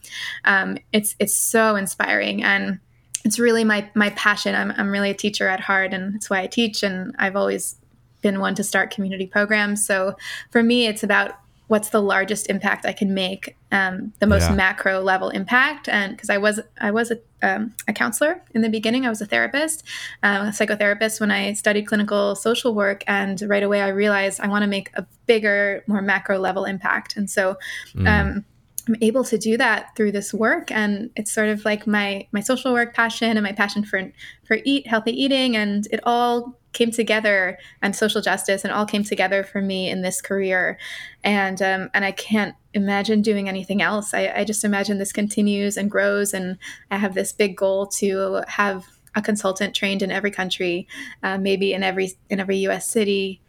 Um, 0.44 0.78
it's 0.92 1.14
it's 1.18 1.34
so 1.34 1.76
inspiring 1.76 2.42
and 2.42 2.80
it's 3.24 3.38
really 3.38 3.64
my 3.64 3.88
my 3.94 4.10
passion. 4.10 4.54
I'm 4.54 4.72
I'm 4.72 4.90
really 4.90 5.10
a 5.10 5.14
teacher 5.14 5.48
at 5.48 5.60
heart 5.60 5.94
and 5.94 6.16
it's 6.16 6.28
why 6.28 6.40
I 6.40 6.48
teach 6.48 6.82
and 6.82 7.14
I've 7.18 7.36
always 7.36 7.76
been 8.20 8.40
one 8.40 8.54
to 8.54 8.64
start 8.64 8.90
community 8.90 9.26
programs. 9.26 9.86
So 9.86 10.16
for 10.50 10.62
me, 10.62 10.86
it's 10.86 11.02
about 11.02 11.32
what's 11.72 11.88
the 11.88 12.02
largest 12.02 12.50
impact 12.50 12.84
I 12.84 12.92
can 12.92 13.14
make, 13.14 13.56
um, 13.70 14.12
the 14.18 14.26
most 14.26 14.42
yeah. 14.42 14.56
macro 14.56 15.00
level 15.00 15.30
impact. 15.30 15.88
And 15.88 16.14
because 16.14 16.28
I 16.28 16.36
was 16.36 16.60
I 16.78 16.90
was 16.90 17.10
a, 17.10 17.18
um, 17.42 17.74
a, 17.88 17.94
counselor 17.94 18.44
in 18.54 18.60
the 18.60 18.68
beginning, 18.68 19.06
I 19.06 19.08
was 19.08 19.22
a 19.22 19.26
therapist, 19.26 19.82
uh, 20.22 20.48
a 20.48 20.52
psychotherapist 20.52 21.18
when 21.18 21.30
I 21.30 21.54
studied 21.54 21.86
clinical 21.86 22.34
social 22.34 22.74
work, 22.74 23.04
and 23.06 23.40
right 23.48 23.62
away 23.62 23.80
I 23.80 23.88
realized 23.88 24.38
I 24.40 24.48
want 24.48 24.64
to 24.64 24.68
make 24.68 24.90
a 24.96 25.06
bigger, 25.24 25.82
more 25.86 26.02
macro 26.02 26.38
level 26.38 26.66
impact. 26.66 27.16
And 27.16 27.30
so. 27.30 27.56
Mm. 27.94 28.06
Um, 28.06 28.44
I'm 28.88 28.96
able 29.00 29.22
to 29.22 29.38
do 29.38 29.56
that 29.58 29.94
through 29.94 30.10
this 30.10 30.34
work, 30.34 30.72
and 30.72 31.10
it's 31.14 31.30
sort 31.30 31.50
of 31.50 31.64
like 31.64 31.86
my 31.86 32.26
my 32.32 32.40
social 32.40 32.72
work 32.72 32.94
passion 32.96 33.36
and 33.36 33.44
my 33.44 33.52
passion 33.52 33.84
for 33.84 34.10
for 34.42 34.58
eat 34.64 34.88
healthy 34.88 35.12
eating, 35.12 35.56
and 35.56 35.86
it 35.92 36.00
all 36.02 36.58
came 36.72 36.90
together 36.90 37.58
and 37.80 37.94
social 37.94 38.20
justice 38.20 38.64
and 38.64 38.72
all 38.72 38.86
came 38.86 39.04
together 39.04 39.44
for 39.44 39.60
me 39.60 39.90
in 39.90 40.02
this 40.02 40.20
career. 40.20 40.78
And 41.22 41.60
um, 41.62 41.90
and 41.94 42.04
i 42.04 42.12
can't 42.12 42.54
imagine 42.74 43.22
doing 43.22 43.48
anything 43.48 43.82
else. 43.82 44.14
I, 44.14 44.32
I 44.36 44.44
just 44.44 44.64
imagine 44.64 44.98
this 44.98 45.12
continues 45.12 45.76
and 45.76 45.90
grows 45.90 46.32
and 46.34 46.58
i 46.90 46.96
have 46.96 47.14
this 47.14 47.32
big 47.32 47.56
goal 47.56 47.86
to 47.98 48.42
have 48.48 48.86
a 49.14 49.20
consultant 49.20 49.74
trained 49.74 50.02
in 50.02 50.10
every 50.10 50.30
country 50.30 50.88
uh, 51.22 51.36
maybe 51.36 51.74
in 51.74 51.82
every 51.82 52.14
in 52.30 52.40
every 52.40 52.56
us 52.56 52.88
city 52.88 53.42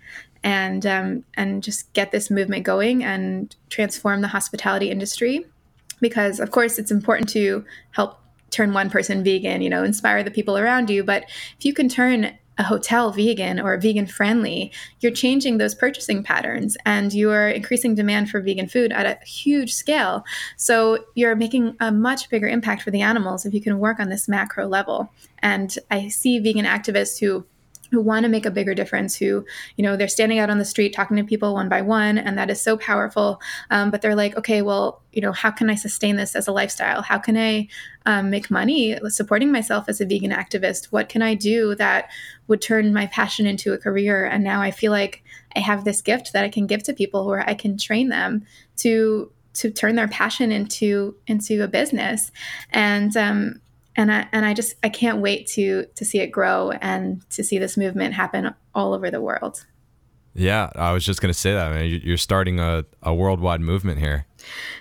and 0.44 0.86
um, 0.86 1.24
and 1.36 1.64
just 1.64 1.92
get 1.94 2.12
this 2.12 2.30
movement 2.30 2.66
going 2.66 3.04
and 3.04 3.56
transform 3.70 4.22
the 4.22 4.28
hospitality 4.28 4.90
industry. 4.90 5.46
Because 6.02 6.40
of 6.40 6.52
course 6.52 6.78
it's 6.78 6.92
important 6.92 7.30
to 7.30 7.66
help 7.92 8.20
turn 8.50 8.74
one 8.74 8.90
person 8.90 9.24
vegan 9.24 9.62
you 9.62 9.70
know 9.70 9.84
inspire 9.84 10.24
the 10.24 10.32
people 10.32 10.58
around 10.58 10.90
you. 10.90 11.04
But 11.04 11.24
if 11.58 11.66
you 11.66 11.74
can 11.74 11.88
turn 11.88 12.38
a 12.58 12.64
hotel 12.64 13.12
vegan 13.12 13.60
or 13.60 13.78
vegan 13.78 14.06
friendly, 14.06 14.72
you're 15.00 15.12
changing 15.12 15.58
those 15.58 15.76
purchasing 15.76 16.24
patterns 16.24 16.78
and 16.86 17.14
you're 17.14 17.50
increasing 17.50 17.96
demand 17.96 18.30
for 18.30 18.42
vegan 18.42 18.68
food 18.68 18.92
at 18.92 19.06
a 19.06 19.26
huge 19.26 19.74
scale. 19.74 20.24
So 20.58 21.06
you're 21.16 21.36
making 21.36 21.76
a 21.80 21.92
much 21.92 22.30
bigger 22.30 22.48
impact 22.48 22.84
for 22.84 22.92
the 22.92 23.02
animals 23.02 23.46
if 23.46 23.54
you 23.54 23.62
can 23.62 23.80
work 23.80 24.00
on 24.00 24.10
this 24.10 24.28
macro 24.28 24.68
level. 24.68 25.12
And 25.40 25.76
I 25.92 26.08
see 26.10 26.40
vegan 26.40 26.66
activists 26.66 27.20
who 27.20 27.46
who 27.94 28.02
want 28.02 28.24
to 28.24 28.30
make 28.30 28.44
a 28.48 28.52
bigger 28.52 28.74
difference 28.74 29.16
who 29.16 29.46
you 29.78 29.84
know 29.84 29.96
they're 29.96 30.08
standing 30.08 30.40
out 30.40 30.50
on 30.50 30.58
the 30.58 30.66
street 30.66 30.96
talking 30.96 31.16
to 31.16 31.24
people 31.24 31.54
one 31.54 31.70
by 31.70 31.80
one 31.80 32.18
and 32.18 32.40
that 32.40 32.50
is 32.50 32.60
so 32.60 32.76
powerful. 32.76 33.40
Um, 33.70 33.92
but 33.92 34.02
they're 34.02 34.16
like 34.16 34.36
okay 34.36 34.64
well 34.64 35.04
you 35.12 35.22
know 35.22 35.32
how 35.32 35.52
can 35.52 35.70
i 35.70 35.76
sustain 35.76 36.16
this 36.16 36.36
as 36.36 36.48
a 36.48 36.52
lifestyle? 36.52 37.04
How 37.04 37.20
can 37.20 37.38
i 37.38 37.68
um, 38.08 38.32
make 38.32 38.50
money 38.50 38.98
supporting 39.10 39.52
myself 39.52 39.86
as 39.88 40.02
a 40.02 40.06
vegan 40.08 40.32
activist? 40.32 40.86
What 40.86 41.08
can 41.08 41.22
i 41.22 41.36
do 41.36 41.76
that 41.76 42.10
would 42.48 42.64
turn 42.64 42.94
my 42.94 43.06
passion 43.06 43.46
into 43.46 43.74
a 43.74 43.78
career? 43.78 44.26
And 44.26 44.44
now 44.44 44.60
i 44.60 44.72
feel 44.72 44.92
like 44.92 45.24
i 45.56 45.60
have 45.60 45.86
this 45.86 46.02
gift 46.02 46.34
that 46.34 46.44
i 46.44 46.50
can 46.50 46.66
give 46.66 46.82
to 46.84 46.94
people 46.94 47.28
where 47.28 47.48
i 47.48 47.54
can 47.54 47.78
train 47.78 48.10
them 48.10 48.44
to 48.78 49.32
to 49.54 49.70
turn 49.70 49.96
their 49.96 50.08
passion 50.08 50.52
into 50.52 51.16
into 51.28 51.64
a 51.64 51.68
business. 51.68 52.32
And 52.72 53.16
um, 53.16 53.62
and 53.96 54.12
I 54.12 54.28
and 54.32 54.46
I 54.46 54.54
just 54.54 54.76
I 54.84 54.90
can't 54.90 55.20
wait 55.20 55.48
to 55.50 55.86
to 55.96 56.06
see 56.06 56.20
it 56.20 56.28
grow 56.28 56.72
and 56.72 57.28
to 57.32 57.44
see 57.44 57.58
this 57.58 57.78
movement 57.78 58.14
happen 58.14 58.54
all 58.74 58.94
over 58.94 59.12
the 59.12 59.22
world. 59.22 59.66
Yeah, 60.36 60.72
I 60.76 60.92
was 60.94 61.06
just 61.06 61.22
going 61.22 61.32
to 61.32 61.40
say 61.40 61.54
that. 61.54 61.72
I 61.72 61.82
mean, 61.82 62.02
you're 62.04 62.18
starting 62.18 62.60
a, 62.60 62.86
a 63.04 63.14
worldwide 63.14 63.62
movement 63.62 64.00
here. 64.00 64.26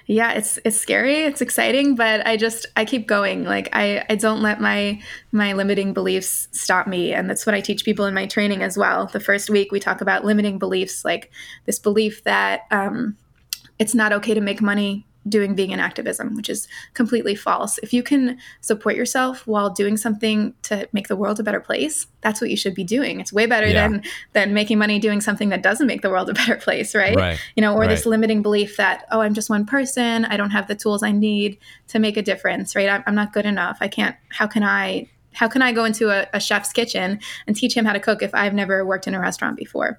Yeah, 0.06 0.32
it's 0.32 0.58
it's 0.64 0.80
scary, 0.80 1.24
it's 1.24 1.42
exciting, 1.42 1.94
but 1.94 2.26
I 2.26 2.38
just 2.38 2.66
I 2.74 2.84
keep 2.86 3.06
going. 3.06 3.44
Like 3.44 3.68
I 3.72 4.04
I 4.08 4.14
don't 4.16 4.40
let 4.40 4.60
my 4.60 5.00
my 5.30 5.52
limiting 5.52 5.92
beliefs 5.92 6.48
stop 6.52 6.86
me, 6.86 7.12
and 7.12 7.28
that's 7.28 7.44
what 7.44 7.54
I 7.54 7.60
teach 7.60 7.84
people 7.84 8.06
in 8.06 8.14
my 8.14 8.26
training 8.26 8.62
as 8.62 8.78
well. 8.78 9.06
The 9.06 9.20
first 9.20 9.50
week 9.50 9.70
we 9.70 9.78
talk 9.78 10.00
about 10.00 10.24
limiting 10.24 10.58
beliefs, 10.58 11.04
like 11.04 11.30
this 11.66 11.78
belief 11.78 12.24
that 12.24 12.62
um, 12.70 13.16
it's 13.78 13.94
not 13.94 14.12
okay 14.14 14.34
to 14.34 14.40
make 14.40 14.62
money 14.62 15.06
doing 15.28 15.54
vegan 15.54 15.78
activism, 15.78 16.34
which 16.34 16.48
is 16.48 16.66
completely 16.94 17.34
false. 17.34 17.78
If 17.78 17.92
you 17.92 18.02
can 18.02 18.38
support 18.60 18.96
yourself 18.96 19.46
while 19.46 19.70
doing 19.70 19.96
something 19.96 20.54
to 20.62 20.88
make 20.92 21.08
the 21.08 21.16
world 21.16 21.38
a 21.38 21.42
better 21.42 21.60
place, 21.60 22.06
that's 22.20 22.40
what 22.40 22.50
you 22.50 22.56
should 22.56 22.74
be 22.74 22.84
doing. 22.84 23.20
It's 23.20 23.32
way 23.32 23.46
better 23.46 23.68
yeah. 23.68 23.88
than 23.88 24.02
than 24.32 24.54
making 24.54 24.78
money 24.78 24.98
doing 24.98 25.20
something 25.20 25.50
that 25.50 25.62
doesn't 25.62 25.86
make 25.86 26.02
the 26.02 26.10
world 26.10 26.28
a 26.28 26.34
better 26.34 26.56
place, 26.56 26.94
right? 26.94 27.16
right. 27.16 27.38
You 27.56 27.60
know, 27.60 27.74
or 27.74 27.80
right. 27.80 27.88
this 27.88 28.06
limiting 28.06 28.42
belief 28.42 28.76
that 28.76 29.06
oh, 29.10 29.20
I'm 29.20 29.34
just 29.34 29.50
one 29.50 29.66
person, 29.66 30.24
I 30.24 30.36
don't 30.36 30.50
have 30.50 30.68
the 30.68 30.74
tools 30.74 31.02
I 31.02 31.12
need 31.12 31.58
to 31.88 31.98
make 31.98 32.16
a 32.16 32.22
difference, 32.22 32.74
right? 32.74 32.88
I'm, 32.88 33.04
I'm 33.06 33.14
not 33.14 33.32
good 33.32 33.46
enough. 33.46 33.78
I 33.80 33.88
can't. 33.88 34.16
How 34.30 34.46
can 34.46 34.62
I? 34.62 35.08
How 35.34 35.48
can 35.48 35.62
I 35.62 35.72
go 35.72 35.86
into 35.86 36.10
a, 36.10 36.26
a 36.34 36.40
chef's 36.40 36.72
kitchen 36.72 37.18
and 37.46 37.56
teach 37.56 37.74
him 37.74 37.86
how 37.86 37.94
to 37.94 38.00
cook 38.00 38.22
if 38.22 38.34
I've 38.34 38.52
never 38.52 38.84
worked 38.84 39.06
in 39.06 39.14
a 39.14 39.20
restaurant 39.20 39.56
before? 39.56 39.98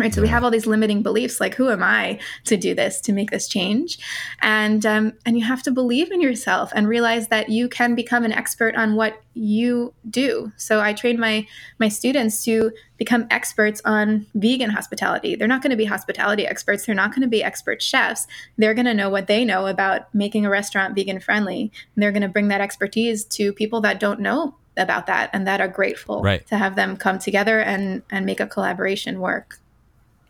Right? 0.00 0.12
So 0.14 0.22
we 0.22 0.28
have 0.28 0.44
all 0.44 0.50
these 0.50 0.66
limiting 0.66 1.02
beliefs 1.02 1.40
like 1.40 1.54
who 1.54 1.70
am 1.70 1.82
i 1.82 2.18
to 2.44 2.56
do 2.56 2.74
this 2.74 3.00
to 3.02 3.12
make 3.12 3.30
this 3.30 3.48
change? 3.48 3.98
And 4.40 4.84
um, 4.86 5.12
and 5.24 5.38
you 5.38 5.44
have 5.44 5.62
to 5.64 5.70
believe 5.70 6.10
in 6.10 6.20
yourself 6.20 6.72
and 6.74 6.88
realize 6.88 7.28
that 7.28 7.48
you 7.48 7.68
can 7.68 7.94
become 7.94 8.24
an 8.24 8.32
expert 8.32 8.74
on 8.74 8.96
what 8.96 9.22
you 9.34 9.94
do. 10.08 10.52
So 10.56 10.80
i 10.80 10.92
train 10.92 11.20
my 11.20 11.46
my 11.78 11.88
students 11.88 12.44
to 12.44 12.72
become 12.96 13.26
experts 13.30 13.80
on 13.84 14.26
vegan 14.34 14.70
hospitality. 14.70 15.34
They're 15.34 15.48
not 15.48 15.62
going 15.62 15.70
to 15.70 15.76
be 15.76 15.86
hospitality 15.86 16.46
experts. 16.46 16.84
They're 16.84 16.94
not 16.94 17.10
going 17.10 17.22
to 17.22 17.28
be 17.28 17.42
expert 17.42 17.80
chefs. 17.80 18.26
They're 18.58 18.74
going 18.74 18.86
to 18.86 18.94
know 18.94 19.08
what 19.08 19.26
they 19.26 19.44
know 19.44 19.66
about 19.66 20.12
making 20.14 20.44
a 20.44 20.50
restaurant 20.50 20.94
vegan 20.94 21.20
friendly 21.20 21.72
and 21.94 22.02
they're 22.02 22.12
going 22.12 22.22
to 22.22 22.28
bring 22.28 22.48
that 22.48 22.60
expertise 22.60 23.24
to 23.26 23.52
people 23.52 23.80
that 23.82 24.00
don't 24.00 24.20
know 24.20 24.56
about 24.76 25.06
that 25.06 25.30
and 25.32 25.46
that 25.46 25.60
are 25.60 25.68
grateful 25.68 26.22
right. 26.22 26.46
to 26.46 26.56
have 26.56 26.76
them 26.76 26.96
come 26.96 27.18
together 27.18 27.60
and 27.60 28.02
and 28.10 28.24
make 28.26 28.40
a 28.40 28.46
collaboration 28.46 29.20
work 29.20 29.60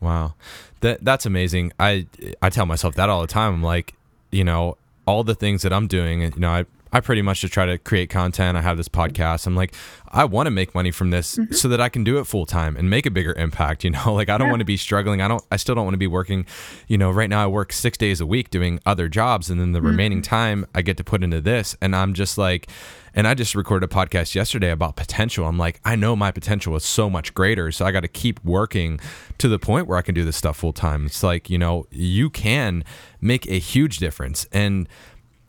Wow. 0.01 0.33
That 0.81 1.03
that's 1.05 1.25
amazing. 1.25 1.71
I 1.79 2.07
I 2.41 2.49
tell 2.49 2.65
myself 2.65 2.95
that 2.95 3.09
all 3.09 3.21
the 3.21 3.27
time. 3.27 3.53
I'm 3.53 3.63
like, 3.63 3.93
you 4.31 4.43
know, 4.43 4.77
all 5.05 5.23
the 5.23 5.35
things 5.35 5.61
that 5.61 5.71
I'm 5.71 5.87
doing, 5.87 6.21
you 6.21 6.31
know, 6.37 6.49
I 6.49 6.65
I 6.93 6.99
pretty 6.99 7.21
much 7.21 7.41
just 7.41 7.53
try 7.53 7.65
to 7.65 7.77
create 7.77 8.09
content. 8.09 8.57
I 8.57 8.61
have 8.61 8.77
this 8.77 8.89
podcast. 8.89 9.47
I'm 9.47 9.55
like, 9.55 9.73
I 10.09 10.25
want 10.25 10.47
to 10.47 10.51
make 10.51 10.75
money 10.75 10.91
from 10.91 11.09
this 11.09 11.37
mm-hmm. 11.37 11.53
so 11.53 11.69
that 11.69 11.79
I 11.79 11.89
can 11.89 12.03
do 12.03 12.19
it 12.19 12.25
full 12.25 12.45
time 12.45 12.75
and 12.75 12.89
make 12.89 13.05
a 13.05 13.11
bigger 13.11 13.33
impact. 13.33 13.81
You 13.91 13.91
know, 13.91 14.13
like 14.13 14.29
I 14.29 14.37
don't 14.37 14.47
yeah. 14.47 14.51
want 14.51 14.59
to 14.59 14.65
be 14.65 14.77
struggling. 14.77 15.21
I 15.21 15.27
don't. 15.27 15.43
I 15.51 15.57
still 15.57 15.75
don't 15.75 15.85
want 15.85 15.95
to 15.95 15.99
be 15.99 16.07
working. 16.07 16.45
You 16.87 16.97
know, 16.97 17.09
right 17.09 17.29
now 17.29 17.43
I 17.43 17.47
work 17.47 17.73
six 17.73 17.97
days 17.97 18.21
a 18.21 18.25
week 18.25 18.49
doing 18.49 18.79
other 18.85 19.09
jobs, 19.09 19.49
and 19.49 19.59
then 19.59 19.71
the 19.71 19.79
mm-hmm. 19.79 19.87
remaining 19.87 20.21
time 20.21 20.65
I 20.75 20.81
get 20.81 20.97
to 20.97 21.03
put 21.03 21.23
into 21.23 21.41
this. 21.41 21.75
And 21.81 21.95
I'm 21.95 22.13
just 22.13 22.37
like, 22.37 22.67
and 23.13 23.27
I 23.27 23.33
just 23.33 23.55
recorded 23.55 23.91
a 23.91 23.93
podcast 23.93 24.35
yesterday 24.35 24.71
about 24.71 24.95
potential. 24.95 25.45
I'm 25.45 25.57
like, 25.57 25.81
I 25.83 25.95
know 25.95 26.15
my 26.15 26.31
potential 26.31 26.75
is 26.75 26.85
so 26.85 27.09
much 27.09 27.33
greater, 27.33 27.71
so 27.71 27.85
I 27.85 27.91
got 27.91 28.01
to 28.01 28.07
keep 28.07 28.43
working 28.45 28.99
to 29.39 29.47
the 29.47 29.59
point 29.59 29.87
where 29.87 29.97
I 29.97 30.01
can 30.01 30.15
do 30.15 30.23
this 30.23 30.37
stuff 30.37 30.57
full 30.57 30.73
time. 30.73 31.07
It's 31.07 31.23
like 31.23 31.49
you 31.49 31.57
know, 31.57 31.87
you 31.89 32.29
can 32.29 32.83
make 33.19 33.47
a 33.47 33.59
huge 33.59 33.97
difference 33.97 34.45
and 34.51 34.87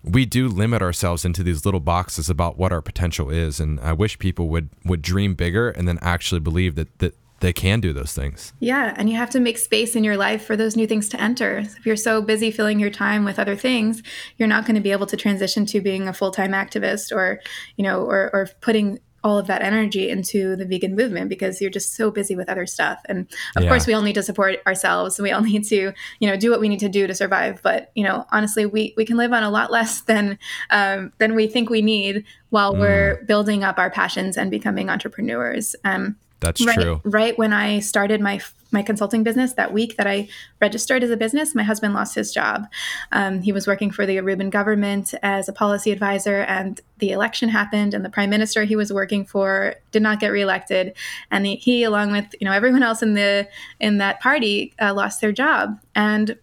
we 0.05 0.25
do 0.25 0.49
limit 0.49 0.83
ourselves 0.83 1.25
into 1.25 1.43
these 1.43 1.65
little 1.65 1.81
boxes 1.81 2.29
about 2.29 2.59
what 2.59 2.73
our 2.73 2.83
potential 2.83 3.31
is 3.31 3.61
and 3.61 3.79
i 3.81 3.93
wish 3.93 4.19
people 4.19 4.49
would 4.49 4.69
would 4.85 5.03
dream 5.03 5.35
bigger 5.35 5.71
and 5.71 5.87
then 5.87 5.99
actually 6.03 6.41
believe 6.41 6.75
that 6.75 6.99
that 6.99 7.15
they 7.43 7.53
can 7.53 7.81
do 7.81 7.93
those 7.93 8.15
things. 8.15 8.53
Yeah 8.61 8.95
and 8.97 9.11
you 9.11 9.17
have 9.17 9.31
to 9.31 9.41
make 9.41 9.59
space 9.59 9.97
in 9.97 10.05
your 10.05 10.17
life 10.17 10.45
for 10.45 10.57
those 10.57 10.77
new 10.77 10.87
things 10.87 11.09
to 11.09 11.21
enter. 11.21 11.59
If 11.59 11.85
you're 11.85 11.97
so 11.97 12.23
busy 12.23 12.53
filling 12.53 12.79
your 12.79 12.89
time 12.89 13.25
with 13.25 13.39
other 13.39 13.57
things 13.57 14.03
you're 14.39 14.49
not 14.49 14.65
going 14.65 14.77
to 14.77 14.81
be 14.81 14.93
able 14.93 15.07
to 15.07 15.17
transition 15.17 15.67
to 15.67 15.81
being 15.81 16.07
a 16.07 16.13
full-time 16.13 16.53
activist 16.53 17.15
or 17.15 17.41
you 17.77 17.83
know 17.83 18.05
or, 18.05 18.31
or 18.33 18.49
putting 18.61 19.01
all 19.25 19.39
of 19.39 19.47
that 19.47 19.63
energy 19.63 20.09
into 20.09 20.57
the 20.57 20.65
vegan 20.65 20.95
movement 20.97 21.29
because 21.29 21.61
you're 21.61 21.71
just 21.71 21.95
so 21.95 22.11
busy 22.11 22.35
with 22.35 22.49
other 22.49 22.67
stuff 22.67 23.01
and 23.07 23.27
of 23.57 23.63
yeah. 23.63 23.69
course 23.69 23.87
we 23.87 23.95
all 23.95 24.03
need 24.03 24.15
to 24.15 24.23
support 24.23 24.57
ourselves 24.67 25.19
we 25.21 25.31
all 25.31 25.43
need 25.53 25.65
to 25.65 25.93
you 26.19 26.29
know 26.29 26.37
do 26.37 26.51
what 26.51 26.61
we 26.61 26.69
need 26.69 26.81
to 26.81 26.89
do 26.89 27.07
to 27.07 27.15
survive 27.15 27.61
but 27.63 27.91
you 27.95 28.05
know 28.05 28.27
honestly 28.33 28.67
we 28.67 28.95
we 28.97 29.05
can 29.05 29.17
live 29.17 29.33
on 29.33 29.43
a 29.43 29.51
lot 29.51 29.71
less 29.71 30.03
than 30.03 30.39
um, 30.71 31.13
than 31.19 31.35
we 31.35 31.47
think 31.47 31.71
we 31.71 31.83
need 31.83 32.25
while 32.51 32.75
mm. 32.75 32.81
we're 32.81 33.25
building 33.25 33.65
up 33.65 33.79
our 33.79 33.91
passions 33.91 34.37
and 34.37 34.51
becoming 34.51 34.91
entrepreneurs 34.91 35.75
um, 35.85 36.17
that's 36.43 36.65
right, 36.65 36.75
true. 36.75 37.01
Right 37.05 37.37
when 37.39 37.53
I 37.53 37.81
started 37.81 38.21
my 38.21 38.41
my 38.71 38.83
consulting 38.83 39.23
business, 39.23 39.53
that 39.55 39.73
week 39.73 39.97
that 39.97 40.07
I 40.07 40.29
registered 40.61 41.03
as 41.05 41.11
a 41.11 41.17
business, 41.17 41.55
my 41.55 41.63
husband 41.63 41.93
lost 41.93 42.15
his 42.15 42.33
job. 42.33 42.67
Um, 43.13 43.43
he 43.43 43.53
was 43.53 43.67
working 43.67 43.91
for 43.91 44.07
the 44.07 44.17
Aruban 44.17 44.51
government 44.51 45.15
as 45.23 45.49
a 45.49 45.53
policy 45.53 45.91
advisor, 45.93 46.41
and 46.41 46.81
the 46.99 47.13
election 47.13 47.49
happened, 47.49 47.95
and 47.95 48.05
the 48.05 48.11
prime 48.11 48.31
minister 48.31 48.65
he 48.65 48.77
was 48.77 48.93
working 48.93 49.25
for 49.25 49.75
did 49.91 50.03
not 50.03 50.21
get 50.21 50.29
reelected, 50.29 50.95
and 51.31 51.47
he, 51.47 51.57
he 51.57 51.85
along 51.85 52.13
with 52.13 52.27
you 52.41 52.45
know 52.47 52.53
everyone 52.53 52.83
else 52.83 53.03
in 53.03 53.15
the 53.15 53.49
in 53.81 53.99
that 53.99 54.21
party, 54.21 54.75
uh, 54.81 54.93
lost 54.95 55.21
their 55.21 55.33
job. 55.33 55.79
And 55.95 56.37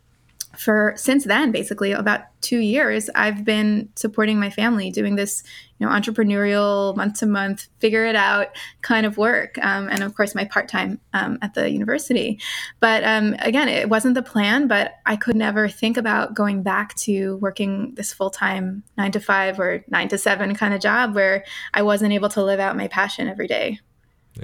for 0.60 0.94
since 0.98 1.24
then, 1.24 1.52
basically 1.52 1.94
about 1.94 2.22
two 2.42 2.60
years, 2.60 3.10
I've 3.16 3.46
been 3.46 3.90
supporting 3.96 4.40
my 4.40 4.50
family 4.50 4.92
doing 4.92 5.16
this, 5.16 5.44
you 5.80 5.88
know, 5.88 5.92
entrepreneurial 5.92 6.96
month 6.96 7.20
to 7.20 7.26
month, 7.26 7.68
figure 7.80 8.06
it 8.06 8.16
out 8.16 8.50
kind 8.82 9.06
of 9.06 9.18
work. 9.18 9.58
Um, 9.62 9.88
and 9.90 10.04
of 10.04 10.16
course, 10.16 10.36
my 10.36 10.46
part 10.46 10.68
time 10.68 11.00
um, 11.14 11.40
at 11.42 11.54
the 11.54 11.70
university. 11.70 12.40
But 12.80 13.04
um, 13.04 13.36
again, 13.40 13.70
it 13.70 13.90
wasn't 13.90 14.16
the 14.16 14.22
plan, 14.22 14.68
but 14.68 14.96
I 15.06 15.16
could 15.16 15.36
never 15.36 15.68
think 15.68 15.98
about 15.98 16.34
going 16.34 16.64
back 16.64 16.96
to 16.96 17.38
working 17.38 17.96
this 17.96 18.14
full 18.14 18.30
time 18.30 18.84
nine 18.98 19.12
to 19.14 19.20
five 19.20 19.60
or 19.60 19.84
nine 19.88 20.10
to 20.10 20.18
seven 20.18 20.54
kind 20.56 20.74
of 20.74 20.82
job 20.82 21.16
where 21.16 21.46
I 21.74 21.82
wasn't 21.82 22.14
able 22.14 22.30
to 22.30 22.44
live 22.44 22.60
out 22.60 22.76
my 22.76 22.88
passion 22.88 23.28
every 23.28 23.48
day. 23.48 23.80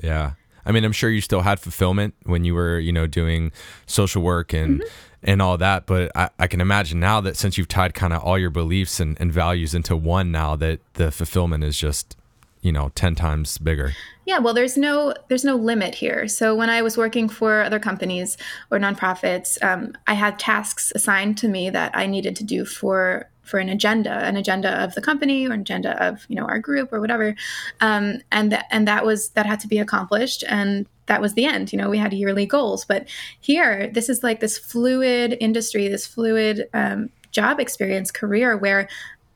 Yeah. 0.01 0.31
I 0.65 0.71
mean, 0.71 0.83
I'm 0.83 0.91
sure 0.91 1.09
you 1.09 1.21
still 1.21 1.41
had 1.41 1.59
fulfillment 1.59 2.15
when 2.23 2.43
you 2.43 2.55
were, 2.55 2.79
you 2.79 2.91
know, 2.91 3.05
doing 3.05 3.51
social 3.85 4.23
work 4.23 4.51
and 4.51 4.79
mm-hmm. 4.79 4.87
And 5.25 5.41
all 5.41 5.57
that. 5.57 5.85
But 5.85 6.15
I, 6.15 6.29
I, 6.39 6.47
can 6.47 6.61
imagine 6.61 6.99
now 6.99 7.19
that 7.21 7.35
since 7.35 7.57
you've 7.57 7.67
tied 7.67 7.93
kind 7.93 8.13
of 8.13 8.23
all 8.23 8.37
your 8.37 8.51
beliefs 8.51 8.99
and, 8.99 9.19
and 9.19 9.33
values 9.33 9.73
into 9.73 9.97
one, 9.97 10.31
now 10.31 10.55
that 10.55 10.79
the 10.93 11.11
fulfillment 11.11 11.63
is 11.63 11.77
just, 11.77 12.15
you 12.61 12.71
know, 12.71 12.91
ten 12.95 13.15
times 13.15 13.57
bigger. 13.57 13.93
Yeah, 14.25 14.39
well, 14.39 14.53
there's 14.53 14.77
no 14.77 15.13
there's 15.27 15.43
no 15.43 15.55
limit 15.55 15.95
here. 15.95 16.27
So 16.27 16.55
when 16.55 16.69
I 16.69 16.81
was 16.81 16.97
working 16.97 17.27
for 17.27 17.61
other 17.61 17.79
companies 17.79 18.37
or 18.71 18.79
nonprofits, 18.79 19.61
um, 19.63 19.93
I 20.07 20.13
had 20.13 20.39
tasks 20.39 20.93
assigned 20.95 21.37
to 21.39 21.47
me 21.47 21.69
that 21.71 21.91
I 21.95 22.05
needed 22.05 22.35
to 22.37 22.43
do 22.43 22.65
for 22.65 23.29
for 23.45 23.59
an 23.59 23.69
agenda, 23.69 24.11
an 24.11 24.35
agenda 24.35 24.83
of 24.83 24.93
the 24.95 25.01
company 25.01 25.47
or 25.47 25.53
an 25.53 25.61
agenda 25.61 26.01
of 26.03 26.25
you 26.27 26.35
know 26.35 26.45
our 26.45 26.59
group 26.59 26.91
or 26.91 26.99
whatever, 26.99 27.35
um, 27.81 28.19
and 28.31 28.51
that 28.51 28.65
and 28.71 28.87
that 28.87 29.05
was 29.05 29.29
that 29.29 29.45
had 29.45 29.59
to 29.61 29.67
be 29.67 29.77
accomplished, 29.77 30.43
and 30.47 30.85
that 31.05 31.21
was 31.21 31.33
the 31.33 31.45
end. 31.45 31.71
You 31.71 31.77
know, 31.77 31.89
we 31.89 31.97
had 31.97 32.13
yearly 32.13 32.45
goals, 32.45 32.85
but 32.85 33.07
here 33.39 33.87
this 33.87 34.09
is 34.09 34.23
like 34.23 34.39
this 34.39 34.57
fluid 34.57 35.37
industry, 35.39 35.87
this 35.87 36.07
fluid 36.07 36.67
um, 36.73 37.09
job 37.31 37.59
experience, 37.59 38.11
career 38.11 38.57
where 38.57 38.87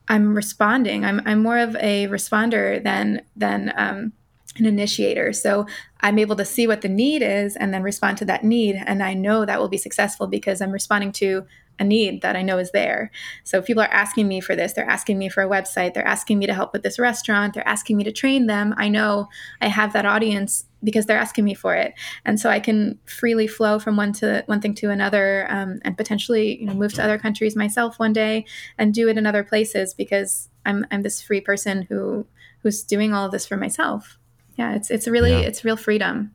I'm 0.08 0.34
responding. 0.34 1.04
I'm 1.04 1.22
I'm 1.24 1.42
more 1.42 1.58
of 1.58 1.76
a 1.76 2.08
responder 2.08 2.82
than 2.82 3.22
than 3.36 3.72
um, 3.76 4.12
an 4.60 4.66
initiator. 4.66 5.32
So 5.32 5.66
I'm 6.00 6.18
able 6.18 6.36
to 6.36 6.44
see 6.44 6.66
what 6.66 6.82
the 6.82 6.88
need 6.88 7.22
is 7.22 7.56
and 7.56 7.74
then 7.74 7.82
respond 7.82 8.18
to 8.18 8.24
that 8.26 8.44
need. 8.44 8.80
And 8.86 9.02
I 9.02 9.14
know 9.14 9.44
that 9.44 9.58
will 9.58 9.68
be 9.68 9.76
successful 9.76 10.26
because 10.26 10.60
I'm 10.60 10.70
responding 10.70 11.12
to 11.12 11.46
a 11.80 11.84
need 11.84 12.20
that 12.20 12.36
I 12.36 12.42
know 12.42 12.58
is 12.58 12.70
there. 12.70 13.10
So 13.42 13.62
people 13.62 13.82
are 13.82 13.86
asking 13.86 14.28
me 14.28 14.40
for 14.40 14.54
this, 14.54 14.74
they're 14.74 14.88
asking 14.88 15.18
me 15.18 15.28
for 15.30 15.42
a 15.42 15.48
website, 15.48 15.94
they're 15.94 16.06
asking 16.06 16.38
me 16.38 16.46
to 16.46 16.54
help 16.54 16.72
with 16.72 16.82
this 16.82 16.98
restaurant, 16.98 17.54
they're 17.54 17.66
asking 17.66 17.96
me 17.96 18.04
to 18.04 18.12
train 18.12 18.46
them. 18.46 18.74
I 18.76 18.88
know 18.88 19.28
I 19.62 19.68
have 19.68 19.94
that 19.94 20.04
audience 20.04 20.66
because 20.84 21.06
they're 21.06 21.18
asking 21.18 21.44
me 21.44 21.54
for 21.54 21.74
it, 21.74 21.94
and 22.24 22.38
so 22.38 22.48
I 22.48 22.60
can 22.60 22.98
freely 23.04 23.46
flow 23.46 23.78
from 23.78 23.96
one 23.96 24.12
to 24.14 24.42
one 24.46 24.60
thing 24.60 24.74
to 24.76 24.90
another, 24.90 25.46
um, 25.50 25.80
and 25.82 25.96
potentially 25.96 26.60
you 26.60 26.66
know 26.66 26.74
move 26.74 26.94
to 26.94 27.04
other 27.04 27.18
countries 27.18 27.56
myself 27.56 27.98
one 27.98 28.12
day 28.12 28.44
and 28.78 28.94
do 28.94 29.08
it 29.08 29.18
in 29.18 29.26
other 29.26 29.44
places 29.44 29.94
because 29.94 30.48
I'm 30.64 30.86
I'm 30.90 31.02
this 31.02 31.22
free 31.22 31.40
person 31.40 31.82
who 31.82 32.26
who's 32.62 32.82
doing 32.82 33.12
all 33.14 33.26
of 33.26 33.32
this 33.32 33.46
for 33.46 33.56
myself. 33.56 34.18
Yeah, 34.60 34.74
it's 34.74 34.90
it's 34.90 35.08
really 35.08 35.30
yeah. 35.30 35.38
it's 35.38 35.64
real 35.64 35.78
freedom. 35.78 36.34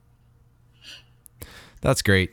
That's 1.81 2.01
great. 2.01 2.31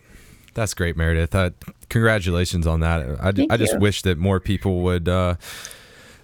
That's 0.55 0.73
great, 0.73 0.97
Meredith. 0.97 1.35
Uh, 1.35 1.51
congratulations 1.91 2.67
on 2.67 2.81
that. 2.81 3.21
I, 3.21 3.29
I 3.51 3.59
just 3.59 3.79
wish 3.79 4.01
that 4.03 4.17
more 4.17 4.41
people 4.41 4.81
would 4.81 5.07
uh, 5.07 5.35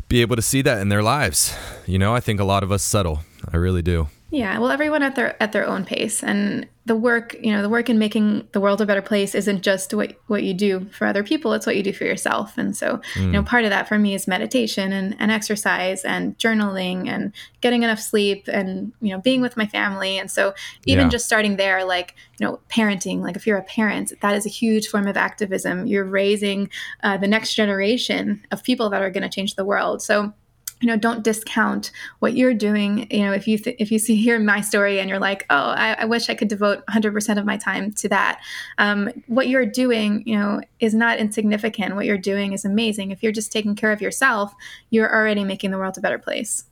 be 0.09 0.23
able 0.23 0.37
to 0.37 0.43
see 0.43 0.63
that 0.63 0.81
in 0.81 0.89
their 0.89 1.03
lives. 1.03 1.55
You 1.87 1.99
know, 1.99 2.15
I 2.15 2.21
think 2.21 2.41
a 2.41 2.45
lot 2.45 2.63
of 2.63 2.73
us 2.73 2.83
settle. 2.83 3.21
I 3.53 3.59
really 3.59 3.83
do. 3.83 4.09
Yeah, 4.31 4.59
well, 4.59 4.71
everyone 4.71 5.03
at 5.03 5.15
their 5.15 5.43
at 5.43 5.53
their 5.53 5.67
own 5.67 5.87
pace, 5.87 6.23
and 6.23 6.69
the 6.85 6.95
work, 6.95 7.35
you 7.41 7.51
know, 7.51 7.63
the 7.63 7.69
work 7.71 7.89
in 7.89 7.99
making 7.99 8.47
the 8.53 8.61
world 8.61 8.79
a 8.83 8.85
better 8.85 9.01
place 9.01 9.35
isn't 9.35 9.63
just 9.63 9.95
what 9.95 10.19
what 10.27 10.43
you 10.43 10.53
do 10.53 10.85
for 10.91 11.07
other 11.07 11.25
people; 11.25 11.55
it's 11.55 11.65
what 11.65 11.77
you 11.77 11.83
do 11.83 11.95
for 11.95 12.05
yourself. 12.05 12.59
And 12.59 12.77
so, 12.77 13.01
mm. 13.15 13.23
you 13.23 13.29
know, 13.29 13.43
mm. 13.43 13.47
part 13.47 13.65
of 13.65 13.71
that 13.71 13.89
for 13.89 13.99
me 13.99 14.13
is 14.13 14.29
meditation 14.29 14.93
and, 14.93 15.17
and 15.19 15.31
exercise 15.31 16.05
and 16.05 16.37
journaling 16.37 17.09
and 17.09 17.33
getting 17.63 17.85
enough 17.85 18.01
sleep 18.01 18.49
and 18.49 18.93
you 19.01 19.15
know 19.15 19.19
being 19.19 19.41
with 19.41 19.57
my 19.57 19.67
family. 19.67 20.19
And 20.19 20.31
so, 20.31 20.53
even 20.85 21.07
yeah. 21.07 21.11
just 21.11 21.25
starting 21.25 21.57
there, 21.57 21.87
like 21.87 22.15
you 22.39 22.47
know, 22.47 22.61
parenting, 22.69 23.23
like 23.23 23.35
if 23.35 23.47
you're 23.47 23.57
a 23.57 23.63
parent, 23.63 24.13
that 24.21 24.37
is 24.37 24.45
a 24.45 24.51
huge 24.51 24.89
form 24.89 25.07
of 25.07 25.17
activism. 25.17 25.87
You're 25.87 26.05
raising 26.05 26.69
uh, 27.03 27.17
the 27.17 27.29
next 27.29 27.55
generation 27.55 28.45
of 28.51 28.63
people 28.63 28.91
that 28.91 29.01
are 29.01 29.11
going 29.11 29.23
to 29.23 29.35
change 29.35 29.55
the 29.55 29.65
world. 29.65 30.03
So 30.03 30.35
you 30.81 30.87
know 30.87 30.97
don't 30.97 31.23
discount 31.25 31.91
what 32.21 32.35
you're 32.35 32.55
doing 32.55 33.07
you 33.11 33.25
know 33.25 33.33
if 33.33 33.49
you 33.49 33.59
th- 33.59 33.77
if 33.79 33.91
you 33.91 33.99
see 33.99 34.17
hear 34.17 34.39
my 34.39 34.61
story 34.61 35.01
and 35.01 35.09
you're 35.09 35.19
like 35.19 35.45
oh 35.51 35.71
I, 35.71 35.97
I 36.01 36.05
wish 36.05 36.29
i 36.29 36.35
could 36.35 36.49
devote 36.49 36.85
100% 36.87 37.39
of 37.39 37.45
my 37.45 37.57
time 37.57 37.93
to 37.93 38.09
that 38.09 38.41
um, 38.79 39.11
what 39.27 39.49
you're 39.49 39.67
doing 39.67 40.23
you 40.27 40.37
know 40.37 40.61
is 40.81 40.95
not 40.95 41.19
insignificant 41.19 41.95
what 41.95 42.07
you're 42.07 42.19
doing 42.19 42.53
is 42.53 42.65
amazing 42.65 43.11
if 43.11 43.23
you're 43.23 43.33
just 43.33 43.53
taking 43.53 43.75
care 43.75 43.93
of 43.93 44.01
yourself 44.01 44.55
you're 44.91 45.13
already 45.13 45.45
making 45.45 45.71
the 45.71 45.79
world 45.79 45.97
a 45.99 46.01
better 46.01 46.19
place 46.19 46.65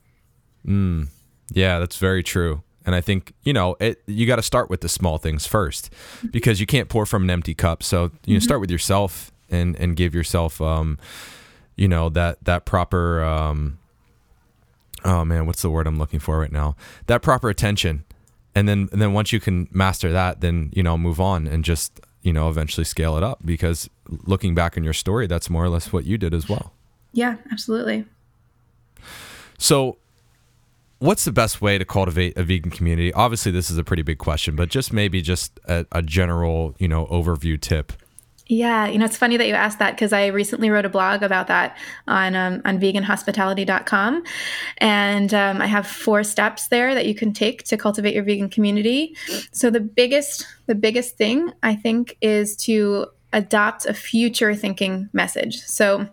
mm, 0.65 1.07
yeah 1.51 1.79
that's 1.79 1.97
very 1.97 2.23
true 2.23 2.61
and 2.87 2.95
I 2.95 3.01
think 3.01 3.33
you 3.43 3.53
know 3.53 3.75
it, 3.79 4.01
you 4.07 4.25
got 4.25 4.37
to 4.37 4.41
start 4.41 4.69
with 4.69 4.79
the 4.79 4.89
small 4.89 5.17
things 5.17 5.45
first, 5.45 5.91
mm-hmm. 5.91 6.27
because 6.29 6.61
you 6.61 6.65
can't 6.65 6.87
pour 6.87 7.05
from 7.05 7.23
an 7.23 7.29
empty 7.29 7.53
cup. 7.53 7.83
So 7.83 8.03
you 8.03 8.09
mm-hmm. 8.09 8.33
know, 8.35 8.39
start 8.39 8.61
with 8.61 8.71
yourself 8.71 9.31
and 9.49 9.75
and 9.75 9.95
give 9.95 10.15
yourself, 10.15 10.61
um, 10.61 10.97
you 11.75 11.89
know, 11.89 12.07
that 12.09 12.43
that 12.45 12.65
proper 12.65 13.21
um, 13.23 13.77
oh 15.03 15.25
man, 15.25 15.45
what's 15.45 15.61
the 15.61 15.69
word 15.69 15.87
I'm 15.87 15.97
looking 15.97 16.19
for 16.19 16.39
right 16.39 16.51
now? 16.51 16.75
That 17.07 17.21
proper 17.21 17.49
attention. 17.49 18.03
And 18.55 18.67
then 18.67 18.89
and 18.91 19.01
then 19.01 19.13
once 19.13 19.31
you 19.31 19.39
can 19.39 19.67
master 19.71 20.11
that, 20.11 20.41
then 20.41 20.71
you 20.73 20.83
know, 20.83 20.97
move 20.97 21.19
on 21.21 21.47
and 21.47 21.63
just, 21.63 21.99
you 22.21 22.33
know, 22.33 22.49
eventually 22.49 22.83
scale 22.83 23.17
it 23.17 23.23
up 23.23 23.39
because 23.45 23.89
looking 24.25 24.55
back 24.55 24.77
in 24.77 24.83
your 24.83 24.93
story, 24.93 25.27
that's 25.27 25.49
more 25.49 25.63
or 25.63 25.69
less 25.69 25.93
what 25.93 26.05
you 26.05 26.17
did 26.17 26.33
as 26.33 26.49
well. 26.49 26.73
Yeah, 27.13 27.37
absolutely. 27.51 28.05
So 29.57 29.97
what's 30.99 31.25
the 31.25 31.31
best 31.31 31.61
way 31.61 31.77
to 31.77 31.85
cultivate 31.85 32.37
a 32.37 32.43
vegan 32.43 32.71
community? 32.71 33.13
Obviously 33.13 33.51
this 33.51 33.69
is 33.69 33.77
a 33.77 33.83
pretty 33.83 34.03
big 34.03 34.17
question, 34.17 34.55
but 34.55 34.69
just 34.69 34.91
maybe 34.91 35.21
just 35.21 35.59
a, 35.67 35.85
a 35.91 36.01
general, 36.01 36.75
you 36.79 36.87
know, 36.87 37.05
overview 37.07 37.59
tip 37.59 37.93
yeah, 38.49 38.87
you 38.87 38.97
know, 38.97 39.05
it's 39.05 39.17
funny 39.17 39.37
that 39.37 39.47
you 39.47 39.53
asked 39.53 39.79
that 39.79 39.91
because 39.91 40.13
I 40.13 40.27
recently 40.27 40.69
wrote 40.69 40.85
a 40.85 40.89
blog 40.89 41.21
about 41.21 41.47
that 41.47 41.77
on 42.07 42.35
um, 42.35 42.61
on 42.65 42.79
veganhospitality.com, 42.79 44.23
and 44.77 45.33
um, 45.33 45.61
I 45.61 45.67
have 45.67 45.85
four 45.85 46.23
steps 46.23 46.67
there 46.67 46.93
that 46.93 47.05
you 47.05 47.15
can 47.15 47.33
take 47.33 47.63
to 47.63 47.77
cultivate 47.77 48.13
your 48.13 48.23
vegan 48.23 48.49
community. 48.49 49.15
So 49.51 49.69
the 49.69 49.81
biggest 49.81 50.47
the 50.65 50.75
biggest 50.75 51.17
thing 51.17 51.51
I 51.63 51.75
think 51.75 52.17
is 52.21 52.55
to 52.57 53.07
adopt 53.33 53.85
a 53.85 53.93
future 53.93 54.55
thinking 54.55 55.09
message. 55.11 55.61
So 55.61 56.07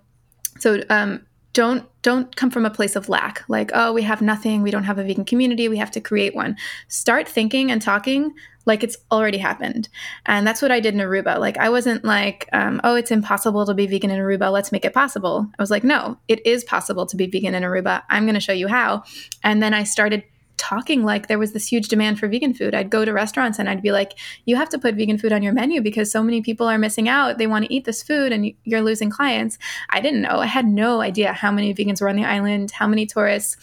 so 0.59 0.83
um, 0.91 1.25
don't 1.55 1.89
don't 2.03 2.37
come 2.37 2.51
from 2.51 2.67
a 2.67 2.71
place 2.71 2.97
of 2.97 3.09
lack. 3.09 3.43
Like 3.49 3.71
oh 3.73 3.93
we 3.93 4.03
have 4.03 4.21
nothing. 4.21 4.61
We 4.61 4.71
don't 4.71 4.85
have 4.85 4.99
a 4.99 5.05
vegan 5.05 5.25
community. 5.25 5.69
We 5.69 5.79
have 5.79 5.91
to 5.93 6.01
create 6.01 6.35
one. 6.35 6.57
Start 6.89 7.27
thinking 7.27 7.71
and 7.71 7.81
talking 7.81 8.35
like 8.67 8.83
it's 8.83 8.97
already 9.13 9.39
happened. 9.39 9.89
And 10.27 10.47
that's 10.47 10.61
what 10.61 10.73
i 10.73 10.81
did 10.81 10.95
in 10.95 11.01
aruba. 11.01 11.39
Like 11.39 11.57
i 11.57 11.71
wasn't 11.71 12.05
like 12.05 12.49
um, 12.53 12.81
oh 12.85 12.97
it's 12.97 13.11
impossible 13.11 13.65
to 13.65 13.73
be 13.73 13.87
vegan 13.87 14.11
in 14.11 14.21
aruba. 14.21 14.53
Let's 14.53 14.73
make 14.73 14.85
it 14.85 14.93
possible. 14.93 15.49
I 15.59 15.63
was 15.63 15.71
like 15.71 15.85
no 15.85 16.19
it 16.29 16.45
is 16.45 16.65
possible 16.65 17.07
to 17.07 17.17
be 17.17 17.27
vegan 17.27 17.55
in 17.55 17.63
aruba. 17.63 18.03
I'm 18.11 18.25
going 18.25 18.35
to 18.35 18.41
show 18.41 18.53
you 18.53 18.69
how. 18.69 19.05
And 19.43 19.63
then 19.63 19.73
i 19.73 19.85
started 19.85 20.25
talking 20.65 21.05
like 21.05 21.29
there 21.29 21.39
was 21.39 21.53
this 21.53 21.67
huge 21.67 21.89
demand 21.89 22.19
for 22.19 22.27
vegan 22.27 22.55
food. 22.55 22.75
I'd 22.75 22.89
go 22.89 23.05
to 23.05 23.13
restaurants 23.13 23.59
and 23.59 23.69
I'd 23.69 23.83
be 23.83 23.93
like, 23.93 24.19
you 24.47 24.57
have 24.57 24.71
to 24.71 24.79
put 24.79 24.95
vegan 24.95 25.19
food 25.19 25.33
on 25.33 25.43
your 25.43 25.53
menu 25.53 25.83
because 25.83 26.11
so 26.11 26.23
many 26.23 26.41
people 26.41 26.67
are 26.67 26.79
missing 26.79 27.07
out. 27.07 27.37
They 27.37 27.47
want 27.47 27.67
to 27.67 27.75
eat 27.75 27.85
this 27.85 28.03
food 28.03 28.33
and 28.33 28.51
you're 28.65 28.81
losing 28.81 29.11
clients. 29.11 29.59
I 29.91 30.01
didn't 30.01 30.23
know. 30.23 30.39
I 30.39 30.47
had 30.47 30.65
no 30.65 31.03
idea 31.03 31.35
how 31.35 31.53
many 31.53 31.75
vegans 31.75 32.01
were 32.01 32.09
on 32.09 32.17
the 32.17 32.25
island, 32.25 32.71
how 32.71 32.87
many 32.87 33.05
tourists 33.05 33.59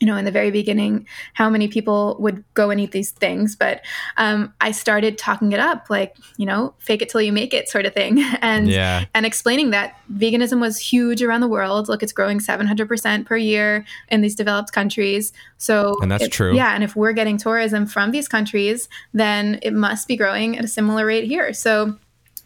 you 0.00 0.06
know, 0.06 0.16
in 0.16 0.24
the 0.24 0.30
very 0.30 0.50
beginning, 0.50 1.06
how 1.34 1.50
many 1.50 1.68
people 1.68 2.16
would 2.18 2.42
go 2.54 2.70
and 2.70 2.80
eat 2.80 2.92
these 2.92 3.10
things. 3.10 3.54
But 3.54 3.82
um, 4.16 4.52
I 4.62 4.72
started 4.72 5.18
talking 5.18 5.52
it 5.52 5.60
up, 5.60 5.88
like, 5.90 6.16
you 6.38 6.46
know, 6.46 6.74
fake 6.78 7.02
it 7.02 7.10
till 7.10 7.20
you 7.20 7.32
make 7.32 7.52
it 7.52 7.68
sort 7.68 7.86
of 7.86 7.94
thing. 7.94 8.24
And, 8.42 8.68
yeah. 8.68 9.04
and 9.12 9.26
explaining 9.26 9.70
that 9.70 9.96
veganism 10.14 10.60
was 10.60 10.78
huge 10.78 11.22
around 11.22 11.42
the 11.42 11.48
world. 11.48 11.88
Look, 11.88 12.02
it's 12.02 12.12
growing 12.12 12.38
700% 12.38 13.26
per 13.26 13.36
year 13.36 13.84
in 14.08 14.22
these 14.22 14.34
developed 14.34 14.72
countries. 14.72 15.32
So, 15.58 15.98
and 16.00 16.10
that's 16.10 16.28
true. 16.28 16.54
Yeah. 16.54 16.74
And 16.74 16.82
if 16.82 16.96
we're 16.96 17.12
getting 17.12 17.36
tourism 17.36 17.86
from 17.86 18.12
these 18.12 18.28
countries, 18.28 18.88
then 19.12 19.58
it 19.62 19.74
must 19.74 20.08
be 20.08 20.16
growing 20.16 20.56
at 20.56 20.64
a 20.64 20.68
similar 20.68 21.04
rate 21.04 21.24
here. 21.24 21.52
So 21.52 21.98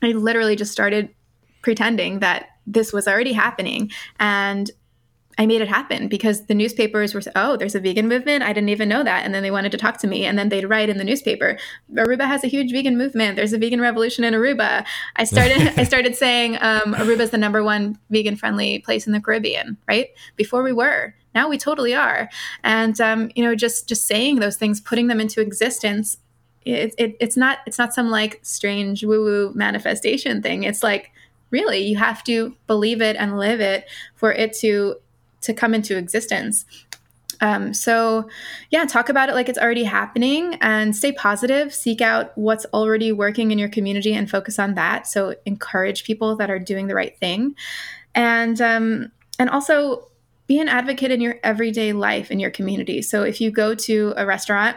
I 0.03 0.09
literally 0.09 0.57
just 0.57 0.73
started 0.73 1.15
pretending 1.63 2.19
that 2.19 2.49
this 2.67 2.93
was 2.93 3.07
already 3.07 3.33
happening 3.33 3.91
and 4.19 4.71
I 5.39 5.47
made 5.47 5.61
it 5.61 5.69
happen 5.69 6.09
because 6.09 6.47
the 6.47 6.55
newspapers 6.55 7.15
were, 7.15 7.23
oh, 7.35 7.57
there's 7.57 7.75
a 7.75 7.81
vegan 7.81 8.09
movement. 8.09 8.43
I 8.43 8.53
didn't 8.53 8.69
even 8.69 8.89
know 8.89 9.03
that. 9.03 9.25
And 9.25 9.35
then 9.35 9.43
they 9.43 9.51
wanted 9.51 9.73
to 9.73 9.79
talk 9.79 9.99
to 9.99 10.07
me. 10.07 10.25
And 10.25 10.39
then 10.39 10.49
they'd 10.49 10.65
write 10.65 10.89
in 10.89 10.99
the 10.99 11.05
newspaper, 11.05 11.59
Aruba 11.95 12.27
has 12.27 12.45
a 12.45 12.49
huge 12.49 12.71
vegan 12.71 12.97
movement. 12.97 13.37
There's 13.37 13.53
a 13.53 13.59
vegan 13.59 13.81
revolution 13.81 14.25
in 14.25 14.35
Aruba. 14.35 14.85
I 15.17 15.25
started, 15.25 15.73
I 15.77 15.85
started 15.85 16.15
saying 16.15 16.57
um, 16.57 16.95
Aruba 16.95 17.21
is 17.21 17.31
the 17.31 17.39
number 17.39 17.63
one 17.63 17.99
vegan 18.11 18.37
friendly 18.37 18.79
place 18.81 19.07
in 19.07 19.13
the 19.13 19.21
Caribbean, 19.21 19.77
right? 19.89 20.09
Before 20.37 20.63
we 20.63 20.73
were. 20.73 21.15
Now 21.35 21.49
we 21.49 21.59
totally 21.59 21.95
are. 21.95 22.29
And, 22.63 23.01
um, 23.01 23.31
you 23.35 23.45
know, 23.45 23.57
just, 23.57 23.89
just 23.89 24.07
saying 24.07 24.37
those 24.37 24.57
things, 24.57 24.81
putting 24.81 25.09
them 25.09 25.21
into 25.21 25.41
existence, 25.41 26.19
it, 26.65 26.95
it, 26.97 27.17
it's 27.21 27.37
not, 27.37 27.59
it's 27.67 27.79
not 27.79 27.93
some 27.93 28.09
like 28.09 28.39
strange 28.43 29.05
woo 29.05 29.25
woo 29.25 29.53
manifestation 29.55 30.43
thing. 30.43 30.63
It's 30.63 30.83
like, 30.83 31.11
really, 31.51 31.79
you 31.79 31.97
have 31.97 32.25
to 32.25 32.57
believe 32.67 33.01
it 33.01 33.17
and 33.17 33.39
live 33.39 33.61
it 33.61 33.89
for 34.17 34.33
it 34.33 34.53
to 34.59 34.97
to 35.45 35.55
come 35.55 35.75
into 35.75 35.97
existence. 35.97 36.65
Um, 37.41 37.75
so, 37.75 38.29
yeah, 38.71 38.85
talk 38.85 39.09
about 39.09 39.29
it 39.29 39.35
like 39.35 39.49
it's 39.49 39.59
already 39.59 39.85
happening 39.85 40.55
and 40.61 40.95
stay 40.95 41.13
positive. 41.13 41.75
Seek 41.75 42.01
out 42.01 42.37
what's 42.37 42.65
already 42.73 43.13
working 43.13 43.51
in 43.51 43.59
your 43.59 43.69
community 43.69 44.15
and 44.15 44.31
focus 44.31 44.59
on 44.59 44.75
that. 44.75 45.07
So, 45.07 45.35
encourage 45.47 46.05
people 46.05 46.37
that 46.37 46.51
are 46.51 46.59
doing 46.59 46.87
the 46.87 46.95
right 46.95 47.17
thing, 47.19 47.55
and 48.15 48.61
um, 48.61 49.13
and 49.39 49.51
also 49.51 50.09
be 50.47 50.61
an 50.61 50.69
advocate 50.69 51.11
in 51.11 51.21
your 51.21 51.37
everyday 51.43 51.93
life 51.93 52.31
in 52.31 52.39
your 52.39 52.51
community. 52.51 53.03
So, 53.03 53.23
if 53.23 53.41
you 53.41 53.51
go 53.51 53.75
to 53.75 54.15
a 54.17 54.27
restaurant 54.27 54.77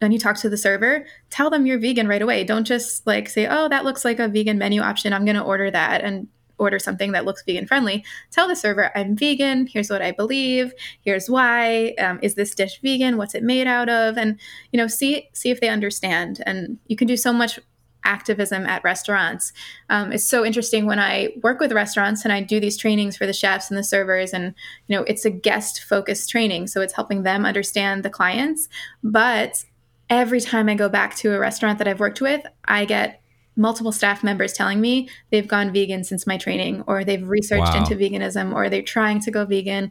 and 0.00 0.12
you 0.12 0.18
talk 0.18 0.36
to 0.38 0.48
the 0.48 0.58
server, 0.58 1.06
tell 1.30 1.50
them 1.50 1.66
you're 1.66 1.78
vegan 1.78 2.08
right 2.08 2.22
away. 2.22 2.44
Don't 2.44 2.64
just 2.64 3.06
like 3.06 3.28
say, 3.28 3.46
"Oh, 3.46 3.68
that 3.68 3.84
looks 3.84 4.04
like 4.04 4.18
a 4.18 4.28
vegan 4.28 4.58
menu 4.58 4.80
option. 4.80 5.12
I'm 5.12 5.24
going 5.24 5.36
to 5.36 5.42
order 5.42 5.70
that," 5.70 6.02
and 6.02 6.28
order 6.58 6.78
something 6.78 7.12
that 7.12 7.24
looks 7.24 7.42
vegan 7.44 7.66
friendly, 7.66 8.04
tell 8.30 8.48
the 8.48 8.56
server, 8.56 8.96
I'm 8.96 9.16
vegan. 9.16 9.66
Here's 9.66 9.90
what 9.90 10.02
I 10.02 10.12
believe. 10.12 10.72
Here's 11.02 11.28
why. 11.28 11.94
Um, 11.98 12.18
is 12.22 12.34
this 12.34 12.54
dish 12.54 12.80
vegan? 12.80 13.16
What's 13.16 13.34
it 13.34 13.42
made 13.42 13.66
out 13.66 13.88
of? 13.88 14.16
And 14.16 14.38
you 14.72 14.76
know, 14.78 14.86
see 14.86 15.28
see 15.32 15.50
if 15.50 15.60
they 15.60 15.68
understand. 15.68 16.42
And 16.46 16.78
you 16.86 16.96
can 16.96 17.06
do 17.06 17.16
so 17.16 17.32
much 17.32 17.58
activism 18.06 18.64
at 18.66 18.84
restaurants. 18.84 19.52
Um, 19.90 20.12
it's 20.12 20.24
so 20.24 20.44
interesting 20.44 20.86
when 20.86 21.00
I 21.00 21.30
work 21.42 21.58
with 21.58 21.72
restaurants 21.72 22.24
and 22.24 22.32
I 22.32 22.40
do 22.40 22.60
these 22.60 22.76
trainings 22.76 23.16
for 23.16 23.26
the 23.26 23.32
chefs 23.32 23.68
and 23.68 23.76
the 23.76 23.84
servers, 23.84 24.32
and 24.32 24.54
you 24.86 24.96
know, 24.96 25.02
it's 25.02 25.24
a 25.24 25.30
guest 25.30 25.82
focused 25.82 26.30
training, 26.30 26.68
so 26.68 26.80
it's 26.80 26.94
helping 26.94 27.24
them 27.24 27.44
understand 27.44 28.02
the 28.02 28.10
clients. 28.10 28.68
But 29.02 29.64
every 30.08 30.40
time 30.40 30.68
I 30.68 30.74
go 30.74 30.88
back 30.88 31.16
to 31.16 31.34
a 31.34 31.38
restaurant 31.38 31.78
that 31.78 31.88
I've 31.88 32.00
worked 32.00 32.20
with, 32.20 32.42
I 32.64 32.84
get 32.84 33.20
multiple 33.56 33.92
staff 33.92 34.22
members 34.22 34.52
telling 34.52 34.80
me 34.80 35.08
they've 35.30 35.48
gone 35.48 35.72
vegan 35.72 36.04
since 36.04 36.26
my 36.26 36.36
training 36.36 36.84
or 36.86 37.04
they've 37.04 37.26
researched 37.26 37.72
wow. 37.72 37.78
into 37.78 37.96
veganism 37.96 38.54
or 38.54 38.68
they're 38.68 38.82
trying 38.82 39.20
to 39.20 39.30
go 39.30 39.44
vegan 39.44 39.90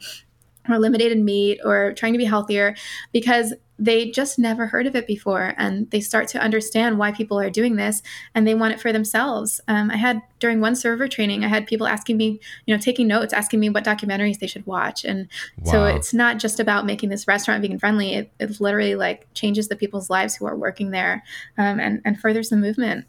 or 0.70 0.76
eliminated 0.76 1.20
meat 1.20 1.60
or 1.64 1.94
trying 1.94 2.14
to 2.14 2.20
be 2.20 2.26
healthier 2.26 2.76
because 3.12 3.54
they 3.78 4.10
just 4.10 4.40
never 4.40 4.68
heard 4.68 4.88
of 4.88 4.96
it 4.96 5.06
before 5.06 5.54
and 5.58 5.90
they 5.92 6.00
start 6.00 6.30
to 6.30 6.40
understand 6.40 6.98
why 6.98 7.12
people 7.12 7.38
are 7.38 7.50
doing 7.50 7.76
this 7.76 8.02
and 8.34 8.48
they 8.48 8.56
want 8.56 8.74
it 8.74 8.80
for 8.80 8.94
themselves 8.94 9.60
um, 9.68 9.92
i 9.92 9.98
had 9.98 10.22
during 10.40 10.62
one 10.62 10.76
server 10.76 11.08
training 11.08 11.44
i 11.44 11.48
had 11.48 11.68
people 11.68 11.86
asking 11.86 12.16
me 12.16 12.40
you 12.66 12.74
know 12.74 12.80
taking 12.80 13.08
notes 13.08 13.34
asking 13.34 13.60
me 13.60 13.70
what 13.70 13.84
documentaries 13.84 14.40
they 14.40 14.48
should 14.48 14.66
watch 14.66 15.04
and 15.04 15.28
wow. 15.60 15.72
so 15.72 15.86
it's 15.86 16.14
not 16.14 16.40
just 16.40 16.60
about 16.60 16.86
making 16.86 17.10
this 17.10 17.28
restaurant 17.28 17.62
vegan 17.62 17.78
friendly 17.78 18.14
it, 18.14 18.32
it 18.40 18.62
literally 18.62 18.96
like 18.96 19.28
changes 19.34 19.68
the 19.68 19.76
people's 19.76 20.10
lives 20.10 20.36
who 20.36 20.46
are 20.46 20.56
working 20.56 20.92
there 20.92 21.24
um, 21.58 21.80
and, 21.80 22.02
and 22.06 22.20
furthers 22.20 22.50
the 22.50 22.58
movement 22.58 23.06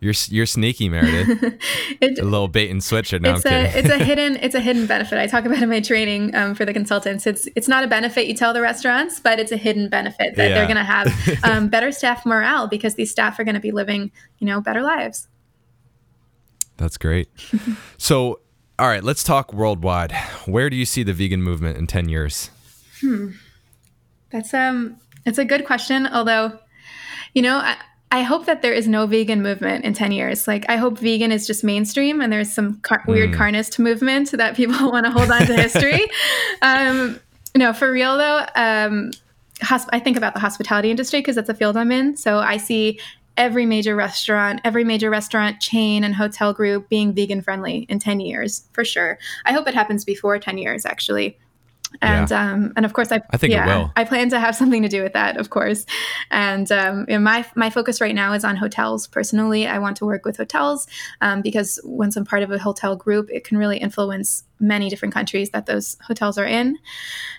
you're 0.00 0.14
you're 0.28 0.46
sneaky, 0.46 0.88
Meredith. 0.88 1.58
it, 2.00 2.18
a 2.18 2.24
little 2.24 2.48
bait 2.48 2.70
and 2.70 2.82
switch. 2.82 3.12
No, 3.12 3.36
it's 3.36 3.46
a 3.46 3.78
it's 3.78 3.88
a 3.88 3.98
hidden 4.04 4.36
it's 4.36 4.54
a 4.54 4.60
hidden 4.60 4.86
benefit. 4.86 5.18
I 5.18 5.26
talk 5.26 5.44
about 5.44 5.62
in 5.62 5.68
my 5.68 5.80
training 5.80 6.34
um, 6.34 6.54
for 6.54 6.64
the 6.64 6.72
consultants. 6.72 7.26
It's 7.26 7.48
it's 7.56 7.68
not 7.68 7.84
a 7.84 7.86
benefit 7.86 8.26
you 8.26 8.34
tell 8.34 8.52
the 8.52 8.60
restaurants, 8.60 9.18
but 9.18 9.38
it's 9.38 9.52
a 9.52 9.56
hidden 9.56 9.88
benefit 9.88 10.36
that 10.36 10.48
yeah. 10.48 10.54
they're 10.54 10.66
going 10.66 10.76
to 10.76 10.84
have 10.84 11.44
um, 11.44 11.68
better 11.68 11.90
staff 11.90 12.26
morale 12.26 12.66
because 12.66 12.96
these 12.96 13.10
staff 13.10 13.38
are 13.38 13.44
going 13.44 13.54
to 13.54 13.60
be 13.60 13.70
living 13.70 14.10
you 14.38 14.46
know 14.46 14.60
better 14.60 14.82
lives. 14.82 15.28
That's 16.76 16.98
great. 16.98 17.28
so, 17.96 18.40
all 18.78 18.88
right, 18.88 19.02
let's 19.02 19.22
talk 19.22 19.54
worldwide. 19.54 20.12
Where 20.44 20.68
do 20.68 20.76
you 20.76 20.84
see 20.84 21.02
the 21.02 21.14
vegan 21.14 21.42
movement 21.42 21.78
in 21.78 21.86
ten 21.86 22.08
years? 22.08 22.50
Hmm. 23.00 23.30
That's 24.30 24.52
um, 24.52 24.98
it's 25.24 25.38
a 25.38 25.44
good 25.46 25.64
question. 25.64 26.06
Although, 26.06 26.58
you 27.32 27.40
know. 27.40 27.56
I, 27.56 27.76
I 28.10 28.22
hope 28.22 28.46
that 28.46 28.62
there 28.62 28.72
is 28.72 28.86
no 28.86 29.06
vegan 29.06 29.42
movement 29.42 29.84
in 29.84 29.92
10 29.92 30.12
years. 30.12 30.46
Like, 30.46 30.64
I 30.68 30.76
hope 30.76 30.98
vegan 30.98 31.32
is 31.32 31.46
just 31.46 31.64
mainstream 31.64 32.20
and 32.20 32.32
there's 32.32 32.52
some 32.52 32.78
car- 32.80 33.02
mm. 33.02 33.12
weird 33.12 33.34
carnist 33.34 33.78
movement 33.78 34.30
that 34.32 34.56
people 34.56 34.90
want 34.92 35.04
to 35.06 35.10
hold 35.10 35.30
on 35.30 35.46
to 35.46 35.54
history. 35.56 36.06
um, 36.62 37.18
no, 37.56 37.72
for 37.72 37.90
real 37.90 38.16
though, 38.16 38.46
um, 38.54 39.10
hosp- 39.60 39.88
I 39.92 39.98
think 39.98 40.16
about 40.16 40.34
the 40.34 40.40
hospitality 40.40 40.90
industry 40.90 41.20
because 41.20 41.34
that's 41.36 41.48
a 41.48 41.54
field 41.54 41.76
I'm 41.76 41.90
in. 41.90 42.16
So 42.16 42.38
I 42.38 42.56
see 42.56 43.00
every 43.36 43.66
major 43.66 43.96
restaurant, 43.96 44.60
every 44.64 44.84
major 44.84 45.10
restaurant 45.10 45.60
chain 45.60 46.04
and 46.04 46.14
hotel 46.14 46.52
group 46.52 46.88
being 46.88 47.12
vegan 47.12 47.42
friendly 47.42 47.78
in 47.88 47.98
10 47.98 48.20
years 48.20 48.64
for 48.72 48.84
sure. 48.84 49.18
I 49.44 49.52
hope 49.52 49.66
it 49.66 49.74
happens 49.74 50.04
before 50.04 50.38
10 50.38 50.58
years 50.58 50.86
actually 50.86 51.36
and 52.02 52.30
yeah. 52.30 52.52
um, 52.52 52.72
and 52.76 52.84
of 52.84 52.92
course 52.92 53.12
I 53.12 53.20
I 53.30 53.36
think 53.36 53.52
yeah, 53.52 53.64
it 53.64 53.78
will. 53.78 53.92
I 53.96 54.04
plan 54.04 54.30
to 54.30 54.40
have 54.40 54.54
something 54.56 54.82
to 54.82 54.88
do 54.88 55.02
with 55.02 55.12
that, 55.12 55.36
of 55.36 55.50
course. 55.50 55.86
And 56.30 56.70
um, 56.72 57.06
you 57.08 57.14
know, 57.14 57.20
my 57.20 57.46
my 57.54 57.70
focus 57.70 58.00
right 58.00 58.14
now 58.14 58.32
is 58.32 58.44
on 58.44 58.56
hotels. 58.56 59.06
Personally, 59.06 59.66
I 59.66 59.78
want 59.78 59.96
to 59.98 60.06
work 60.06 60.24
with 60.24 60.36
hotels 60.36 60.86
um, 61.20 61.42
because 61.42 61.80
once 61.84 62.16
I'm 62.16 62.24
part 62.24 62.42
of 62.42 62.50
a 62.50 62.58
hotel 62.58 62.96
group, 62.96 63.30
it 63.30 63.44
can 63.44 63.58
really 63.58 63.78
influence 63.78 64.44
many 64.60 64.88
different 64.88 65.14
countries 65.14 65.50
that 65.50 65.66
those 65.66 65.96
hotels 66.06 66.38
are 66.38 66.46
in. 66.46 66.78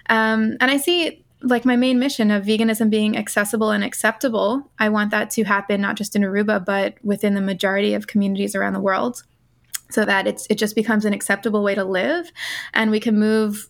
Um, 0.09 0.57
and 0.59 0.71
I 0.71 0.77
see 0.77 1.25
like 1.41 1.65
my 1.65 1.75
main 1.75 1.99
mission 1.99 2.31
of 2.31 2.43
veganism 2.45 2.89
being 2.89 3.17
accessible 3.17 3.71
and 3.71 3.83
acceptable. 3.83 4.71
I 4.79 4.89
want 4.89 5.11
that 5.11 5.29
to 5.31 5.43
happen 5.43 5.81
not 5.81 5.95
just 5.95 6.15
in 6.15 6.23
Aruba, 6.23 6.63
but 6.63 6.95
within 7.03 7.35
the 7.35 7.41
majority 7.41 7.93
of 7.93 8.07
communities 8.07 8.55
around 8.55 8.73
the 8.73 8.79
world 8.79 9.23
so 9.89 10.05
that 10.05 10.27
it's 10.27 10.47
it 10.49 10.55
just 10.55 10.75
becomes 10.75 11.05
an 11.05 11.13
acceptable 11.13 11.63
way 11.63 11.75
to 11.75 11.83
live 11.83 12.31
and 12.73 12.91
we 12.91 12.99
can 12.99 13.19
move 13.19 13.69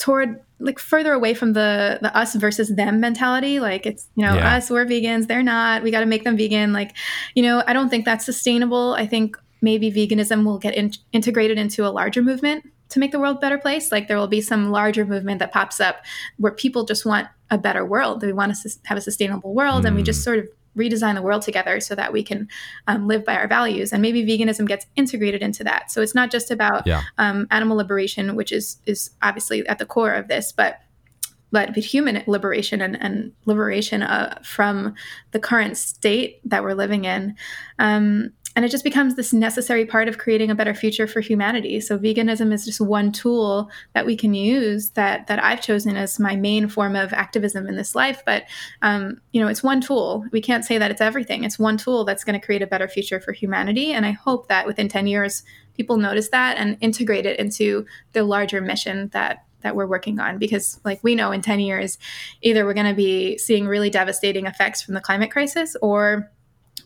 toward 0.00 0.40
like 0.58 0.78
further 0.78 1.12
away 1.12 1.34
from 1.34 1.52
the 1.52 1.98
the 2.00 2.14
us 2.16 2.34
versus 2.34 2.74
them 2.74 3.00
mentality 3.00 3.60
like 3.60 3.84
it's 3.84 4.08
you 4.16 4.24
know 4.24 4.34
yeah. 4.34 4.56
us 4.56 4.70
we're 4.70 4.86
vegans 4.86 5.26
they're 5.28 5.42
not 5.42 5.82
we 5.82 5.90
got 5.90 6.00
to 6.00 6.06
make 6.06 6.24
them 6.24 6.36
vegan 6.36 6.72
like 6.72 6.96
you 7.34 7.42
know 7.42 7.62
i 7.66 7.72
don't 7.72 7.90
think 7.90 8.04
that's 8.06 8.24
sustainable 8.24 8.94
i 8.94 9.06
think 9.06 9.36
maybe 9.60 9.92
veganism 9.92 10.44
will 10.44 10.58
get 10.58 10.74
in- 10.74 10.92
integrated 11.12 11.58
into 11.58 11.86
a 11.86 11.90
larger 11.90 12.22
movement 12.22 12.64
to 12.88 12.98
make 12.98 13.12
the 13.12 13.20
world 13.20 13.36
a 13.36 13.40
better 13.40 13.58
place 13.58 13.92
like 13.92 14.08
there 14.08 14.16
will 14.16 14.26
be 14.26 14.40
some 14.40 14.70
larger 14.70 15.04
movement 15.04 15.38
that 15.38 15.52
pops 15.52 15.80
up 15.80 15.96
where 16.38 16.52
people 16.52 16.84
just 16.84 17.04
want 17.04 17.28
a 17.50 17.58
better 17.58 17.84
world 17.84 18.22
they 18.22 18.32
want 18.32 18.54
to 18.54 18.70
have 18.84 18.96
a 18.96 19.02
sustainable 19.02 19.54
world 19.54 19.84
mm. 19.84 19.88
and 19.88 19.96
we 19.96 20.02
just 20.02 20.22
mm. 20.22 20.24
sort 20.24 20.38
of 20.38 20.48
redesign 20.80 21.14
the 21.14 21.22
world 21.22 21.42
together 21.42 21.80
so 21.80 21.94
that 21.94 22.12
we 22.12 22.22
can 22.22 22.48
um, 22.88 23.06
live 23.06 23.24
by 23.24 23.34
our 23.36 23.48
values. 23.48 23.92
And 23.92 24.00
maybe 24.02 24.24
veganism 24.24 24.66
gets 24.66 24.86
integrated 24.96 25.42
into 25.42 25.62
that. 25.64 25.90
So 25.90 26.00
it's 26.00 26.14
not 26.14 26.30
just 26.30 26.50
about 26.50 26.86
yeah. 26.86 27.02
um, 27.18 27.46
animal 27.50 27.76
liberation 27.76 28.36
which 28.36 28.52
is 28.52 28.78
is 28.86 29.10
obviously 29.22 29.66
at 29.66 29.78
the 29.78 29.86
core 29.86 30.14
of 30.14 30.28
this 30.28 30.52
but 30.52 30.80
but, 31.52 31.76
human 31.76 32.22
liberation 32.28 32.80
and, 32.80 33.00
and 33.02 33.32
liberation 33.44 34.02
uh, 34.02 34.38
from 34.44 34.94
the 35.32 35.40
current 35.40 35.76
state 35.76 36.40
that 36.48 36.62
we're 36.62 36.74
living 36.74 37.04
in. 37.04 37.34
Um, 37.80 38.32
and 38.56 38.64
it 38.64 38.70
just 38.70 38.82
becomes 38.82 39.14
this 39.14 39.32
necessary 39.32 39.86
part 39.86 40.08
of 40.08 40.18
creating 40.18 40.50
a 40.50 40.54
better 40.54 40.74
future 40.74 41.06
for 41.06 41.20
humanity. 41.20 41.80
So 41.80 41.98
veganism 41.98 42.52
is 42.52 42.64
just 42.64 42.80
one 42.80 43.12
tool 43.12 43.70
that 43.94 44.06
we 44.06 44.16
can 44.16 44.34
use 44.34 44.90
that 44.90 45.28
that 45.28 45.42
I've 45.42 45.62
chosen 45.62 45.96
as 45.96 46.18
my 46.18 46.34
main 46.34 46.68
form 46.68 46.96
of 46.96 47.12
activism 47.12 47.68
in 47.68 47.76
this 47.76 47.94
life. 47.94 48.22
But 48.26 48.44
um, 48.82 49.20
you 49.32 49.40
know, 49.40 49.46
it's 49.46 49.62
one 49.62 49.80
tool. 49.80 50.24
We 50.32 50.40
can't 50.40 50.64
say 50.64 50.78
that 50.78 50.90
it's 50.90 51.00
everything. 51.00 51.44
It's 51.44 51.58
one 51.58 51.76
tool 51.76 52.04
that's 52.04 52.24
going 52.24 52.38
to 52.38 52.44
create 52.44 52.62
a 52.62 52.66
better 52.66 52.88
future 52.88 53.20
for 53.20 53.32
humanity. 53.32 53.92
And 53.92 54.04
I 54.04 54.10
hope 54.10 54.48
that 54.48 54.66
within 54.66 54.88
ten 54.88 55.06
years, 55.06 55.44
people 55.74 55.96
notice 55.96 56.30
that 56.30 56.56
and 56.56 56.76
integrate 56.80 57.26
it 57.26 57.38
into 57.38 57.86
the 58.12 58.24
larger 58.24 58.60
mission 58.60 59.08
that 59.12 59.44
that 59.60 59.76
we're 59.76 59.86
working 59.86 60.18
on 60.18 60.38
because 60.38 60.80
like 60.84 60.98
we 61.02 61.14
know 61.14 61.32
in 61.32 61.42
10 61.42 61.60
years 61.60 61.98
either 62.40 62.64
we're 62.64 62.72
going 62.72 62.86
to 62.86 62.94
be 62.94 63.36
seeing 63.36 63.66
really 63.66 63.90
devastating 63.90 64.46
effects 64.46 64.80
from 64.80 64.94
the 64.94 65.02
climate 65.02 65.30
crisis 65.30 65.76
or 65.82 66.30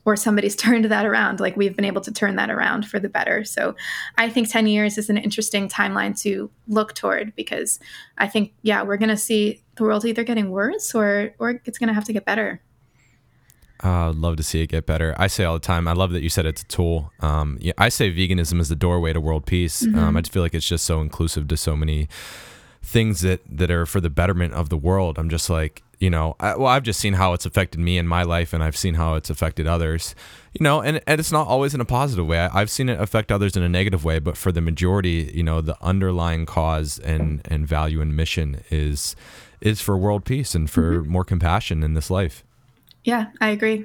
or 0.04 0.16
somebody's 0.16 0.56
turned 0.64 0.84
that 0.86 1.06
around 1.06 1.40
like 1.40 1.56
we've 1.56 1.76
been 1.76 1.84
able 1.84 2.00
to 2.00 2.12
turn 2.12 2.36
that 2.36 2.50
around 2.50 2.86
for 2.86 2.98
the 2.98 3.08
better 3.08 3.44
so 3.44 3.74
i 4.16 4.28
think 4.28 4.50
10 4.50 4.66
years 4.66 4.98
is 4.98 5.10
an 5.10 5.16
interesting 5.16 5.68
timeline 5.68 6.18
to 6.20 6.50
look 6.68 6.94
toward 6.94 7.34
because 7.36 7.78
i 8.18 8.26
think 8.26 8.52
yeah 8.62 8.82
we're 8.82 8.96
going 8.96 9.08
to 9.08 9.16
see 9.16 9.62
the 9.76 9.82
world 9.82 10.04
either 10.04 10.24
getting 10.24 10.50
worse 10.50 10.94
or 10.94 11.34
or 11.38 11.60
it's 11.64 11.78
going 11.78 11.88
to 11.88 11.94
have 11.94 12.04
to 12.04 12.12
get 12.12 12.24
better 12.24 12.60
uh, 13.82 14.08
I'd 14.08 14.14
love 14.14 14.36
to 14.36 14.42
see 14.42 14.62
it 14.62 14.68
get 14.68 14.86
better. 14.86 15.14
I 15.18 15.26
say 15.26 15.44
all 15.44 15.54
the 15.54 15.60
time. 15.60 15.86
I 15.86 15.92
love 15.92 16.12
that 16.12 16.22
you 16.22 16.30
said 16.30 16.46
it's 16.46 16.62
a 16.62 16.66
tool. 16.66 17.12
Um, 17.20 17.58
yeah, 17.60 17.74
I 17.76 17.90
say 17.90 18.10
veganism 18.10 18.58
is 18.60 18.70
the 18.70 18.76
doorway 18.76 19.12
to 19.12 19.20
world 19.20 19.44
peace. 19.44 19.82
Mm-hmm. 19.82 19.98
Um, 19.98 20.16
I 20.16 20.22
just 20.22 20.32
feel 20.32 20.42
like 20.42 20.54
it's 20.54 20.66
just 20.66 20.86
so 20.86 21.02
inclusive 21.02 21.48
to 21.48 21.56
so 21.58 21.76
many 21.76 22.08
things 22.82 23.20
that 23.20 23.40
that 23.46 23.70
are 23.70 23.84
for 23.84 24.00
the 24.00 24.08
betterment 24.08 24.54
of 24.54 24.70
the 24.70 24.78
world. 24.78 25.18
I'm 25.18 25.28
just 25.28 25.50
like, 25.50 25.82
you 25.98 26.10
know, 26.10 26.36
I, 26.40 26.56
well, 26.56 26.68
I've 26.68 26.82
just 26.82 27.00
seen 27.00 27.14
how 27.14 27.32
it's 27.32 27.46
affected 27.46 27.80
me 27.80 27.98
in 27.98 28.06
my 28.06 28.22
life, 28.22 28.52
and 28.52 28.62
I've 28.62 28.76
seen 28.76 28.94
how 28.94 29.14
it's 29.14 29.30
affected 29.30 29.66
others. 29.66 30.14
You 30.52 30.62
know, 30.62 30.80
and 30.80 31.00
and 31.06 31.18
it's 31.18 31.32
not 31.32 31.46
always 31.46 31.74
in 31.74 31.80
a 31.80 31.84
positive 31.84 32.26
way. 32.26 32.38
I, 32.38 32.58
have 32.58 32.70
seen 32.70 32.88
it 32.88 33.00
affect 33.00 33.32
others 33.32 33.56
in 33.56 33.62
a 33.62 33.68
negative 33.68 34.04
way, 34.04 34.18
but 34.18 34.36
for 34.36 34.52
the 34.52 34.60
majority, 34.60 35.30
you 35.34 35.42
know, 35.42 35.60
the 35.60 35.76
underlying 35.82 36.46
cause 36.46 36.98
and 36.98 37.40
and 37.50 37.66
value 37.66 38.00
and 38.00 38.16
mission 38.16 38.62
is 38.70 39.16
is 39.60 39.80
for 39.80 39.96
world 39.96 40.24
peace 40.24 40.54
and 40.54 40.70
for 40.70 40.98
mm-hmm. 40.98 41.10
more 41.10 41.24
compassion 41.24 41.82
in 41.82 41.94
this 41.94 42.10
life. 42.10 42.44
Yeah, 43.02 43.26
I 43.40 43.48
agree. 43.50 43.84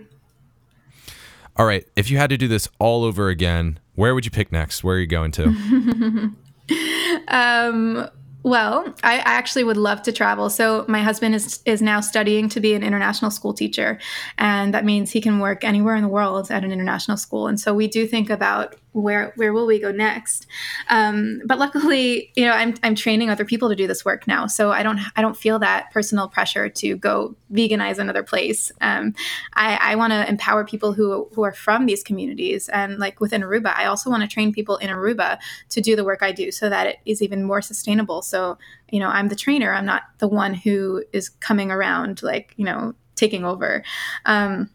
All 1.55 1.65
right, 1.65 1.85
if 1.95 2.09
you 2.09 2.17
had 2.17 2.29
to 2.29 2.37
do 2.37 2.47
this 2.47 2.69
all 2.79 3.03
over 3.03 3.29
again, 3.29 3.79
where 3.95 4.15
would 4.15 4.25
you 4.25 4.31
pick 4.31 4.51
next? 4.51 4.83
Where 4.83 4.95
are 4.95 4.99
you 4.99 5.07
going 5.07 5.31
to? 5.31 5.45
um 7.27 8.09
well, 8.49 8.93
I 9.03 9.19
actually 9.19 9.63
would 9.63 9.77
love 9.77 10.01
to 10.03 10.11
travel. 10.11 10.49
So 10.49 10.85
my 10.87 11.01
husband 11.01 11.35
is 11.35 11.61
is 11.65 11.81
now 11.81 12.01
studying 12.01 12.49
to 12.49 12.59
be 12.59 12.73
an 12.73 12.83
international 12.83 13.31
school 13.31 13.53
teacher, 13.53 13.99
and 14.37 14.73
that 14.73 14.83
means 14.83 15.11
he 15.11 15.21
can 15.21 15.39
work 15.39 15.63
anywhere 15.63 15.95
in 15.95 16.01
the 16.01 16.09
world 16.09 16.51
at 16.51 16.63
an 16.63 16.71
international 16.71 17.17
school. 17.17 17.47
And 17.47 17.59
so 17.59 17.73
we 17.73 17.87
do 17.87 18.07
think 18.07 18.29
about 18.29 18.75
where 18.93 19.33
where 19.35 19.53
will 19.53 19.67
we 19.67 19.79
go 19.79 19.91
next? 19.91 20.47
Um, 20.89 21.41
but 21.45 21.59
luckily, 21.59 22.31
you 22.35 22.45
know, 22.45 22.51
I'm 22.51 22.75
I'm 22.81 22.95
training 22.95 23.29
other 23.29 23.45
people 23.45 23.69
to 23.69 23.75
do 23.75 23.87
this 23.87 24.03
work 24.03 24.27
now, 24.27 24.47
so 24.47 24.71
I 24.71 24.83
don't 24.83 24.99
I 25.15 25.21
don't 25.21 25.37
feel 25.37 25.59
that 25.59 25.91
personal 25.91 26.27
pressure 26.27 26.69
to 26.69 26.95
go 26.95 27.35
veganize 27.51 27.99
another 27.99 28.23
place. 28.23 28.71
Um, 28.81 29.13
I, 29.53 29.77
I 29.81 29.95
want 29.95 30.11
to 30.11 30.27
empower 30.27 30.65
people 30.65 30.93
who 30.93 31.29
who 31.33 31.43
are 31.43 31.53
from 31.53 31.85
these 31.85 32.01
communities, 32.01 32.67
and 32.69 32.97
like 32.97 33.19
within 33.19 33.41
Aruba, 33.41 33.75
I 33.75 33.85
also 33.85 34.09
want 34.09 34.23
to 34.23 34.27
train 34.27 34.53
people 34.53 34.77
in 34.77 34.89
Aruba 34.89 35.37
to 35.69 35.81
do 35.81 35.95
the 35.95 36.03
work 36.03 36.23
I 36.23 36.31
do, 36.31 36.51
so 36.51 36.69
that 36.69 36.87
it 36.87 36.97
is 37.05 37.21
even 37.21 37.43
more 37.43 37.61
sustainable. 37.61 38.21
So 38.21 38.57
you 38.91 38.99
know, 38.99 39.09
I'm 39.09 39.27
the 39.27 39.35
trainer. 39.35 39.71
I'm 39.71 39.85
not 39.85 40.03
the 40.17 40.27
one 40.27 40.53
who 40.55 41.03
is 41.13 41.29
coming 41.29 41.71
around 41.71 42.23
like 42.23 42.53
you 42.57 42.65
know 42.65 42.95
taking 43.15 43.45
over. 43.45 43.83
Um, 44.25 44.71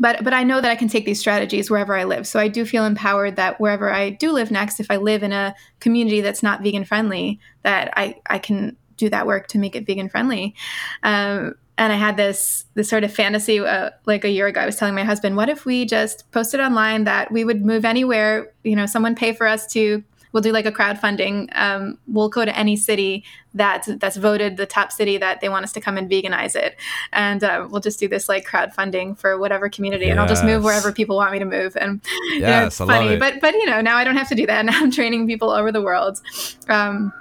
but 0.00 0.24
but 0.24 0.32
I 0.32 0.42
know 0.42 0.60
that 0.60 0.70
I 0.70 0.76
can 0.76 0.88
take 0.88 1.04
these 1.04 1.20
strategies 1.20 1.70
wherever 1.70 1.94
I 1.94 2.04
live. 2.04 2.26
So 2.26 2.40
I 2.40 2.48
do 2.48 2.64
feel 2.64 2.84
empowered 2.84 3.36
that 3.36 3.60
wherever 3.60 3.92
I 3.92 4.10
do 4.10 4.32
live 4.32 4.50
next, 4.50 4.80
if 4.80 4.90
I 4.90 4.96
live 4.96 5.22
in 5.22 5.32
a 5.32 5.54
community 5.80 6.20
that's 6.20 6.42
not 6.42 6.62
vegan 6.62 6.84
friendly, 6.84 7.40
that 7.62 7.92
I 7.96 8.16
I 8.26 8.38
can 8.38 8.76
do 8.96 9.08
that 9.10 9.26
work 9.26 9.48
to 9.48 9.58
make 9.58 9.76
it 9.76 9.86
vegan 9.86 10.08
friendly. 10.08 10.54
Um, 11.02 11.54
and 11.78 11.92
I 11.92 11.96
had 11.96 12.16
this 12.16 12.64
this 12.74 12.88
sort 12.88 13.04
of 13.04 13.12
fantasy 13.12 13.58
uh, 13.58 13.90
like 14.06 14.24
a 14.24 14.30
year 14.30 14.46
ago. 14.46 14.60
I 14.60 14.66
was 14.66 14.76
telling 14.76 14.94
my 14.94 15.04
husband, 15.04 15.36
what 15.36 15.48
if 15.48 15.64
we 15.64 15.84
just 15.84 16.30
posted 16.30 16.60
online 16.60 17.04
that 17.04 17.32
we 17.32 17.44
would 17.44 17.64
move 17.64 17.84
anywhere? 17.84 18.52
You 18.62 18.76
know, 18.76 18.86
someone 18.86 19.14
pay 19.14 19.32
for 19.32 19.46
us 19.46 19.66
to 19.72 20.04
we'll 20.32 20.42
do 20.42 20.52
like 20.52 20.66
a 20.66 20.72
crowdfunding. 20.72 21.48
Um, 21.56 21.98
we'll 22.06 22.28
go 22.28 22.44
to 22.44 22.56
any 22.56 22.76
city 22.76 23.24
that's 23.54 23.88
that's 23.98 24.16
voted 24.16 24.56
the 24.56 24.66
top 24.66 24.92
city 24.92 25.18
that 25.18 25.40
they 25.40 25.48
want 25.48 25.64
us 25.64 25.72
to 25.72 25.80
come 25.80 25.96
and 25.96 26.10
veganize 26.10 26.56
it, 26.56 26.76
and 27.12 27.44
uh, 27.44 27.66
we'll 27.70 27.80
just 27.80 28.00
do 28.00 28.08
this 28.08 28.28
like 28.28 28.46
crowdfunding 28.46 29.18
for 29.18 29.38
whatever 29.38 29.68
community, 29.68 30.06
yes. 30.06 30.12
and 30.12 30.20
I'll 30.20 30.28
just 30.28 30.44
move 30.44 30.64
wherever 30.64 30.92
people 30.92 31.16
want 31.16 31.32
me 31.32 31.38
to 31.38 31.44
move. 31.44 31.76
And 31.76 32.00
yes, 32.04 32.34
you 32.34 32.40
know, 32.40 32.66
it's 32.66 32.80
I 32.80 32.86
funny, 32.86 33.14
it. 33.14 33.20
but 33.20 33.40
but 33.40 33.54
you 33.54 33.66
know 33.66 33.80
now 33.80 33.96
I 33.96 34.04
don't 34.04 34.16
have 34.16 34.28
to 34.28 34.34
do 34.34 34.46
that. 34.46 34.62
Now 34.72 34.78
I'm 34.80 34.92
training 34.92 35.26
people 35.26 35.50
over 35.50 35.72
the 35.72 35.82
world. 35.82 36.20
Um, 36.68 37.12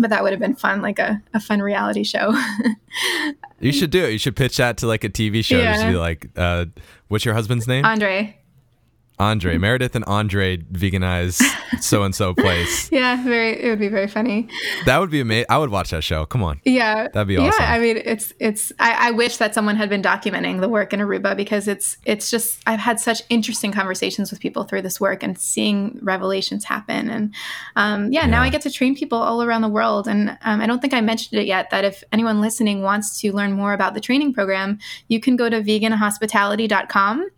but 0.00 0.10
that 0.10 0.22
would 0.22 0.32
have 0.32 0.40
been 0.40 0.54
fun, 0.54 0.82
like 0.82 0.98
a, 0.98 1.22
a 1.34 1.40
fun 1.40 1.60
reality 1.60 2.04
show. 2.04 2.34
you 3.60 3.72
should 3.72 3.90
do 3.90 4.04
it. 4.04 4.12
You 4.12 4.18
should 4.18 4.36
pitch 4.36 4.56
that 4.56 4.78
to 4.78 4.86
like 4.86 5.04
a 5.04 5.08
TV 5.08 5.44
show. 5.44 5.58
Yeah. 5.58 5.74
Just 5.74 5.86
be 5.86 5.96
like, 5.96 6.28
uh, 6.36 6.66
what's 7.08 7.24
your 7.24 7.34
husband's 7.34 7.66
name? 7.68 7.84
Andre. 7.84 8.39
Andre 9.20 9.58
Meredith 9.58 9.94
and 9.94 10.04
Andre 10.06 10.56
veganize 10.56 11.40
so 11.80 12.02
and 12.02 12.14
so 12.14 12.34
place. 12.34 12.90
Yeah, 12.90 13.22
very. 13.22 13.62
It 13.62 13.68
would 13.68 13.78
be 13.78 13.88
very 13.88 14.08
funny. 14.08 14.48
That 14.86 14.98
would 14.98 15.10
be 15.10 15.20
amazing. 15.20 15.46
I 15.48 15.58
would 15.58 15.70
watch 15.70 15.90
that 15.90 16.02
show. 16.02 16.24
Come 16.26 16.42
on. 16.42 16.60
Yeah, 16.64 17.08
that'd 17.08 17.28
be 17.28 17.36
awesome. 17.36 17.62
Yeah, 17.62 17.72
I 17.72 17.78
mean, 17.78 18.00
it's 18.04 18.32
it's. 18.40 18.72
I, 18.78 19.08
I, 19.08 19.10
wish 19.10 19.36
that 19.36 19.54
someone 19.54 19.76
had 19.76 19.88
been 19.88 20.02
documenting 20.02 20.60
the 20.60 20.68
work 20.68 20.92
in 20.92 21.00
Aruba 21.00 21.36
because 21.36 21.68
it's 21.68 21.98
it's 22.04 22.30
just 22.30 22.60
I've 22.66 22.80
had 22.80 22.98
such 22.98 23.22
interesting 23.28 23.72
conversations 23.72 24.30
with 24.30 24.40
people 24.40 24.64
through 24.64 24.82
this 24.82 25.00
work 25.00 25.22
and 25.22 25.38
seeing 25.38 25.98
revelations 26.02 26.64
happen 26.64 27.10
and 27.10 27.34
um, 27.76 28.12
yeah, 28.12 28.22
yeah, 28.22 28.26
now 28.26 28.42
I 28.42 28.48
get 28.48 28.62
to 28.62 28.70
train 28.70 28.96
people 28.96 29.18
all 29.18 29.42
around 29.42 29.62
the 29.62 29.68
world 29.68 30.08
and 30.08 30.38
um, 30.42 30.60
I 30.60 30.66
don't 30.66 30.80
think 30.80 30.94
I 30.94 31.00
mentioned 31.00 31.40
it 31.40 31.46
yet 31.46 31.70
that 31.70 31.84
if 31.84 32.02
anyone 32.12 32.40
listening 32.40 32.82
wants 32.82 33.20
to 33.20 33.32
learn 33.32 33.52
more 33.52 33.72
about 33.72 33.94
the 33.94 34.00
training 34.00 34.32
program, 34.32 34.78
you 35.08 35.20
can 35.20 35.36
go 35.36 35.50
to 35.50 35.60
veganhospitality.com 35.60 37.30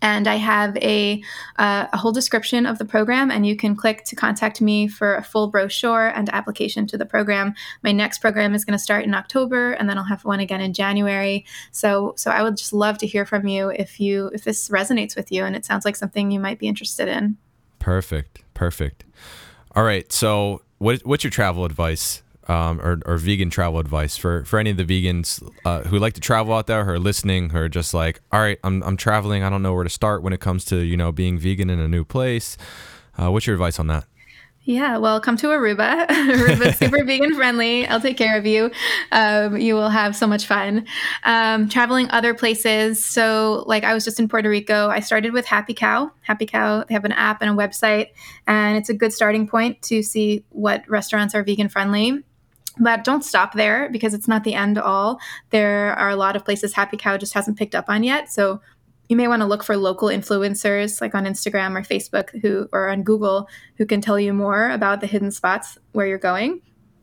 and 0.00 0.26
I 0.26 0.36
have 0.36 0.76
a, 0.78 1.22
uh, 1.58 1.86
a 1.92 1.96
whole 1.96 2.12
description 2.12 2.66
of 2.66 2.78
the 2.78 2.84
program, 2.84 3.30
and 3.30 3.46
you 3.46 3.56
can 3.56 3.76
click 3.76 4.04
to 4.06 4.16
contact 4.16 4.60
me 4.60 4.88
for 4.88 5.16
a 5.16 5.22
full 5.22 5.48
brochure 5.48 6.08
and 6.08 6.28
application 6.30 6.86
to 6.88 6.98
the 6.98 7.06
program. 7.06 7.54
My 7.82 7.92
next 7.92 8.18
program 8.18 8.54
is 8.54 8.64
going 8.64 8.76
to 8.76 8.82
start 8.82 9.04
in 9.04 9.14
October, 9.14 9.72
and 9.72 9.88
then 9.88 9.98
I'll 9.98 10.04
have 10.04 10.24
one 10.24 10.40
again 10.40 10.60
in 10.60 10.72
January. 10.72 11.44
So, 11.70 12.14
so 12.16 12.30
I 12.30 12.42
would 12.42 12.56
just 12.56 12.72
love 12.72 12.98
to 12.98 13.06
hear 13.06 13.24
from 13.24 13.46
you 13.46 13.68
if 13.70 14.00
you 14.00 14.30
if 14.34 14.44
this 14.44 14.68
resonates 14.68 15.16
with 15.16 15.30
you, 15.30 15.44
and 15.44 15.54
it 15.54 15.64
sounds 15.64 15.84
like 15.84 15.96
something 15.96 16.30
you 16.30 16.40
might 16.40 16.58
be 16.58 16.68
interested 16.68 17.08
in. 17.08 17.36
Perfect, 17.78 18.42
perfect. 18.54 19.04
All 19.76 19.84
right, 19.84 20.10
so 20.12 20.62
what, 20.78 21.04
what's 21.04 21.24
your 21.24 21.30
travel 21.30 21.64
advice 21.64 22.22
um, 22.48 22.80
or, 22.80 23.00
or, 23.06 23.16
vegan 23.16 23.50
travel 23.50 23.78
advice 23.78 24.16
for, 24.16 24.44
for 24.44 24.58
any 24.58 24.70
of 24.70 24.76
the 24.76 24.84
vegans 24.84 25.42
uh, 25.64 25.82
who 25.82 25.98
like 25.98 26.14
to 26.14 26.20
travel 26.20 26.54
out 26.54 26.66
there, 26.66 26.84
who 26.84 26.90
are 26.90 26.98
listening, 26.98 27.50
who 27.50 27.58
are 27.58 27.68
just 27.68 27.94
like, 27.94 28.20
all 28.32 28.40
right, 28.40 28.58
I'm, 28.62 28.82
I'm 28.82 28.96
traveling. 28.96 29.42
I 29.42 29.50
don't 29.50 29.62
know 29.62 29.74
where 29.74 29.84
to 29.84 29.90
start 29.90 30.22
when 30.22 30.32
it 30.32 30.40
comes 30.40 30.64
to, 30.66 30.76
you 30.76 30.96
know, 30.96 31.12
being 31.12 31.38
vegan 31.38 31.70
in 31.70 31.78
a 31.78 31.88
new 31.88 32.04
place. 32.04 32.56
Uh, 33.16 33.30
what's 33.30 33.46
your 33.46 33.54
advice 33.54 33.78
on 33.78 33.86
that? 33.86 34.04
Yeah, 34.66 34.96
well, 34.96 35.20
come 35.20 35.36
to 35.38 35.48
Aruba. 35.48 36.06
Aruba's 36.08 36.78
super 36.78 37.04
vegan 37.06 37.34
friendly. 37.34 37.86
I'll 37.86 38.00
take 38.00 38.16
care 38.16 38.38
of 38.38 38.46
you. 38.46 38.70
Um, 39.12 39.58
you 39.58 39.74
will 39.74 39.90
have 39.90 40.16
so 40.16 40.26
much 40.26 40.46
fun. 40.46 40.86
Um, 41.24 41.68
traveling 41.68 42.10
other 42.10 42.32
places. 42.32 43.04
So, 43.04 43.64
like, 43.66 43.84
I 43.84 43.92
was 43.92 44.04
just 44.04 44.18
in 44.18 44.26
Puerto 44.26 44.48
Rico. 44.48 44.88
I 44.88 45.00
started 45.00 45.34
with 45.34 45.44
Happy 45.44 45.74
Cow. 45.74 46.10
Happy 46.22 46.46
Cow, 46.46 46.84
they 46.84 46.94
have 46.94 47.04
an 47.04 47.12
app 47.12 47.42
and 47.42 47.50
a 47.50 47.54
website, 47.54 48.08
and 48.46 48.78
it's 48.78 48.88
a 48.88 48.94
good 48.94 49.12
starting 49.12 49.46
point 49.46 49.82
to 49.82 50.02
see 50.02 50.44
what 50.48 50.88
restaurants 50.88 51.34
are 51.34 51.42
vegan 51.42 51.68
friendly. 51.68 52.24
But 52.78 53.04
don't 53.04 53.24
stop 53.24 53.54
there 53.54 53.88
because 53.90 54.14
it's 54.14 54.28
not 54.28 54.44
the 54.44 54.54
end 54.54 54.78
all. 54.78 55.20
There 55.50 55.94
are 55.94 56.10
a 56.10 56.16
lot 56.16 56.36
of 56.36 56.44
places 56.44 56.74
Happy 56.74 56.96
Cow 56.96 57.16
just 57.16 57.34
hasn't 57.34 57.58
picked 57.58 57.74
up 57.74 57.84
on 57.88 58.02
yet. 58.02 58.32
So 58.32 58.60
you 59.08 59.16
may 59.16 59.28
want 59.28 59.42
to 59.42 59.46
look 59.46 59.62
for 59.62 59.76
local 59.76 60.08
influencers 60.08 61.00
like 61.00 61.14
on 61.14 61.24
Instagram 61.24 61.76
or 61.76 61.82
Facebook 61.82 62.30
who 62.40 62.68
or 62.72 62.88
on 62.88 63.02
Google 63.02 63.48
who 63.76 63.86
can 63.86 64.00
tell 64.00 64.18
you 64.18 64.32
more 64.32 64.70
about 64.70 65.00
the 65.00 65.06
hidden 65.06 65.30
spots 65.30 65.78
where 65.92 66.06
you're 66.06 66.18
going. 66.18 66.60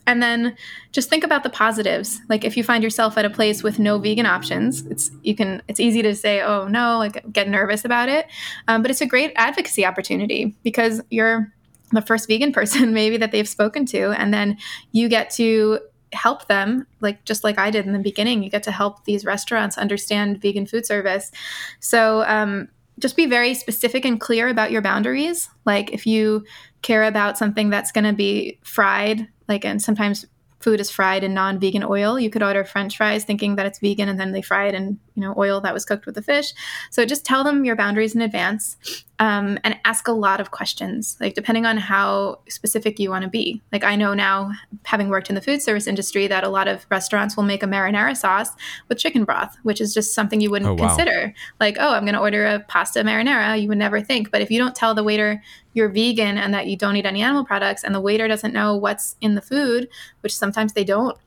And 0.07 0.21
then 0.21 0.57
just 0.91 1.09
think 1.09 1.23
about 1.23 1.43
the 1.43 1.49
positives. 1.49 2.19
Like 2.27 2.43
if 2.43 2.57
you 2.57 2.63
find 2.63 2.83
yourself 2.83 3.17
at 3.17 3.25
a 3.25 3.29
place 3.29 3.61
with 3.61 3.77
no 3.77 3.99
vegan 3.99 4.25
options, 4.25 4.85
it's 4.87 5.11
you 5.21 5.35
can 5.35 5.61
it's 5.67 5.79
easy 5.79 6.01
to 6.01 6.15
say, 6.15 6.41
"Oh 6.41 6.67
no," 6.67 6.97
like 6.97 7.31
get 7.31 7.47
nervous 7.47 7.85
about 7.85 8.09
it. 8.09 8.25
Um, 8.67 8.81
but 8.81 8.89
it's 8.89 9.01
a 9.01 9.05
great 9.05 9.31
advocacy 9.35 9.85
opportunity 9.85 10.55
because 10.63 11.01
you're 11.11 11.53
the 11.93 12.01
first 12.01 12.27
vegan 12.27 12.51
person 12.51 12.93
maybe 13.01 13.17
that 13.17 13.31
they've 13.31 13.49
spoken 13.49 13.85
to 13.85 14.11
and 14.11 14.33
then 14.33 14.57
you 14.91 15.09
get 15.09 15.29
to 15.29 15.79
help 16.13 16.47
them 16.47 16.85
like 16.99 17.23
just 17.23 17.43
like 17.43 17.57
i 17.57 17.71
did 17.71 17.85
in 17.85 17.93
the 17.93 17.99
beginning. 17.99 18.43
You 18.43 18.49
get 18.49 18.63
to 18.63 18.71
help 18.71 19.05
these 19.05 19.25
restaurants 19.25 19.77
understand 19.77 20.41
vegan 20.41 20.65
food 20.65 20.85
service. 20.85 21.31
So 21.79 22.23
um, 22.27 22.67
just 22.99 23.15
be 23.15 23.25
very 23.25 23.53
specific 23.53 24.05
and 24.05 24.19
clear 24.19 24.47
about 24.47 24.71
your 24.71 24.81
boundaries. 24.81 25.49
Like 25.65 25.91
if 25.91 26.05
you 26.05 26.43
care 26.81 27.03
about 27.03 27.37
something 27.37 27.69
that's 27.69 27.91
going 27.91 28.05
to 28.05 28.13
be 28.13 28.59
fried 28.63 29.27
like 29.47 29.65
and 29.65 29.81
sometimes 29.81 30.25
food 30.59 30.79
is 30.79 30.91
fried 30.91 31.23
in 31.23 31.33
non-vegan 31.33 31.83
oil 31.83 32.19
you 32.19 32.29
could 32.29 32.43
order 32.43 32.63
french 32.63 32.97
fries 32.97 33.23
thinking 33.23 33.55
that 33.55 33.65
it's 33.65 33.79
vegan 33.79 34.07
and 34.07 34.19
then 34.19 34.31
they 34.31 34.41
fry 34.41 34.67
it 34.67 34.75
in 34.75 34.99
you 35.15 35.21
know 35.21 35.33
oil 35.37 35.61
that 35.61 35.73
was 35.73 35.85
cooked 35.85 36.05
with 36.05 36.15
the 36.15 36.21
fish. 36.21 36.53
So 36.89 37.05
just 37.05 37.25
tell 37.25 37.43
them 37.43 37.65
your 37.65 37.75
boundaries 37.75 38.15
in 38.15 38.21
advance, 38.21 38.77
um, 39.19 39.59
and 39.63 39.77
ask 39.85 40.07
a 40.07 40.11
lot 40.11 40.39
of 40.39 40.51
questions. 40.51 41.17
Like 41.19 41.33
depending 41.33 41.65
on 41.65 41.77
how 41.77 42.39
specific 42.49 42.99
you 42.99 43.09
want 43.09 43.23
to 43.23 43.29
be. 43.29 43.61
Like 43.71 43.83
I 43.83 43.95
know 43.95 44.13
now, 44.13 44.51
having 44.85 45.09
worked 45.09 45.29
in 45.29 45.35
the 45.35 45.41
food 45.41 45.61
service 45.61 45.87
industry, 45.87 46.27
that 46.27 46.43
a 46.43 46.49
lot 46.49 46.67
of 46.67 46.85
restaurants 46.89 47.35
will 47.35 47.43
make 47.43 47.63
a 47.63 47.67
marinara 47.67 48.15
sauce 48.15 48.49
with 48.87 48.97
chicken 48.97 49.23
broth, 49.25 49.57
which 49.63 49.81
is 49.81 49.93
just 49.93 50.13
something 50.13 50.41
you 50.41 50.49
wouldn't 50.51 50.69
Oh, 50.71 50.73
wow. 50.75 50.87
consider. 50.87 51.33
Like 51.59 51.77
oh, 51.79 51.93
I'm 51.93 52.03
going 52.03 52.13
to 52.15 52.19
order 52.21 52.45
a 52.45 52.59
pasta 52.61 52.99
marinara. 53.03 53.61
You 53.61 53.67
would 53.69 53.77
never 53.77 54.01
think. 54.01 54.31
But 54.31 54.41
if 54.41 54.49
you 54.51 54.59
don't 54.59 54.75
tell 54.75 54.95
the 54.95 55.03
waiter 55.03 55.41
you're 55.73 55.87
vegan 55.87 56.37
and 56.37 56.53
that 56.53 56.67
you 56.67 56.75
don't 56.75 56.97
eat 56.97 57.05
any 57.05 57.21
animal 57.21 57.45
products, 57.45 57.83
and 57.85 57.95
the 57.95 58.01
waiter 58.01 58.27
doesn't 58.27 58.53
know 58.53 58.75
what's 58.75 59.15
in 59.21 59.35
the 59.35 59.41
food, 59.41 59.87
which 60.19 60.35
sometimes 60.35 60.73
they 60.73 60.83
don't, 60.83 61.17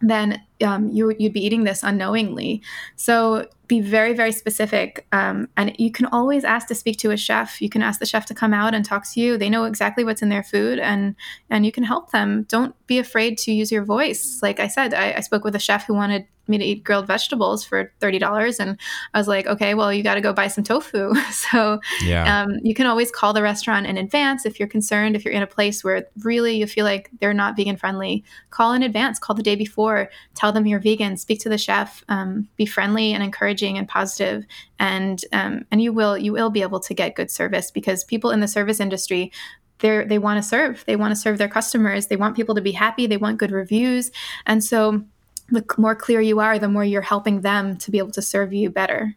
then 0.00 0.42
um, 0.64 0.88
you, 0.90 1.14
you'd 1.18 1.32
be 1.32 1.44
eating 1.44 1.64
this 1.64 1.82
unknowingly. 1.82 2.62
So 2.96 3.46
be 3.66 3.80
very, 3.80 4.12
very 4.12 4.32
specific. 4.32 5.06
Um, 5.12 5.48
and 5.56 5.74
you 5.78 5.90
can 5.90 6.06
always 6.06 6.44
ask 6.44 6.68
to 6.68 6.74
speak 6.74 6.98
to 6.98 7.10
a 7.10 7.16
chef. 7.16 7.60
You 7.60 7.68
can 7.68 7.82
ask 7.82 7.98
the 7.98 8.06
chef 8.06 8.26
to 8.26 8.34
come 8.34 8.54
out 8.54 8.74
and 8.74 8.84
talk 8.84 9.10
to 9.12 9.20
you. 9.20 9.36
They 9.36 9.50
know 9.50 9.64
exactly 9.64 10.04
what's 10.04 10.22
in 10.22 10.28
their 10.28 10.42
food 10.42 10.78
and, 10.78 11.16
and 11.50 11.66
you 11.66 11.72
can 11.72 11.82
help 11.82 12.12
them. 12.12 12.44
Don't 12.48 12.74
be 12.86 12.98
afraid 12.98 13.38
to 13.38 13.52
use 13.52 13.72
your 13.72 13.84
voice. 13.84 14.40
Like 14.42 14.60
I 14.60 14.68
said, 14.68 14.94
I, 14.94 15.14
I 15.14 15.20
spoke 15.20 15.44
with 15.44 15.56
a 15.56 15.60
chef 15.60 15.86
who 15.86 15.94
wanted 15.94 16.26
me 16.48 16.58
to 16.58 16.64
eat 16.64 16.84
grilled 16.84 17.06
vegetables 17.06 17.64
for 17.64 17.92
$30. 18.00 18.60
And 18.60 18.78
I 19.14 19.18
was 19.18 19.28
like, 19.28 19.46
okay, 19.46 19.74
well, 19.74 19.92
you 19.92 20.02
got 20.02 20.14
to 20.14 20.20
go 20.20 20.32
buy 20.32 20.48
some 20.48 20.64
tofu. 20.64 21.14
so 21.30 21.80
Yeah. 22.04 22.42
um, 22.42 22.58
you 22.62 22.74
can 22.74 22.86
always 22.86 23.10
call 23.10 23.32
the 23.32 23.42
restaurant 23.42 23.86
in 23.86 23.96
advance 23.96 24.46
if 24.46 24.58
you're 24.58 24.68
concerned, 24.68 25.16
if 25.16 25.24
you're 25.24 25.34
in 25.34 25.42
a 25.42 25.46
place 25.46 25.82
where 25.82 26.06
really 26.22 26.56
you 26.56 26.66
feel 26.66 26.84
like 26.84 27.10
they're 27.20 27.34
not 27.34 27.56
vegan 27.56 27.76
friendly. 27.76 28.24
Call 28.50 28.72
in 28.72 28.82
advance, 28.82 29.18
call 29.18 29.36
the 29.36 29.42
day 29.42 29.56
before, 29.56 30.10
tell 30.34 30.52
them 30.52 30.66
you're 30.66 30.80
vegan, 30.80 31.16
speak 31.16 31.40
to 31.40 31.48
the 31.48 31.58
chef, 31.58 32.04
um, 32.08 32.48
be 32.56 32.66
friendly 32.66 33.12
and 33.12 33.22
encouraging 33.22 33.76
and 33.78 33.88
positive, 33.88 34.44
and 34.78 35.24
um, 35.32 35.64
and 35.70 35.82
you 35.82 35.92
will 35.92 36.16
you 36.16 36.32
will 36.32 36.50
be 36.50 36.62
able 36.62 36.80
to 36.80 36.94
get 36.94 37.14
good 37.16 37.30
service 37.30 37.70
because 37.70 38.04
people 38.04 38.30
in 38.30 38.40
the 38.40 38.48
service 38.48 38.80
industry. 38.80 39.32
They 39.80 40.04
they 40.04 40.18
want 40.18 40.42
to 40.42 40.48
serve. 40.48 40.84
They 40.86 40.96
want 40.96 41.12
to 41.12 41.20
serve 41.20 41.36
their 41.36 41.48
customers. 41.50 42.06
They 42.06 42.16
want 42.16 42.34
people 42.34 42.54
to 42.54 42.62
be 42.62 42.72
happy. 42.72 43.06
They 43.06 43.18
want 43.18 43.36
good 43.36 43.50
reviews. 43.50 44.10
And 44.46 44.64
so, 44.64 45.04
the 45.50 45.64
more 45.78 45.94
clear 45.94 46.20
you 46.20 46.40
are, 46.40 46.58
the 46.58 46.68
more 46.68 46.84
you're 46.84 47.02
helping 47.02 47.40
them 47.40 47.76
to 47.78 47.90
be 47.90 47.98
able 47.98 48.12
to 48.12 48.22
serve 48.22 48.52
you 48.52 48.70
better. 48.70 49.14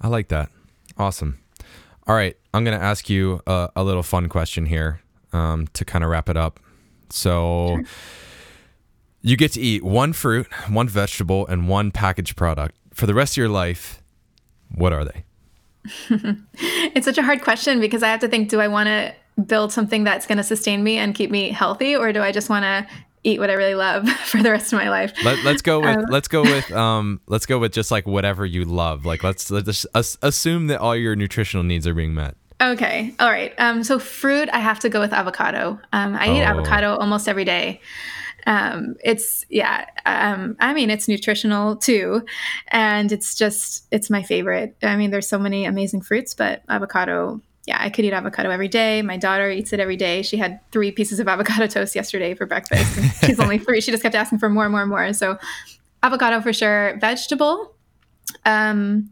I 0.00 0.08
like 0.08 0.28
that. 0.28 0.50
Awesome. 0.96 1.38
All 2.06 2.14
right. 2.14 2.36
I'm 2.54 2.64
going 2.64 2.78
to 2.78 2.84
ask 2.84 3.08
you 3.10 3.40
a, 3.46 3.70
a 3.76 3.84
little 3.84 4.02
fun 4.02 4.28
question 4.28 4.66
here 4.66 5.00
um, 5.32 5.66
to 5.74 5.84
kind 5.84 6.02
of 6.02 6.10
wrap 6.10 6.28
it 6.28 6.36
up. 6.36 6.60
So, 7.10 7.80
you 9.22 9.36
get 9.36 9.52
to 9.52 9.60
eat 9.60 9.82
one 9.82 10.12
fruit, 10.12 10.46
one 10.68 10.88
vegetable, 10.88 11.46
and 11.46 11.68
one 11.68 11.90
packaged 11.90 12.36
product 12.36 12.76
for 12.92 13.06
the 13.06 13.14
rest 13.14 13.34
of 13.34 13.38
your 13.38 13.48
life. 13.48 14.02
What 14.74 14.92
are 14.92 15.04
they? 15.04 15.24
It's 16.94 17.04
such 17.04 17.18
a 17.18 17.22
hard 17.22 17.42
question 17.42 17.80
because 17.80 18.02
I 18.02 18.08
have 18.08 18.20
to 18.20 18.28
think 18.28 18.48
do 18.48 18.60
I 18.60 18.68
want 18.68 18.88
to 18.88 19.14
build 19.42 19.72
something 19.72 20.04
that's 20.04 20.26
going 20.26 20.38
to 20.38 20.44
sustain 20.44 20.82
me 20.82 20.96
and 20.96 21.14
keep 21.14 21.30
me 21.30 21.50
healthy 21.50 21.94
or 21.94 22.12
do 22.12 22.20
I 22.22 22.32
just 22.32 22.50
want 22.50 22.64
to 22.64 22.86
eat 23.24 23.38
what 23.40 23.50
I 23.50 23.54
really 23.54 23.74
love 23.74 24.08
for 24.24 24.42
the 24.42 24.50
rest 24.50 24.72
of 24.72 24.78
my 24.78 24.90
life? 24.90 25.12
Let, 25.24 25.44
let's 25.44 25.62
go 25.62 25.80
with 25.80 25.96
Um, 25.96 26.04
let's 26.10 26.28
go 26.28 26.42
with 26.54 26.70
um 26.72 27.20
let's 27.26 27.46
go 27.46 27.58
with 27.58 27.72
just 27.72 27.90
like 27.90 28.06
whatever 28.06 28.44
you 28.46 28.64
love. 28.64 29.04
Like 29.04 29.22
let's 29.24 29.50
let's 29.50 29.66
just 29.66 30.18
assume 30.22 30.66
that 30.68 30.80
all 30.80 30.96
your 30.96 31.16
nutritional 31.16 31.64
needs 31.64 31.86
are 31.86 31.94
being 31.94 32.14
met. 32.14 32.36
Okay. 32.60 33.14
All 33.20 33.30
right. 33.30 33.54
Um, 33.58 33.84
so 33.84 33.98
fruit, 34.00 34.48
I 34.52 34.58
have 34.58 34.80
to 34.80 34.88
go 34.88 34.98
with 35.00 35.12
avocado. 35.12 35.78
Um, 35.92 36.16
I 36.16 36.26
eat 36.36 36.42
Oh. 36.42 36.46
avocado 36.46 36.96
almost 36.96 37.28
every 37.28 37.44
day. 37.44 37.80
Um, 38.46 38.96
it's 39.04 39.44
yeah. 39.48 39.84
Um, 40.06 40.56
I 40.58 40.72
mean, 40.72 40.90
it's 40.90 41.06
nutritional 41.06 41.76
too, 41.76 42.24
and 42.68 43.12
it's 43.12 43.34
just 43.34 43.86
it's 43.92 44.08
my 44.10 44.22
favorite. 44.22 44.74
I 44.82 44.96
mean, 44.96 45.10
there's 45.10 45.28
so 45.28 45.38
many 45.38 45.66
amazing 45.66 46.00
fruits, 46.02 46.34
but 46.34 46.62
avocado. 46.68 47.40
Yeah, 47.68 47.76
I 47.78 47.90
could 47.90 48.06
eat 48.06 48.14
avocado 48.14 48.48
every 48.48 48.66
day. 48.66 49.02
My 49.02 49.18
daughter 49.18 49.50
eats 49.50 49.74
it 49.74 49.78
every 49.78 49.98
day. 49.98 50.22
She 50.22 50.38
had 50.38 50.58
three 50.72 50.90
pieces 50.90 51.20
of 51.20 51.28
avocado 51.28 51.66
toast 51.74 51.94
yesterday 51.94 52.32
for 52.32 52.46
breakfast. 52.46 53.20
she's 53.26 53.38
only 53.38 53.58
three. 53.58 53.82
She 53.82 53.90
just 53.90 54.02
kept 54.02 54.14
asking 54.14 54.38
for 54.38 54.48
more 54.48 54.64
and 54.64 54.72
more 54.72 54.80
and 54.80 54.88
more. 54.88 55.12
So, 55.12 55.38
avocado 56.02 56.40
for 56.40 56.54
sure. 56.54 56.96
Vegetable. 56.98 57.74
Um, 58.46 59.10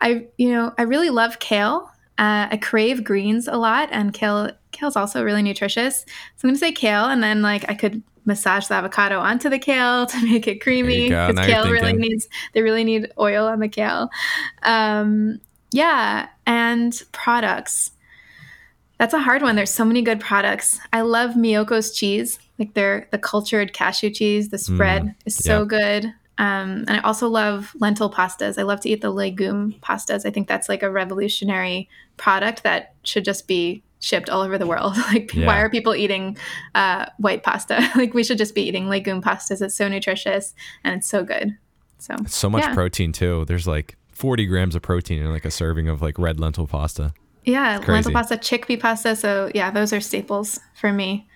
I 0.00 0.26
you 0.36 0.50
know 0.50 0.74
I 0.76 0.82
really 0.82 1.08
love 1.08 1.38
kale. 1.38 1.90
Uh, 2.18 2.46
I 2.50 2.58
crave 2.58 3.04
greens 3.04 3.48
a 3.48 3.56
lot, 3.56 3.88
and 3.90 4.12
kale 4.12 4.50
kale's 4.70 4.96
also 4.96 5.24
really 5.24 5.42
nutritious. 5.42 6.04
So 6.36 6.44
I'm 6.46 6.50
gonna 6.50 6.58
say 6.58 6.72
kale, 6.72 7.06
and 7.06 7.22
then 7.22 7.40
like 7.40 7.64
I 7.70 7.74
could 7.74 8.02
massage 8.26 8.66
the 8.66 8.74
avocado 8.74 9.18
onto 9.18 9.48
the 9.48 9.58
kale 9.58 10.04
to 10.12 10.22
make 10.26 10.46
it 10.46 10.60
creamy 10.60 11.08
go. 11.08 11.32
Kale 11.34 11.70
really 11.70 11.94
needs 11.94 12.28
they 12.52 12.60
really 12.60 12.84
need 12.84 13.10
oil 13.18 13.46
on 13.46 13.60
the 13.60 13.68
kale. 13.68 14.10
Um, 14.62 15.40
yeah, 15.74 16.28
and 16.46 17.02
products. 17.10 17.90
That's 19.04 19.12
a 19.12 19.18
hard 19.18 19.42
one. 19.42 19.54
There's 19.54 19.68
so 19.68 19.84
many 19.84 20.00
good 20.00 20.18
products. 20.18 20.80
I 20.90 21.02
love 21.02 21.32
Miyoko's 21.32 21.92
cheese, 21.92 22.38
like 22.58 22.72
their 22.72 23.06
the 23.10 23.18
cultured 23.18 23.74
cashew 23.74 24.08
cheese. 24.08 24.48
The 24.48 24.56
spread 24.56 25.14
is 25.26 25.36
so 25.36 25.58
yeah. 25.58 25.64
good. 25.66 26.04
Um, 26.38 26.86
and 26.88 26.92
I 26.92 27.00
also 27.00 27.28
love 27.28 27.74
lentil 27.78 28.10
pastas. 28.10 28.56
I 28.56 28.62
love 28.62 28.80
to 28.80 28.88
eat 28.88 29.02
the 29.02 29.10
legume 29.10 29.74
pastas. 29.82 30.24
I 30.24 30.30
think 30.30 30.48
that's 30.48 30.70
like 30.70 30.82
a 30.82 30.90
revolutionary 30.90 31.86
product 32.16 32.62
that 32.62 32.94
should 33.02 33.26
just 33.26 33.46
be 33.46 33.82
shipped 34.00 34.30
all 34.30 34.40
over 34.40 34.56
the 34.56 34.66
world. 34.66 34.96
Like, 35.12 35.34
Yeah. 35.34 35.48
why 35.48 35.58
are 35.60 35.68
people 35.68 35.94
eating 35.94 36.38
uh, 36.74 37.04
white 37.18 37.42
pasta? 37.42 37.86
like, 37.96 38.14
we 38.14 38.24
should 38.24 38.38
just 38.38 38.54
be 38.54 38.62
eating 38.62 38.88
legume 38.88 39.20
pastas. 39.20 39.60
It's 39.60 39.74
so 39.74 39.86
nutritious 39.86 40.54
and 40.82 40.94
it's 40.96 41.06
so 41.10 41.22
good. 41.24 41.58
So, 41.98 42.16
So 42.26 42.48
much 42.48 42.62
Yeah. 42.64 42.72
protein 42.72 43.12
too. 43.12 43.44
There's 43.44 43.66
like 43.66 43.98
40 44.12 44.46
grams 44.46 44.74
of 44.74 44.80
protein 44.80 45.20
in 45.22 45.30
like 45.30 45.44
a 45.44 45.50
serving 45.50 45.88
of 45.88 46.00
like 46.00 46.18
red 46.18 46.40
lentil 46.40 46.66
pasta. 46.66 47.12
Yeah, 47.44 47.78
lentil 47.86 48.12
pasta, 48.12 48.36
chickpea 48.36 48.80
pasta. 48.80 49.14
So, 49.16 49.50
yeah, 49.54 49.70
those 49.70 49.92
are 49.92 50.00
staples 50.00 50.58
for 50.74 50.92
me. 50.92 51.28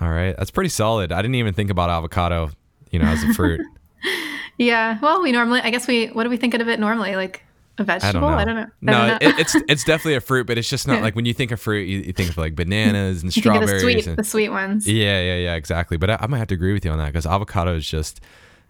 All 0.00 0.08
right, 0.10 0.36
that's 0.36 0.50
pretty 0.50 0.70
solid. 0.70 1.12
I 1.12 1.22
didn't 1.22 1.36
even 1.36 1.54
think 1.54 1.70
about 1.70 1.88
avocado, 1.90 2.50
you 2.90 2.98
know, 2.98 3.06
as 3.06 3.22
a 3.24 3.32
fruit. 3.34 3.60
Yeah. 4.56 4.98
Well, 5.02 5.20
we 5.20 5.32
normally, 5.32 5.60
I 5.62 5.70
guess 5.70 5.88
we, 5.88 6.06
what 6.08 6.22
do 6.22 6.30
we 6.30 6.36
think 6.36 6.54
of 6.54 6.68
it 6.68 6.78
normally? 6.78 7.16
Like 7.16 7.44
a 7.76 7.82
vegetable? 7.82 8.28
I 8.28 8.44
don't 8.44 8.54
know. 8.54 8.62
I 8.62 8.66
No, 8.82 8.92
don't 8.92 9.08
know. 9.22 9.28
it, 9.30 9.38
it's 9.40 9.54
it's 9.68 9.82
definitely 9.82 10.14
a 10.14 10.20
fruit, 10.20 10.46
but 10.46 10.58
it's 10.58 10.70
just 10.70 10.86
not 10.86 10.98
Yeah. 10.98 11.00
like 11.06 11.16
when 11.16 11.24
you 11.24 11.34
think 11.34 11.50
of 11.50 11.60
fruit, 11.60 11.88
you, 11.88 11.98
you 12.02 12.12
think 12.12 12.30
of 12.30 12.36
like 12.38 12.54
bananas 12.54 13.22
and 13.24 13.30
of 13.30 13.34
the 13.34 13.40
strawberries. 13.40 13.82
sweet, 13.82 14.06
and, 14.06 14.16
the 14.16 14.22
sweet 14.22 14.50
ones. 14.50 14.86
yeah, 14.86 15.20
yeah, 15.20 15.36
yeah, 15.38 15.54
exactly. 15.56 15.96
But 15.96 16.10
I, 16.10 16.18
I 16.20 16.26
might 16.28 16.38
have 16.38 16.46
to 16.48 16.54
agree 16.54 16.72
with 16.72 16.84
you 16.84 16.92
on 16.92 16.98
that 16.98 17.06
because 17.06 17.26
avocado 17.26 17.74
is 17.74 17.84
just 17.88 18.20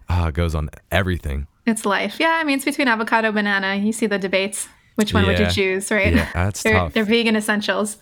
uh, 0.09 0.31
goes 0.31 0.55
on 0.55 0.71
everything. 0.91 1.45
It's 1.67 1.85
life. 1.85 2.19
Yeah. 2.19 2.29
I 2.31 2.43
mean, 2.43 2.55
it's 2.55 2.65
between 2.65 2.87
avocado, 2.87 3.31
banana. 3.31 3.75
You 3.75 3.91
see 3.91 4.07
the 4.07 4.17
debates. 4.17 4.67
Which 4.95 5.13
one 5.13 5.25
would 5.25 5.39
you 5.39 5.49
choose, 5.49 5.91
right? 5.91 6.13
Yeah, 6.13 6.29
that's 6.33 6.63
they're, 6.63 6.73
tough. 6.73 6.93
They're 6.93 7.05
vegan 7.05 7.35
essentials. 7.35 7.97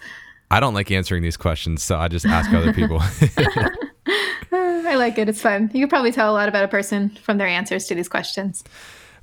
I 0.52 0.60
don't 0.60 0.76
like 0.76 0.92
answering 0.92 1.24
these 1.24 1.38
questions, 1.38 1.82
so 1.82 1.98
I 1.98 2.08
just 2.08 2.26
ask 2.26 2.52
other 2.54 2.74
people. 2.74 3.02
I 4.52 4.96
like 4.96 5.18
it. 5.18 5.28
It's 5.28 5.42
fun. 5.42 5.72
You 5.74 5.82
could 5.84 5.90
probably 5.90 6.12
tell 6.12 6.32
a 6.32 6.36
lot 6.36 6.48
about 6.48 6.64
a 6.64 6.68
person 6.68 7.10
from 7.10 7.38
their 7.38 7.48
answers 7.48 7.88
to 7.88 7.96
these 7.96 8.08
questions. 8.08 8.64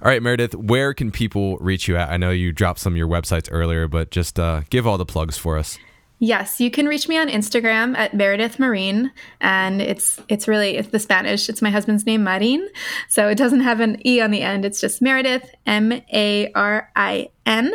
all 0.02 0.08
right, 0.08 0.22
Meredith, 0.22 0.54
where 0.56 0.92
can 0.94 1.12
people 1.12 1.56
reach 1.58 1.86
you 1.86 1.96
at? 1.96 2.10
I 2.10 2.16
know 2.16 2.30
you 2.30 2.52
dropped 2.52 2.80
some 2.80 2.94
of 2.94 2.96
your 2.96 3.08
websites 3.08 3.48
earlier, 3.50 3.86
but 3.86 4.10
just 4.10 4.40
uh, 4.40 4.62
give 4.70 4.86
all 4.86 4.98
the 4.98 5.06
plugs 5.06 5.38
for 5.38 5.56
us. 5.56 5.78
Yes, 6.22 6.60
you 6.60 6.70
can 6.70 6.84
reach 6.86 7.08
me 7.08 7.16
on 7.16 7.28
Instagram 7.28 7.96
at 7.96 8.12
Meredith 8.12 8.58
Marin, 8.58 9.10
and 9.40 9.80
it's 9.80 10.20
it's 10.28 10.46
really 10.46 10.76
it's 10.76 10.88
the 10.88 10.98
Spanish. 10.98 11.48
It's 11.48 11.62
my 11.62 11.70
husband's 11.70 12.04
name, 12.04 12.22
Marin, 12.22 12.68
so 13.08 13.28
it 13.28 13.36
doesn't 13.36 13.60
have 13.60 13.80
an 13.80 14.06
e 14.06 14.20
on 14.20 14.30
the 14.30 14.42
end. 14.42 14.66
It's 14.66 14.82
just 14.82 15.00
Meredith, 15.00 15.50
M 15.64 15.92
A 16.12 16.52
R 16.54 16.90
I 16.94 17.30
N. 17.46 17.72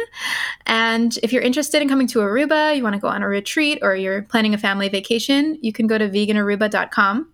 And 0.68 1.18
if 1.24 1.34
you're 1.34 1.42
interested 1.42 1.82
in 1.82 1.90
coming 1.90 2.06
to 2.10 2.20
Aruba, 2.20 2.78
you 2.78 2.84
want 2.84 2.94
to 2.94 3.02
go 3.02 3.08
on 3.08 3.24
a 3.24 3.28
retreat, 3.28 3.80
or 3.82 3.96
you're 3.96 4.22
planning 4.22 4.54
a 4.54 4.60
family 4.60 4.90
vacation, 4.90 5.58
you 5.64 5.74
can 5.74 5.88
go 5.88 5.98
to 5.98 6.08
veganaruba.com. 6.08 7.28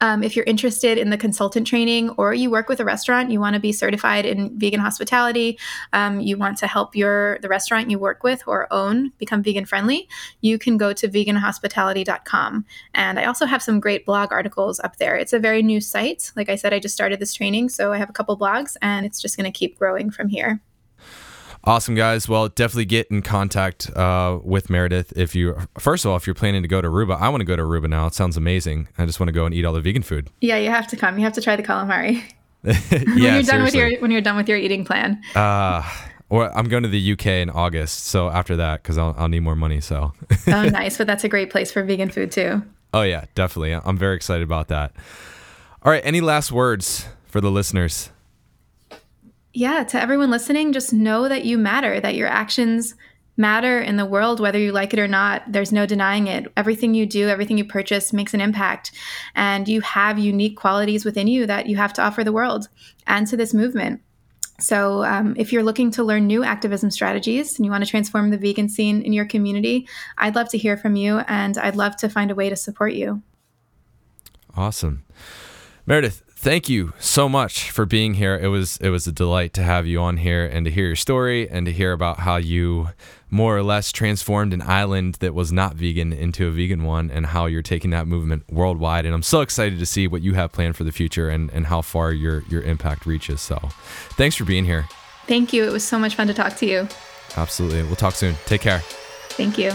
Um, 0.00 0.22
if 0.22 0.34
you're 0.34 0.44
interested 0.44 0.98
in 0.98 1.10
the 1.10 1.18
consultant 1.18 1.66
training 1.66 2.10
or 2.10 2.32
you 2.32 2.50
work 2.50 2.68
with 2.68 2.80
a 2.80 2.84
restaurant, 2.84 3.30
you 3.30 3.40
want 3.40 3.54
to 3.54 3.60
be 3.60 3.72
certified 3.72 4.24
in 4.24 4.58
vegan 4.58 4.80
hospitality, 4.80 5.58
um, 5.92 6.20
you 6.20 6.36
want 6.36 6.58
to 6.58 6.66
help 6.66 6.96
your 6.96 7.38
the 7.40 7.48
restaurant 7.48 7.90
you 7.90 7.98
work 7.98 8.22
with 8.22 8.42
or 8.46 8.66
own 8.72 9.12
become 9.18 9.42
vegan 9.42 9.66
friendly, 9.66 10.08
you 10.40 10.58
can 10.58 10.76
go 10.76 10.92
to 10.92 11.08
veganhospitality.com. 11.08 12.64
And 12.94 13.18
I 13.18 13.24
also 13.24 13.46
have 13.46 13.62
some 13.62 13.80
great 13.80 14.06
blog 14.06 14.32
articles 14.32 14.80
up 14.80 14.96
there. 14.96 15.16
It's 15.16 15.32
a 15.32 15.38
very 15.38 15.62
new 15.62 15.80
site. 15.80 16.32
Like 16.36 16.48
I 16.48 16.56
said, 16.56 16.72
I 16.72 16.78
just 16.78 16.94
started 16.94 17.20
this 17.20 17.34
training, 17.34 17.68
so 17.68 17.92
I 17.92 17.98
have 17.98 18.10
a 18.10 18.14
couple 18.14 18.36
blogs 18.38 18.76
and 18.82 19.04
it's 19.04 19.20
just 19.20 19.36
going 19.36 19.50
to 19.50 19.58
keep 19.58 19.78
growing 19.78 20.10
from 20.10 20.28
here. 20.28 20.60
Awesome, 21.62 21.94
guys. 21.94 22.26
Well, 22.26 22.48
definitely 22.48 22.86
get 22.86 23.08
in 23.10 23.20
contact 23.20 23.94
uh, 23.94 24.38
with 24.42 24.70
Meredith 24.70 25.12
if 25.16 25.34
you, 25.34 25.56
first 25.78 26.04
of 26.04 26.10
all, 26.10 26.16
if 26.16 26.26
you're 26.26 26.34
planning 26.34 26.62
to 26.62 26.68
go 26.68 26.80
to 26.80 26.88
Aruba. 26.88 27.20
I 27.20 27.28
want 27.28 27.42
to 27.42 27.44
go 27.44 27.54
to 27.54 27.62
Aruba 27.62 27.88
now. 27.88 28.06
It 28.06 28.14
sounds 28.14 28.38
amazing. 28.38 28.88
I 28.96 29.04
just 29.04 29.20
want 29.20 29.28
to 29.28 29.32
go 29.32 29.44
and 29.44 29.54
eat 29.54 29.66
all 29.66 29.74
the 29.74 29.82
vegan 29.82 30.02
food. 30.02 30.30
Yeah, 30.40 30.56
you 30.56 30.70
have 30.70 30.86
to 30.88 30.96
come. 30.96 31.18
You 31.18 31.24
have 31.24 31.34
to 31.34 31.42
try 31.42 31.56
the 31.56 31.62
calamari. 31.62 32.22
yeah, 32.64 32.74
when 32.90 33.18
you're 33.34 33.42
done 33.42 33.62
with 33.62 33.74
your 33.74 34.00
when 34.00 34.10
you're 34.10 34.20
done 34.20 34.36
with 34.36 34.48
your 34.48 34.58
eating 34.58 34.84
plan. 34.84 35.22
Uh, 35.34 35.82
or 36.30 36.56
I'm 36.56 36.68
going 36.68 36.82
to 36.82 36.88
the 36.88 37.12
UK 37.12 37.26
in 37.26 37.50
August, 37.50 38.06
so 38.06 38.28
after 38.30 38.56
that, 38.56 38.82
because 38.82 38.96
I'll, 38.98 39.14
I'll 39.18 39.28
need 39.28 39.40
more 39.40 39.56
money. 39.56 39.80
So, 39.80 40.12
oh, 40.46 40.64
nice. 40.68 40.96
But 40.96 41.06
that's 41.06 41.24
a 41.24 41.28
great 41.28 41.50
place 41.50 41.72
for 41.72 41.82
vegan 41.82 42.10
food 42.10 42.32
too. 42.32 42.62
oh 42.94 43.02
yeah, 43.02 43.24
definitely. 43.34 43.72
I'm 43.74 43.98
very 43.98 44.16
excited 44.16 44.42
about 44.44 44.68
that. 44.68 44.92
All 45.82 45.92
right, 45.92 46.02
any 46.04 46.20
last 46.20 46.52
words 46.52 47.06
for 47.26 47.40
the 47.40 47.50
listeners? 47.50 48.10
Yeah, 49.52 49.82
to 49.84 50.00
everyone 50.00 50.30
listening, 50.30 50.72
just 50.72 50.92
know 50.92 51.28
that 51.28 51.44
you 51.44 51.58
matter, 51.58 52.00
that 52.00 52.14
your 52.14 52.28
actions 52.28 52.94
matter 53.36 53.80
in 53.80 53.96
the 53.96 54.06
world, 54.06 54.38
whether 54.38 54.58
you 54.58 54.70
like 54.70 54.92
it 54.92 55.00
or 55.00 55.08
not. 55.08 55.42
There's 55.50 55.72
no 55.72 55.86
denying 55.86 56.28
it. 56.28 56.52
Everything 56.56 56.94
you 56.94 57.06
do, 57.06 57.28
everything 57.28 57.58
you 57.58 57.64
purchase 57.64 58.12
makes 58.12 58.34
an 58.34 58.40
impact. 58.40 58.92
And 59.34 59.66
you 59.66 59.80
have 59.80 60.18
unique 60.18 60.56
qualities 60.56 61.04
within 61.04 61.26
you 61.26 61.46
that 61.46 61.66
you 61.66 61.76
have 61.76 61.92
to 61.94 62.02
offer 62.02 62.22
the 62.22 62.32
world 62.32 62.68
and 63.06 63.26
to 63.26 63.36
this 63.36 63.54
movement. 63.54 64.02
So, 64.60 65.04
um, 65.04 65.34
if 65.38 65.54
you're 65.54 65.62
looking 65.62 65.90
to 65.92 66.04
learn 66.04 66.26
new 66.26 66.44
activism 66.44 66.90
strategies 66.90 67.56
and 67.56 67.64
you 67.64 67.72
want 67.72 67.82
to 67.82 67.90
transform 67.90 68.30
the 68.30 68.36
vegan 68.36 68.68
scene 68.68 69.00
in 69.00 69.14
your 69.14 69.24
community, 69.24 69.88
I'd 70.18 70.34
love 70.34 70.50
to 70.50 70.58
hear 70.58 70.76
from 70.76 70.96
you 70.96 71.20
and 71.20 71.56
I'd 71.56 71.76
love 71.76 71.96
to 71.96 72.10
find 72.10 72.30
a 72.30 72.34
way 72.34 72.50
to 72.50 72.56
support 72.56 72.92
you. 72.92 73.22
Awesome. 74.54 75.04
Meredith, 75.86 76.22
thank 76.40 76.70
you 76.70 76.94
so 76.98 77.28
much 77.28 77.70
for 77.70 77.84
being 77.84 78.14
here. 78.14 78.36
It 78.36 78.48
was 78.48 78.78
it 78.78 78.88
was 78.88 79.06
a 79.06 79.12
delight 79.12 79.52
to 79.54 79.62
have 79.62 79.86
you 79.86 80.00
on 80.00 80.16
here 80.16 80.46
and 80.46 80.64
to 80.64 80.70
hear 80.70 80.86
your 80.86 80.96
story 80.96 81.48
and 81.48 81.66
to 81.66 81.72
hear 81.72 81.92
about 81.92 82.20
how 82.20 82.36
you 82.36 82.88
more 83.30 83.56
or 83.56 83.62
less 83.62 83.92
transformed 83.92 84.52
an 84.52 84.62
island 84.62 85.16
that 85.16 85.34
was 85.34 85.52
not 85.52 85.74
vegan 85.74 86.12
into 86.12 86.48
a 86.48 86.50
vegan 86.50 86.82
one 86.82 87.10
and 87.10 87.26
how 87.26 87.46
you're 87.46 87.62
taking 87.62 87.90
that 87.90 88.06
movement 88.06 88.42
worldwide. 88.50 89.04
And 89.04 89.14
I'm 89.14 89.22
so 89.22 89.40
excited 89.40 89.78
to 89.78 89.86
see 89.86 90.08
what 90.08 90.22
you 90.22 90.34
have 90.34 90.50
planned 90.50 90.76
for 90.76 90.82
the 90.82 90.92
future 90.92 91.28
and, 91.28 91.50
and 91.50 91.66
how 91.66 91.82
far 91.82 92.12
your 92.12 92.42
your 92.48 92.62
impact 92.62 93.06
reaches. 93.06 93.40
So 93.42 93.56
thanks 94.16 94.34
for 94.34 94.44
being 94.44 94.64
here. 94.64 94.88
Thank 95.26 95.52
you. 95.52 95.64
It 95.64 95.72
was 95.72 95.84
so 95.84 95.98
much 95.98 96.14
fun 96.14 96.26
to 96.26 96.34
talk 96.34 96.56
to 96.56 96.66
you. 96.66 96.88
Absolutely. 97.36 97.82
We'll 97.84 97.96
talk 97.96 98.14
soon. 98.14 98.34
Take 98.46 98.62
care. 98.62 98.80
Thank 99.30 99.58
you. 99.58 99.72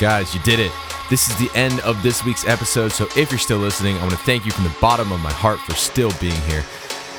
Guys, 0.00 0.34
you 0.34 0.40
did 0.40 0.58
it. 0.58 0.72
This 1.10 1.28
is 1.28 1.36
the 1.36 1.50
end 1.54 1.78
of 1.80 2.02
this 2.02 2.24
week's 2.24 2.46
episode, 2.46 2.90
so 2.90 3.06
if 3.18 3.30
you're 3.30 3.38
still 3.38 3.58
listening, 3.58 3.98
I 3.98 4.00
want 4.00 4.12
to 4.12 4.16
thank 4.16 4.46
you 4.46 4.50
from 4.50 4.64
the 4.64 4.74
bottom 4.80 5.12
of 5.12 5.20
my 5.20 5.30
heart 5.30 5.58
for 5.58 5.74
still 5.74 6.10
being 6.18 6.40
here. 6.42 6.64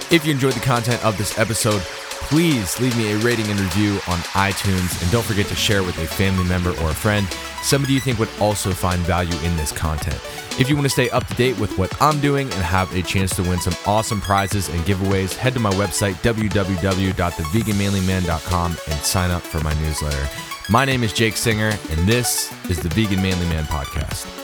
If 0.10 0.26
you 0.26 0.32
enjoyed 0.32 0.54
the 0.54 0.62
content 0.62 1.06
of 1.06 1.16
this 1.16 1.38
episode, 1.38 1.84
please 1.84 2.80
leave 2.80 2.98
me 2.98 3.12
a 3.12 3.20
rating 3.20 3.46
and 3.52 3.60
review 3.60 4.00
on 4.08 4.18
iTunes, 4.34 5.00
and 5.00 5.12
don't 5.12 5.24
forget 5.24 5.46
to 5.46 5.56
share 5.56 5.84
with 5.84 5.96
a 6.00 6.08
family 6.08 6.44
member 6.46 6.72
or 6.82 6.90
a 6.90 6.96
friend, 6.96 7.28
somebody 7.62 7.94
you 7.94 8.00
think 8.00 8.18
would 8.18 8.32
also 8.40 8.72
find 8.72 9.00
value 9.02 9.38
in 9.42 9.56
this 9.58 9.72
content. 9.72 10.20
If 10.60 10.68
you 10.68 10.76
want 10.76 10.86
to 10.86 10.90
stay 10.90 11.12
up 11.12 11.28
to 11.28 11.36
date 11.36 11.60
with 11.60 11.78
what 11.78 11.96
I'm 12.02 12.20
doing 12.20 12.52
and 12.52 12.64
have 12.64 12.92
a 12.96 13.04
chance 13.04 13.36
to 13.36 13.44
win 13.44 13.62
some 13.62 13.76
awesome 13.86 14.22
prizes 14.22 14.70
and 14.70 14.80
giveaways, 14.86 15.36
head 15.36 15.54
to 15.54 15.60
my 15.60 15.70
website, 15.74 16.16
www.theveganmanlyman.com, 16.24 18.72
and 18.72 19.02
sign 19.02 19.30
up 19.30 19.44
for 19.44 19.60
my 19.60 19.76
newsletter. 19.82 20.28
My 20.72 20.86
name 20.86 21.04
is 21.04 21.12
Jake 21.12 21.36
Singer, 21.36 21.78
and 21.90 22.08
this 22.08 22.50
is 22.70 22.80
the 22.80 22.88
Vegan 22.88 23.22
Manly 23.22 23.46
Man 23.48 23.66
Podcast. 23.66 24.41